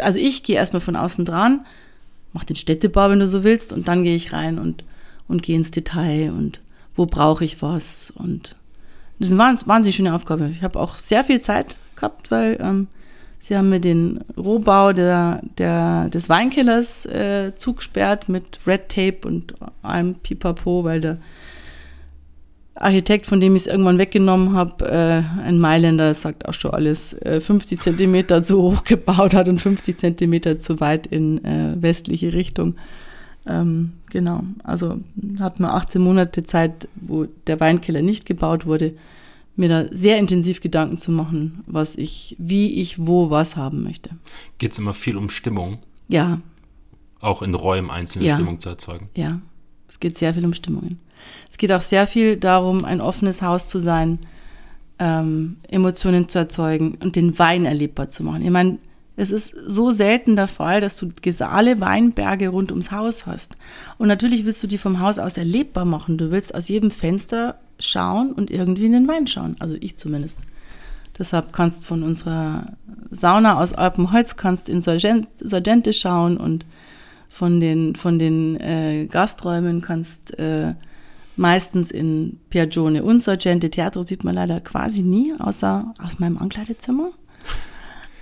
also 0.00 0.18
ich 0.18 0.42
gehe 0.42 0.56
erstmal 0.56 0.80
von 0.80 0.96
außen 0.96 1.24
dran, 1.24 1.66
mach 2.34 2.44
den 2.44 2.56
Städtebau, 2.56 3.08
wenn 3.08 3.20
du 3.20 3.26
so 3.26 3.44
willst, 3.44 3.72
und 3.72 3.88
dann 3.88 4.04
gehe 4.04 4.16
ich 4.16 4.34
rein 4.34 4.58
und, 4.58 4.84
und 5.26 5.42
gehe 5.42 5.56
ins 5.56 5.70
Detail 5.70 6.30
und 6.30 6.60
wo 6.94 7.06
brauche 7.06 7.44
ich 7.44 7.62
was 7.62 8.12
und 8.14 8.56
das 9.18 9.30
ist 9.30 9.40
eine 9.40 9.58
wahnsinnig 9.66 9.96
schöne 9.96 10.14
Aufgabe. 10.14 10.50
Ich 10.50 10.62
habe 10.62 10.78
auch 10.78 10.98
sehr 10.98 11.24
viel 11.24 11.40
Zeit 11.40 11.76
gehabt, 11.94 12.30
weil 12.30 12.58
ähm, 12.60 12.88
Sie 13.40 13.54
haben 13.56 13.68
mir 13.68 13.80
den 13.80 14.24
Rohbau 14.38 14.94
der, 14.94 15.42
der, 15.58 16.08
des 16.08 16.30
Weinkellers 16.30 17.04
äh, 17.04 17.52
zugesperrt 17.54 18.30
mit 18.30 18.60
Red 18.66 18.88
Tape 18.88 19.28
und 19.28 19.54
einem 19.82 20.14
Pipapo, 20.14 20.82
weil 20.82 21.02
der 21.02 21.18
Architekt, 22.74 23.26
von 23.26 23.40
dem 23.40 23.54
ich 23.54 23.62
es 23.62 23.66
irgendwann 23.68 23.98
weggenommen 23.98 24.54
habe, 24.54 24.84
äh, 24.86 25.22
ein 25.42 25.58
Mailänder, 25.58 26.12
sagt 26.14 26.48
auch 26.48 26.54
schon 26.54 26.72
alles, 26.72 27.12
äh, 27.22 27.40
50 27.40 27.80
Zentimeter 27.80 28.42
zu 28.42 28.62
hoch 28.62 28.84
gebaut 28.84 29.34
hat 29.34 29.48
und 29.48 29.60
50 29.60 29.98
Zentimeter 29.98 30.58
zu 30.58 30.80
weit 30.80 31.06
in 31.06 31.44
äh, 31.44 31.74
westliche 31.80 32.32
Richtung. 32.32 32.74
Ähm, 33.46 33.92
genau, 34.10 34.42
also 34.64 34.98
hat 35.38 35.60
man 35.60 35.70
18 35.70 36.00
Monate 36.02 36.44
Zeit, 36.44 36.88
wo 36.96 37.26
der 37.46 37.60
Weinkeller 37.60 38.02
nicht 38.02 38.26
gebaut 38.26 38.66
wurde 38.66 38.94
mir 39.56 39.68
da 39.68 39.86
sehr 39.90 40.18
intensiv 40.18 40.60
Gedanken 40.60 40.98
zu 40.98 41.12
machen, 41.12 41.62
was 41.66 41.96
ich, 41.96 42.34
wie 42.38 42.80
ich 42.80 43.06
wo 43.06 43.30
was 43.30 43.56
haben 43.56 43.82
möchte. 43.82 44.10
Geht 44.58 44.72
es 44.72 44.78
immer 44.78 44.94
viel 44.94 45.16
um 45.16 45.30
Stimmung? 45.30 45.78
Ja. 46.08 46.40
Auch 47.20 47.42
in 47.42 47.54
Räumen 47.54 47.90
einzelne 47.90 48.26
ja. 48.26 48.34
Stimmung 48.34 48.60
zu 48.60 48.68
erzeugen? 48.68 49.08
Ja, 49.16 49.40
es 49.88 50.00
geht 50.00 50.18
sehr 50.18 50.34
viel 50.34 50.44
um 50.44 50.54
Stimmungen. 50.54 50.98
Es 51.50 51.58
geht 51.58 51.72
auch 51.72 51.82
sehr 51.82 52.06
viel 52.06 52.36
darum, 52.36 52.84
ein 52.84 53.00
offenes 53.00 53.42
Haus 53.42 53.68
zu 53.68 53.78
sein, 53.80 54.18
ähm, 54.98 55.56
Emotionen 55.68 56.28
zu 56.28 56.38
erzeugen 56.38 56.98
und 57.02 57.16
den 57.16 57.38
Wein 57.38 57.64
erlebbar 57.64 58.08
zu 58.08 58.22
machen. 58.22 58.42
Ich 58.42 58.50
meine, 58.50 58.78
es 59.16 59.30
ist 59.30 59.54
so 59.66 59.92
selten 59.92 60.34
der 60.34 60.48
Fall, 60.48 60.80
dass 60.80 60.96
du 60.96 61.08
alle 61.40 61.80
Weinberge 61.80 62.48
rund 62.48 62.72
ums 62.72 62.90
Haus 62.90 63.26
hast. 63.26 63.56
Und 63.96 64.08
natürlich 64.08 64.44
willst 64.44 64.62
du 64.62 64.66
die 64.66 64.78
vom 64.78 65.00
Haus 65.00 65.18
aus 65.18 65.38
erlebbar 65.38 65.84
machen. 65.84 66.18
Du 66.18 66.30
willst 66.30 66.54
aus 66.54 66.68
jedem 66.68 66.90
Fenster 66.90 67.60
schauen 67.78 68.32
und 68.32 68.50
irgendwie 68.50 68.86
in 68.86 68.92
den 68.92 69.08
Wein 69.08 69.26
schauen. 69.26 69.56
Also 69.60 69.76
ich 69.80 69.96
zumindest. 69.98 70.38
Deshalb 71.16 71.52
kannst 71.52 71.84
von 71.84 72.02
unserer 72.02 72.72
Sauna 73.10 73.60
aus 73.60 73.72
Alpenholz 73.72 74.34
kannst 74.34 74.68
in 74.68 74.82
Sargente 74.82 75.92
schauen 75.92 76.36
und 76.36 76.66
von 77.28 77.60
den, 77.60 77.94
von 77.94 78.18
den 78.18 78.58
äh, 78.60 79.06
Gasträumen 79.06 79.80
kannst 79.80 80.36
äh, 80.38 80.74
meistens 81.36 81.90
in 81.90 82.38
Piagione 82.50 83.02
und 83.02 83.20
Sargente. 83.20 83.70
Theater 83.70 84.02
sieht 84.02 84.24
man 84.24 84.34
leider 84.34 84.60
quasi 84.60 85.02
nie, 85.02 85.34
außer 85.38 85.94
aus 85.98 86.18
meinem 86.18 86.38
Ankleidezimmer. 86.38 87.10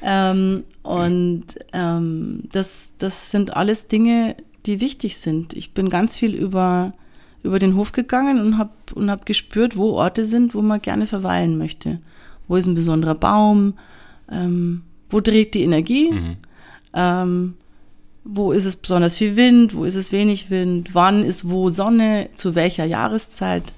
Ähm, 0.03 0.65
und 0.83 1.45
ähm, 1.73 2.45
das, 2.51 2.93
das 2.99 3.31
sind 3.31 3.57
alles 3.57 3.89
Dinge, 3.89 4.37
die 4.67 4.81
wichtig 4.81 5.19
sind. 5.19 5.55
Ich 5.55 5.75
bin 5.75 5.89
ganz 5.89 6.17
viel 6.17 6.35
über 6.35 6.95
über 7.43 7.59
den 7.59 7.77
Hof 7.77 7.93
gegangen 7.93 8.41
und 8.41 8.59
habe 8.59 8.71
und 8.95 9.11
hab 9.11 9.27
gespürt, 9.27 9.77
wo 9.77 9.93
Orte 9.93 10.25
sind, 10.25 10.55
wo 10.55 10.63
man 10.63 10.81
gerne 10.81 11.07
verweilen 11.07 11.59
möchte. 11.59 12.01
Wo 12.49 12.57
ist 12.57 12.67
ein 12.67 12.75
besonderer 12.75 13.15
Baum? 13.15 13.75
Ähm, 14.31 14.83
wo 15.11 15.21
dreht 15.21 15.55
die 15.55 15.63
Energie? 15.63 16.13
Mhm. 16.13 16.37
Wo 18.25 18.53
ist 18.53 18.64
es 18.64 18.77
besonders 18.77 19.16
viel 19.16 19.37
Wind? 19.37 19.75
Wo 19.75 19.85
ist 19.85 19.97
es 19.97 20.12
wenig 20.12 20.51
Wind? 20.51 20.95
Wann 20.95 21.25
ist 21.25 21.49
wo 21.49 21.71
Sonne? 21.71 22.29
Zu 22.34 22.55
welcher 22.55 22.84
Jahreszeit? 22.84 23.72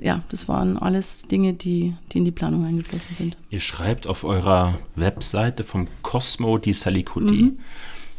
Ja, 0.00 0.22
das 0.28 0.48
waren 0.48 0.76
alles 0.76 1.22
Dinge, 1.22 1.52
die, 1.52 1.94
die 2.12 2.18
in 2.18 2.24
die 2.24 2.32
Planung 2.32 2.64
eingeflossen 2.64 3.14
sind. 3.16 3.36
Ihr 3.50 3.60
schreibt 3.60 4.06
auf 4.06 4.24
eurer 4.24 4.78
Webseite 4.96 5.64
vom 5.64 5.86
Cosmo 6.02 6.58
di 6.58 6.72
Salicuti. 6.72 7.42
Mhm. 7.42 7.58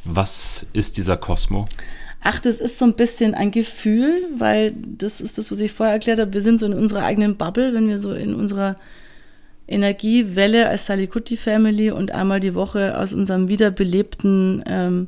Was 0.05 0.65
ist 0.73 0.97
dieser 0.97 1.17
Cosmo? 1.17 1.67
Ach, 2.21 2.39
das 2.39 2.57
ist 2.57 2.79
so 2.79 2.85
ein 2.85 2.95
bisschen 2.95 3.35
ein 3.35 3.51
Gefühl, 3.51 4.27
weil 4.37 4.73
das 4.75 5.21
ist 5.21 5.37
das, 5.37 5.51
was 5.51 5.59
ich 5.59 5.71
vorher 5.73 5.93
erklärt 5.93 6.19
habe. 6.19 6.33
Wir 6.33 6.41
sind 6.41 6.59
so 6.59 6.65
in 6.65 6.73
unserer 6.73 7.03
eigenen 7.03 7.35
Bubble, 7.37 7.73
wenn 7.73 7.87
wir 7.87 7.97
so 7.97 8.13
in 8.13 8.33
unserer 8.33 8.77
Energiewelle 9.67 10.69
als 10.69 10.85
Salikuti 10.85 11.37
Family 11.37 11.91
und 11.91 12.11
einmal 12.11 12.39
die 12.39 12.53
Woche 12.53 12.97
aus 12.99 13.13
unserem 13.13 13.47
wiederbelebten 13.47 14.63
ähm, 14.67 15.07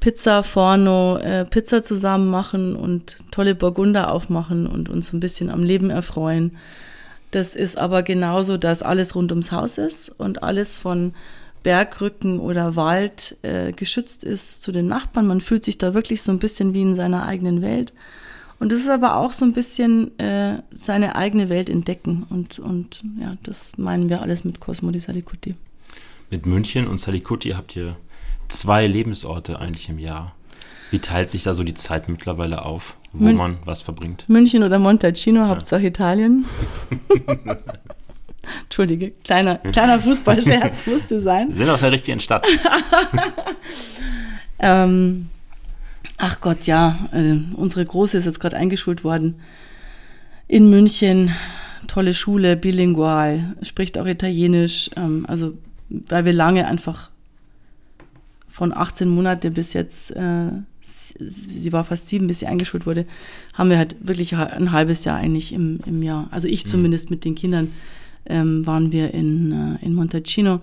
Pizza 0.00 0.42
Forno 0.42 1.18
äh, 1.18 1.44
Pizza 1.44 1.82
zusammen 1.82 2.28
machen 2.28 2.76
und 2.76 3.16
tolle 3.30 3.54
Burgunder 3.54 4.12
aufmachen 4.12 4.66
und 4.66 4.88
uns 4.88 5.12
ein 5.12 5.20
bisschen 5.20 5.50
am 5.50 5.62
Leben 5.62 5.90
erfreuen. 5.90 6.56
Das 7.30 7.54
ist 7.54 7.76
aber 7.76 8.02
genauso, 8.02 8.56
dass 8.56 8.82
alles 8.82 9.14
rund 9.14 9.32
ums 9.32 9.52
Haus 9.52 9.78
ist 9.78 10.12
und 10.18 10.42
alles 10.42 10.76
von 10.76 11.12
Bergrücken 11.62 12.38
oder 12.38 12.76
Wald 12.76 13.36
äh, 13.42 13.72
geschützt 13.72 14.22
ist 14.22 14.62
zu 14.62 14.70
den 14.70 14.86
Nachbarn. 14.86 15.26
Man 15.26 15.40
fühlt 15.40 15.64
sich 15.64 15.78
da 15.78 15.94
wirklich 15.94 16.22
so 16.22 16.30
ein 16.30 16.38
bisschen 16.38 16.74
wie 16.74 16.82
in 16.82 16.94
seiner 16.94 17.26
eigenen 17.26 17.60
Welt. 17.60 17.92
Und 18.58 18.72
es 18.72 18.80
ist 18.80 18.88
aber 18.88 19.16
auch 19.16 19.32
so 19.32 19.44
ein 19.44 19.52
bisschen 19.52 20.18
äh, 20.18 20.62
seine 20.70 21.16
eigene 21.16 21.48
Welt 21.48 21.68
entdecken. 21.68 22.26
Und, 22.30 22.58
und 22.58 23.02
ja, 23.20 23.36
das 23.42 23.76
meinen 23.76 24.08
wir 24.08 24.22
alles 24.22 24.44
mit 24.44 24.60
Cosmo 24.60 24.90
di 24.90 24.98
Salikuti. 24.98 25.54
Mit 26.30 26.46
München 26.46 26.86
und 26.86 26.98
Salikuti 26.98 27.50
habt 27.50 27.76
ihr 27.76 27.96
zwei 28.48 28.86
Lebensorte 28.86 29.60
eigentlich 29.60 29.88
im 29.88 29.98
Jahr. 29.98 30.34
Wie 30.90 31.00
teilt 31.00 31.30
sich 31.30 31.42
da 31.42 31.52
so 31.52 31.64
die 31.64 31.74
Zeit 31.74 32.08
mittlerweile 32.08 32.64
auf, 32.64 32.96
wo 33.12 33.24
Mün 33.24 33.36
man 33.36 33.58
was 33.64 33.82
verbringt? 33.82 34.28
München 34.28 34.62
oder 34.62 34.78
Montalcino, 34.78 35.40
ja. 35.40 35.48
Hauptsache 35.48 35.86
Italien. 35.86 36.44
Entschuldige, 38.64 39.12
kleiner, 39.24 39.56
kleiner 39.56 40.00
Fußballscherz 40.00 40.86
musste 40.86 41.20
sein. 41.20 41.48
Wir 41.50 41.66
sind 41.66 41.70
auf 41.70 41.80
der 41.80 41.90
richtigen 41.92 42.20
Stadt. 42.20 42.46
ähm, 44.60 45.28
ach 46.18 46.40
Gott, 46.40 46.66
ja, 46.66 46.98
äh, 47.12 47.38
unsere 47.54 47.84
Große 47.84 48.18
ist 48.18 48.24
jetzt 48.24 48.40
gerade 48.40 48.56
eingeschult 48.56 49.04
worden 49.04 49.36
in 50.48 50.70
München. 50.70 51.32
tolle 51.88 52.14
Schule, 52.14 52.56
bilingual, 52.56 53.56
spricht 53.62 53.98
auch 53.98 54.06
Italienisch. 54.06 54.90
Ähm, 54.96 55.24
also, 55.28 55.54
weil 55.88 56.24
wir 56.24 56.32
lange 56.32 56.66
einfach 56.66 57.10
von 58.48 58.72
18 58.76 59.08
Monate 59.08 59.50
bis 59.50 59.72
jetzt, 59.72 60.10
äh, 60.12 60.50
sie 61.18 61.72
war 61.72 61.84
fast 61.84 62.08
sieben, 62.08 62.26
bis 62.26 62.40
sie 62.40 62.46
eingeschult 62.46 62.86
wurde, 62.86 63.06
haben 63.52 63.70
wir 63.70 63.78
halt 63.78 63.96
wirklich 64.00 64.34
ein 64.34 64.72
halbes 64.72 65.04
Jahr 65.04 65.18
eigentlich 65.18 65.52
im, 65.52 65.80
im 65.86 66.02
Jahr. 66.02 66.28
Also 66.30 66.48
ich 66.48 66.64
mhm. 66.64 66.70
zumindest 66.70 67.10
mit 67.10 67.24
den 67.24 67.34
Kindern 67.34 67.72
ähm, 68.24 68.66
waren 68.66 68.92
wir 68.92 69.14
in, 69.14 69.52
äh, 69.52 69.84
in 69.84 69.94
Montalcino, 69.94 70.60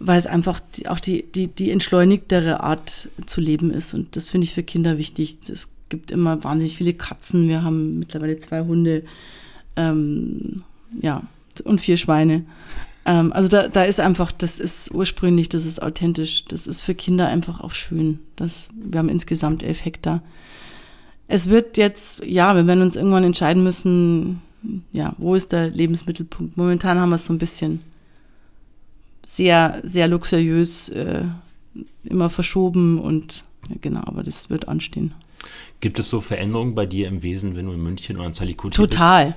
weil 0.00 0.18
es 0.18 0.26
einfach 0.26 0.60
die, 0.74 0.88
auch 0.88 0.98
die, 0.98 1.22
die, 1.22 1.46
die 1.46 1.70
entschleunigtere 1.70 2.60
Art 2.60 3.08
zu 3.26 3.40
leben 3.40 3.70
ist. 3.70 3.94
Und 3.94 4.16
das 4.16 4.30
finde 4.30 4.46
ich 4.46 4.54
für 4.54 4.62
Kinder 4.62 4.98
wichtig. 4.98 5.38
Es 5.48 5.68
gibt 5.90 6.10
immer 6.10 6.42
wahnsinnig 6.42 6.76
viele 6.76 6.94
Katzen. 6.94 7.48
Wir 7.48 7.62
haben 7.62 7.98
mittlerweile 7.98 8.38
zwei 8.38 8.62
Hunde. 8.62 9.04
Ähm, 9.76 10.62
ja, 11.00 11.22
und 11.64 11.80
vier 11.82 11.98
Schweine. 11.98 12.44
Ähm, 13.04 13.32
also 13.34 13.48
da, 13.48 13.68
da 13.68 13.82
ist 13.84 14.00
einfach, 14.00 14.32
das 14.32 14.58
ist 14.58 14.90
ursprünglich, 14.92 15.50
das 15.50 15.66
ist 15.66 15.82
authentisch, 15.82 16.46
das 16.46 16.66
ist 16.66 16.80
für 16.80 16.94
Kinder 16.94 17.28
einfach 17.28 17.60
auch 17.60 17.72
schön. 17.74 18.20
Das, 18.36 18.70
wir 18.74 18.98
haben 18.98 19.10
insgesamt 19.10 19.62
elf 19.62 19.84
Hektar. 19.84 20.22
Es 21.28 21.50
wird 21.50 21.76
jetzt, 21.76 22.24
ja, 22.24 22.56
wir 22.56 22.66
werden 22.66 22.82
uns 22.82 22.96
irgendwann 22.96 23.24
entscheiden 23.24 23.62
müssen, 23.62 24.40
ja, 24.92 25.14
wo 25.18 25.34
ist 25.34 25.52
der 25.52 25.68
Lebensmittelpunkt? 25.68 26.56
Momentan 26.56 26.98
haben 26.98 27.10
wir 27.10 27.16
es 27.16 27.26
so 27.26 27.32
ein 27.32 27.38
bisschen 27.38 27.80
sehr, 29.24 29.80
sehr 29.84 30.08
luxuriös 30.08 30.88
äh, 30.90 31.24
immer 32.04 32.30
verschoben 32.30 32.98
und 32.98 33.44
ja, 33.68 33.76
genau, 33.80 34.00
aber 34.04 34.22
das 34.22 34.50
wird 34.50 34.68
anstehen. 34.68 35.14
Gibt 35.80 35.98
es 35.98 36.10
so 36.10 36.20
Veränderungen 36.20 36.74
bei 36.74 36.86
dir 36.86 37.08
im 37.08 37.22
Wesen, 37.22 37.56
wenn 37.56 37.66
du 37.66 37.72
in 37.72 37.82
München 37.82 38.16
oder 38.16 38.26
in 38.26 38.34
Salikuti 38.34 38.76
bist? 38.76 38.92
Total. 38.92 39.36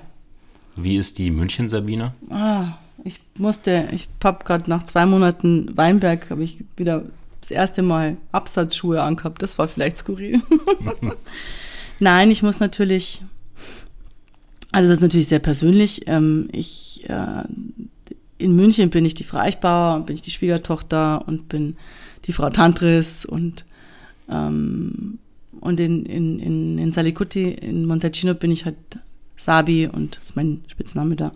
Wie 0.75 0.97
ist 0.97 1.17
die 1.17 1.31
München 1.31 1.69
Sabina? 1.69 2.13
Ah, 2.29 2.77
ich 3.03 3.19
musste, 3.37 3.89
ich 3.91 4.07
habe 4.23 4.43
gerade 4.43 4.69
nach 4.69 4.83
zwei 4.83 5.05
Monaten 5.05 5.75
Weinberg, 5.75 6.29
habe 6.29 6.43
ich 6.43 6.63
wieder 6.75 7.03
das 7.41 7.51
erste 7.51 7.81
Mal 7.81 8.17
Absatzschuhe 8.31 9.01
angehabt. 9.01 9.41
Das 9.41 9.57
war 9.57 9.67
vielleicht 9.67 9.97
skurril. 9.97 10.41
Nein, 11.99 12.31
ich 12.31 12.41
muss 12.41 12.59
natürlich, 12.59 13.21
also 14.71 14.89
das 14.89 14.97
ist 14.97 15.03
natürlich 15.03 15.27
sehr 15.27 15.39
persönlich. 15.39 16.07
Ähm, 16.07 16.49
ich, 16.51 17.03
äh, 17.07 17.43
in 18.37 18.55
München 18.55 18.89
bin 18.89 19.05
ich 19.05 19.15
die 19.15 19.23
Frau 19.23 19.37
Eichbauer, 19.37 20.01
bin 20.05 20.15
ich 20.15 20.21
die 20.21 20.31
Schwiegertochter 20.31 21.27
und 21.27 21.49
bin 21.49 21.75
die 22.25 22.33
Frau 22.33 22.49
Tantris 22.49 23.25
und 23.25 23.65
ähm, 24.29 25.19
und 25.59 25.79
in, 25.79 26.05
in, 26.05 26.39
in, 26.39 26.77
in 26.77 26.91
Salikuti, 26.91 27.51
in 27.51 27.85
Montalcino 27.85 28.33
bin 28.33 28.51
ich 28.51 28.65
halt 28.65 28.75
Sabi 29.37 29.87
und 29.87 30.17
das 30.17 30.29
ist 30.29 30.35
mein 30.35 30.63
Spitzname 30.67 31.15
da. 31.15 31.31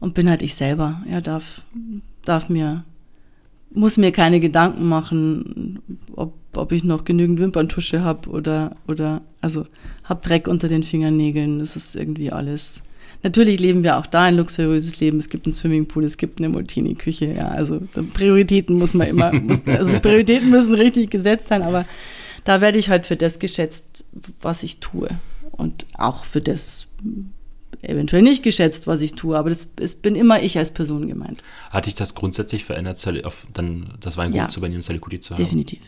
Und 0.00 0.14
bin 0.14 0.30
halt 0.30 0.42
ich 0.42 0.54
selber. 0.54 1.02
Er 1.08 1.20
darf, 1.20 1.64
darf 2.24 2.48
mir, 2.48 2.84
muss 3.70 3.96
mir 3.96 4.12
keine 4.12 4.38
Gedanken 4.38 4.88
machen, 4.88 5.80
ob, 6.14 6.34
ob 6.54 6.70
ich 6.70 6.84
noch 6.84 7.04
genügend 7.04 7.40
Wimperntusche 7.40 8.02
habe 8.02 8.28
oder, 8.30 8.76
oder, 8.86 9.22
also 9.40 9.66
hab 10.04 10.22
Dreck 10.22 10.46
unter 10.46 10.68
den 10.68 10.84
Fingernägeln. 10.84 11.58
Das 11.58 11.74
ist 11.74 11.96
irgendwie 11.96 12.30
alles. 12.30 12.82
Natürlich 13.22 13.58
leben 13.58 13.82
wir 13.82 13.96
auch 13.96 14.06
da 14.06 14.24
ein 14.24 14.36
luxuriöses 14.36 15.00
Leben. 15.00 15.18
Es 15.18 15.28
gibt 15.28 15.46
einen 15.46 15.52
Swimmingpool, 15.52 16.04
es 16.04 16.16
gibt 16.16 16.38
eine 16.38 16.48
Multini-Küche. 16.48 17.32
Ja, 17.32 17.48
also 17.48 17.80
Prioritäten 18.14 18.78
muss 18.78 18.94
man 18.94 19.08
immer, 19.08 19.32
muss, 19.40 19.66
also 19.66 19.98
Prioritäten 20.00 20.50
müssen 20.50 20.74
richtig 20.74 21.10
gesetzt 21.10 21.48
sein, 21.48 21.62
aber 21.62 21.84
da 22.44 22.60
werde 22.60 22.78
ich 22.78 22.88
halt 22.88 23.06
für 23.06 23.16
das 23.16 23.38
geschätzt, 23.38 24.04
was 24.40 24.62
ich 24.62 24.78
tue. 24.78 25.08
Und 25.50 25.86
auch 25.96 26.24
für 26.24 26.40
das 26.40 26.86
eventuell 27.82 28.22
nicht 28.22 28.42
geschätzt, 28.42 28.86
was 28.86 29.00
ich 29.00 29.12
tue, 29.12 29.36
aber 29.36 29.48
das, 29.48 29.68
das 29.76 29.96
bin 29.96 30.14
immer 30.14 30.42
ich 30.42 30.56
als 30.58 30.72
Person 30.72 31.08
gemeint. 31.08 31.42
Hat 31.70 31.86
dich 31.86 31.94
das 31.94 32.14
grundsätzlich 32.14 32.64
verändert, 32.64 33.04
dann 33.54 33.94
das 34.00 34.16
Weingut 34.16 34.36
ja, 34.36 34.48
zu 34.48 34.60
übernehmen, 34.60 34.82
Salikuti 34.82 35.20
zu 35.20 35.34
haben? 35.34 35.42
Definitiv. 35.42 35.80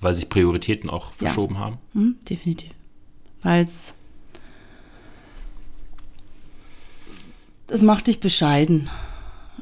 Weil 0.00 0.14
sich 0.14 0.28
Prioritäten 0.28 0.90
auch 0.90 1.12
verschoben 1.12 1.54
ja. 1.54 1.60
haben? 1.60 1.78
Mhm, 1.94 2.16
definitiv. 2.28 2.70
Weil 3.42 3.64
es 3.64 3.94
das 7.66 7.82
macht 7.82 8.06
dich 8.06 8.20
bescheiden. 8.20 8.88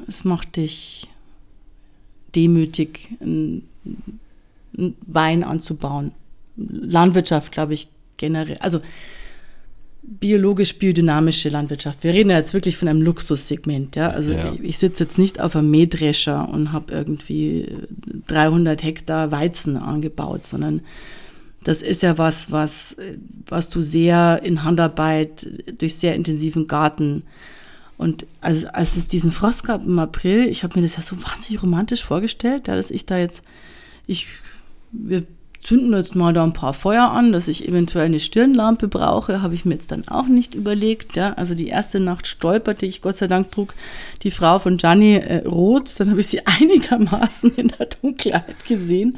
Es 0.07 0.23
macht 0.23 0.57
dich 0.57 1.07
demütig, 2.35 3.09
einen 3.21 3.67
Wein 5.07 5.43
anzubauen. 5.43 6.11
Landwirtschaft, 6.57 7.51
glaube 7.51 7.73
ich, 7.73 7.87
generell. 8.17 8.57
Also 8.59 8.81
biologisch 10.01 10.77
biodynamische 10.77 11.49
Landwirtschaft. 11.49 12.03
Wir 12.03 12.13
reden 12.13 12.29
ja 12.29 12.37
jetzt 12.37 12.53
wirklich 12.53 12.77
von 12.77 12.87
einem 12.87 13.01
Luxussegment. 13.01 13.95
Ja? 13.95 14.09
Also 14.09 14.33
ja. 14.33 14.53
ich, 14.53 14.63
ich 14.63 14.77
sitze 14.77 15.03
jetzt 15.03 15.17
nicht 15.17 15.39
auf 15.39 15.55
einem 15.55 15.71
Mähdrescher 15.71 16.47
und 16.49 16.71
habe 16.71 16.93
irgendwie 16.93 17.67
300 18.27 18.83
Hektar 18.83 19.31
Weizen 19.31 19.77
angebaut, 19.77 20.43
sondern 20.43 20.81
das 21.63 21.81
ist 21.81 22.03
ja 22.03 22.17
was, 22.19 22.51
was, 22.51 22.95
was 23.47 23.69
du 23.69 23.81
sehr 23.81 24.41
in 24.43 24.63
Handarbeit 24.63 25.47
durch 25.79 25.95
sehr 25.95 26.13
intensiven 26.13 26.67
Garten 26.67 27.23
und 27.97 28.25
als, 28.41 28.65
als 28.65 28.97
es 28.97 29.07
diesen 29.07 29.31
Frost 29.31 29.63
gab 29.63 29.85
im 29.85 29.99
April, 29.99 30.47
ich 30.47 30.63
habe 30.63 30.79
mir 30.79 30.85
das 30.85 30.97
ja 30.97 31.03
so 31.03 31.15
wahnsinnig 31.23 31.61
romantisch 31.61 32.03
vorgestellt, 32.03 32.67
ja, 32.67 32.75
dass 32.75 32.91
ich 32.91 33.05
da 33.05 33.17
jetzt, 33.17 33.41
ich, 34.05 34.27
wir 34.91 35.23
zünden 35.65 35.93
jetzt 35.93 36.15
mal 36.15 36.31
da 36.31 36.43
ein 36.43 36.53
paar 36.53 36.73
Feuer 36.73 37.09
an, 37.11 37.31
dass 37.31 37.47
ich 37.47 37.67
eventuell 37.67 38.05
eine 38.05 38.19
Stirnlampe 38.19 38.87
brauche, 38.87 39.41
habe 39.41 39.55
ich 39.55 39.65
mir 39.65 39.73
jetzt 39.73 39.91
dann 39.91 40.07
auch 40.07 40.27
nicht 40.27 40.53
überlegt. 40.53 41.15
Ja. 41.15 41.33
Also 41.33 41.55
die 41.55 41.67
erste 41.67 41.99
Nacht 41.99 42.27
stolperte 42.27 42.85
ich, 42.85 43.01
Gott 43.01 43.17
sei 43.17 43.27
Dank 43.27 43.51
trug 43.51 43.73
die 44.21 44.29
Frau 44.29 44.59
von 44.59 44.77
Gianni 44.77 45.15
äh, 45.15 45.47
rot, 45.47 45.99
dann 45.99 46.11
habe 46.11 46.19
ich 46.19 46.27
sie 46.27 46.45
einigermaßen 46.45 47.55
in 47.55 47.69
der 47.69 47.87
Dunkelheit 47.87 48.65
gesehen, 48.67 49.17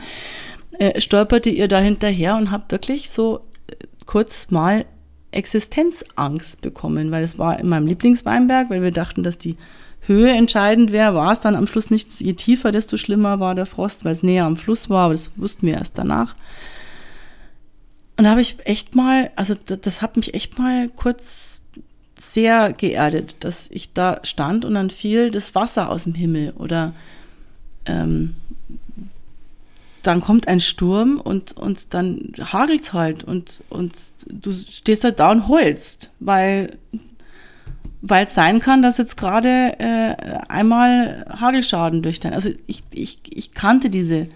äh, 0.80 1.02
stolperte 1.02 1.50
ihr 1.50 1.68
da 1.68 1.80
hinterher 1.80 2.38
und 2.38 2.50
habe 2.50 2.64
wirklich 2.70 3.10
so 3.10 3.42
äh, 3.68 3.74
kurz 4.06 4.50
mal 4.50 4.86
Existenzangst 5.32 6.62
bekommen, 6.62 7.12
weil 7.12 7.24
es 7.24 7.38
war 7.38 7.60
in 7.60 7.68
meinem 7.68 7.88
Lieblingsweinberg, 7.88 8.70
weil 8.70 8.82
wir 8.82 8.92
dachten, 8.92 9.24
dass 9.24 9.38
die 9.38 9.58
Höhe 10.02 10.32
entscheidend 10.32 10.92
wäre, 10.92 11.16
war 11.16 11.34
es 11.34 11.42
dann 11.42 11.56
am 11.56 11.68
Schluss 11.68 11.90
nicht. 11.90 12.22
Je 12.22 12.34
tiefer, 12.34 12.72
desto 12.72 12.98
schlimmer 12.98 13.40
war 13.40 13.56
der 13.56 13.66
Frost, 13.66 14.06
weil 14.06 14.14
es 14.14 14.24
näher 14.24 14.46
am 14.46 14.56
Fluss 14.56 14.90
war, 14.90 15.06
aber 15.06 15.14
das 15.14 15.32
wussten 15.36 15.68
wir 15.68 15.76
erst 15.76 15.98
danach. 15.98 16.36
Und 18.16 18.24
da 18.24 18.32
habe 18.32 18.42
ich 18.42 18.58
echt 18.64 18.96
mal, 18.96 19.30
also 19.36 19.54
das, 19.54 19.82
das 19.82 20.02
hat 20.02 20.16
mich 20.16 20.34
echt 20.34 20.58
mal 20.58 20.90
kurz 20.90 21.62
sehr 22.18 22.74
geerdet, 22.74 23.36
dass 23.42 23.70
ich 23.70 23.94
da 23.94 24.20
stand 24.24 24.66
und 24.66 24.74
dann 24.74 24.90
fiel 24.90 25.30
das 25.30 25.54
Wasser 25.54 25.92
aus 25.92 26.06
dem 26.06 26.16
Himmel 26.16 26.52
oder 26.52 26.94
ähm, 27.86 28.36
dann 30.08 30.22
kommt 30.22 30.48
ein 30.48 30.62
Sturm 30.62 31.20
und, 31.20 31.52
und 31.52 31.94
dann 31.94 32.34
hagelt's 32.40 32.94
halt 32.94 33.24
und, 33.24 33.64
und 33.70 33.94
du 34.28 34.52
stehst 34.52 35.04
halt 35.04 35.20
da 35.20 35.32
und 35.32 35.48
heulst, 35.48 36.12
weil 36.20 36.78
weil 38.02 38.26
es 38.26 38.34
sein 38.34 38.60
kann, 38.60 38.82
dass 38.82 38.98
jetzt 38.98 39.18
gerade 39.18 39.80
äh, 39.80 40.16
einmal 40.48 41.26
Hagelschaden 41.30 42.02
durch 42.04 42.20
dein. 42.20 42.34
Also 42.34 42.50
ich, 42.68 42.84
ich, 42.94 43.20
ich 43.30 43.54
kannte 43.54 43.90
diese 43.90 44.28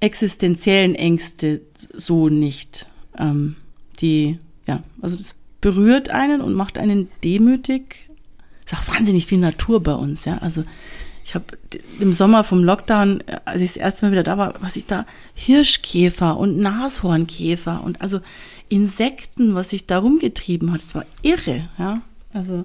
existenziellen 0.00 0.94
Ängste 0.94 1.60
so 1.92 2.28
nicht. 2.28 2.86
Ähm, 3.18 3.56
die, 4.00 4.38
ja, 4.66 4.82
also 5.02 5.16
das 5.16 5.34
berührt 5.60 6.10
einen 6.10 6.40
und 6.40 6.54
macht 6.54 6.78
einen 6.78 7.08
demütig. 7.22 8.08
Es 8.64 8.72
ist 8.72 8.78
auch 8.78 8.94
wahnsinnig 8.94 9.26
viel 9.26 9.38
Natur 9.38 9.82
bei 9.82 9.94
uns, 9.94 10.24
ja. 10.24 10.38
Also 10.38 10.64
ich 11.28 11.34
habe 11.34 11.44
im 12.00 12.14
Sommer 12.14 12.42
vom 12.42 12.64
Lockdown, 12.64 13.22
als 13.44 13.60
ich 13.60 13.74
das 13.74 13.76
erste 13.76 14.06
Mal 14.06 14.12
wieder 14.12 14.22
da 14.22 14.38
war, 14.38 14.54
was 14.60 14.76
ich 14.76 14.86
da 14.86 15.04
Hirschkäfer 15.34 16.38
und 16.38 16.56
Nashornkäfer 16.56 17.84
und 17.84 18.00
also 18.00 18.20
Insekten, 18.70 19.54
was 19.54 19.68
sich 19.68 19.86
da 19.86 19.98
rumgetrieben 19.98 20.72
hat, 20.72 20.80
das 20.80 20.94
war 20.94 21.04
irre, 21.20 21.68
ja. 21.78 22.00
Also 22.32 22.64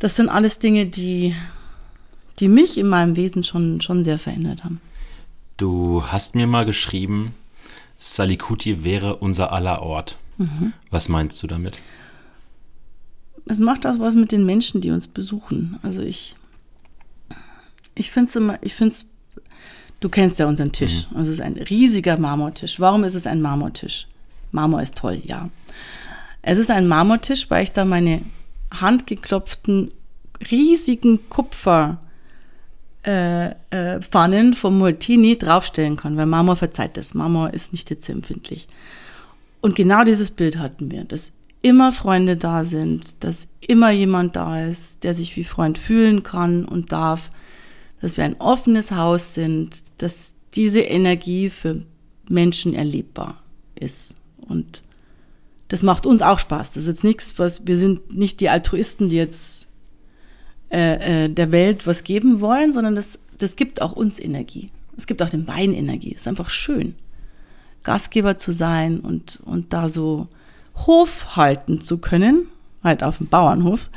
das 0.00 0.16
sind 0.16 0.30
alles 0.30 0.58
Dinge, 0.58 0.86
die, 0.86 1.36
die 2.40 2.48
mich 2.48 2.76
in 2.76 2.88
meinem 2.88 3.14
Wesen 3.14 3.44
schon, 3.44 3.80
schon 3.80 4.02
sehr 4.02 4.18
verändert 4.18 4.64
haben. 4.64 4.80
Du 5.56 6.02
hast 6.08 6.34
mir 6.34 6.48
mal 6.48 6.64
geschrieben, 6.64 7.36
Salikuti 7.96 8.82
wäre 8.82 9.18
unser 9.18 9.52
aller 9.52 9.80
Ort. 9.80 10.18
Mhm. 10.38 10.72
Was 10.90 11.08
meinst 11.08 11.40
du 11.40 11.46
damit? 11.46 11.78
Es 13.46 13.60
macht 13.60 13.84
das 13.84 14.00
was 14.00 14.16
mit 14.16 14.32
den 14.32 14.44
Menschen, 14.44 14.80
die 14.80 14.90
uns 14.90 15.06
besuchen. 15.06 15.78
Also 15.84 16.02
ich 16.02 16.34
ich 17.94 18.10
finde 18.10 18.28
es 18.28 18.36
immer, 18.36 18.58
ich 18.62 18.74
finde 18.74 18.94
es, 18.94 19.06
du 20.00 20.08
kennst 20.08 20.38
ja 20.38 20.46
unseren 20.46 20.72
Tisch. 20.72 21.06
Mhm. 21.10 21.20
Es 21.20 21.28
ist 21.28 21.40
ein 21.40 21.54
riesiger 21.54 22.18
Marmortisch. 22.18 22.80
Warum 22.80 23.04
ist 23.04 23.14
es 23.14 23.26
ein 23.26 23.40
Marmortisch? 23.40 24.06
Marmor 24.52 24.82
ist 24.82 24.96
toll, 24.96 25.20
ja. 25.24 25.50
Es 26.42 26.58
ist 26.58 26.70
ein 26.70 26.86
Marmortisch, 26.86 27.50
weil 27.50 27.64
ich 27.64 27.72
da 27.72 27.84
meine 27.84 28.22
handgeklopften, 28.72 29.88
riesigen 30.50 31.28
Kupferpfannen 31.28 31.98
äh, 33.04 33.50
äh, 33.70 34.54
vom 34.54 34.78
Multini 34.78 35.38
draufstellen 35.38 35.96
kann, 35.96 36.16
weil 36.16 36.26
Marmor 36.26 36.56
verzeiht 36.56 36.96
das. 36.96 37.14
Marmor 37.14 37.54
ist 37.54 37.72
nicht 37.72 37.88
hitzeempfindlich. 37.88 38.68
Und 39.60 39.76
genau 39.76 40.04
dieses 40.04 40.30
Bild 40.30 40.58
hatten 40.58 40.90
wir. 40.90 41.04
Das 41.04 41.32
immer 41.62 41.92
Freunde 41.92 42.36
da 42.36 42.66
sind, 42.66 43.06
dass 43.20 43.48
immer 43.60 43.90
jemand 43.90 44.36
da 44.36 44.66
ist, 44.66 45.02
der 45.02 45.14
sich 45.14 45.34
wie 45.38 45.44
Freund 45.44 45.78
fühlen 45.78 46.22
kann 46.22 46.66
und 46.66 46.92
darf, 46.92 47.30
dass 48.04 48.18
wir 48.18 48.24
ein 48.24 48.38
offenes 48.38 48.92
Haus 48.92 49.32
sind, 49.32 49.82
dass 49.96 50.34
diese 50.52 50.82
Energie 50.82 51.48
für 51.48 51.86
Menschen 52.28 52.74
erlebbar 52.74 53.42
ist. 53.76 54.16
Und 54.46 54.82
das 55.68 55.82
macht 55.82 56.04
uns 56.04 56.20
auch 56.20 56.38
Spaß. 56.38 56.72
Das 56.72 56.82
ist 56.82 56.88
jetzt 56.88 57.04
nichts, 57.04 57.38
was 57.38 57.66
wir 57.66 57.78
sind 57.78 58.14
nicht 58.14 58.40
die 58.40 58.50
Altruisten, 58.50 59.08
die 59.08 59.16
jetzt 59.16 59.68
äh, 60.70 61.24
äh, 61.24 61.28
der 61.30 61.50
Welt 61.50 61.86
was 61.86 62.04
geben 62.04 62.42
wollen, 62.42 62.74
sondern 62.74 62.94
das, 62.94 63.20
das 63.38 63.56
gibt 63.56 63.80
auch 63.80 63.92
uns 63.92 64.20
Energie. 64.20 64.68
Es 64.98 65.06
gibt 65.06 65.22
auch 65.22 65.30
dem 65.30 65.48
Wein 65.48 65.72
Energie. 65.72 66.12
Es 66.14 66.20
ist 66.20 66.28
einfach 66.28 66.50
schön, 66.50 66.96
Gastgeber 67.84 68.36
zu 68.36 68.52
sein 68.52 69.00
und, 69.00 69.40
und 69.46 69.72
da 69.72 69.88
so 69.88 70.28
Hof 70.86 71.36
halten 71.36 71.80
zu 71.80 71.96
können, 71.96 72.48
halt 72.84 73.02
auf 73.02 73.18
dem 73.18 73.26
Bauernhof. 73.26 73.90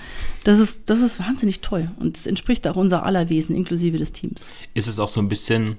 Das 0.44 0.60
ist, 0.60 0.82
das 0.88 1.02
ist 1.02 1.20
wahnsinnig 1.20 1.62
toll 1.62 1.92
und 2.00 2.18
es 2.18 2.26
entspricht 2.26 2.68
auch 2.68 2.76
unser 2.76 3.06
aller 3.06 3.30
Wesen, 3.30 3.56
inklusive 3.56 3.98
des 3.98 4.14
Teams. 4.14 4.52
Ist 4.74 4.88
es 4.88 4.98
auch 4.98 5.10
so 5.10 5.20
ein 5.22 5.30
bisschen 5.30 5.78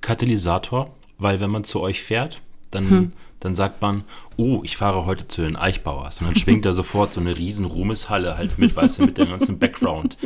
Katalysator, 0.00 0.94
weil 1.18 1.40
wenn 1.40 1.50
man 1.50 1.64
zu 1.64 1.80
euch 1.80 2.02
fährt, 2.02 2.40
dann 2.70 2.90
hm 2.90 3.12
dann 3.42 3.56
sagt 3.56 3.82
man, 3.82 4.04
oh, 4.36 4.60
ich 4.62 4.76
fahre 4.76 5.04
heute 5.04 5.26
zu 5.26 5.42
den 5.42 5.56
Eichbauers. 5.56 6.20
Und 6.20 6.28
dann 6.28 6.36
schwingt 6.36 6.64
er 6.64 6.72
sofort 6.74 7.12
so 7.12 7.20
eine 7.20 7.36
riesen 7.36 7.66
Ruhmeshalle 7.66 8.36
halt 8.36 8.58
mit, 8.58 8.74
weißt 8.76 8.98
du, 8.98 9.06
mit 9.06 9.18
dem 9.18 9.30
ganzen 9.30 9.58
Background. 9.58 10.16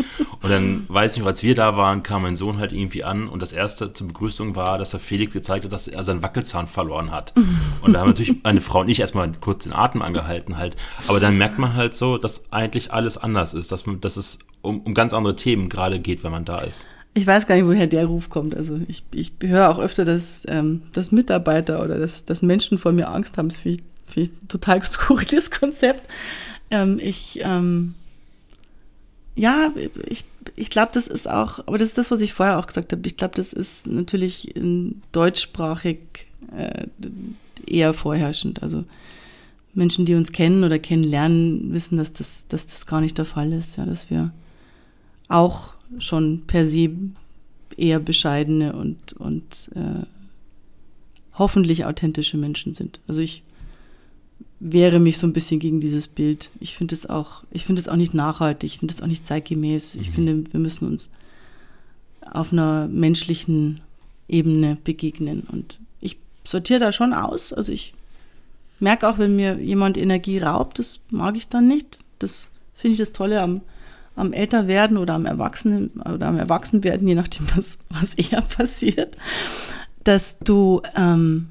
Und 0.42 0.50
dann, 0.50 0.84
weiß 0.88 1.16
ich 1.16 1.20
noch, 1.20 1.28
als 1.28 1.42
wir 1.42 1.54
da 1.54 1.76
waren, 1.76 2.02
kam 2.02 2.22
mein 2.22 2.36
Sohn 2.36 2.58
halt 2.58 2.72
irgendwie 2.72 3.04
an 3.04 3.28
und 3.28 3.40
das 3.40 3.52
erste 3.52 3.92
zur 3.92 4.08
Begrüßung 4.08 4.54
war, 4.54 4.78
dass 4.78 4.92
er 4.92 5.00
Felix 5.00 5.32
gezeigt 5.32 5.64
hat, 5.64 5.72
dass 5.72 5.88
er 5.88 6.04
seinen 6.04 6.22
Wackelzahn 6.22 6.66
verloren 6.66 7.10
hat. 7.10 7.32
Und 7.80 7.94
da 7.94 8.00
haben 8.00 8.08
natürlich 8.08 8.36
meine 8.42 8.60
Frau 8.60 8.80
und 8.80 8.88
ich 8.88 9.00
erstmal 9.00 9.32
kurz 9.40 9.64
den 9.64 9.72
Atem 9.72 10.02
angehalten 10.02 10.58
halt. 10.58 10.76
Aber 11.08 11.18
dann 11.18 11.38
merkt 11.38 11.58
man 11.58 11.74
halt 11.74 11.96
so, 11.96 12.18
dass 12.18 12.52
eigentlich 12.52 12.92
alles 12.92 13.16
anders 13.16 13.54
ist, 13.54 13.72
dass, 13.72 13.86
man, 13.86 14.00
dass 14.00 14.16
es 14.16 14.38
um, 14.60 14.80
um 14.80 14.94
ganz 14.94 15.14
andere 15.14 15.36
Themen 15.36 15.68
gerade 15.68 16.00
geht, 16.00 16.22
wenn 16.22 16.32
man 16.32 16.44
da 16.44 16.58
ist. 16.58 16.86
Ich 17.16 17.26
weiß 17.26 17.46
gar 17.46 17.54
nicht, 17.54 17.64
woher 17.64 17.86
der 17.86 18.04
Ruf 18.04 18.28
kommt. 18.28 18.54
Also 18.54 18.78
ich, 18.88 19.02
ich 19.14 19.32
höre 19.40 19.70
auch 19.70 19.78
öfter, 19.78 20.04
dass, 20.04 20.42
ähm, 20.48 20.82
dass 20.92 21.12
Mitarbeiter 21.12 21.82
oder 21.82 21.98
dass, 21.98 22.26
dass 22.26 22.42
Menschen 22.42 22.76
vor 22.76 22.92
mir 22.92 23.08
Angst 23.08 23.38
haben. 23.38 23.48
Das 23.48 23.58
finde 23.58 23.78
ich, 23.78 24.12
find 24.12 24.28
ich 24.28 24.42
ein 24.42 24.48
total 24.48 24.82
skurriles 24.84 25.50
Konzept. 25.50 26.06
Ähm, 26.70 27.00
ich, 27.02 27.40
ähm, 27.42 27.94
ja, 29.34 29.72
ich, 30.06 30.26
ich 30.56 30.68
glaube, 30.68 30.90
das 30.92 31.06
ist 31.06 31.26
auch, 31.26 31.60
aber 31.60 31.78
das 31.78 31.88
ist 31.88 31.96
das, 31.96 32.10
was 32.10 32.20
ich 32.20 32.34
vorher 32.34 32.58
auch 32.58 32.66
gesagt 32.66 32.92
habe. 32.92 33.06
Ich 33.06 33.16
glaube, 33.16 33.34
das 33.34 33.54
ist 33.54 33.86
natürlich 33.86 34.54
in 34.54 35.00
deutschsprachig 35.12 36.26
äh, 36.54 36.86
eher 37.66 37.94
vorherrschend. 37.94 38.62
Also 38.62 38.84
Menschen, 39.72 40.04
die 40.04 40.16
uns 40.16 40.32
kennen 40.32 40.64
oder 40.64 40.78
kennenlernen, 40.78 41.72
wissen, 41.72 41.96
dass 41.96 42.12
das, 42.12 42.46
dass 42.48 42.66
das 42.66 42.84
gar 42.84 43.00
nicht 43.00 43.16
der 43.16 43.24
Fall 43.24 43.54
ist. 43.54 43.78
Ja, 43.78 43.86
dass 43.86 44.10
wir 44.10 44.32
auch 45.28 45.75
schon 45.98 46.42
per 46.46 46.66
se 46.66 46.90
eher 47.76 48.00
bescheidene 48.00 48.74
und, 48.74 49.12
und 49.14 49.70
äh, 49.74 50.06
hoffentlich 51.34 51.84
authentische 51.84 52.36
Menschen 52.36 52.74
sind. 52.74 53.00
Also 53.06 53.20
ich 53.20 53.42
wehre 54.60 54.98
mich 54.98 55.18
so 55.18 55.26
ein 55.26 55.32
bisschen 55.32 55.60
gegen 55.60 55.80
dieses 55.80 56.08
Bild. 56.08 56.50
Ich 56.60 56.76
finde 56.76 56.94
es 56.94 57.08
auch, 57.08 57.44
ich 57.50 57.64
finde 57.64 57.80
es 57.80 57.88
auch 57.88 57.96
nicht 57.96 58.14
nachhaltig, 58.14 58.72
ich 58.72 58.78
finde 58.78 58.94
es 58.94 59.02
auch 59.02 59.06
nicht 59.06 59.26
zeitgemäß. 59.26 59.94
Mhm. 59.94 60.00
Ich 60.00 60.10
finde, 60.10 60.52
wir 60.52 60.60
müssen 60.60 60.86
uns 60.86 61.10
auf 62.22 62.52
einer 62.52 62.88
menschlichen 62.88 63.80
Ebene 64.28 64.78
begegnen. 64.82 65.42
Und 65.50 65.78
ich 66.00 66.18
sortiere 66.44 66.80
da 66.80 66.92
schon 66.92 67.12
aus. 67.12 67.52
Also 67.52 67.72
ich 67.72 67.94
merke 68.80 69.08
auch, 69.08 69.18
wenn 69.18 69.36
mir 69.36 69.58
jemand 69.60 69.96
Energie 69.96 70.38
raubt, 70.38 70.78
das 70.78 71.00
mag 71.10 71.36
ich 71.36 71.48
dann 71.48 71.68
nicht. 71.68 72.00
Das 72.18 72.48
finde 72.74 72.92
ich 72.92 72.98
das 72.98 73.12
Tolle 73.12 73.40
am, 73.40 73.60
am 74.16 74.32
Älterwerden 74.32 74.96
oder 74.96 75.14
am 75.14 75.26
Erwachsenen 75.26 75.90
oder 76.00 76.26
am 76.26 76.38
Erwachsenwerden, 76.38 77.06
je 77.06 77.14
nachdem, 77.14 77.46
was, 77.54 77.78
was 77.88 78.14
eher 78.14 78.42
passiert, 78.42 79.16
dass 80.02 80.38
du, 80.38 80.82
ähm, 80.96 81.48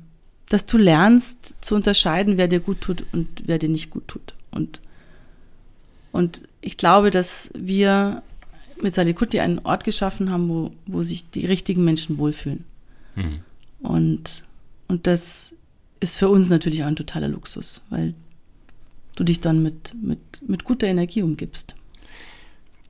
dass 0.50 0.66
du 0.66 0.78
lernst 0.78 1.56
zu 1.62 1.76
unterscheiden, 1.76 2.38
wer 2.38 2.48
dir 2.48 2.60
gut 2.60 2.82
tut 2.82 3.06
und 3.14 3.44
wer 3.46 3.60
dir 3.60 3.70
nicht 3.70 3.92
gut 3.92 4.08
tut. 4.08 4.34
Und, 4.52 4.82
und 6.12 6.42
ich 6.62 6.78
glaube, 6.78 7.12
dass 7.12 7.50
wir 7.56 8.24
mit 8.82 8.96
Salikuti 8.96 9.40
einen 9.40 9.60
Ort 9.60 9.84
geschaffen 9.84 10.32
haben, 10.32 10.50
wo, 10.50 10.72
wo 10.86 11.02
sich 11.02 11.30
die 11.30 11.46
richtigen 11.46 11.86
Menschen 11.86 12.18
wohlfühlen. 12.18 12.66
Mhm. 13.16 13.40
Und, 13.80 14.44
und 14.88 15.08
das 15.08 15.56
ist 16.00 16.18
für 16.18 16.30
uns 16.30 16.50
natürlich 16.50 16.84
auch 16.84 16.88
ein 16.88 16.96
totaler 16.96 17.28
Luxus, 17.28 17.84
weil 17.90 18.14
du 19.16 19.24
dich 19.24 19.40
dann 19.40 19.64
mit, 19.64 19.94
mit, 20.02 20.20
mit 20.48 20.64
guter 20.64 20.88
Energie 20.88 21.22
umgibst. 21.22 21.76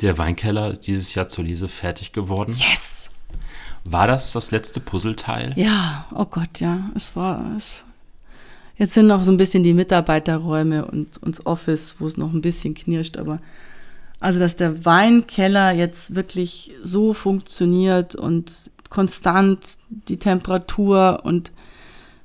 Der 0.02 0.18
Weinkeller 0.18 0.72
ist 0.72 0.88
dieses 0.88 1.16
Jahr 1.16 1.28
zur 1.28 1.46
Lese 1.46 1.68
fertig 1.68 2.12
geworden. 2.12 2.54
Yes! 2.54 3.10
War 3.84 4.08
das 4.08 4.32
das 4.32 4.52
letzte 4.52 4.80
Puzzleteil? 4.80 5.54
Ja, 5.56 6.08
oh 6.14 6.26
Gott, 6.26 6.60
ja. 6.60 6.90
Es 6.96 7.16
war 7.16 7.56
es. 7.56 7.86
Jetzt 8.78 8.94
sind 8.94 9.08
noch 9.08 9.24
so 9.24 9.32
ein 9.32 9.38
bisschen 9.38 9.64
die 9.64 9.74
Mitarbeiterräume 9.74 10.86
und, 10.86 11.20
das 11.22 11.46
Office, 11.46 11.96
wo 12.00 12.06
es 12.06 12.18
noch 12.18 12.34
ein 12.34 12.42
bisschen 12.42 12.74
knirscht, 12.74 13.18
aber 13.18 13.40
also, 14.20 14.40
dass 14.40 14.56
der 14.56 14.86
Weinkeller 14.86 15.72
jetzt 15.72 16.16
wirklich 16.16 16.72
so 16.82 17.14
funktioniert 17.14 18.16
und 18.16 18.72
konstant 18.90 19.60
die 19.90 20.18
Temperatur 20.18 21.22
und 21.24 21.52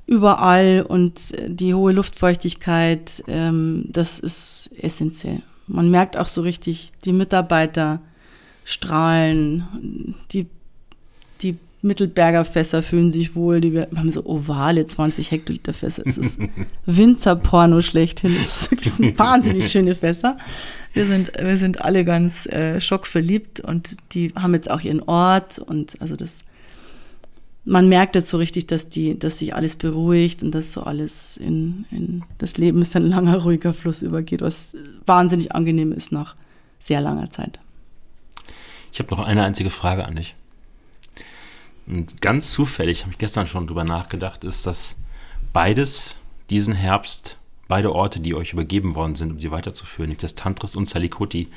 überall 0.06 0.84
und 0.86 1.20
die 1.46 1.74
hohe 1.74 1.92
Luftfeuchtigkeit, 1.92 3.22
ähm, 3.28 3.84
das 3.88 4.18
ist 4.18 4.70
essentiell. 4.78 5.42
Man 5.72 5.90
merkt 5.90 6.16
auch 6.16 6.26
so 6.26 6.42
richtig, 6.42 6.90
die 7.04 7.12
Mitarbeiter 7.12 8.00
strahlen, 8.64 10.16
die, 10.32 10.46
die 11.42 11.56
Mittelberger 11.80 12.44
Fässer 12.44 12.82
fühlen 12.82 13.12
sich 13.12 13.36
wohl, 13.36 13.60
die 13.60 13.72
wir 13.72 13.88
haben 13.94 14.10
so 14.10 14.26
ovale 14.26 14.84
20 14.84 15.30
Hektoliter 15.30 15.72
Fässer. 15.72 16.02
Es 16.04 16.18
ist 16.18 16.40
Winzerporno 16.86 17.82
schlechthin. 17.82 18.36
Es 18.40 18.68
ein 19.00 19.16
wahnsinnig 19.16 19.70
schöne 19.70 19.94
Fässer. 19.94 20.36
Wir 20.92 21.06
sind, 21.06 21.30
wir 21.40 21.56
sind 21.56 21.80
alle 21.80 22.04
ganz 22.04 22.46
äh, 22.46 22.80
schockverliebt 22.80 23.60
und 23.60 23.96
die 24.12 24.32
haben 24.34 24.54
jetzt 24.54 24.70
auch 24.70 24.80
ihren 24.80 25.02
Ort 25.02 25.60
und 25.60 25.96
also 26.00 26.16
das 26.16 26.40
man 27.64 27.88
merkt 27.88 28.14
jetzt 28.14 28.28
so 28.28 28.38
richtig, 28.38 28.66
dass 28.66 28.88
die, 28.88 29.18
dass 29.18 29.38
sich 29.38 29.54
alles 29.54 29.76
beruhigt 29.76 30.42
und 30.42 30.52
dass 30.52 30.72
so 30.72 30.82
alles 30.82 31.36
in, 31.36 31.84
in 31.90 32.22
das 32.38 32.56
Leben 32.56 32.80
ist 32.82 32.96
ein 32.96 33.06
langer, 33.06 33.38
ruhiger 33.38 33.74
Fluss 33.74 34.02
übergeht, 34.02 34.40
was 34.40 34.68
wahnsinnig 35.06 35.54
angenehm 35.54 35.92
ist 35.92 36.12
nach 36.12 36.36
sehr 36.78 37.00
langer 37.00 37.30
Zeit. 37.30 37.58
Ich 38.92 38.98
habe 38.98 39.10
noch 39.14 39.20
eine 39.20 39.44
einzige 39.44 39.70
Frage 39.70 40.04
an 40.04 40.16
dich. 40.16 40.34
Und 41.86 42.20
ganz 42.22 42.50
zufällig, 42.52 43.02
habe 43.02 43.12
ich 43.12 43.18
gestern 43.18 43.46
schon 43.46 43.66
drüber 43.66 43.84
nachgedacht, 43.84 44.44
ist, 44.44 44.66
dass 44.66 44.96
beides 45.52 46.16
diesen 46.48 46.74
Herbst, 46.74 47.36
beide 47.68 47.92
Orte, 47.92 48.20
die 48.20 48.34
euch 48.34 48.52
übergeben 48.52 48.94
worden 48.94 49.14
sind, 49.14 49.32
um 49.32 49.38
sie 49.38 49.50
weiterzuführen, 49.50 50.08
nämlich 50.08 50.22
das 50.22 50.34
Tantris 50.34 50.76
und 50.76 50.88
Salikoti, 50.88 51.48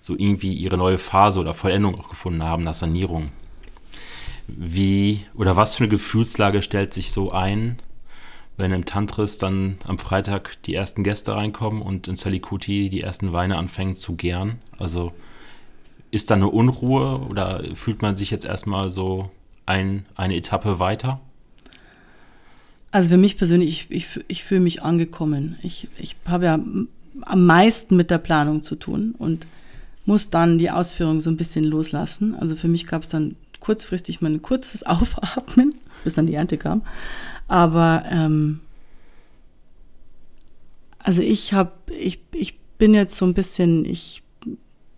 so 0.00 0.14
irgendwie 0.16 0.52
ihre 0.52 0.76
neue 0.76 0.98
Phase 0.98 1.40
oder 1.40 1.54
Vollendung 1.54 1.98
auch 1.98 2.08
gefunden 2.08 2.42
haben 2.42 2.64
nach 2.64 2.74
Sanierung. 2.74 3.30
Wie 4.48 5.24
oder 5.34 5.56
was 5.56 5.74
für 5.74 5.84
eine 5.84 5.90
Gefühlslage 5.90 6.62
stellt 6.62 6.94
sich 6.94 7.10
so 7.10 7.32
ein, 7.32 7.78
wenn 8.56 8.72
im 8.72 8.84
Tantris 8.84 9.38
dann 9.38 9.78
am 9.84 9.98
Freitag 9.98 10.62
die 10.62 10.74
ersten 10.74 11.02
Gäste 11.02 11.34
reinkommen 11.34 11.82
und 11.82 12.08
in 12.08 12.16
Salikuti 12.16 12.88
die 12.88 13.02
ersten 13.02 13.32
Weine 13.32 13.56
anfangen 13.56 13.96
zu 13.96 14.16
gären? 14.16 14.58
Also 14.78 15.12
ist 16.10 16.30
da 16.30 16.36
eine 16.36 16.48
Unruhe 16.48 17.20
oder 17.28 17.62
fühlt 17.74 18.02
man 18.02 18.16
sich 18.16 18.30
jetzt 18.30 18.46
erstmal 18.46 18.88
so 18.90 19.30
ein, 19.66 20.06
eine 20.14 20.36
Etappe 20.36 20.78
weiter? 20.78 21.20
Also 22.92 23.10
für 23.10 23.18
mich 23.18 23.36
persönlich, 23.36 23.90
ich, 23.90 23.90
ich, 23.90 24.24
ich 24.28 24.44
fühle 24.44 24.60
mich 24.60 24.82
angekommen. 24.82 25.58
Ich, 25.62 25.88
ich 25.98 26.16
habe 26.24 26.46
ja 26.46 26.54
am 26.54 27.46
meisten 27.46 27.96
mit 27.96 28.10
der 28.10 28.18
Planung 28.18 28.62
zu 28.62 28.76
tun 28.76 29.14
und 29.18 29.46
muss 30.06 30.30
dann 30.30 30.58
die 30.58 30.70
Ausführung 30.70 31.20
so 31.20 31.28
ein 31.28 31.36
bisschen 31.36 31.64
loslassen. 31.64 32.34
Also 32.36 32.54
für 32.56 32.68
mich 32.68 32.86
gab 32.86 33.02
es 33.02 33.08
dann 33.08 33.36
kurzfristig 33.66 34.20
mal 34.20 34.30
ein 34.30 34.42
kurzes 34.42 34.82
Aufatmen, 34.86 35.74
bis 36.04 36.14
dann 36.14 36.26
die 36.26 36.34
Ernte 36.34 36.56
kam. 36.56 36.82
Aber 37.48 38.04
ähm, 38.08 38.60
also 41.00 41.20
ich 41.22 41.52
habe, 41.52 41.72
ich, 41.98 42.20
ich 42.32 42.58
bin 42.78 42.94
jetzt 42.94 43.16
so 43.16 43.26
ein 43.26 43.34
bisschen, 43.34 43.84
ich 43.84 44.22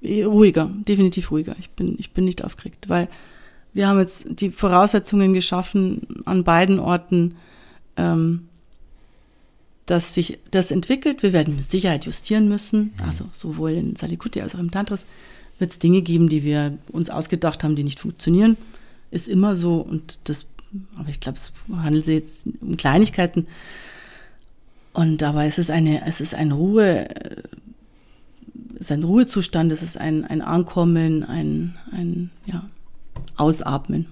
ruhiger, 0.03 0.70
definitiv 0.86 1.31
ruhiger. 1.31 1.57
Ich 1.59 1.70
bin, 1.70 1.97
ich 1.99 2.12
bin 2.12 2.24
nicht 2.24 2.45
aufgeregt, 2.45 2.89
weil 2.89 3.09
wir 3.73 3.89
haben 3.89 3.99
jetzt 3.99 4.27
die 4.28 4.51
Voraussetzungen 4.51 5.32
geschaffen 5.32 6.07
an 6.24 6.45
beiden 6.45 6.78
Orten, 6.78 7.36
ähm, 7.97 8.49
dass 9.86 10.15
sich 10.15 10.39
das 10.51 10.70
entwickelt. 10.70 11.23
Wir 11.23 11.32
werden 11.32 11.57
mit 11.57 11.70
Sicherheit 11.70 12.05
justieren 12.05 12.49
müssen, 12.49 12.93
also 13.03 13.24
sowohl 13.32 13.73
in 13.73 13.97
Salikuti 13.97 14.40
als 14.43 14.55
auch 14.55 14.61
im 14.61 14.70
Tantris 14.70 15.07
wird 15.59 15.72
es 15.72 15.78
Dinge 15.78 16.02
geben, 16.02 16.28
die 16.28 16.44
wir 16.44 16.78
uns 16.93 17.10
ausgedacht 17.10 17.64
haben, 17.64 17.76
die 17.76 17.85
nicht 17.85 18.01
funktionieren. 18.01 18.56
Ist 19.10 19.28
immer 19.28 19.56
so 19.56 19.76
und 19.76 20.18
das, 20.24 20.47
aber 20.97 21.09
ich 21.09 21.20
glaube, 21.20 21.39
es 21.39 21.52
handelt 21.72 22.05
sich 22.05 22.14
jetzt 22.14 22.44
um 22.60 22.76
Kleinigkeiten. 22.76 23.47
Und 24.93 25.18
dabei 25.18 25.47
ist 25.47 25.59
es 25.59 25.70
eine, 25.70 26.06
es 26.06 26.20
ist 26.20 26.35
eine 26.35 26.55
Ruhe, 26.55 27.09
es 28.74 28.82
ist 28.82 28.93
ein 28.93 29.02
Ruhezustand, 29.02 29.72
es 29.72 29.82
ist 29.82 29.97
ein, 29.97 30.24
ein 30.24 30.43
Ankommen, 30.43 31.24
ein, 31.24 31.76
ein 31.93 32.30
ja, 32.47 32.68
Ausatmen. 33.36 34.06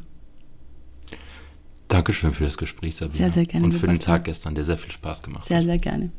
Dankeschön 1.88 2.34
für 2.34 2.44
das 2.44 2.58
Gespräch, 2.58 2.96
Sabine. 2.96 3.16
Sehr, 3.16 3.30
sehr 3.30 3.46
gerne. 3.46 3.66
Und 3.66 3.72
für 3.72 3.86
den. 3.86 3.98
Tag 3.98 4.24
gestern, 4.24 4.54
der 4.54 4.64
sehr 4.64 4.76
viel 4.76 4.90
Spaß 4.90 5.22
gemacht 5.22 5.44
Sehr, 5.44 5.58
hat. 5.58 5.64
sehr 5.64 5.78
gerne. 5.78 6.10